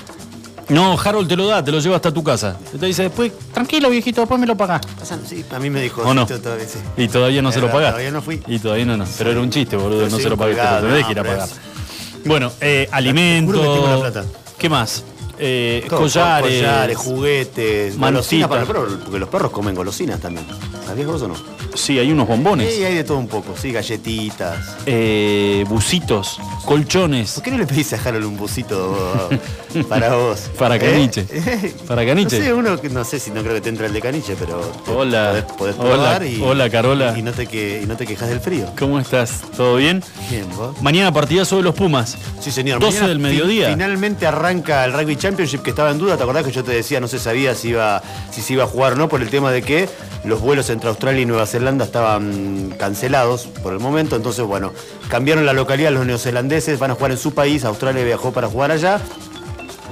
No, 0.70 1.00
Harold 1.04 1.28
te 1.28 1.36
lo 1.36 1.48
da, 1.48 1.64
te 1.64 1.72
lo 1.72 1.80
lleva 1.80 1.96
hasta 1.96 2.14
tu 2.14 2.24
casa. 2.24 2.56
Te 2.80 2.86
dice 2.86 3.04
después, 3.04 3.32
tranquilo 3.54 3.90
viejito, 3.90 4.22
después 4.22 4.40
me 4.40 4.46
lo 4.46 4.56
pagás. 4.56 4.82
Sí, 5.28 5.44
a 5.52 5.58
mí 5.60 5.70
me 5.72 5.82
dijo. 5.82 6.04
¿O 6.04 6.14
no? 6.14 6.28
sí, 6.28 6.36
todavía, 6.38 6.68
sí. 6.68 6.78
Y 6.96 7.08
todavía 7.08 7.42
no 7.42 7.50
Es 7.50 7.56
se 7.56 7.62
lo 7.62 7.72
pagás. 7.72 7.90
todavía 7.92 8.12
no 8.12 8.22
fui. 8.22 8.40
Y 8.46 8.60
todavía 8.60 8.86
no, 8.86 8.96
no. 8.98 9.06
Pero 9.18 9.32
era 9.32 9.42
un 9.42 9.50
chiste, 9.50 9.76
boludo. 9.76 10.00
Pero 10.02 10.12
no 10.12 10.18
se 10.20 10.30
lo 10.30 10.38
pero 10.38 10.52
colgado, 10.52 10.86
tenés 10.88 11.02
no, 11.02 11.06
que 11.08 11.12
ir 11.14 11.20
a 11.20 11.24
pagar. 11.24 11.50
es- 11.50 12.26
Bueno, 12.26 12.52
eh, 12.62 12.88
alimento. 12.92 13.54
Juro 13.54 13.64
que 13.74 13.80
tengo 13.80 13.88
la 13.96 14.00
plata. 14.12 14.26
¿Qué 14.60 14.70
más? 14.70 15.04
Eh, 15.40 15.86
Todo, 15.90 16.00
collares. 16.02 16.58
collares, 16.58 16.98
juguetes, 16.98 17.98
golosinas 17.98 18.48
para 18.50 18.62
los 18.62 18.68
perros, 18.70 18.94
porque 19.04 19.20
los 19.20 19.30
perros 19.30 19.52
comen 19.52 19.74
golosinas 19.76 20.20
también. 20.20 20.46
¿Sabías 20.86 21.08
vos 21.08 21.22
o 21.22 21.28
no? 21.30 21.36
Sí, 21.76 22.00
hay 22.00 22.12
unos 22.12 22.28
bombones. 22.28 22.74
Sí, 22.76 22.84
hay 22.84 22.96
de 22.96 23.04
todo 23.04 23.18
un 23.20 23.28
poco, 23.28 23.56
sí, 23.56 23.72
galletitas. 23.72 24.76
eh, 24.88 25.64
bucitos, 25.70 26.40
colchones. 26.66 27.34
¿Por 27.34 27.44
qué 27.44 27.52
no 27.52 27.58
le 27.60 27.68
pedís 27.68 27.94
a 27.94 27.98
Harold 28.04 28.26
un 28.26 28.36
busito 28.38 29.30
para 29.88 30.16
vos? 30.16 30.50
Para 30.58 30.76
¿Eh? 30.78 30.80
caniche. 30.80 31.26
Para 31.88 32.06
caniche. 32.06 32.40
No 32.40 32.44
sé, 32.46 32.54
uno 32.54 32.82
que 32.82 32.90
no 32.90 33.04
sé 33.06 33.20
si 33.20 33.30
no 33.32 33.42
creo 33.44 33.54
que 33.54 33.62
te 33.62 33.70
entra 33.70 33.86
el 33.86 33.94
de 33.94 34.02
caniche, 34.02 34.36
pero 34.38 34.60
Hola. 34.88 35.46
podés, 35.58 35.76
podés 35.76 35.76
Hola, 35.80 36.26
y, 36.26 36.42
hola, 36.42 36.70
Carola. 36.70 37.18
Y 37.18 37.22
no 37.22 37.32
te 37.34 37.46
que 37.46 37.82
y 37.84 37.86
no 37.86 37.96
te 37.96 38.06
quejas 38.08 38.30
del 38.30 38.40
frío. 38.40 38.66
¿Cómo 38.78 39.00
estás? 39.00 39.42
¿Todo 39.56 39.76
bien? 39.76 40.04
Bien, 40.32 40.46
vos. 40.56 40.82
Mañana 40.82 41.14
partidazo 41.14 41.58
de 41.58 41.64
los 41.64 41.76
Pumas. 41.76 42.18
Sí, 42.42 42.52
señor. 42.52 42.80
12 42.80 42.92
Mañana 43.02 43.08
del 43.10 43.18
fin- 43.18 43.24
mediodía. 43.24 43.70
finalmente 43.70 44.26
arranca 44.26 44.84
el 44.86 44.94
Rugby 44.94 45.16
Championship 45.30 45.62
que 45.62 45.70
estaba 45.70 45.92
en 45.92 46.00
duda. 46.00 46.18
¿Te 46.18 46.24
acordás 46.24 46.44
que 46.44 46.52
yo 46.52 46.64
te 46.64 46.72
decía, 46.72 47.00
no 47.00 47.08
se 47.08 47.20
sabía 47.20 47.54
si 47.54 47.70
iba, 47.70 48.02
si 48.32 48.42
se 48.42 48.54
iba 48.54 48.64
a 48.64 48.68
jugar 48.68 48.94
o 48.94 48.96
no 48.96 49.10
por 49.10 49.22
el 49.22 49.30
tema 49.30 49.52
de 49.52 49.62
que 49.62 49.88
los 50.24 50.42
vuelos 50.42 50.72
entre 50.72 50.90
Australia 50.90 51.22
y 51.22 51.26
Nueva 51.28 51.46
Zelanda 51.46 51.86
estaban 51.86 52.74
cancelados 52.80 53.46
por 53.62 53.74
el 53.74 53.80
momento? 53.80 54.16
Entonces, 54.16 54.44
bueno, 54.44 54.74
cambiaron 55.08 55.46
la 55.46 55.54
localidad 55.54 55.92
los 55.92 56.08
neozelandeses, 56.08 56.80
van 56.80 56.90
a 56.90 56.96
jugar 56.96 57.12
en 57.12 57.20
su 57.20 57.36
país, 57.36 57.64
Australia 57.64 58.04
viajó 58.04 58.34
para 58.34 58.48
jugar 58.48 58.72
allá. 58.72 59.00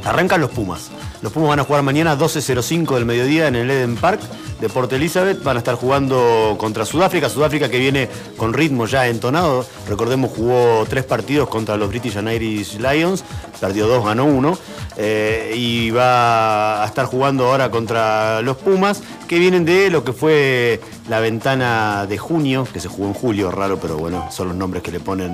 Arrancan 0.03 0.41
los 0.41 0.49
Pumas. 0.49 0.89
Los 1.21 1.31
Pumas 1.33 1.49
van 1.49 1.59
a 1.59 1.63
jugar 1.63 1.81
mañana 1.81 2.17
12.05 2.17 2.93
del 2.93 3.05
mediodía 3.05 3.47
en 3.47 3.55
el 3.55 3.71
Eden 3.71 3.95
Park 3.95 4.21
de 4.61 4.69
Port 4.69 4.91
Elizabeth. 4.93 5.41
Van 5.43 5.57
a 5.57 5.59
estar 5.59 5.75
jugando 5.75 6.55
contra 6.59 6.85
Sudáfrica. 6.85 7.29
Sudáfrica 7.29 7.69
que 7.69 7.79
viene 7.79 8.09
con 8.37 8.53
ritmo 8.53 8.85
ya 8.85 9.07
entonado. 9.07 9.65
Recordemos, 9.87 10.31
jugó 10.31 10.85
tres 10.87 11.05
partidos 11.05 11.49
contra 11.49 11.75
los 11.75 11.89
British 11.89 12.17
and 12.17 12.31
Irish 12.31 12.77
Lions. 12.77 13.23
Perdió 13.59 13.87
dos, 13.87 14.05
ganó 14.05 14.25
uno. 14.25 14.57
Eh, 14.99 15.53
y 15.55 15.91
va 15.91 16.83
a 16.83 16.85
estar 16.85 17.05
jugando 17.05 17.45
ahora 17.45 17.69
contra 17.69 18.41
los 18.41 18.57
Pumas, 18.57 19.03
que 19.27 19.39
vienen 19.39 19.65
de 19.65 19.89
lo 19.89 20.03
que 20.03 20.13
fue 20.13 20.79
la 21.09 21.19
ventana 21.19 22.05
de 22.07 22.17
junio, 22.17 22.67
que 22.71 22.79
se 22.79 22.87
jugó 22.87 23.07
en 23.07 23.13
julio, 23.13 23.51
raro, 23.51 23.77
pero 23.79 23.97
bueno, 23.97 24.29
son 24.31 24.47
los 24.49 24.57
nombres 24.57 24.81
que 24.83 24.91
le 24.91 24.99
ponen 24.99 25.33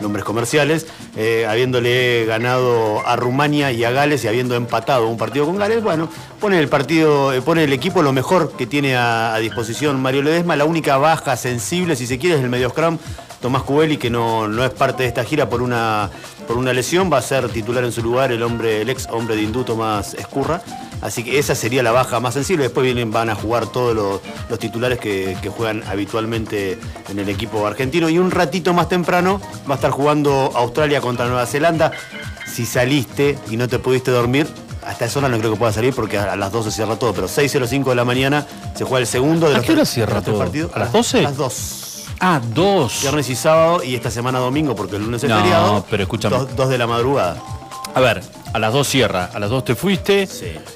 nombres 0.00 0.24
comerciales, 0.24 0.86
eh, 1.16 1.46
habiéndole 1.48 2.24
ganado 2.26 3.06
a 3.06 3.16
Rumania 3.16 3.70
y 3.70 3.84
a 3.84 3.90
Gales 3.90 4.24
y 4.24 4.28
habiendo 4.28 4.54
empatado 4.54 5.08
un 5.08 5.18
partido 5.18 5.46
con 5.46 5.56
Gales, 5.56 5.82
bueno, 5.82 6.08
pone 6.40 6.58
el 6.58 6.68
partido, 6.68 7.32
eh, 7.32 7.42
pone 7.42 7.64
el 7.64 7.72
equipo 7.72 8.02
lo 8.02 8.12
mejor 8.12 8.52
que 8.56 8.66
tiene 8.66 8.96
a, 8.96 9.36
disposición 9.38 10.00
Mario 10.00 10.22
Ledesma, 10.22 10.56
la 10.56 10.64
única 10.64 10.96
baja 10.96 11.36
sensible, 11.36 11.96
si 11.96 12.06
se 12.06 12.18
quiere, 12.18 12.36
es 12.36 12.42
el 12.42 12.50
medio 12.50 12.70
scrum, 12.70 12.98
Tomás 13.42 13.62
Cubeli, 13.62 13.98
que 13.98 14.08
no, 14.08 14.48
no 14.48 14.64
es 14.64 14.70
parte 14.70 15.02
de 15.02 15.08
esta 15.10 15.22
gira 15.22 15.50
por 15.50 15.60
una, 15.60 16.08
por 16.48 16.56
una 16.56 16.72
lesión, 16.72 17.12
va 17.12 17.18
a 17.18 17.22
ser 17.22 17.48
titular 17.50 17.84
en 17.84 17.92
su 17.92 18.02
lugar 18.02 18.32
el 18.32 18.42
hombre, 18.42 18.80
el 18.80 18.88
ex 18.88 19.06
hombre 19.10 19.36
de 19.36 19.42
Hindú, 19.42 19.64
Tomás 19.64 20.14
Escurra. 20.14 20.62
Así 21.00 21.22
que 21.22 21.38
esa 21.38 21.54
sería 21.54 21.82
la 21.82 21.92
baja 21.92 22.18
más 22.20 22.34
sensible. 22.34 22.64
Después 22.64 22.84
vienen, 22.84 23.10
van 23.10 23.28
a 23.30 23.34
jugar 23.34 23.66
todos 23.66 23.94
los, 23.94 24.20
los 24.48 24.58
titulares 24.58 24.98
que, 24.98 25.36
que 25.42 25.48
juegan 25.50 25.82
habitualmente 25.86 26.78
en 27.08 27.18
el 27.18 27.28
equipo 27.28 27.66
argentino. 27.66 28.08
Y 28.08 28.18
un 28.18 28.30
ratito 28.30 28.72
más 28.72 28.88
temprano 28.88 29.40
va 29.68 29.74
a 29.74 29.76
estar 29.76 29.90
jugando 29.90 30.50
Australia 30.54 31.00
contra 31.00 31.26
Nueva 31.26 31.46
Zelanda. 31.46 31.92
Si 32.50 32.64
saliste 32.66 33.38
y 33.50 33.56
no 33.56 33.68
te 33.68 33.78
pudiste 33.78 34.10
dormir, 34.10 34.46
hasta 34.86 35.04
esa 35.06 35.18
hora 35.18 35.28
no 35.28 35.38
creo 35.38 35.52
que 35.52 35.58
pueda 35.58 35.72
salir 35.72 35.94
porque 35.94 36.18
a 36.18 36.36
las 36.36 36.52
12 36.52 36.70
cierra 36.70 36.96
todo, 36.96 37.12
pero 37.12 37.26
6.05 37.26 37.84
de 37.90 37.94
la 37.94 38.04
mañana 38.04 38.46
se 38.76 38.84
juega 38.84 39.00
el 39.00 39.06
segundo 39.06 39.48
de 39.48 39.54
¿A 39.54 39.56
los 39.58 39.66
qué 39.66 39.72
hora 39.72 39.84
cierra 39.84 40.22
todo? 40.22 40.38
partidos. 40.38 40.70
¿A 40.74 40.78
las 40.78 40.92
12? 40.92 41.18
A 41.18 41.22
las 41.22 41.36
2. 41.36 41.80
Ah, 42.20 42.40
dos. 42.54 43.00
Viernes 43.02 43.28
y 43.28 43.34
sábado 43.34 43.82
y 43.82 43.94
esta 43.96 44.10
semana 44.10 44.38
domingo 44.38 44.76
porque 44.76 44.96
el 44.96 45.02
lunes 45.04 45.22
es 45.24 45.28
No, 45.28 45.36
feriado. 45.40 45.84
pero 45.90 46.04
escúchame. 46.04 46.36
Dos, 46.36 46.54
dos 46.56 46.68
de 46.68 46.78
la 46.78 46.86
madrugada. 46.86 47.36
A 47.94 48.00
ver, 48.00 48.22
a 48.52 48.58
las 48.58 48.72
dos 48.72 48.88
cierra, 48.88 49.30
a 49.32 49.38
las 49.38 49.50
dos 49.50 49.64
te 49.64 49.76
fuiste, 49.76 50.28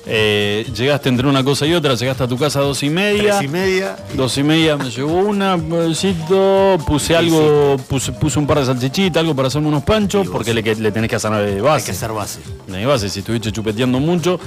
eh, 0.07 0.65
llegaste 0.73 1.09
entre 1.09 1.27
una 1.27 1.43
cosa 1.43 1.67
y 1.67 1.75
otra, 1.75 1.95
llegaste 1.95 2.23
a 2.23 2.29
tu 2.29 2.39
casa 2.39 2.61
a 2.61 2.63
dos 2.63 2.83
y 2.83 2.91
media. 2.91 3.39
Tres 3.39 3.43
y 3.43 3.49
media. 3.49 3.97
Dos 4.15 4.39
y 4.39 4.43
media 4.45 4.77
me 4.77 4.89
llegó 4.89 5.15
una, 5.15 5.57
besito, 5.57 6.79
puse 6.87 7.17
algo, 7.17 7.77
puse, 7.89 8.13
puse 8.13 8.39
un 8.39 8.47
par 8.47 8.61
de 8.61 8.67
salchichitas, 8.67 9.21
algo 9.21 9.35
para 9.35 9.49
hacerme 9.49 9.69
unos 9.69 9.83
panchos, 9.83 10.29
porque 10.29 10.55
le, 10.55 10.63
le 10.63 10.93
tenés 10.93 11.11
que 11.11 11.17
hacer 11.17 11.33
de 11.33 11.61
base. 11.61 11.77
Hay 11.77 11.85
que 11.87 11.91
hacer 11.93 12.13
base. 12.13 12.41
De 12.69 12.87
base, 12.87 13.09
si 13.11 13.19
estuviste 13.19 13.51
chupeteando 13.51 13.99
mucho. 13.99 14.39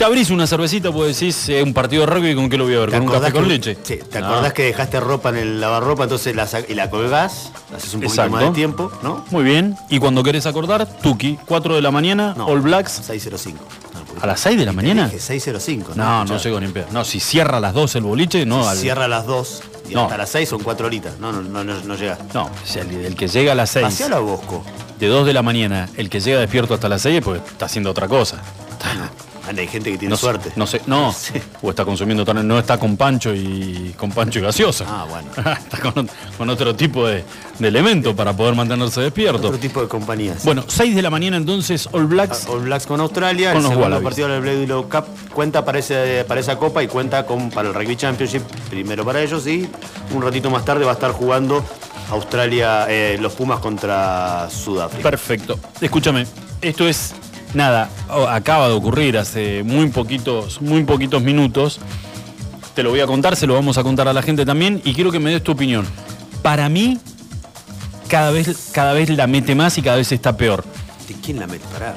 Te 0.00 0.06
abrís 0.06 0.30
una 0.30 0.46
cervecita, 0.46 0.90
pues 0.90 1.20
decís, 1.20 1.46
eh, 1.50 1.62
un 1.62 1.74
partido 1.74 2.06
de 2.06 2.10
rugby, 2.10 2.34
¿con 2.34 2.48
qué 2.48 2.56
lo 2.56 2.64
voy 2.64 2.74
a 2.74 2.78
ver? 2.78 2.90
¿Te 2.90 2.96
¿Con 2.96 3.06
un 3.08 3.12
café 3.12 3.32
con 3.32 3.42
que- 3.42 3.48
leche? 3.50 3.76
Sí, 3.82 3.98
¿te 4.10 4.18
No. 4.22 4.28
acordás 4.28 4.54
que 4.54 4.62
dejaste 4.62 4.98
ropa 4.98 5.28
en 5.28 5.36
el 5.36 5.60
lavarropa, 5.60 6.04
entonces 6.04 6.34
la, 6.34 6.48
y 6.66 6.72
la 6.72 6.88
colgás? 6.88 7.50
Haces 7.76 7.92
un 7.92 8.00
poquito 8.00 8.06
Exacto. 8.22 8.30
más 8.30 8.44
de 8.44 8.50
tiempo, 8.52 8.90
¿no? 9.02 9.26
Muy 9.30 9.44
bien. 9.44 9.76
Y 9.90 9.98
cuando 9.98 10.22
querés 10.22 10.46
acordar, 10.46 10.86
Tuki, 11.02 11.38
4 11.44 11.74
de 11.74 11.82
la 11.82 11.90
mañana, 11.90 12.34
All 12.46 12.62
Blacks. 12.62 12.92
605. 13.04 13.62
¿A 14.22 14.26
las 14.26 14.40
6 14.40 14.58
de 14.58 14.64
la 14.64 14.72
mañana? 14.72 15.04
Dije 15.04 15.18
605. 15.20 15.92
No, 15.96 16.24
no 16.24 16.38
llego 16.38 16.58
ni 16.60 16.64
en 16.64 16.72
pedo. 16.72 16.86
No, 16.92 17.04
si 17.04 17.20
cierra 17.20 17.58
a 17.58 17.60
las 17.60 17.74
2 17.74 17.94
el 17.96 18.02
boliche, 18.04 18.46
no. 18.46 18.66
al- 18.66 18.78
Cierra 18.78 19.04
a 19.04 19.08
las 19.08 19.26
2 19.26 19.60
y 19.90 19.92
No. 19.94 20.04
hasta 20.04 20.16
las 20.16 20.30
6 20.30 20.48
son 20.48 20.62
4 20.62 20.86
horitas. 20.86 21.18
No, 21.20 21.30
no, 21.30 21.42
no, 21.42 21.62
no, 21.62 21.74
no 21.78 21.94
llega. 21.94 22.16
No, 22.32 22.44
o 22.44 22.50
sea, 22.66 22.84
el, 22.84 23.04
el 23.04 23.14
que 23.16 23.28
llega 23.28 23.52
a 23.52 23.54
las 23.54 23.68
6. 23.68 23.84
Pasealo 23.84 24.16
a 24.16 24.20
Bosco. 24.20 24.64
De 24.98 25.08
2 25.08 25.26
de 25.26 25.34
la 25.34 25.42
mañana, 25.42 25.90
el 25.98 26.08
que 26.08 26.20
llega 26.20 26.40
despierto 26.40 26.72
hasta 26.72 26.88
las 26.88 27.02
6, 27.02 27.20
pues 27.22 27.42
está 27.46 27.66
haciendo 27.66 27.90
otra 27.90 28.08
cosa. 28.08 28.38
Ah, 29.50 29.60
hay 29.60 29.66
gente 29.66 29.90
que 29.92 29.98
tiene 29.98 30.10
No, 30.10 30.16
suerte. 30.16 30.52
No 30.56 30.66
sé, 30.66 30.80
no. 30.86 31.14
O 31.62 31.70
está 31.70 31.84
consumiendo, 31.84 32.24
no 32.32 32.58
está 32.58 32.78
con 32.78 32.96
pancho 32.96 33.34
y 33.34 33.94
con 33.98 34.10
pancho 34.12 34.38
y 34.38 34.42
gaseosa. 34.42 34.84
Ah, 34.88 35.06
bueno. 35.08 35.28
está 35.58 35.78
con, 35.80 36.08
con 36.38 36.48
otro 36.50 36.74
tipo 36.74 37.06
de, 37.06 37.24
de 37.58 37.68
elemento 37.68 38.14
para 38.14 38.32
poder 38.34 38.54
mantenerse 38.54 39.00
despierto. 39.00 39.48
Otro 39.48 39.58
tipo 39.58 39.82
de 39.82 39.88
compañías. 39.88 40.44
Bueno, 40.44 40.64
6 40.66 40.94
de 40.94 41.02
la 41.02 41.10
mañana 41.10 41.36
entonces, 41.36 41.88
All 41.92 42.06
Blacks. 42.06 42.46
All 42.48 42.60
Blacks 42.60 42.86
con 42.86 43.00
Australia, 43.00 43.48
Con 43.52 43.58
el 43.58 43.62
los 43.64 43.70
segundo 43.70 43.86
Wallabies. 43.96 44.04
partido 44.04 44.28
del 44.28 44.40
Bledlow 44.40 44.88
Cup 44.88 45.04
cuenta 45.34 45.64
para, 45.64 45.78
ese- 45.78 46.24
para 46.26 46.40
esa 46.40 46.56
copa 46.56 46.82
y 46.82 46.88
cuenta 46.88 47.26
con 47.26 47.50
para 47.50 47.68
el 47.68 47.74
Rugby 47.74 47.96
Championship, 47.96 48.42
primero 48.70 49.04
para 49.04 49.20
ellos 49.22 49.46
y 49.46 49.68
un 50.14 50.22
ratito 50.22 50.50
más 50.50 50.64
tarde 50.64 50.84
va 50.84 50.92
a 50.92 50.94
estar 50.94 51.12
jugando 51.12 51.64
Australia, 52.10 52.86
eh, 52.88 53.18
los 53.20 53.32
Pumas 53.34 53.60
contra 53.60 54.48
Sudáfrica. 54.50 55.02
Perfecto. 55.08 55.58
Escúchame, 55.80 56.26
esto 56.60 56.88
es 56.88 57.14
nada, 57.54 57.90
o- 58.08 58.26
acaba 58.28 58.68
de 58.68 58.74
ocurrir 58.74 59.18
hace 59.18 59.62
muy 59.62 59.88
poquitos, 59.88 60.60
muy 60.60 60.84
poquitos 60.84 61.22
minutos. 61.22 61.80
Te 62.74 62.82
lo 62.82 62.90
voy 62.90 63.00
a 63.00 63.06
contar, 63.06 63.36
se 63.36 63.46
lo 63.46 63.54
vamos 63.54 63.78
a 63.78 63.82
contar 63.82 64.08
a 64.08 64.12
la 64.12 64.22
gente 64.22 64.46
también 64.46 64.80
y 64.84 64.94
quiero 64.94 65.10
que 65.10 65.18
me 65.18 65.30
des 65.30 65.42
tu 65.42 65.52
opinión. 65.52 65.86
Para 66.42 66.68
mí, 66.68 66.98
cada 68.08 68.30
vez, 68.30 68.70
cada 68.72 68.92
vez 68.92 69.10
la 69.10 69.26
mete 69.26 69.54
más 69.54 69.76
y 69.78 69.82
cada 69.82 69.96
vez 69.96 70.10
está 70.12 70.36
peor. 70.36 70.64
¿De 71.08 71.14
quién 71.14 71.40
la 71.40 71.46
mete? 71.46 71.64
Pará. 71.72 71.94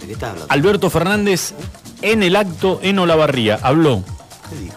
¿De 0.00 0.06
qué 0.06 0.12
estás 0.12 0.30
hablando? 0.30 0.52
Alberto 0.52 0.90
Fernández 0.90 1.54
en 2.02 2.22
el 2.22 2.34
acto 2.36 2.80
en 2.82 2.98
Olavarría 2.98 3.58
habló. 3.62 4.02
¿Qué 4.50 4.56
dijo? 4.64 4.76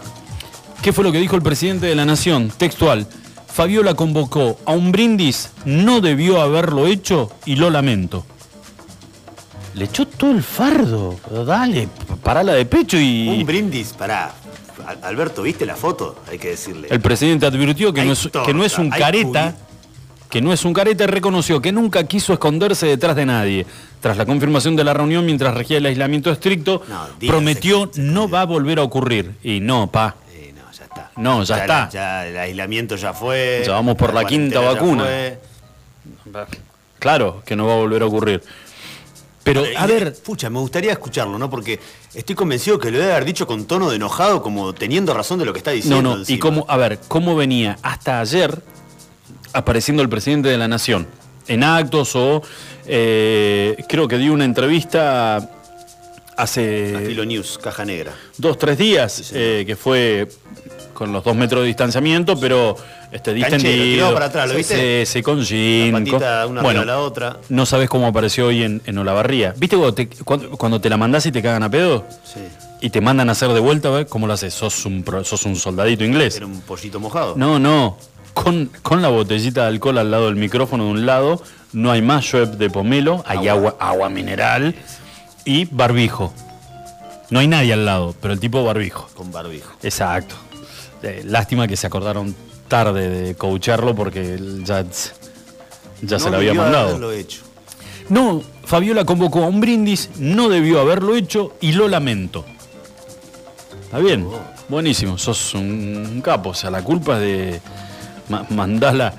¿Qué 0.82 0.92
fue 0.92 1.02
lo 1.04 1.10
que 1.12 1.18
dijo 1.18 1.34
el 1.36 1.42
presidente 1.42 1.86
de 1.86 1.94
la 1.96 2.04
Nación? 2.04 2.52
Textual. 2.56 3.06
Fabiola 3.52 3.94
convocó 3.94 4.58
a 4.66 4.72
un 4.72 4.92
brindis, 4.92 5.48
no 5.64 6.00
debió 6.00 6.40
haberlo 6.40 6.86
hecho 6.86 7.32
y 7.44 7.56
lo 7.56 7.70
lamento. 7.70 8.24
Le 9.76 9.84
echó 9.84 10.06
todo 10.06 10.30
el 10.30 10.42
fardo. 10.42 11.16
Dale, 11.46 11.88
parala 12.22 12.54
de 12.54 12.64
pecho 12.64 12.96
y. 12.98 13.28
Un 13.28 13.44
brindis, 13.46 13.92
pará. 13.92 14.32
Al- 14.86 14.98
Alberto, 15.02 15.42
¿viste 15.42 15.66
la 15.66 15.76
foto? 15.76 16.16
Hay 16.30 16.38
que 16.38 16.48
decirle. 16.50 16.88
El 16.90 17.00
presidente 17.00 17.44
advirtió 17.46 17.92
que, 17.92 18.04
no 18.04 18.12
es, 18.12 18.22
torta, 18.22 18.42
que 18.46 18.54
no 18.54 18.64
es 18.64 18.78
un 18.78 18.88
careta, 18.88 19.54
que 20.30 20.40
no 20.40 20.52
es 20.52 20.64
un 20.64 20.72
careta 20.72 21.04
y 21.04 21.06
reconoció 21.08 21.60
que 21.60 21.72
nunca 21.72 22.04
quiso 22.04 22.32
esconderse 22.32 22.86
detrás 22.86 23.14
de 23.16 23.26
nadie. 23.26 23.66
Tras 24.00 24.16
la 24.16 24.24
confirmación 24.24 24.76
de 24.76 24.84
la 24.84 24.94
reunión 24.94 25.26
mientras 25.26 25.52
regía 25.54 25.76
el 25.78 25.86
aislamiento 25.86 26.30
estricto, 26.30 26.82
prometió 27.26 27.90
no 27.96 28.28
va 28.30 28.42
a 28.42 28.44
volver 28.46 28.78
a 28.78 28.82
ocurrir. 28.82 29.34
Y 29.42 29.60
no, 29.60 29.90
pa. 29.90 30.16
No, 31.16 31.42
ya, 31.44 31.58
está. 31.58 31.80
la- 31.84 31.88
ya 31.90 32.26
el 32.26 32.36
aislamiento 32.38 32.96
ya 32.96 33.12
fue. 33.12 33.62
Ya 33.66 33.72
vamos 33.72 33.96
por 33.96 34.14
la 34.14 34.24
quinta 34.24 34.60
vacuna. 34.60 35.04
Claro 36.98 37.42
que 37.44 37.56
no 37.56 37.66
va 37.66 37.74
a 37.74 37.76
volver 37.76 38.02
a 38.02 38.06
ocurrir. 38.06 38.42
Pero, 39.46 39.62
a 39.76 39.86
ver. 39.86 40.12
Pucha, 40.12 40.50
me 40.50 40.58
gustaría 40.58 40.90
escucharlo, 40.90 41.38
¿no? 41.38 41.48
Porque 41.48 41.78
estoy 42.12 42.34
convencido 42.34 42.80
que 42.80 42.90
lo 42.90 42.98
debe 42.98 43.12
haber 43.12 43.24
dicho 43.24 43.46
con 43.46 43.64
tono 43.64 43.88
de 43.88 43.94
enojado, 43.94 44.42
como 44.42 44.72
teniendo 44.72 45.14
razón 45.14 45.38
de 45.38 45.44
lo 45.44 45.52
que 45.52 45.58
está 45.58 45.70
diciendo. 45.70 46.02
No, 46.02 46.16
no, 46.16 46.24
y 46.26 46.36
cómo, 46.40 46.66
a 46.68 46.76
ver, 46.76 46.98
cómo 47.06 47.36
venía 47.36 47.78
hasta 47.82 48.18
ayer 48.18 48.60
apareciendo 49.52 50.02
el 50.02 50.08
presidente 50.08 50.48
de 50.48 50.58
la 50.58 50.66
Nación 50.66 51.06
en 51.46 51.62
actos 51.62 52.16
o 52.16 52.42
eh, 52.86 53.76
creo 53.88 54.08
que 54.08 54.18
dio 54.18 54.32
una 54.32 54.44
entrevista 54.44 55.48
hace 56.36 57.04
Filo 57.06 57.24
News, 57.24 57.60
caja 57.62 57.84
negra. 57.84 58.16
dos, 58.38 58.58
tres 58.58 58.76
días, 58.76 59.30
eh, 59.32 59.62
que 59.64 59.76
fue 59.76 60.28
con 60.96 61.12
los 61.12 61.22
dos 61.22 61.36
metros 61.36 61.60
de 61.62 61.66
distanciamiento, 61.68 62.38
pero 62.40 62.76
este, 63.12 63.34
distendido. 63.34 64.12
para 64.14 64.26
atrás, 64.26 64.48
¿lo 64.48 64.54
viste? 64.56 65.06
Con 65.22 65.42
jean, 65.42 65.92
patita 65.92 66.42
con- 66.42 66.52
una 66.52 66.62
bueno, 66.62 66.84
la 66.84 66.98
otra. 66.98 67.36
no 67.50 67.66
sabes 67.66 67.88
cómo 67.88 68.06
apareció 68.06 68.46
hoy 68.46 68.62
en, 68.62 68.82
en 68.86 68.98
Olavarría. 68.98 69.54
¿Viste 69.56 69.76
cuando 69.76 69.94
te, 69.94 70.08
cuando, 70.08 70.50
cuando 70.50 70.80
te 70.80 70.88
la 70.88 70.96
mandás 70.96 71.26
y 71.26 71.32
te 71.32 71.42
cagan 71.42 71.62
a 71.62 71.70
pedo? 71.70 72.04
Sí. 72.24 72.40
Y 72.80 72.90
te 72.90 73.00
mandan 73.00 73.28
a 73.28 73.32
hacer 73.32 73.50
de 73.52 73.60
vuelta, 73.60 73.90
¿ves? 73.90 74.06
¿Cómo 74.06 74.26
lo 74.26 74.32
haces? 74.32 74.52
Sos 74.54 74.84
un, 74.86 75.04
sos 75.24 75.44
un 75.44 75.56
soldadito 75.56 76.04
inglés. 76.04 76.36
Era 76.36 76.46
un 76.46 76.60
pollito 76.62 76.98
mojado. 76.98 77.34
No, 77.36 77.58
no. 77.58 77.96
Con, 78.34 78.70
con 78.82 79.00
la 79.00 79.08
botellita 79.08 79.62
de 79.62 79.68
alcohol 79.68 79.96
al 79.98 80.10
lado 80.10 80.26
del 80.26 80.36
micrófono 80.36 80.84
de 80.84 80.90
un 80.90 81.06
lado, 81.06 81.42
no 81.72 81.90
hay 81.90 82.02
más 82.02 82.24
Schweppes 82.24 82.58
de 82.58 82.68
pomelo, 82.68 83.22
hay 83.26 83.48
agua, 83.48 83.76
agua 83.78 84.08
mineral 84.10 84.74
y 85.46 85.64
barbijo. 85.66 86.34
No 87.30 87.40
hay 87.40 87.48
nadie 87.48 87.72
al 87.72 87.84
lado, 87.86 88.14
pero 88.20 88.34
el 88.34 88.40
tipo 88.40 88.62
barbijo. 88.62 89.08
Con 89.16 89.32
barbijo. 89.32 89.72
Exacto. 89.82 90.34
Eh, 91.02 91.22
lástima 91.24 91.66
que 91.68 91.76
se 91.76 91.86
acordaron 91.86 92.34
tarde 92.68 93.08
de 93.08 93.34
coacharlo 93.34 93.94
porque 93.94 94.34
él 94.34 94.62
ya, 94.64 94.84
ya 96.02 96.18
se 96.18 96.30
lo 96.30 96.36
había 96.38 96.54
mandado. 96.54 96.88
haberlo 96.88 97.12
hecho. 97.12 97.42
No, 98.08 98.42
Fabiola 98.64 99.04
convocó 99.04 99.42
a 99.44 99.46
un 99.48 99.60
brindis, 99.60 100.10
no 100.18 100.48
debió 100.48 100.80
haberlo 100.80 101.16
hecho 101.16 101.54
y 101.60 101.72
lo 101.72 101.88
lamento. 101.88 102.44
Está 103.84 103.98
bien, 103.98 104.26
buenísimo, 104.68 105.16
sos 105.18 105.54
un 105.54 106.20
capo, 106.24 106.50
o 106.50 106.54
sea, 106.54 106.70
la 106.70 106.82
culpa 106.82 107.14
es 107.14 107.20
de 107.20 107.60
ma- 108.28 108.44
mandala, 108.50 109.14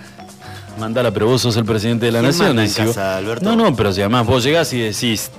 mandala, 0.80 1.12
pero 1.12 1.28
vos 1.28 1.42
sos 1.42 1.56
el 1.58 1.66
presidente 1.66 2.06
de 2.08 2.12
la 2.12 2.20
¿Quién 2.20 2.32
nación. 2.32 2.48
manda 2.50 2.62
en 2.64 2.68
decís 2.70 2.86
vos. 2.86 2.96
casa, 2.96 3.18
Alberto? 3.18 3.46
No, 3.46 3.56
no, 3.56 3.76
pero 3.76 3.94
si 3.94 4.02
además 4.02 4.26
vos 4.28 4.44
llegás 4.44 4.72
y 4.74 4.80
decís, 4.80 5.32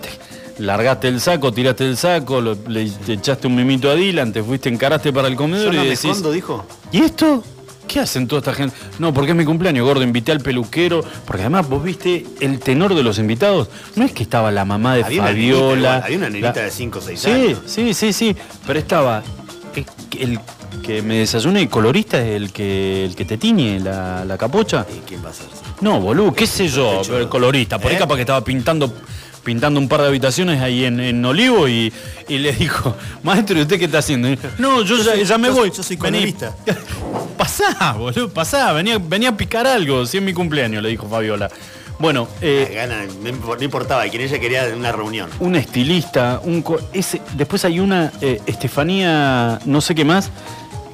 largaste 0.58 1.08
el 1.08 1.20
saco, 1.20 1.52
tiraste 1.52 1.84
el 1.84 1.96
saco, 1.96 2.40
lo- 2.40 2.56
le 2.68 2.88
te 2.90 3.14
echaste 3.14 3.46
un 3.46 3.54
mimito 3.56 3.90
a 3.90 3.94
Dylan, 3.94 4.32
te 4.32 4.42
fuiste, 4.42 4.68
encaraste 4.68 5.12
para 5.12 5.28
el 5.28 5.34
Yo 5.34 5.38
comedor 5.38 5.66
no 5.68 5.74
y 5.74 5.76
me 5.78 5.84
decís, 5.84 6.04
escondo, 6.06 6.32
dijo. 6.32 6.64
¿y 6.92 7.00
esto? 7.02 7.42
¿Qué 7.86 8.00
hacen 8.00 8.28
toda 8.28 8.40
esta 8.40 8.52
gente? 8.52 8.76
No, 8.98 9.14
porque 9.14 9.30
es 9.30 9.36
mi 9.36 9.46
cumpleaños, 9.46 9.86
gordo, 9.86 10.02
invité 10.02 10.30
al 10.32 10.40
peluquero. 10.40 11.02
Porque 11.24 11.40
además 11.40 11.66
vos 11.70 11.82
viste 11.82 12.26
el 12.40 12.58
tenor 12.58 12.94
de 12.94 13.02
los 13.02 13.18
invitados. 13.18 13.68
No 13.96 14.04
es 14.04 14.12
que 14.12 14.22
estaba 14.24 14.50
la 14.50 14.66
mamá 14.66 14.94
de 14.94 15.04
Había 15.04 15.22
una 15.22 15.32
nenita 15.32 15.54
Fabiola. 15.58 15.96
había 16.04 16.18
una 16.18 16.28
nenita 16.28 16.52
la- 16.54 16.62
de 16.64 16.70
5 16.70 16.98
o 16.98 17.02
6 17.02 17.18
Sí, 17.20 17.30
años. 17.30 17.60
sí, 17.64 17.94
sí, 17.94 18.12
sí. 18.12 18.36
Pero 18.66 18.78
estaba 18.78 19.22
¿qué- 19.72 19.86
qué- 20.10 20.22
el 20.22 20.38
que 20.82 21.00
me 21.00 21.14
desayune 21.20 21.62
el 21.62 21.70
colorista 21.70 22.18
es 22.20 22.36
el 22.36 22.52
que, 22.52 23.06
el 23.06 23.16
que 23.16 23.24
te 23.24 23.38
tiñe 23.38 23.80
la, 23.80 24.22
la 24.26 24.36
capocha. 24.36 24.84
¿Y 24.94 24.98
quién 25.08 25.24
va 25.24 25.30
a 25.30 25.32
ser? 25.32 25.46
No, 25.80 25.98
boludo, 25.98 26.34
qué 26.34 26.46
sé 26.46 26.68
yo, 26.68 27.00
el 27.18 27.28
colorista. 27.30 27.78
Por 27.78 27.90
ahí 27.90 27.96
¿eh? 27.96 28.00
capaz 28.00 28.16
que 28.16 28.20
estaba 28.22 28.44
pintando 28.44 28.92
pintando 29.48 29.80
un 29.80 29.88
par 29.88 30.02
de 30.02 30.08
habitaciones 30.08 30.60
ahí 30.60 30.84
en, 30.84 31.00
en 31.00 31.24
Olivo 31.24 31.66
y, 31.68 31.90
y 32.28 32.36
le 32.36 32.52
dijo, 32.52 32.94
maestro, 33.22 33.58
¿y 33.58 33.62
usted 33.62 33.78
qué 33.78 33.86
está 33.86 33.98
haciendo? 34.00 34.28
Y, 34.28 34.38
No, 34.58 34.82
yo, 34.82 35.02
ya, 35.02 35.14
ya 35.16 35.38
me 35.38 35.48
yo- 35.48 35.54
voy. 35.54 35.72
yo 35.74 35.82
soy 35.82 35.96
colorista. 35.96 36.54
Pasá, 37.38 37.92
boludo, 37.94 38.28
pasá, 38.28 38.72
venía, 38.72 38.98
venía 38.98 39.30
a 39.30 39.36
picar 39.36 39.66
algo, 39.66 40.04
si 40.04 40.18
es 40.18 40.22
mi 40.22 40.34
cumpleaños, 40.34 40.82
le 40.82 40.90
dijo 40.90 41.08
Fabiola. 41.08 41.48
Bueno, 41.98 42.28
eh, 42.42 42.72
Gana, 42.74 43.04
no 43.06 43.30
imp- 43.30 43.56
no 43.58 43.64
importaba, 43.64 44.02
quien 44.08 44.22
ella 44.22 44.38
quería 44.38 44.64
una 44.76 44.92
reunión. 44.92 45.30
un 45.40 45.56
estilista, 45.56 46.40
un 46.44 46.60
co- 46.62 46.80
ese, 46.92 47.22
después 47.34 47.64
hay 47.64 47.80
una 47.80 48.12
eh, 48.20 48.40
Estefanía, 48.46 49.60
no 49.64 49.80
sé 49.80 49.94
qué 49.94 50.04
más, 50.04 50.30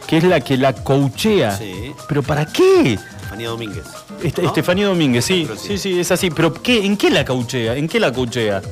que 0.07 0.19
es 0.19 0.25
la 0.25 0.41
que 0.41 0.57
la 0.57 0.75
coachea. 0.75 1.57
Sí. 1.57 1.93
¿Pero 2.09 2.23
para 2.23 2.47
qué? 2.47 2.99
Estefanía 3.35 3.48
Domínguez. 3.48 3.85
Este- 4.23 4.43
¿No? 4.43 4.48
Estefanía 4.48 4.86
Domínguez, 4.86 5.24
sí, 5.24 5.48
sí, 5.61 5.78
sí, 5.78 5.98
es 6.01 6.11
así. 6.12 6.31
Pero 6.31 6.52
¿qué, 6.55 6.85
¿en 6.85 6.97
qué 6.97 7.11
la 7.11 7.24
coachea? 7.24 7.77
¿En 7.77 7.89
qué 7.89 7.98
la 8.01 8.12
coachea? 8.12 8.62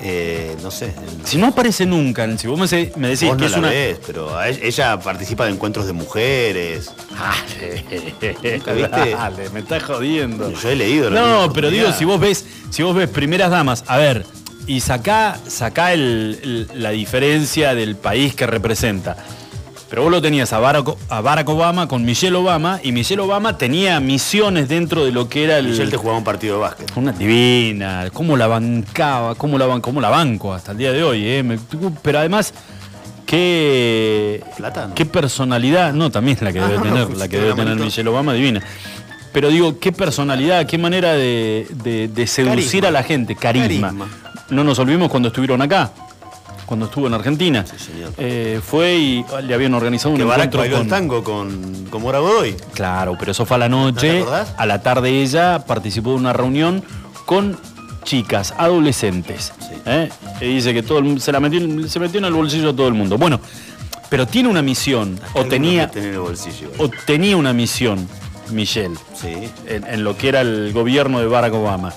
Eh, 0.00 0.56
no 0.62 0.70
sé. 0.70 0.94
Si 1.24 1.38
no 1.38 1.48
aparece 1.48 1.84
nunca, 1.84 2.24
si 2.38 2.46
vos 2.46 2.56
me, 2.58 2.66
decís 2.68 2.92
Vos 2.94 3.36
que 3.36 3.40
no 3.40 3.46
es 3.46 3.50
la 3.52 3.58
una. 3.58 3.68
ves, 3.70 3.98
pero 4.06 4.42
ella, 4.44 4.58
ella 4.62 5.00
participa 5.00 5.44
de 5.46 5.50
encuentros 5.52 5.86
de 5.86 5.92
mujeres. 5.92 6.92
Dale, 9.12 9.50
me 9.50 9.60
estás 9.60 9.82
jodiendo. 9.82 10.52
Yo 10.52 10.70
he 10.70 10.76
leído. 10.76 11.10
No, 11.10 11.52
pero 11.52 11.68
digo, 11.70 11.92
si 11.92 12.04
vos 12.04 12.20
ves, 12.20 12.44
si 12.70 12.82
vos 12.84 12.94
ves 12.94 13.08
primeras 13.08 13.50
damas, 13.50 13.82
a 13.88 13.96
ver, 13.96 14.24
y 14.68 14.80
sacá, 14.80 15.36
sacá 15.48 15.92
el- 15.92 16.38
el- 16.72 16.82
la 16.82 16.90
diferencia 16.90 17.74
del 17.74 17.96
país 17.96 18.34
que 18.36 18.46
representa. 18.46 19.16
Pero 19.90 20.02
vos 20.02 20.10
lo 20.10 20.20
tenías 20.20 20.52
a 20.52 20.58
Barack, 20.58 20.86
a 21.08 21.20
Barack 21.22 21.48
Obama 21.48 21.88
con 21.88 22.04
Michelle 22.04 22.36
Obama, 22.36 22.78
y 22.82 22.92
Michelle 22.92 23.22
Obama 23.22 23.56
tenía 23.56 23.98
misiones 24.00 24.68
dentro 24.68 25.04
de 25.04 25.12
lo 25.12 25.28
que 25.30 25.44
era 25.44 25.58
el. 25.58 25.68
Michelle 25.68 25.90
te 25.90 25.96
jugaba 25.96 26.18
un 26.18 26.24
partido 26.24 26.56
de 26.56 26.60
básquet. 26.60 26.92
Una 26.96 27.12
divina, 27.12 28.08
cómo 28.12 28.36
la 28.36 28.46
bancaba, 28.48 29.34
cómo 29.34 29.56
la, 29.56 29.66
ban- 29.66 29.80
cómo 29.80 30.00
la 30.02 30.10
banco 30.10 30.52
hasta 30.52 30.72
el 30.72 30.78
día 30.78 30.92
de 30.92 31.02
hoy, 31.02 31.22
¿eh? 31.24 31.58
Pero 32.02 32.18
además, 32.18 32.52
qué, 33.26 34.42
Plata, 34.56 34.88
¿no? 34.88 34.94
qué 34.94 35.06
personalidad, 35.06 35.92
no, 35.92 36.10
también 36.10 36.36
la 36.40 36.52
que 36.52 36.60
debe 36.60 36.78
tener, 36.82 37.16
la 37.16 37.28
que 37.28 37.36
debe 37.38 37.50
tener 37.52 37.66
manito. 37.68 37.84
Michelle 37.84 38.08
Obama, 38.10 38.32
divina. 38.32 38.60
Pero 39.32 39.48
digo, 39.48 39.78
qué 39.78 39.92
personalidad, 39.92 40.66
qué 40.66 40.78
manera 40.78 41.12
de, 41.12 41.66
de- 41.82 42.08
de 42.08 42.26
seducir 42.26 42.82
Carisma. 42.82 42.88
a 42.88 42.90
la 42.90 43.02
gente, 43.02 43.36
carisma. 43.36 43.88
Carisma. 43.88 44.08
No 44.50 44.64
nos 44.64 44.78
olvidemos 44.78 45.10
cuando 45.10 45.28
estuvieron 45.28 45.60
acá, 45.60 45.92
cuando 46.68 46.86
estuvo 46.86 47.06
en 47.06 47.14
Argentina. 47.14 47.64
señor. 47.66 48.12
Eh, 48.18 48.60
fue 48.62 48.94
y 48.96 49.24
le 49.42 49.54
habían 49.54 49.72
organizado 49.74 50.10
un 50.10 50.16
Que 50.18 50.22
encuentro 50.22 50.60
bailó 50.60 50.76
con... 50.76 50.84
el 50.84 50.90
tango 50.90 51.24
con, 51.24 51.86
con 51.90 52.02
Mora 52.02 52.18
Godoy. 52.18 52.54
Claro, 52.74 53.16
pero 53.18 53.32
eso 53.32 53.46
fue 53.46 53.56
a 53.56 53.58
la 53.60 53.68
¿No 53.68 53.90
noche. 53.90 54.20
acordás? 54.20 54.54
a 54.56 54.66
la 54.66 54.82
tarde 54.82 55.22
ella 55.22 55.64
participó 55.66 56.10
de 56.10 56.16
una 56.16 56.32
reunión 56.34 56.84
con 57.24 57.58
chicas, 58.04 58.54
adolescentes. 58.58 59.52
¿eh? 59.86 60.10
Y 60.40 60.44
dice 60.46 60.72
que 60.74 60.82
todo 60.82 60.98
el 60.98 61.04
mundo 61.04 61.20
se 61.20 61.32
la 61.32 61.40
metió, 61.40 61.88
se 61.88 61.98
metió 62.00 62.18
en 62.18 62.26
el 62.26 62.32
bolsillo 62.34 62.70
a 62.70 62.76
todo 62.76 62.86
el 62.88 62.94
mundo. 62.94 63.18
Bueno, 63.18 63.40
pero 64.10 64.26
tiene 64.26 64.48
una 64.48 64.62
misión, 64.62 65.18
o 65.34 65.44
tenía, 65.46 65.90
el 65.94 66.18
bolsillo. 66.18 66.70
o 66.78 66.88
tenía 66.88 67.36
una 67.36 67.52
misión, 67.52 68.08
Michelle, 68.50 68.94
Sí. 69.14 69.34
en, 69.66 69.84
en 69.86 70.04
lo 70.04 70.16
que 70.16 70.28
era 70.28 70.40
el 70.42 70.72
gobierno 70.72 71.18
de 71.20 71.26
Barack 71.26 71.52
Obama. 71.54 71.92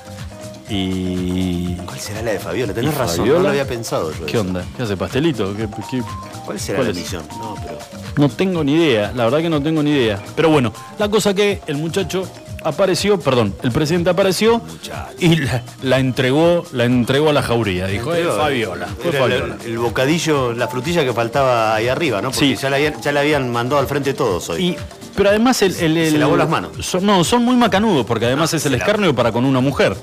Y. 0.71 1.75
¿Cuál 1.85 1.99
será 1.99 2.21
la 2.21 2.31
de 2.31 2.39
Fabiola? 2.39 2.73
Tenés 2.73 2.93
¿Y 2.93 2.97
razón, 2.97 3.17
Fabiola? 3.17 3.37
no 3.39 3.43
lo 3.43 3.49
había 3.49 3.67
pensado 3.67 4.11
yo. 4.17 4.25
¿Qué 4.25 4.37
onda? 4.37 4.63
¿Qué 4.77 4.83
hace? 4.83 4.95
¿Pastelito? 4.97 5.55
¿Qué- 5.55 5.67
qué- 5.89 6.01
¿Cuál 6.45 6.59
será 6.59 6.77
¿Cuál 6.77 6.87
la 6.87 6.91
es? 6.91 6.97
misión? 6.97 7.23
No, 7.37 7.55
pero. 7.61 7.77
No 8.17 8.29
tengo 8.29 8.63
ni 8.63 8.73
idea, 8.73 9.11
la 9.15 9.25
verdad 9.25 9.39
que 9.39 9.49
no 9.49 9.61
tengo 9.61 9.83
ni 9.83 9.91
idea. 9.91 10.19
Pero 10.35 10.49
bueno, 10.49 10.73
la 10.97 11.09
cosa 11.09 11.33
que 11.33 11.61
el 11.67 11.77
muchacho 11.77 12.23
apareció, 12.63 13.19
perdón, 13.19 13.55
el 13.63 13.71
presidente 13.71 14.09
apareció 14.09 14.59
Muchacho. 14.59 15.11
y 15.19 15.35
la, 15.37 15.63
la 15.81 15.99
entregó, 15.99 16.63
la 16.73 16.85
entregó 16.85 17.29
a 17.29 17.33
la 17.33 17.41
jauría. 17.41 17.87
Dijo, 17.87 18.13
eh, 18.13 18.17
Pero, 18.19 18.35
Fabiola, 18.37 18.87
fue 18.87 19.09
era 19.11 19.19
Fabiola. 19.19 19.57
el, 19.65 19.71
el 19.71 19.77
bocadillo, 19.79 20.53
la 20.53 20.67
frutilla 20.67 21.03
que 21.03 21.13
faltaba 21.13 21.73
ahí 21.75 21.87
arriba, 21.87 22.21
¿no? 22.21 22.29
Porque 22.31 22.55
Sí. 22.55 22.61
ya, 22.61 22.69
la 22.69 22.75
habían, 22.77 23.01
ya 23.01 23.11
la 23.11 23.21
habían 23.21 23.51
mandado 23.51 23.79
al 23.81 23.87
frente 23.87 24.13
todos 24.13 24.49
hoy. 24.49 24.63
Y, 24.63 24.75
pero 25.15 25.29
además 25.29 25.61
el, 25.63 25.75
el- 25.77 26.11
Se 26.11 26.17
lavó 26.17 26.37
las 26.37 26.49
manos. 26.49 26.71
son- 26.85 27.05
no, 27.05 27.23
son 27.23 27.43
muy 27.43 27.55
macanudos 27.55 28.05
porque 28.05 28.25
además 28.25 28.51
No, 28.53 28.57
es 28.57 28.65
el 28.65 28.73
la- 28.73 28.77
escarnio 28.77 29.15
para 29.15 29.31
con 29.31 29.45
una 29.45 29.59
mujer. 29.59 29.95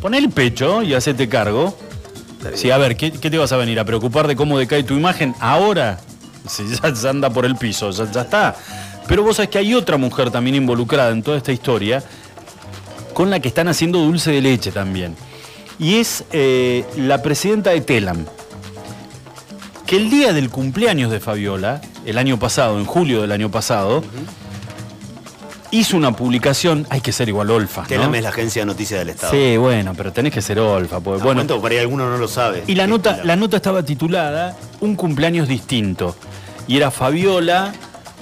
Pon 0.00 0.14
el 0.14 0.30
pecho 0.30 0.82
y 0.82 0.94
hacete 0.94 1.28
cargo. 1.28 1.76
Sí, 2.54 2.70
a 2.70 2.78
ver, 2.78 2.96
¿qué, 2.96 3.10
qué 3.10 3.30
te 3.30 3.38
vas 3.38 3.52
a 3.52 3.56
venir? 3.56 3.80
¿A 3.80 3.84
preocupar 3.84 4.28
de 4.28 4.36
cómo 4.36 4.58
decae 4.58 4.84
tu 4.84 4.94
imagen 4.94 5.34
ahora? 5.40 5.98
Si 6.46 6.64
ya, 6.68 6.92
ya 6.92 7.10
anda 7.10 7.30
por 7.30 7.44
el 7.44 7.56
piso, 7.56 7.90
ya, 7.90 8.10
ya 8.10 8.22
está. 8.22 8.56
Pero 9.08 9.22
vos 9.22 9.36
sabés 9.36 9.50
que 9.50 9.58
hay 9.58 9.74
otra 9.74 9.96
mujer 9.96 10.30
también 10.30 10.54
involucrada 10.54 11.10
en 11.10 11.22
toda 11.22 11.36
esta 11.36 11.50
historia 11.50 12.02
con 13.12 13.30
la 13.30 13.40
que 13.40 13.48
están 13.48 13.66
haciendo 13.66 13.98
dulce 13.98 14.30
de 14.30 14.40
leche 14.40 14.70
también. 14.70 15.16
Y 15.78 15.96
es 15.96 16.24
eh, 16.32 16.84
la 16.96 17.20
presidenta 17.22 17.70
de 17.70 17.80
Telam. 17.80 18.26
Que 19.86 19.96
el 19.96 20.10
día 20.10 20.32
del 20.32 20.50
cumpleaños 20.50 21.10
de 21.10 21.18
Fabiola, 21.18 21.80
el 22.04 22.18
año 22.18 22.38
pasado, 22.38 22.78
en 22.78 22.84
julio 22.84 23.22
del 23.22 23.32
año 23.32 23.50
pasado, 23.50 24.04
hizo 25.70 25.96
una 25.96 26.12
publicación, 26.16 26.86
hay 26.90 27.00
que 27.00 27.12
ser 27.12 27.28
igual 27.28 27.50
Olfa, 27.50 27.82
¿no? 27.82 27.86
Telam 27.88 28.14
es 28.14 28.22
la 28.22 28.28
agencia 28.30 28.62
de 28.62 28.66
noticias 28.66 29.00
del 29.00 29.10
Estado. 29.10 29.32
Sí, 29.32 29.56
bueno, 29.56 29.92
pero 29.96 30.12
tenés 30.12 30.32
que 30.32 30.40
ser 30.42 30.58
Olfa, 30.60 31.00
porque 31.00 31.22
bueno. 31.22 31.38
cuento, 31.40 31.60
por 31.60 31.70
ahí 31.70 31.78
alguno 31.78 32.08
no 32.08 32.16
lo 32.16 32.28
sabe. 32.28 32.64
Y 32.66 32.74
la 32.74 32.86
nota, 32.86 33.20
la 33.24 33.36
nota 33.36 33.56
estaba 33.56 33.82
titulada 33.82 34.56
Un 34.80 34.94
cumpleaños 34.96 35.48
distinto. 35.48 36.16
Y 36.66 36.76
era 36.76 36.90
Fabiola 36.90 37.72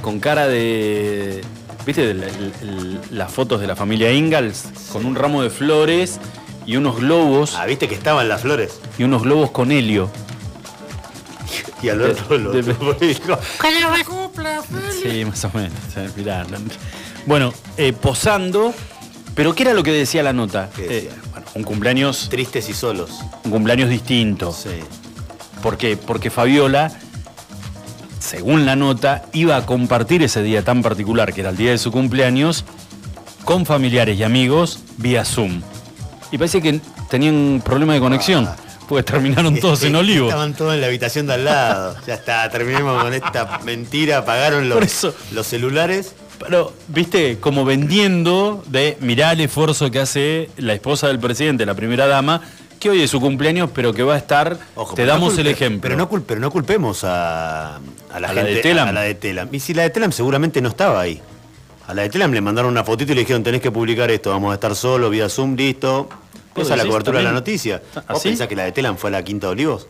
con 0.03 0.21
cara 0.21 0.47
de. 0.47 1.43
¿Viste? 1.87 2.11
el- 2.11 2.23
el- 2.25 3.01
las 3.13 3.31
fotos 3.33 3.61
de 3.61 3.67
la 3.69 3.77
familia 3.77 4.13
Ingalls 4.13 4.65
con 4.93 5.05
un 5.07 5.15
ramo 5.15 5.43
de 5.43 5.51
flores 5.51 6.19
y 6.67 6.77
unos 6.77 6.97
globos. 7.01 7.55
Ah, 7.57 7.65
viste 7.67 7.87
que 7.89 7.95
estaban 7.95 8.29
las 8.29 8.43
flores. 8.43 8.81
Y 8.99 9.05
unos 9.05 9.23
globos 9.23 9.51
con 9.53 9.71
helio. 9.71 10.11
Y 11.83 11.89
Alberto 11.91 12.37
lo, 12.39 12.51
de- 12.53 12.63
lo 12.63 12.93
dijo. 12.95 13.39
Sí, 15.03 15.25
más 15.25 15.45
o 15.45 15.51
menos. 15.55 15.73
sea, 15.93 16.09
mirá, 16.17 16.45
Bueno, 17.27 17.53
eh, 17.77 17.93
posando. 17.93 18.73
Pero 19.35 19.55
¿qué 19.55 19.65
era 19.65 19.75
lo 19.75 19.83
que 19.83 19.93
decía 19.93 20.23
la 20.23 20.33
nota? 20.33 20.71
¿Qué 20.75 20.83
decía? 20.83 21.11
Eh, 21.11 21.15
bueno, 21.33 21.47
un 21.55 21.63
cumpleaños, 21.63 22.29
Tristes 22.31 22.69
y 22.71 22.73
solos. 22.73 23.11
un 23.45 23.51
cumpleaños 23.51 23.91
distinto. 23.91 24.51
Sí. 24.53 24.71
¿Por 25.63 25.77
qué? 25.77 25.97
Porque 25.99 26.31
Fabiola, 26.31 26.91
según 28.19 28.65
la 28.65 28.77
nota, 28.77 29.25
iba 29.33 29.57
a 29.57 29.67
compartir 29.67 30.23
ese 30.23 30.43
día 30.43 30.63
tan 30.65 30.83
particular, 30.83 31.35
que 31.35 31.43
era 31.43 31.51
el 31.51 31.57
día 31.57 31.71
de 31.73 31.79
su 31.79 31.93
cumpleaños, 31.93 32.65
con 33.45 33.67
familiares 33.67 34.19
y 34.19 34.23
amigos 34.23 34.81
vía 34.97 35.25
Zoom. 35.25 35.61
Y 36.33 36.39
parece 36.39 36.63
que 36.63 36.81
tenían 37.11 37.35
un 37.35 37.63
problema 37.65 37.93
de 37.95 38.01
conexión, 38.01 38.47
Ah. 38.47 38.57
porque 38.89 39.03
terminaron 39.03 39.55
todos 39.61 39.83
en 39.83 39.97
olivo. 39.97 40.29
Estaban 40.29 40.55
todos 40.55 40.75
en 40.75 40.81
la 40.81 40.87
habitación 40.87 41.27
de 41.27 41.35
al 41.35 41.45
lado. 41.45 41.95
Ya 42.07 42.15
está, 42.15 42.49
terminemos 42.51 43.03
con 43.03 43.13
esta 43.13 43.61
mentira. 43.65 44.19
Apagaron 44.19 44.69
Por 44.71 44.81
los, 44.81 44.85
eso. 44.93 45.15
los 45.33 45.47
celulares. 45.47 46.15
Pero, 46.39 46.73
viste, 46.89 47.39
como 47.39 47.65
vendiendo 47.65 48.63
de 48.67 48.97
mirá 49.01 49.33
el 49.33 49.41
esfuerzo 49.41 49.91
que 49.91 50.01
hace 50.01 50.51
la 50.59 50.75
esposa 50.75 51.09
del 51.09 51.19
presidente, 51.19 51.65
la 51.65 51.75
primera 51.75 52.07
dama, 52.07 52.43
que 52.79 52.91
hoy 52.91 53.01
es 53.03 53.11
su 53.11 53.21
cumpleaños, 53.21 53.71
pero 53.75 53.95
que 53.95 54.03
va 54.03 54.15
a 54.15 54.19
estar. 54.19 54.59
Ojo, 54.75 54.95
te 54.95 55.03
no 55.03 55.09
damos 55.09 55.35
culpe- 55.35 55.41
el 55.41 55.47
ejemplo. 55.47 55.81
Pero 55.83 55.97
no, 55.97 56.09
cul- 56.11 56.25
pero 56.27 56.41
no 56.41 56.51
culpemos 56.51 57.05
a, 57.05 57.77
a 57.77 57.81
la 58.11 58.17
¿A 58.17 58.21
la 58.21 58.43
gente. 58.43 58.55
de 58.57 58.61
Telam? 58.61 58.89
A 58.89 58.93
la 58.93 59.01
de 59.03 59.15
Telam. 59.15 59.49
Y 59.53 59.61
si 59.61 59.73
la 59.73 59.83
de 59.85 59.91
Telam 59.91 60.13
seguramente 60.13 60.61
no 60.61 60.69
estaba 60.69 61.01
ahí. 61.01 61.21
A 61.87 61.95
la 61.95 62.03
de 62.03 62.11
Telam 62.11 62.33
le 62.33 62.41
mandaron 62.41 62.71
una 62.71 62.85
fotito 62.85 63.13
y 63.13 63.15
le 63.15 63.21
dijeron, 63.23 63.43
tenés 63.43 63.61
que 63.63 63.71
publicar 63.71 64.11
esto, 64.11 64.31
vamos 64.31 64.51
a 64.51 64.55
estar 64.55 64.75
solos, 64.75 65.11
vía 65.11 65.29
Zoom, 65.29 65.57
listo. 65.57 66.09
¿Vos 66.55 66.65
Esa 66.67 66.75
es 66.75 66.83
la 66.83 66.89
cobertura 66.89 67.19
de 67.19 67.25
la 67.25 67.33
noticia. 67.33 67.81
¿Vos 67.95 68.05
¿Así? 68.09 68.29
pensás 68.29 68.47
que 68.49 68.57
la 68.57 68.65
de 68.65 68.73
Telam 68.73 68.97
fue 68.97 69.09
a 69.09 69.13
la 69.13 69.23
Quinta 69.23 69.47
de 69.47 69.53
Olivos? 69.53 69.87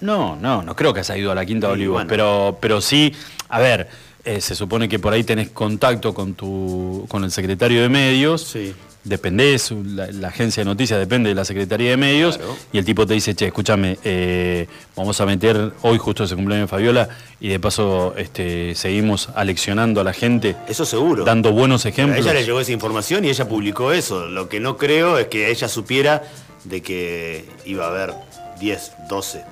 No, 0.00 0.36
no, 0.36 0.62
no 0.62 0.74
creo 0.76 0.92
que 0.94 1.00
haya 1.00 1.16
ido 1.16 1.30
a 1.32 1.34
la 1.34 1.44
Quinta 1.44 1.66
de 1.68 1.72
Olivos, 1.74 1.94
bueno. 1.94 2.08
pero, 2.08 2.56
pero 2.60 2.80
sí, 2.80 3.12
a 3.48 3.58
ver, 3.58 3.88
eh, 4.24 4.40
se 4.40 4.54
supone 4.54 4.88
que 4.88 4.98
por 4.98 5.12
ahí 5.12 5.24
tenés 5.24 5.50
contacto 5.50 6.12
con 6.14 6.34
tu, 6.34 7.06
con 7.08 7.24
el 7.24 7.30
secretario 7.30 7.82
de 7.82 7.88
medios, 7.88 8.42
Sí. 8.42 8.74
dependés, 9.04 9.70
la, 9.70 10.08
la 10.10 10.28
agencia 10.28 10.60
de 10.62 10.64
noticias 10.66 10.98
depende 10.98 11.30
de 11.30 11.34
la 11.34 11.44
Secretaría 11.44 11.90
de 11.90 11.96
Medios, 11.96 12.36
Claro. 12.36 12.56
y 12.72 12.78
el 12.78 12.84
tipo 12.84 13.06
te 13.06 13.14
dice, 13.14 13.34
che, 13.34 13.46
escúchame, 13.46 13.96
eh, 14.04 14.66
vamos 14.96 15.18
a 15.20 15.24
meter 15.26 15.72
hoy 15.82 15.96
justo 15.98 16.24
ese 16.24 16.34
cumpleaños 16.34 16.64
de 16.68 16.68
Fabiola, 16.70 17.08
y 17.40 17.48
de 17.48 17.58
paso 17.60 18.14
este, 18.18 18.74
seguimos 18.74 19.28
aleccionando 19.34 20.00
a 20.00 20.04
la 20.04 20.12
gente, 20.12 20.56
Eso 20.68 20.84
seguro. 20.84 21.24
dando 21.24 21.52
buenos 21.52 21.84
Pero 21.84 21.94
a 21.94 21.94
ejemplos. 21.94 22.26
ella 22.26 22.34
le 22.34 22.44
llegó 22.44 22.60
esa 22.60 22.72
información 22.72 23.24
y 23.24 23.28
ella 23.30 23.48
publicó 23.48 23.92
eso. 23.92 24.26
Lo 24.26 24.48
que 24.48 24.60
no 24.60 24.76
creo 24.76 25.16
es 25.18 25.28
que 25.28 25.50
ella 25.50 25.68
supiera 25.68 26.22
de 26.64 26.82
que 26.82 27.44
iba 27.64 27.86
a 27.86 27.88
haber 27.88 28.12
10, 28.60 28.92
12, 29.08 29.42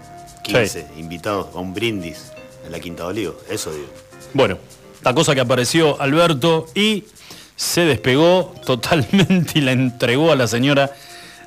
15 0.43 0.87
invitados 0.99 1.47
a 1.55 1.59
un 1.61 1.73
brindis 1.73 2.33
en 2.67 2.73
la 2.73 2.81
Quinta 2.81 3.05
de 3.05 3.09
Olivos. 3.11 3.37
Eso 3.49 3.71
digo. 3.73 3.87
Bueno, 4.35 4.59
la 5.03 5.15
cosa 5.15 5.35
que 5.35 5.41
apareció 5.41 6.01
Alberto 6.01 6.67
y 6.75 7.05
se 7.55 7.83
despegó 7.83 8.53
totalmente 8.67 9.59
y 9.59 9.61
la 9.63 9.73
entregó 9.73 10.33
a 10.33 10.37
la 10.37 10.47
señora 10.47 10.91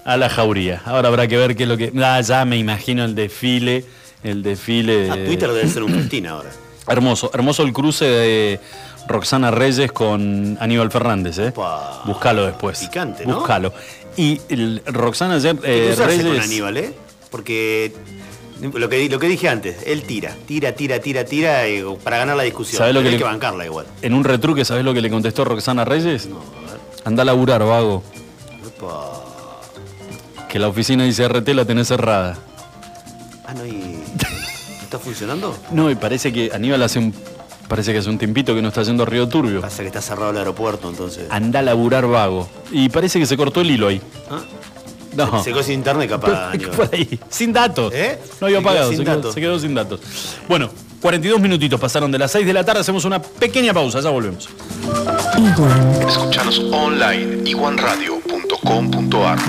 a 0.05 0.17
la 0.17 0.29
jauría. 0.29 0.81
Ahora 0.85 1.09
habrá 1.09 1.27
que 1.27 1.37
ver 1.37 1.55
qué 1.55 1.63
es 1.63 1.69
lo 1.69 1.77
que. 1.77 1.91
Ah, 2.03 2.19
ya 2.21 2.45
me 2.45 2.57
imagino 2.57 3.05
el 3.05 3.15
desfile 3.15 3.85
el 4.23 4.43
desfile. 4.43 5.09
Ah, 5.09 5.15
Twitter 5.15 5.49
debe 5.51 5.67
ser 5.69 5.83
un 5.83 5.93
festín 5.93 6.27
ahora. 6.27 6.49
Hermoso, 6.87 7.29
hermoso 7.33 7.63
el 7.63 7.71
cruce 7.71 8.03
de 8.05 8.59
Roxana 9.07 9.49
Reyes 9.51 9.91
con 9.91 10.57
Aníbal 10.59 10.91
Fernández, 10.91 11.37
¿eh? 11.37 11.53
Búscalo 12.05 12.45
después. 12.45 12.79
Picante, 12.79 13.25
¿no? 13.25 13.35
Búscalo. 13.35 13.73
Y 14.17 14.41
el- 14.49 14.81
Roxana 14.87 15.35
ayer, 15.35 15.55
eh, 15.63 15.95
Reyes. 15.97 16.25
con 16.25 16.39
Aníbal, 16.39 16.77
¿eh? 16.77 16.93
Porque 17.29 17.93
lo 18.61 18.89
que, 18.89 19.09
lo 19.09 19.19
que 19.19 19.27
dije 19.27 19.47
antes, 19.49 19.77
él 19.85 20.03
tira, 20.03 20.35
tira, 20.45 20.73
tira, 20.73 20.99
tira, 20.99 21.23
tira 21.25 21.65
eh, 21.67 21.83
para 22.03 22.17
ganar 22.17 22.35
la 22.37 22.43
discusión. 22.43 22.77
¿Sabés 22.79 22.93
lo 22.93 23.01
que 23.01 23.07
Hay 23.07 23.13
le- 23.13 23.17
que 23.17 23.23
bancarla 23.23 23.65
igual. 23.65 23.85
En 24.01 24.13
un 24.13 24.23
retruque, 24.23 24.65
¿sabés 24.65 24.83
lo 24.83 24.93
que 24.93 25.01
le 25.01 25.09
contestó 25.09 25.45
Roxana 25.45 25.85
Reyes? 25.85 26.27
Anda 27.05 27.21
a 27.23 27.25
laburar, 27.25 27.63
vago. 27.63 28.03
Que 30.49 30.57
la 30.59 30.67
oficina 30.67 31.03
de 31.03 31.09
ICRT 31.09 31.49
la 31.53 31.65
tenés 31.65 31.87
cerrada. 31.87 32.37
Ah, 33.45 33.53
no, 33.53 33.65
y. 33.65 33.99
¿Está 34.81 34.97
funcionando? 34.99 35.55
No, 35.71 35.89
y 35.91 35.95
parece 35.95 36.33
que 36.33 36.51
Aníbal 36.53 36.81
hace 36.83 36.99
un. 36.99 37.13
Parece 37.67 37.91
que 37.93 37.99
hace 37.99 38.09
un 38.09 38.17
tiempito 38.17 38.55
que 38.55 38.63
no 38.63 38.69
está 38.69 38.81
yendo 38.81 39.03
a 39.03 39.05
Río 39.05 39.27
Turbio. 39.29 39.61
Pasa 39.61 39.83
que 39.83 39.87
está 39.89 40.01
cerrado 40.01 40.31
el 40.31 40.37
aeropuerto, 40.37 40.89
entonces. 40.89 41.27
Anda 41.29 41.59
a 41.59 41.61
laburar 41.61 42.07
vago. 42.07 42.49
Y 42.71 42.89
parece 42.89 43.19
que 43.19 43.27
se 43.27 43.37
cortó 43.37 43.61
el 43.61 43.69
hilo 43.69 43.89
ahí. 43.89 44.01
¿Ah? 44.31 44.39
No. 45.15 45.43
Se 45.43 45.51
quedó 45.51 45.63
sin 45.63 45.75
internet 45.75 46.09
capaz. 46.09 46.51
Aníbal. 46.51 46.75
Por 46.75 46.89
ahí. 46.93 47.19
Sin 47.29 47.51
datos. 47.53 47.93
No 48.39 48.47
había 48.47 48.61
pagado, 48.61 48.89
sin 48.89 48.97
se 48.99 49.03
quedó, 49.03 49.15
datos. 49.15 49.33
se 49.33 49.41
quedó 49.41 49.59
sin 49.59 49.73
datos. 49.75 49.99
Bueno, 50.47 50.69
42 51.01 51.39
minutitos 51.39 51.79
pasaron 51.79 52.11
de 52.11 52.19
las 52.19 52.31
6 52.31 52.45
de 52.45 52.53
la 52.53 52.63
tarde, 52.63 52.81
hacemos 52.81 53.05
una 53.05 53.21
pequeña 53.21 53.73
pausa, 53.73 54.01
ya 54.01 54.09
volvemos. 54.09 54.49
Escuchanos 56.07 56.59
online 56.71 57.49
iguanradio.com.ar 57.49 59.39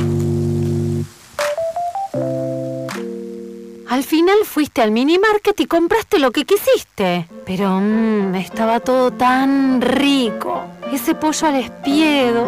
Al 3.88 4.04
final 4.04 4.36
fuiste 4.44 4.80
al 4.82 4.92
mini 4.92 5.18
market 5.18 5.58
y 5.58 5.66
compraste 5.66 6.20
lo 6.20 6.30
que 6.30 6.44
quisiste. 6.44 7.26
Pero 7.44 7.80
mmm, 7.80 8.36
estaba 8.36 8.78
todo 8.78 9.10
tan 9.10 9.80
rico. 9.80 10.62
Ese 10.92 11.16
pollo 11.16 11.48
al 11.48 11.56
espiedo, 11.56 12.44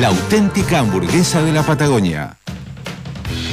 la 0.00 0.08
auténtica 0.08 0.78
hamburguesa 0.78 1.42
de 1.42 1.52
la 1.52 1.62
Patagonia. 1.62 2.39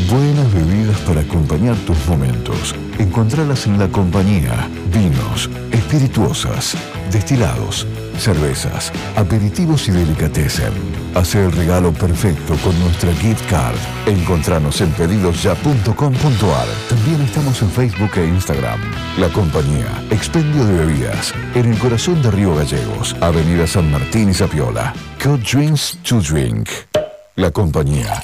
Buenas 0.06 0.54
bebidas 0.54 0.98
para 1.02 1.22
acompañar 1.22 1.76
tus 1.78 1.98
momentos. 2.08 2.76
Encontralas 3.00 3.66
en 3.66 3.80
la 3.80 3.88
compañía. 3.88 4.70
Vinos, 4.94 5.50
espirituosas, 5.72 6.78
destilados, 7.12 7.88
cervezas, 8.20 8.94
aperitivos 9.16 9.88
y 9.90 9.92
delicatessen. 9.92 10.72
Hace 11.16 11.44
el 11.44 11.52
regalo 11.52 11.92
perfecto 11.92 12.56
con 12.64 12.80
nuestra 12.80 13.12
gift 13.16 13.50
card. 13.50 13.76
Encontranos 14.06 14.80
en 14.82 14.92
pedidosya.com.ar. 14.92 16.68
También 16.90 17.22
estamos 17.24 17.62
en 17.64 17.72
Facebook 17.72 18.12
e 18.18 18.28
Instagram. 18.28 18.80
La 19.18 19.30
compañía, 19.30 19.88
expendio 20.12 20.64
de 20.64 20.86
bebidas, 20.86 21.34
en 21.56 21.74
el 21.74 21.78
corazón 21.80 22.22
de 22.22 22.30
Río 22.30 22.56
Gallegos, 22.56 23.16
Avenida 23.20 23.66
San 23.66 23.92
Martín 23.92 24.30
y 24.30 24.34
Zapiola. 24.36 24.94
Good 25.24 25.40
Drinks 25.40 25.98
to 26.04 26.22
Drink. 26.22 26.70
La 27.36 27.50
compañía. 27.50 28.24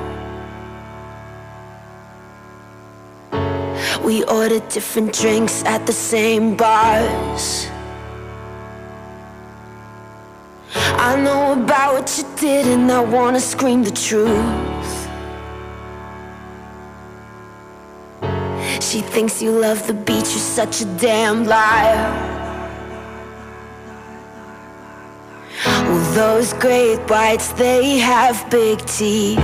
We 4.03 4.23
ordered 4.23 4.67
different 4.69 5.13
drinks 5.13 5.63
at 5.63 5.85
the 5.85 5.93
same 5.93 6.57
bars. 6.57 7.67
I 10.75 11.15
know 11.21 11.53
about 11.53 11.93
what 11.93 12.17
you 12.17 12.25
did 12.35 12.65
and 12.67 12.91
I 12.91 13.01
wanna 13.01 13.39
scream 13.39 13.83
the 13.83 13.91
truth. 13.91 14.91
She 18.81 19.01
thinks 19.01 19.41
you 19.41 19.51
love 19.51 19.85
the 19.85 19.93
beach, 19.93 20.29
you're 20.33 20.49
such 20.61 20.81
a 20.81 20.85
damn 20.97 21.45
liar. 21.45 22.11
Well, 25.65 26.13
those 26.13 26.53
great 26.53 26.99
whites, 27.09 27.53
they 27.53 27.99
have 27.99 28.49
big 28.49 28.79
teeth. 28.85 29.39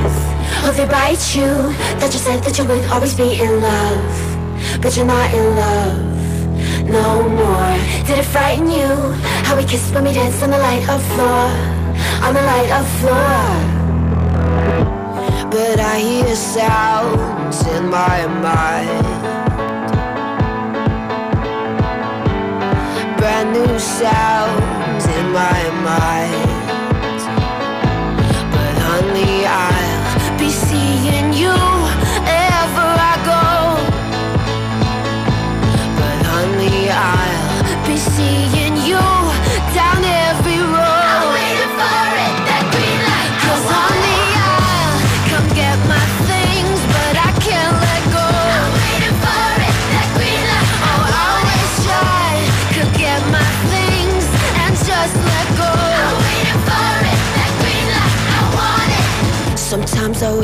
Oh, 0.63 0.73
they 0.75 0.85
bite 0.85 1.35
you. 1.35 1.51
That 1.99 2.11
you 2.11 2.19
said 2.19 2.43
that 2.43 2.57
you 2.57 2.65
would 2.65 2.85
always 2.85 3.13
be 3.13 3.39
in 3.39 3.61
love 3.61 4.36
but 4.81 4.95
you're 4.95 5.05
not 5.05 5.33
in 5.33 5.55
love 5.55 6.17
no 6.89 7.27
more. 7.29 7.77
Did 8.05 8.19
it 8.19 8.25
frighten 8.25 8.69
you, 8.69 8.87
how 9.45 9.55
we 9.57 9.63
kissed 9.63 9.93
when 9.93 10.05
we 10.05 10.13
danced 10.13 10.41
on 10.43 10.51
the 10.51 10.57
light 10.57 10.87
of 10.89 11.03
floor 11.13 11.47
On 12.25 12.33
the 12.33 12.41
light 12.41 12.71
of 12.79 12.85
floor. 12.99 13.87
But 15.51 15.79
I 15.79 15.99
hear 15.99 16.35
sounds 16.35 17.65
in 17.67 17.89
my 17.89 18.27
mind. 18.45 19.05
Brand 23.17 23.51
new 23.53 23.79
sounds 23.79 25.05
in 25.05 25.31
my 25.31 25.61
mind. 25.89 26.49
But 28.53 28.75
only 28.95 29.45
I'll 29.45 30.37
be 30.39 30.49
seeing 30.49 31.33
you. 31.33 31.76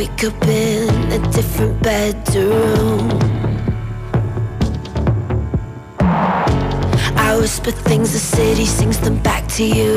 Wake 0.04 0.24
up 0.26 0.48
in 0.48 1.12
a 1.14 1.32
different 1.32 1.82
bedroom. 1.82 3.10
I 7.16 7.38
whisper 7.40 7.72
things, 7.72 8.12
the 8.12 8.20
city 8.20 8.66
sings 8.66 9.00
them 9.00 9.18
back 9.24 9.48
to 9.58 9.64
you. 9.64 9.94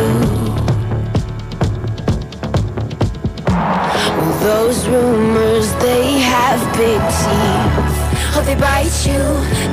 Well, 3.48 4.38
those 4.48 4.86
rumors, 4.86 5.74
they 5.86 6.20
have 6.20 6.60
big 6.76 7.00
teeth. 7.20 7.96
Oh, 8.36 8.42
they 8.46 8.54
bite 8.54 8.98
you. 9.08 9.22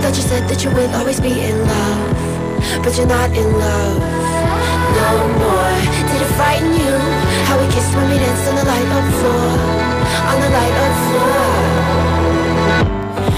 Thought 0.01 0.15
you 0.19 0.25
said 0.31 0.49
that 0.49 0.63
you 0.63 0.71
would 0.71 0.91
always 0.99 1.19
be 1.19 1.33
in 1.49 1.57
love, 1.73 2.83
but 2.83 2.97
you're 2.97 3.13
not 3.19 3.29
in 3.41 3.49
love 3.67 4.01
no 4.99 5.09
more. 5.41 5.73
Did 6.09 6.21
it 6.25 6.31
frighten 6.37 6.73
you? 6.81 7.02
How 7.53 7.59
we 7.61 7.67
kissed 7.71 7.93
when 7.93 8.09
we 8.09 8.17
danced 8.17 8.47
on 8.49 8.55
the 8.55 8.65
light 8.65 8.91
up 8.97 9.05
floor, 9.19 9.49
on 10.31 10.37
the 10.41 10.49
light 10.57 10.77
up 10.85 10.95
floor. 11.05 11.45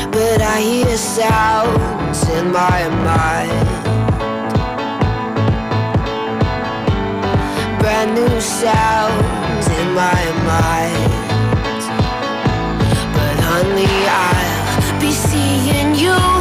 But 0.09 0.39
I 0.41 0.61
hear 0.61 0.95
sounds 0.95 2.23
in 2.29 2.49
my 2.49 2.87
mind. 3.09 3.67
Brand 7.81 8.11
new 8.15 8.39
sounds 8.39 9.67
in 9.79 9.87
my 9.93 10.23
mind. 10.47 11.11
But 13.15 13.37
honey, 13.49 14.07
I'll 14.23 15.01
be 15.01 15.11
seeing 15.11 15.93
you 15.93 16.34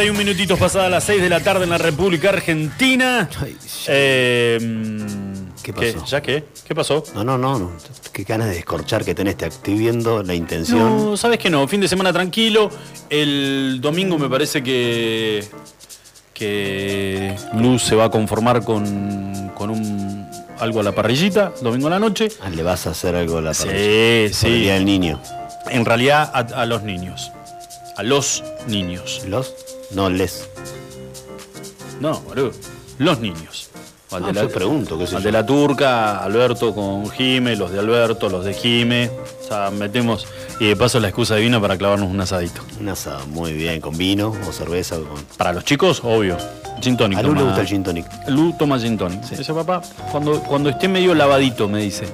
51 0.00 0.18
minutitos 0.18 0.58
pasadas 0.58 0.90
las 0.90 1.04
6 1.04 1.20
de 1.20 1.28
la 1.28 1.40
tarde 1.40 1.64
en 1.64 1.70
la 1.70 1.76
República 1.76 2.30
Argentina. 2.30 3.28
Eh, 3.86 4.58
¿Qué 5.62 5.74
pasó? 5.74 6.04
¿Ya 6.06 6.22
qué? 6.22 6.44
¿Qué 6.66 6.74
pasó? 6.74 7.04
No, 7.14 7.22
no, 7.22 7.36
no, 7.36 7.58
no. 7.58 7.72
Qué 8.10 8.24
ganas 8.24 8.48
de 8.48 8.54
descorchar 8.54 9.04
que 9.04 9.14
tenés. 9.14 9.36
Te 9.36 9.46
estoy 9.48 9.74
viendo 9.74 10.22
la 10.22 10.34
intención. 10.34 10.96
No, 11.10 11.16
sabes 11.18 11.38
que 11.38 11.50
no. 11.50 11.68
Fin 11.68 11.82
de 11.82 11.88
semana 11.88 12.14
tranquilo. 12.14 12.70
El 13.10 13.78
domingo 13.82 14.16
me 14.18 14.30
parece 14.30 14.62
que 14.62 15.44
que 16.32 17.36
Luz 17.52 17.82
se 17.82 17.94
va 17.94 18.04
a 18.06 18.10
conformar 18.10 18.64
con, 18.64 19.50
con 19.54 19.68
un 19.68 20.26
algo 20.60 20.80
a 20.80 20.82
la 20.82 20.92
parrillita, 20.94 21.52
domingo 21.60 21.88
a 21.88 21.90
la 21.90 21.98
noche. 21.98 22.28
Ah, 22.40 22.48
¿Le 22.48 22.62
vas 22.62 22.86
a 22.86 22.90
hacer 22.92 23.14
algo 23.16 23.36
a 23.36 23.42
la 23.42 23.52
Sí, 23.52 23.66
parrilla? 23.66 24.28
Por 24.28 24.34
sí. 24.34 24.46
el 24.46 24.60
Día 24.62 24.74
del 24.74 24.84
niño. 24.86 25.20
En 25.68 25.84
realidad 25.84 26.30
a, 26.32 26.38
a 26.38 26.64
los 26.64 26.84
niños. 26.84 27.30
A 27.98 28.02
los 28.02 28.42
niños. 28.66 29.20
¿Los? 29.28 29.54
No, 29.92 30.08
les. 30.10 30.48
No, 32.00 32.20
boludo. 32.20 32.52
Los 32.98 33.20
niños. 33.20 33.70
Al 34.10 34.24
Ah, 34.24 34.32
yo 34.32 34.48
pregunto, 34.48 34.98
qué 34.98 35.04
al 35.14 35.22
de 35.22 35.30
la 35.30 35.46
turca, 35.46 36.18
Alberto 36.18 36.74
con 36.74 37.08
Jime, 37.10 37.54
los 37.54 37.70
de 37.70 37.78
Alberto, 37.78 38.28
los 38.28 38.44
de 38.44 38.54
Jime. 38.54 39.08
O 39.40 39.46
sea, 39.46 39.70
metemos. 39.70 40.26
Y 40.58 40.66
de 40.66 40.76
paso 40.76 40.98
la 40.98 41.08
excusa 41.08 41.36
divina 41.36 41.60
para 41.60 41.78
clavarnos 41.78 42.10
un 42.10 42.20
asadito. 42.20 42.60
Un 42.80 42.88
asado, 42.88 43.24
muy 43.28 43.52
bien. 43.52 43.80
¿Con 43.80 43.96
vino 43.96 44.34
o 44.48 44.52
cerveza? 44.52 44.96
Con... 44.96 45.24
Para 45.36 45.52
los 45.52 45.64
chicos, 45.64 46.02
obvio. 46.04 46.36
Gin 46.80 46.96
tonic. 46.96 47.18
A 47.18 47.22
Lu 47.22 47.34
le 47.34 47.42
gusta 47.42 47.60
el 47.60 47.66
gin 47.68 47.84
tonic. 47.84 48.06
Lu 48.28 48.52
toma 48.58 48.78
gin 48.78 48.98
tonic. 48.98 49.22
Dice 49.22 49.54
papá, 49.54 49.80
cuando, 50.10 50.40
cuando 50.42 50.70
esté 50.70 50.88
medio 50.88 51.14
lavadito, 51.14 51.68
me 51.68 51.80
dice. 51.80 52.06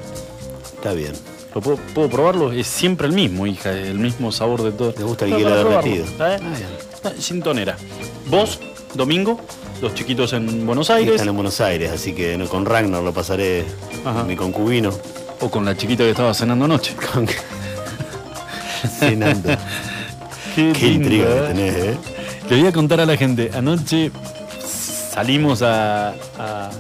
Está 0.76 0.92
bien. 0.92 1.12
¿Lo 1.54 1.62
puedo, 1.62 1.78
puedo 1.94 2.10
probarlo? 2.10 2.52
Es 2.52 2.66
siempre 2.66 3.06
el 3.06 3.14
mismo, 3.14 3.46
hija, 3.46 3.72
el 3.72 3.98
mismo 3.98 4.30
sabor 4.30 4.62
de 4.62 4.72
todo. 4.72 4.92
Me 4.98 5.04
gusta 5.04 5.24
el 5.24 5.36
hielo 5.36 5.56
derretido. 5.56 6.04
¿eh? 6.04 6.08
Ah, 6.20 6.36
Gin 6.38 6.85
tonera. 7.42 7.76
Vos, 8.28 8.58
domingo, 8.94 9.40
los 9.82 9.94
chiquitos 9.94 10.32
en 10.32 10.66
Buenos 10.66 10.90
Aires. 10.90 11.14
Están 11.14 11.28
en 11.28 11.34
Buenos 11.34 11.60
Aires, 11.60 11.90
así 11.92 12.12
que 12.12 12.36
no- 12.38 12.48
con 12.48 12.64
Ragnar 12.66 13.02
lo 13.02 13.12
pasaré. 13.12 13.64
Mi 14.26 14.36
concubino. 14.36 14.90
O 15.40 15.50
con 15.50 15.64
la 15.64 15.76
chiquita 15.76 16.02
que 16.04 16.10
estaba 16.10 16.32
cenando 16.32 16.64
anoche. 16.64 16.94
Cenando. 18.98 19.50
Qué, 20.54 20.88
intriga 20.88 21.26
que 21.26 21.36
¿eh? 21.38 21.42
tenés, 21.48 21.74
¿eh? 21.76 21.96
Le 22.48 22.58
voy 22.60 22.66
a 22.68 22.72
contar 22.72 23.00
a 23.00 23.06
la 23.06 23.16
gente. 23.16 23.50
Anoche 23.54 24.10
salimos 25.12 25.60
a, 25.62 26.10
a- 26.38 26.70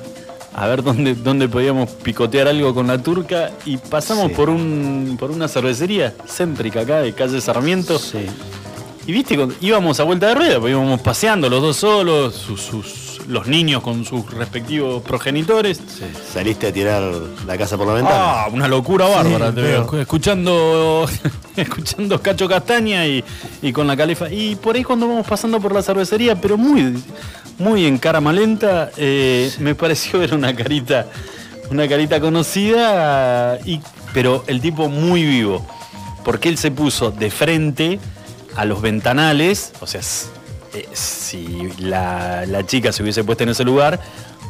a 0.54 0.66
ver 0.68 0.82
dónde, 0.82 1.14
dónde 1.14 1.48
podíamos 1.50 1.90
picotear 1.90 2.48
algo 2.48 2.72
con 2.74 2.86
la 2.86 2.96
turca 2.96 3.50
y 3.66 3.76
pasamos 3.76 4.28
Sí. 4.28 4.34
por 4.34 4.48
un 4.48 5.16
por 5.20 5.30
una 5.30 5.48
cervecería 5.48 6.14
céntrica 6.26 6.80
acá 6.80 7.02
de 7.02 7.12
calle 7.12 7.42
Sarmiento. 7.42 8.00
Y 9.06 9.12
viste, 9.12 9.36
cuando 9.36 9.54
íbamos 9.60 10.00
a 10.00 10.04
vuelta 10.04 10.28
de 10.28 10.34
rueda, 10.34 10.58
pues 10.60 10.72
íbamos 10.72 11.00
paseando 11.00 11.48
los 11.48 11.62
dos 11.62 11.76
solos, 11.76 12.34
sus, 12.34 12.60
sus- 12.60 13.20
los 13.28 13.46
niños 13.48 13.82
con 13.82 14.04
sus 14.04 14.28
respectivos 14.32 15.02
progenitores. 15.02 15.80
Saliste 16.32 16.68
a 16.68 16.72
tirar 16.72 17.02
la 17.46 17.56
casa 17.58 17.76
por 17.76 17.86
la 17.86 17.94
ventana. 17.94 18.16
Ah, 18.18 18.48
una 18.52 18.68
locura 18.68 19.06
bárbara, 19.06 19.48
Sí, 19.50 19.54
te 19.56 19.62
veo. 19.62 20.00
Escuchando, 20.00 21.08
escuchando 21.56 22.20
Cacho 22.20 22.48
Castaña 22.48 23.06
y, 23.06 23.22
y 23.62 23.72
con 23.72 23.86
la 23.86 23.96
calefa. 23.96 24.30
Y 24.30 24.56
por 24.56 24.74
ahí 24.76 24.82
cuando 24.84 25.08
vamos 25.08 25.26
pasando 25.26 25.60
por 25.60 25.72
la 25.74 25.82
cervecería, 25.82 26.40
pero 26.40 26.56
muy, 26.56 27.02
muy 27.58 27.86
en 27.86 27.98
cara 27.98 28.20
malenta, 28.20 28.90
eh, 28.96 29.52
me 29.60 29.74
pareció 29.76 30.18
ver 30.20 30.34
una 30.34 30.54
carita, 30.54 31.06
una 31.70 31.88
carita 31.88 32.20
conocida, 32.20 33.58
y, 33.64 33.80
pero 34.14 34.44
el 34.46 34.60
tipo 34.60 34.88
muy 34.88 35.24
vivo. 35.24 35.64
Porque 36.24 36.48
él 36.48 36.58
se 36.58 36.70
puso 36.72 37.10
de 37.12 37.30
frente 37.30 38.00
a 38.56 38.64
los 38.64 38.80
ventanales, 38.82 39.72
o 39.80 39.86
sea, 39.86 40.00
eh, 40.74 40.88
si 40.92 41.68
la, 41.78 42.44
la 42.46 42.66
chica 42.66 42.92
se 42.92 43.02
hubiese 43.02 43.22
puesto 43.24 43.44
en 43.44 43.50
ese 43.50 43.64
lugar, 43.64 44.00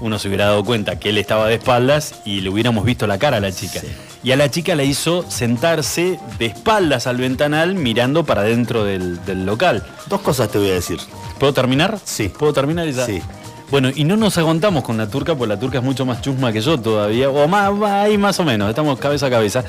uno 0.01 0.19
se 0.19 0.29
hubiera 0.29 0.47
dado 0.47 0.65
cuenta 0.65 0.99
que 0.99 1.09
él 1.11 1.19
estaba 1.19 1.47
de 1.49 1.55
espaldas 1.55 2.17
y 2.25 2.41
le 2.41 2.51
hubiéramos 2.51 2.85
visto 2.85 3.07
la 3.07 3.19
cara 3.19 3.39
a 3.39 3.41
la 3.41 3.51
chica. 3.53 3.81
Y 4.23 4.33
a 4.33 4.37
la 4.37 4.51
chica 4.51 4.75
la 4.75 4.83
hizo 4.83 5.25
sentarse 5.31 6.19
de 6.39 6.47
espaldas 6.47 7.07
al 7.07 7.17
ventanal 7.19 7.75
mirando 7.75 8.25
para 8.25 8.43
dentro 8.43 8.85
del, 8.85 9.25
del 9.25 9.47
local. 9.47 9.87
Dos 10.09 10.21
cosas 10.21 10.51
te 10.51 10.59
voy 10.59 10.71
a 10.71 10.75
decir. 10.75 10.99
¿Puedo 11.39 11.53
terminar? 11.53 11.99
Sí. 12.05 12.29
¿Puedo 12.29 12.53
terminar? 12.53 12.87
Esa? 12.89 13.07
Sí. 13.07 13.23
Bueno, 13.71 13.91
y 13.95 14.05
no 14.05 14.17
nos 14.17 14.37
aguantamos 14.39 14.85
con 14.85 14.97
la 14.97 15.09
turca, 15.09 15.35
porque 15.35 15.49
la 15.55 15.59
turca 15.61 15.79
es 15.79 15.85
mucho 15.85 16.05
más 16.07 16.21
chusma 16.23 16.53
que 16.53 16.61
yo 16.61 16.79
todavía, 16.79 17.29
o 17.31 17.49
más- 17.49 17.73
ahí 17.83 18.17
más 18.19 18.39
o 18.39 18.45
menos, 18.45 18.69
estamos 18.69 18.99
cabeza 18.99 19.27
a 19.27 19.31
cabeza. 19.31 19.65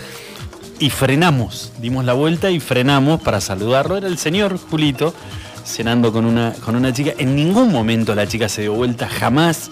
Y 0.79 0.89
frenamos, 0.91 1.71
dimos 1.79 2.05
la 2.05 2.13
vuelta 2.13 2.51
y 2.51 2.59
frenamos 2.59 3.21
para 3.21 3.41
saludarlo. 3.41 3.97
Era 3.97 4.07
el 4.07 4.17
señor 4.19 4.59
Julito 4.59 5.13
cenando 5.65 6.13
con 6.13 6.25
una, 6.25 6.53
con 6.63 6.75
una 6.75 6.93
chica. 6.93 7.13
En 7.17 7.35
ningún 7.35 7.71
momento 7.71 8.13
la 8.13 8.27
chica 8.27 8.47
se 8.47 8.61
dio 8.61 8.73
vuelta, 8.73 9.07
jamás. 9.09 9.69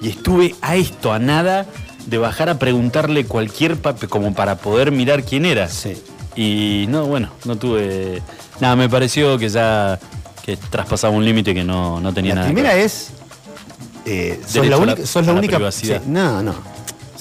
Y 0.00 0.08
estuve 0.08 0.54
a 0.60 0.74
esto, 0.76 1.12
a 1.12 1.18
nada, 1.20 1.66
de 2.06 2.18
bajar 2.18 2.48
a 2.48 2.58
preguntarle 2.58 3.24
cualquier 3.26 3.76
papel, 3.76 4.08
como 4.08 4.34
para 4.34 4.56
poder 4.56 4.90
mirar 4.90 5.22
quién 5.24 5.46
era. 5.46 5.68
Y 6.34 6.86
no, 6.88 7.06
bueno, 7.06 7.30
no 7.44 7.54
tuve. 7.56 8.20
Nada, 8.60 8.74
me 8.74 8.88
pareció 8.88 9.38
que 9.38 9.48
ya 9.48 10.00
que 10.44 10.56
traspasaba 10.56 11.14
un 11.16 11.24
límite 11.24 11.54
que 11.54 11.62
no, 11.64 12.00
no 12.00 12.12
tenía 12.12 12.34
La 12.34 12.40
nada. 12.42 12.48
que 12.48 12.54
primera 12.54 12.76
es. 12.76 13.10
eh, 14.04 14.40
sos 14.46 14.64
la 14.66 14.70
la- 14.76 14.78
única. 14.78 15.06
sos 15.06 15.26
la 15.26 15.32
la 15.32 15.38
única 15.38 15.72
sí, 15.72 15.92
no, 16.06 16.42
no. 16.42 16.54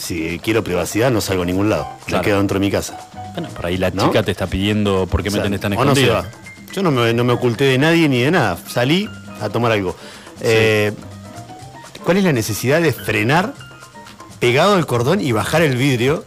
Si 0.03 0.39
quiero 0.43 0.63
privacidad, 0.63 1.11
no 1.11 1.21
salgo 1.21 1.43
a 1.43 1.45
ningún 1.45 1.69
lado. 1.69 1.87
Claro. 2.05 2.21
Me 2.21 2.25
quedo 2.25 2.37
dentro 2.39 2.59
de 2.59 2.65
mi 2.65 2.71
casa. 2.71 2.97
Bueno, 3.33 3.47
por 3.49 3.65
ahí 3.65 3.77
la 3.77 3.89
¿No? 3.91 4.07
chica 4.07 4.21
te 4.23 4.31
está 4.31 4.47
pidiendo 4.47 5.07
por 5.07 5.23
qué 5.23 5.29
O 5.29 5.31
me 5.31 5.39
tenés 5.39 5.61
tan 5.61 5.71
no 5.73 5.79
escondida. 5.79 6.13
va. 6.21 6.25
Yo 6.73 6.83
no 6.83 6.91
me, 6.91 7.13
no 7.13 7.23
me 7.23 7.33
oculté 7.33 7.63
de 7.65 7.77
nadie 7.77 8.09
ni 8.09 8.21
de 8.21 8.31
nada. 8.31 8.57
Salí 8.67 9.09
a 9.41 9.49
tomar 9.49 9.71
algo. 9.71 9.95
Eh, 10.41 10.91
¿Cuál 12.03 12.17
es 12.17 12.23
la 12.25 12.33
necesidad 12.33 12.81
de 12.81 12.91
frenar 12.91 13.53
pegado 14.39 14.75
al 14.75 14.85
cordón 14.85 15.21
y 15.21 15.31
bajar 15.31 15.61
el 15.61 15.77
vidrio? 15.77 16.25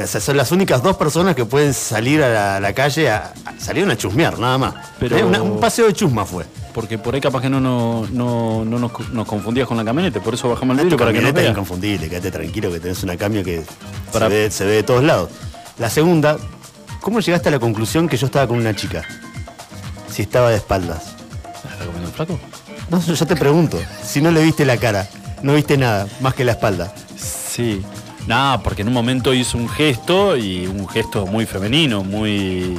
O 0.00 0.06
sea, 0.06 0.20
son 0.20 0.36
las 0.36 0.52
únicas 0.52 0.80
dos 0.82 0.96
personas 0.96 1.34
que 1.34 1.44
pueden 1.44 1.74
salir 1.74 2.22
a 2.22 2.28
la, 2.28 2.56
a 2.56 2.60
la 2.60 2.72
calle 2.72 3.10
a, 3.10 3.32
a- 3.44 3.58
salieron 3.60 3.90
a 3.90 3.96
chusmear, 3.96 4.38
nada 4.38 4.56
más. 4.58 4.74
Pero- 5.00 5.16
Eh, 5.18 5.24
una- 5.24 5.42
un 5.42 5.58
paseo 5.58 5.86
de 5.86 5.92
chusma 5.92 6.24
fue. 6.24 6.44
Porque 6.78 6.96
por 6.96 7.12
ahí 7.12 7.20
capaz 7.20 7.40
que 7.42 7.50
no, 7.50 7.58
no, 7.60 8.06
no, 8.12 8.64
no 8.64 8.78
nos, 8.78 9.10
nos 9.10 9.26
confundías 9.26 9.66
con 9.66 9.76
la 9.76 9.84
camioneta, 9.84 10.20
por 10.20 10.34
eso 10.34 10.48
bajamos 10.48 10.78
el 10.78 10.84
vidrio 10.84 10.96
para 10.96 11.12
que 11.12 11.20
no 11.20 11.32
vea. 11.32 11.50
inconfundible, 11.50 12.08
quédate 12.08 12.30
tranquilo 12.30 12.70
que 12.70 12.78
tenés 12.78 13.02
una 13.02 13.16
cambio 13.16 13.42
que 13.42 13.64
Para- 14.12 14.28
se, 14.28 14.32
ve, 14.34 14.50
se 14.52 14.64
ve 14.64 14.72
de 14.74 14.82
todos 14.84 15.02
lados. 15.02 15.28
La 15.78 15.90
segunda, 15.90 16.36
¿cómo 17.00 17.18
llegaste 17.18 17.48
a 17.48 17.50
la 17.50 17.58
conclusión 17.58 18.08
que 18.08 18.16
yo 18.16 18.26
estaba 18.26 18.46
con 18.46 18.58
una 18.58 18.76
chica? 18.76 19.02
Si 20.08 20.22
estaba 20.22 20.50
de 20.50 20.56
espaldas. 20.56 21.16
¿Está 21.68 21.84
comiendo 21.84 22.10
flaco? 22.12 22.38
No, 22.90 23.00
yo 23.04 23.26
te 23.26 23.34
pregunto, 23.34 23.76
si 24.04 24.22
no 24.22 24.30
le 24.30 24.40
viste 24.44 24.64
la 24.64 24.76
cara, 24.76 25.08
no 25.42 25.54
viste 25.54 25.76
nada, 25.78 26.06
más 26.20 26.34
que 26.34 26.44
la 26.44 26.52
espalda. 26.52 26.94
Sí. 27.16 27.82
No, 28.28 28.60
porque 28.62 28.82
en 28.82 28.88
un 28.88 28.94
momento 28.94 29.34
hizo 29.34 29.58
un 29.58 29.68
gesto 29.68 30.36
y 30.36 30.68
un 30.68 30.86
gesto 30.88 31.26
muy 31.26 31.44
femenino, 31.44 32.04
muy. 32.04 32.78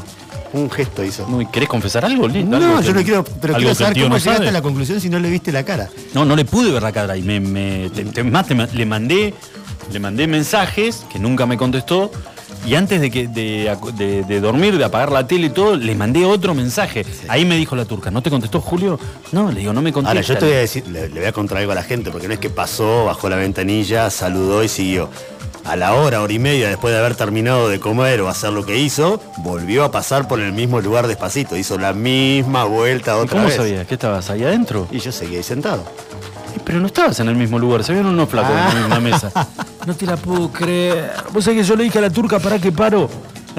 Un 0.54 0.70
gesto 0.72 1.04
hizo. 1.04 1.28
Muy, 1.28 1.46
¿Querés 1.48 1.70
confesar 1.70 2.06
algo? 2.06 2.28
No, 2.28 2.58
Algo 2.58 2.82
yo 2.82 2.94
no 2.94 3.04
quiero, 3.04 3.24
pero 3.24 3.54
quiero 3.56 3.76
saber 3.76 3.94
cómo 3.94 4.10
no 4.10 4.18
llegaste 4.18 4.38
sabe. 4.38 4.48
a 4.50 4.52
la 4.52 4.62
conclusión 4.62 5.00
si 5.00 5.10
no 5.10 5.20
le 5.20 5.30
viste 5.30 5.52
la 5.52 5.64
cara. 5.64 5.90
No, 6.14 6.26
no 6.26 6.36
le 6.36 6.44
pude 6.46 6.72
ver 6.72 6.82
la 6.82 6.92
cara 6.92 7.16
y 7.18 7.22
me, 7.22 7.40
me- 7.40 7.90
te- 7.92 8.06
te- 8.06 8.24
más 8.24 8.48
te 8.48 8.56
le 8.56 8.86
mandé, 8.86 9.34
le 9.92 10.00
mandé 10.00 10.26
mensajes 10.28 11.06
que 11.12 11.20
nunca 11.20 11.46
me 11.46 11.56
contestó 11.56 12.12
y 12.66 12.74
antes 12.76 13.00
de 13.00 13.12
que 13.12 13.28
de, 13.28 13.72
acu- 13.72 13.94
de- 13.94 14.24
de 14.24 14.42
dormir, 14.42 14.78
de 14.78 14.84
apagar 14.84 15.12
la 15.12 15.28
tele 15.28 15.48
y 15.48 15.50
todo, 15.52 15.76
le 15.76 15.94
mandé 15.96 16.26
otro 16.26 16.54
mensaje. 16.56 17.06
Ahí 17.28 17.46
me 17.46 17.56
dijo 17.56 17.76
la 17.76 17.86
turca, 17.86 18.10
¿no 18.10 18.22
te 18.24 18.30
contestó 18.32 18.60
Julio? 18.60 19.00
No, 19.32 19.52
le 19.52 19.60
digo, 19.60 19.72
no 19.72 19.82
me 19.84 19.94
contesta. 19.94 20.10
Ahora, 20.12 20.22
yo 20.28 20.38
te 20.38 20.46
voy 20.46 20.56
a 20.56 20.60
decir, 20.60 20.88
le, 20.88 21.10
le 21.10 21.20
voy 21.20 21.26
a 21.30 21.32
contar 21.32 21.60
algo 21.60 21.72
a 21.72 21.76
la 21.76 21.84
gente, 21.84 22.10
porque 22.10 22.28
no 22.28 22.34
es 22.34 22.40
que 22.40 22.50
pasó, 22.50 23.06
bajó 23.06 23.30
la 23.30 23.36
ventanilla, 23.36 24.10
saludó 24.10 24.64
y 24.64 24.68
siguió. 24.68 25.10
A 25.66 25.76
la 25.76 25.94
hora, 25.94 26.22
hora 26.22 26.34
y 26.34 26.40
media 26.40 26.68
después 26.70 26.94
de 26.94 27.00
haber 27.00 27.16
terminado 27.16 27.70
de 27.70 27.80
comer 27.80 28.22
o 28.22 28.30
hacer 28.30 28.52
lo 28.52 28.66
que 28.66 28.78
hizo, 28.78 29.22
volvió 29.38 29.84
a 29.84 29.92
pasar 29.92 30.28
por 30.28 30.40
el 30.40 30.52
mismo 30.52 30.82
lugar 30.82 31.08
despacito. 31.08 31.56
Hizo 31.56 31.78
la 31.78 31.94
misma 31.94 32.64
vuelta 32.64 33.12
¿Y 33.12 33.20
otra 33.20 33.36
¿Cómo 33.38 33.46
vez. 33.46 33.56
sabías? 33.56 33.86
¿Que 33.86 33.94
estabas 33.96 34.30
ahí 34.30 34.44
adentro? 34.44 34.88
Y 34.92 35.00
yo 35.00 35.12
seguí 35.12 35.36
ahí 35.36 35.44
sentado. 35.44 35.84
Pero 36.66 36.80
no 36.80 36.88
estabas 36.88 37.20
en 37.20 37.30
el 37.30 37.36
mismo 37.36 37.60
lugar, 37.60 37.84
se 37.84 37.94
vieron 37.94 38.12
unos 38.14 38.30
flacos 38.30 38.52
en 38.52 38.58
la 38.66 38.74
misma 38.88 39.00
mesa. 39.00 39.32
No 39.88 39.96
te 39.96 40.06
la 40.06 40.18
puedo 40.18 40.52
creer. 40.52 41.10
¿Vos 41.32 41.46
sabés 41.46 41.62
que 41.62 41.66
yo 41.68 41.76
le 41.76 41.86
dije 41.86 41.98
a 41.98 42.02
la 42.02 42.10
turca 42.10 42.38
para 42.38 42.60
que 42.60 42.72
paro? 42.72 43.10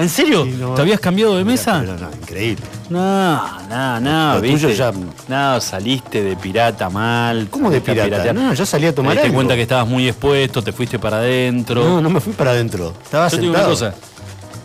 ¿En 0.01 0.09
serio? 0.09 0.47
¿Te 0.75 0.81
habías 0.81 0.99
cambiado 0.99 1.37
de 1.37 1.43
mesa? 1.43 1.79
Pero 1.85 1.97
no, 1.97 2.09
increíble. 2.21 2.63
No, 2.89 3.59
no, 3.69 3.99
no, 3.99 4.33
Lo 4.35 4.41
tuyo 4.41 4.69
ya- 4.69 4.91
No, 5.27 5.61
saliste 5.61 6.23
de 6.23 6.35
pirata 6.35 6.89
mal. 6.89 7.47
¿Cómo 7.49 7.69
de 7.69 7.81
pirata? 7.81 8.33
No, 8.33 8.53
yo 8.53 8.65
salí 8.65 8.87
a 8.87 8.95
tomar 8.95 9.13
Te 9.15 9.21
diste 9.23 9.33
cuenta 9.35 9.55
que 9.55 9.61
estabas 9.61 9.87
muy 9.87 10.07
expuesto, 10.07 10.61
te 10.63 10.71
fuiste 10.71 10.97
para 10.99 11.17
adentro. 11.17 11.83
No, 11.83 12.01
no 12.01 12.09
me 12.09 12.19
fui 12.19 12.33
para 12.33 12.51
adentro. 12.51 12.93
Estaba 13.03 13.27
Yo 13.27 13.37
te 13.37 13.41
digo 13.41 13.53
sentado. 13.53 13.69
una 13.73 13.79
cosa. 13.91 13.95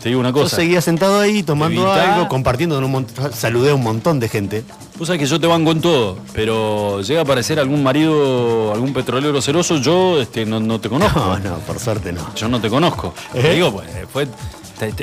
Te 0.01 0.09
digo 0.09 0.19
una 0.21 0.29
Yo 0.29 0.33
cosa. 0.35 0.55
seguía 0.57 0.79
sentado 0.81 1.19
ahí 1.19 1.41
tomando 1.43 1.81
Evitá- 1.81 2.13
algo, 2.15 2.27
compartiendo 2.27 2.75
con 2.75 2.83
un 2.83 2.91
montón. 2.91 3.33
Saludé 3.33 3.71
a 3.71 3.75
un 3.75 3.83
montón 3.83 4.19
de 4.19 4.29
gente. 4.29 4.63
Vos 4.97 5.07
sabés 5.07 5.19
que 5.21 5.27
yo 5.27 5.39
te 5.39 5.45
banco 5.47 5.71
en 5.71 5.81
todo, 5.81 6.17
pero 6.33 7.01
llega 7.01 7.19
a 7.19 7.23
aparecer 7.23 7.59
algún 7.59 7.83
marido, 7.83 8.73
algún 8.73 8.93
petrolero 8.93 9.39
celoso, 9.41 9.77
yo 9.77 10.19
este, 10.19 10.45
no, 10.45 10.59
no 10.59 10.79
te 10.79 10.89
conozco. 10.89 11.19
No, 11.19 11.37
no, 11.39 11.55
por 11.59 11.77
suerte 11.79 12.11
no. 12.11 12.21
Yo 12.35 12.47
no 12.47 12.59
te 12.59 12.67
conozco. 12.69 13.13
¿Eh? 13.33 13.41
Te 13.41 13.53
digo, 13.55 13.71
pues, 13.73 13.87
fue, 14.11 14.27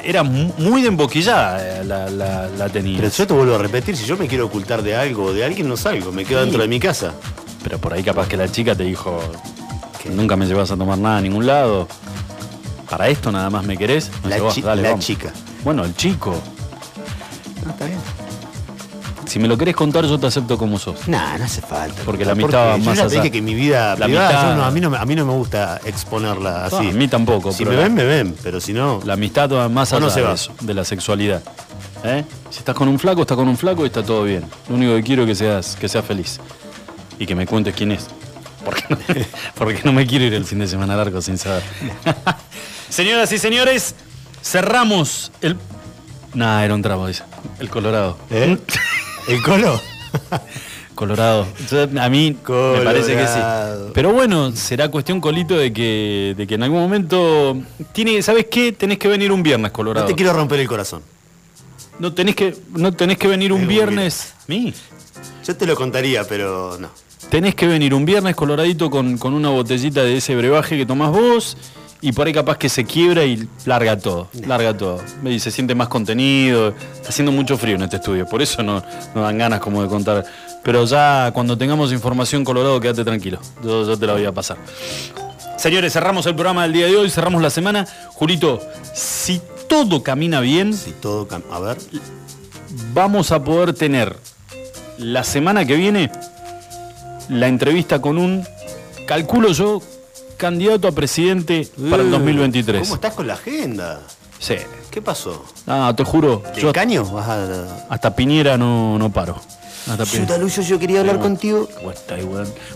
era 0.02 0.22
mu- 0.22 0.52
muy 0.58 0.82
de 0.82 0.88
emboquillada 0.88 1.80
eh, 1.80 1.84
la, 1.84 2.08
la, 2.10 2.48
la 2.48 2.68
tenías. 2.68 3.00
Pero 3.00 3.12
yo 3.12 3.26
te 3.26 3.32
vuelvo 3.34 3.54
a 3.56 3.58
repetir, 3.58 3.96
si 3.96 4.04
yo 4.06 4.16
me 4.16 4.26
quiero 4.28 4.46
ocultar 4.46 4.82
de 4.82 4.94
algo 4.96 5.24
o 5.24 5.32
de 5.32 5.44
alguien, 5.44 5.68
no 5.68 5.76
salgo, 5.76 6.12
me 6.12 6.24
quedo 6.24 6.40
Sí. 6.40 6.44
dentro 6.46 6.62
de 6.62 6.68
mi 6.68 6.78
casa. 6.80 7.12
Pero 7.62 7.78
por 7.78 7.92
ahí 7.94 8.02
capaz 8.02 8.28
que 8.28 8.36
la 8.36 8.50
chica 8.50 8.74
te 8.74 8.84
dijo 8.84 9.18
que 10.02 10.10
nunca 10.10 10.36
me 10.36 10.46
llevas 10.46 10.70
a 10.70 10.76
tomar 10.76 10.98
nada 10.98 11.16
a 11.18 11.20
ningún 11.20 11.46
lado. 11.46 11.88
Para 12.88 13.08
esto 13.08 13.32
nada 13.32 13.48
más 13.50 13.64
me 13.64 13.76
querés. 13.76 14.10
Me 14.22 14.30
La 14.30 14.36
llevas, 14.36 14.54
chi- 14.54 14.62
dale, 14.62 14.82
la 14.82 14.98
chica. 14.98 15.32
Bueno, 15.64 15.84
el 15.84 15.96
chico. 15.96 16.34
No, 17.64 17.70
está 17.70 17.86
bien. 17.86 17.93
Si 19.34 19.40
me 19.40 19.48
lo 19.48 19.58
querés 19.58 19.74
contar, 19.74 20.04
yo 20.06 20.16
te 20.16 20.28
acepto 20.28 20.56
como 20.56 20.78
sos. 20.78 21.08
Nah, 21.08 21.36
no 21.36 21.44
hace 21.46 21.60
falta. 21.60 22.02
Porque 22.04 22.24
la 22.24 22.32
amistad 22.32 22.68
va 22.68 22.76
más 22.76 22.84
yo 22.86 22.92
ya 22.94 22.94
te 22.94 23.00
allá. 23.14 23.22
dije 23.22 23.32
que 23.32 23.42
mi 23.42 23.52
vida 23.52 23.96
La 23.98 24.06
privada, 24.06 24.28
amistad- 24.28 24.50
yo 24.50 24.56
no, 24.58 24.64
a, 24.64 24.70
mí 24.70 24.80
no, 24.80 24.90
me- 24.90 24.96
a 24.98 25.04
mí 25.04 25.16
no 25.16 25.26
me 25.26 25.32
gusta 25.32 25.80
exponerla 25.84 26.66
así. 26.66 26.76
No, 26.84 26.90
a 26.90 26.92
mí 26.92 27.08
tampoco. 27.08 27.50
Si 27.50 27.64
pero 27.64 27.76
me 27.76 27.82
ven, 27.82 27.94
me 27.94 28.04
ven, 28.04 28.36
pero 28.44 28.60
si 28.60 28.72
no... 28.72 29.00
La 29.04 29.14
amistad 29.14 29.50
va 29.50 29.68
más 29.68 29.92
allá 29.92 29.98
no 30.02 30.10
se 30.10 30.20
de, 30.20 30.26
va. 30.26 30.34
eso, 30.34 30.52
de 30.60 30.72
la 30.72 30.84
sexualidad. 30.84 31.42
¿Eh? 32.04 32.24
Si 32.48 32.58
estás 32.60 32.76
con 32.76 32.86
un 32.86 32.96
flaco, 32.96 33.22
estás 33.22 33.36
con 33.36 33.48
un 33.48 33.56
flaco 33.56 33.82
y 33.82 33.86
está 33.86 34.04
todo 34.04 34.22
bien. 34.22 34.44
Lo 34.68 34.76
único 34.76 34.94
que 34.94 35.02
quiero 35.02 35.22
es 35.24 35.28
que 35.30 35.34
seas, 35.34 35.74
que 35.80 35.88
seas 35.88 36.04
feliz. 36.04 36.38
Y 37.18 37.26
que 37.26 37.34
me 37.34 37.44
cuentes 37.44 37.74
quién 37.74 37.90
es. 37.90 38.06
Porque 38.64 38.84
no, 38.88 38.96
porque 39.56 39.80
no 39.82 39.92
me 39.92 40.06
quiero 40.06 40.26
ir 40.26 40.34
el 40.34 40.44
fin 40.44 40.60
de 40.60 40.68
semana 40.68 40.94
largo 40.94 41.20
sin 41.20 41.38
saber. 41.38 41.64
Señoras 42.88 43.32
y 43.32 43.38
señores, 43.38 43.96
cerramos 44.44 45.32
el. 45.40 45.56
Nah, 46.34 46.62
era 46.64 46.72
un 46.72 46.82
trapo, 46.82 47.08
dice. 47.08 47.24
El 47.58 47.68
Colorado. 47.68 48.16
¿Eh? 48.30 48.56
¿El 49.28 49.42
colo? 49.42 49.80
Colorado. 50.94 51.46
Yo- 51.70 51.82
a 52.00 52.08
mí 52.08 52.36
me 52.48 52.80
parece 52.84 53.16
que 53.16 53.26
sí. 53.26 53.38
Pero 53.92 54.12
bueno, 54.12 54.52
será 54.54 54.88
cuestión, 54.88 55.20
Colito, 55.20 55.56
de 55.56 55.72
que, 55.72 56.34
de 56.36 56.46
que 56.46 56.54
en 56.54 56.62
algún 56.62 56.80
momento. 56.80 57.56
Tiene, 57.92 58.22
¿Sabes 58.22 58.46
qué? 58.50 58.72
Tenés 58.72 58.98
que 58.98 59.08
venir 59.08 59.32
un 59.32 59.42
viernes, 59.42 59.72
Colorado. 59.72 60.06
No 60.06 60.08
te 60.08 60.14
quiero 60.14 60.32
romper 60.32 60.60
el 60.60 60.68
corazón. 60.68 61.02
No 61.98 62.12
tenés 62.12 62.36
que, 62.36 62.56
no 62.72 62.92
tenés 62.92 63.18
que 63.18 63.26
venir 63.28 63.52
un 63.52 63.66
viernes. 63.66 64.34
¿Mí? 64.46 64.72
Yo 65.46 65.56
te 65.56 65.66
lo 65.66 65.74
contaría, 65.74 66.24
pero 66.24 66.76
no. 66.78 66.88
Tenés 67.30 67.54
que 67.54 67.66
venir 67.66 67.94
un 67.94 68.04
viernes 68.04 68.36
coloradito 68.36 68.90
con, 68.90 69.18
con 69.18 69.34
una 69.34 69.48
botellita 69.48 70.02
de 70.04 70.18
ese 70.18 70.36
brebaje 70.36 70.76
que 70.76 70.86
tomás 70.86 71.10
vos 71.10 71.56
y 72.06 72.12
por 72.12 72.26
ahí 72.26 72.32
capaz 72.34 72.58
que 72.58 72.68
se 72.68 72.84
quiebra 72.84 73.24
y 73.24 73.48
larga 73.64 73.98
todo, 73.98 74.28
larga 74.46 74.76
todo. 74.76 75.00
Y 75.24 75.38
se 75.40 75.50
siente 75.50 75.74
más 75.74 75.88
contenido, 75.88 76.74
está 76.94 77.08
haciendo 77.08 77.32
mucho 77.32 77.56
frío 77.56 77.76
en 77.76 77.82
este 77.82 77.96
estudio, 77.96 78.26
por 78.26 78.42
eso 78.42 78.62
no, 78.62 78.82
no 79.14 79.22
dan 79.22 79.38
ganas 79.38 79.60
como 79.60 79.82
de 79.82 79.88
contar. 79.88 80.24
Pero 80.62 80.84
ya 80.84 81.30
cuando 81.32 81.56
tengamos 81.56 81.92
información 81.92 82.44
colorado, 82.44 82.78
quédate 82.78 83.04
tranquilo, 83.04 83.38
yo, 83.62 83.86
yo 83.86 83.96
te 83.98 84.06
la 84.06 84.12
voy 84.12 84.26
a 84.26 84.32
pasar. 84.32 84.58
Señores, 85.56 85.94
cerramos 85.94 86.26
el 86.26 86.34
programa 86.34 86.64
del 86.64 86.74
día 86.74 86.86
de 86.86 86.96
hoy, 86.96 87.08
cerramos 87.08 87.40
la 87.40 87.48
semana. 87.48 87.86
Julito, 88.08 88.60
si 88.92 89.40
todo 89.68 90.02
camina 90.02 90.40
bien, 90.40 90.74
Si 90.74 90.90
todo 90.90 91.26
cam- 91.26 91.42
A 91.50 91.58
ver. 91.60 91.78
vamos 92.92 93.32
a 93.32 93.42
poder 93.42 93.72
tener 93.72 94.16
la 94.98 95.24
semana 95.24 95.64
que 95.64 95.76
viene 95.76 96.10
la 97.30 97.48
entrevista 97.48 98.00
con 98.02 98.18
un, 98.18 98.44
calculo 99.06 99.52
yo, 99.52 99.80
candidato 100.36 100.88
a 100.88 100.92
presidente 100.92 101.68
para 101.90 102.02
el 102.02 102.08
Uh, 102.08 102.12
2023. 102.12 102.82
¿Cómo 102.82 102.94
estás 102.96 103.14
con 103.14 103.26
la 103.26 103.34
agenda? 103.34 104.00
Sí. 104.38 104.56
¿Qué 104.90 105.00
pasó? 105.02 105.44
Ah, 105.66 105.92
te 105.96 106.04
juro. 106.04 106.42
¿De 106.54 106.60
yo 106.60 106.72
caño? 106.72 107.04
Vas 107.04 107.28
a... 107.28 107.86
hasta 107.88 108.14
Piñera 108.14 108.56
no, 108.56 108.98
no 108.98 109.10
paro. 109.10 109.40
Hasta 109.88 110.04
Piñera. 110.04 110.26
Chuta, 110.26 110.38
Lucio, 110.38 110.62
yo 110.62 110.78
quería 110.78 111.00
hablar 111.00 111.18
contigo. 111.18 111.68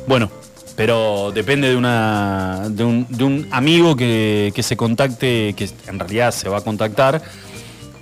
Bueno, 0.07 0.31
pero 0.77 1.31
depende 1.33 1.69
de 1.69 1.77
una 1.77 2.69
de 2.71 2.85
un, 2.85 3.07
de 3.09 3.25
un 3.25 3.49
amigo 3.51 3.97
que, 3.97 4.53
que 4.55 4.63
se 4.63 4.77
contacte, 4.77 5.55
que 5.57 5.71
en 5.87 5.99
realidad 5.99 6.33
se 6.33 6.49
va 6.49 6.59
a 6.59 6.61
contactar 6.61 7.23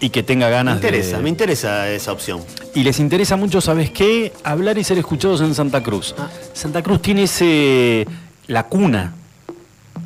y 0.00 0.10
que 0.10 0.22
tenga 0.22 0.46
Me 0.46 0.52
ganas 0.52 0.74
interesa, 0.76 1.16
de. 1.16 1.22
me 1.22 1.28
interesa 1.30 1.88
esa 1.90 2.12
opción. 2.12 2.40
Y 2.74 2.82
les 2.82 2.98
interesa 3.00 3.36
mucho, 3.36 3.60
¿sabes 3.62 3.90
qué? 3.90 4.32
Hablar 4.44 4.76
y 4.78 4.84
ser 4.84 4.98
escuchados 4.98 5.40
en 5.40 5.54
Santa 5.54 5.82
Cruz. 5.82 6.14
Ah. 6.18 6.28
Santa 6.52 6.82
Cruz 6.82 7.00
tiene 7.00 7.22
ese. 7.24 8.06
la 8.46 8.64
cuna, 8.64 9.14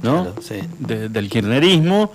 ¿no? 0.03 0.25
Claro, 0.25 0.35
sí. 0.41 0.57
De- 0.79 1.09
del 1.09 1.29
kirchnerismo 1.29 2.13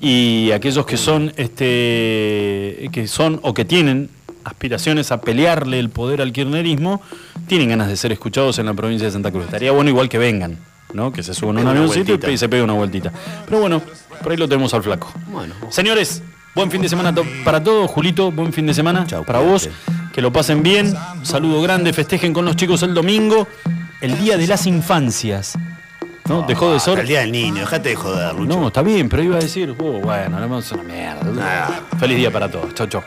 y 0.00 0.50
aquellos 0.52 0.86
que 0.86 0.96
son 0.96 1.32
este 1.36 2.88
que 2.92 3.06
son 3.06 3.38
o 3.42 3.54
que 3.54 3.64
tienen 3.64 4.08
aspiraciones 4.44 5.12
a 5.12 5.20
pelearle 5.20 5.78
el 5.78 5.90
poder 5.90 6.22
al 6.22 6.32
kirchnerismo 6.32 7.02
tienen 7.46 7.68
ganas 7.68 7.88
de 7.88 7.96
ser 7.96 8.12
escuchados 8.12 8.58
en 8.58 8.66
la 8.66 8.74
provincia 8.74 9.06
de 9.06 9.12
Santa 9.12 9.30
Cruz. 9.30 9.44
Estaría 9.46 9.72
bueno 9.72 9.90
igual 9.90 10.08
que 10.08 10.18
vengan, 10.18 10.58
¿no? 10.94 11.12
Que 11.12 11.22
se 11.22 11.34
suban 11.34 11.58
a 11.58 11.60
un 11.62 11.68
avioncito 11.68 12.30
y 12.30 12.38
se 12.38 12.48
pegue 12.48 12.62
una 12.62 12.72
vueltita. 12.74 13.12
Pero 13.46 13.60
bueno, 13.60 13.82
por 14.22 14.32
ahí 14.32 14.38
lo 14.38 14.48
tenemos 14.48 14.72
al 14.74 14.82
flaco. 14.82 15.12
Bueno. 15.30 15.54
Señores, 15.70 16.22
buen 16.54 16.70
fin 16.70 16.80
de 16.82 16.88
semana 16.88 17.14
to- 17.14 17.24
para 17.44 17.62
todos. 17.62 17.90
Julito, 17.90 18.30
buen 18.30 18.52
fin 18.52 18.66
de 18.66 18.74
semana 18.74 19.04
Chau, 19.06 19.24
para 19.24 19.40
vos. 19.40 19.68
Que 20.12 20.20
lo 20.22 20.32
pasen 20.32 20.62
bien. 20.62 20.94
Saludo 21.22 21.60
grande. 21.62 21.92
Festejen 21.92 22.32
con 22.32 22.44
los 22.44 22.56
chicos 22.56 22.82
el 22.82 22.94
domingo. 22.94 23.46
El 24.00 24.18
día 24.18 24.36
de 24.38 24.46
las 24.46 24.66
infancias. 24.66 25.58
¿No? 26.30 26.42
Dejó 26.42 26.72
de 26.72 26.78
ser. 26.78 27.00
el 27.00 27.08
día 27.08 27.20
del 27.20 27.32
niño, 27.32 27.62
dejate 27.62 27.88
de 27.88 27.96
joder, 27.96 28.32
Lucho. 28.34 28.60
No, 28.60 28.68
está 28.68 28.82
bien, 28.82 29.08
pero 29.08 29.20
iba 29.24 29.36
a 29.36 29.40
decir, 29.40 29.74
oh, 29.76 30.00
bueno, 30.00 30.38
no 30.46 30.58
es 30.60 30.70
una 30.70 30.84
mierda. 30.84 31.82
Feliz 31.98 32.16
día 32.18 32.30
para 32.30 32.48
todos. 32.48 32.72
Chau, 32.72 32.86
chau. 32.86 33.02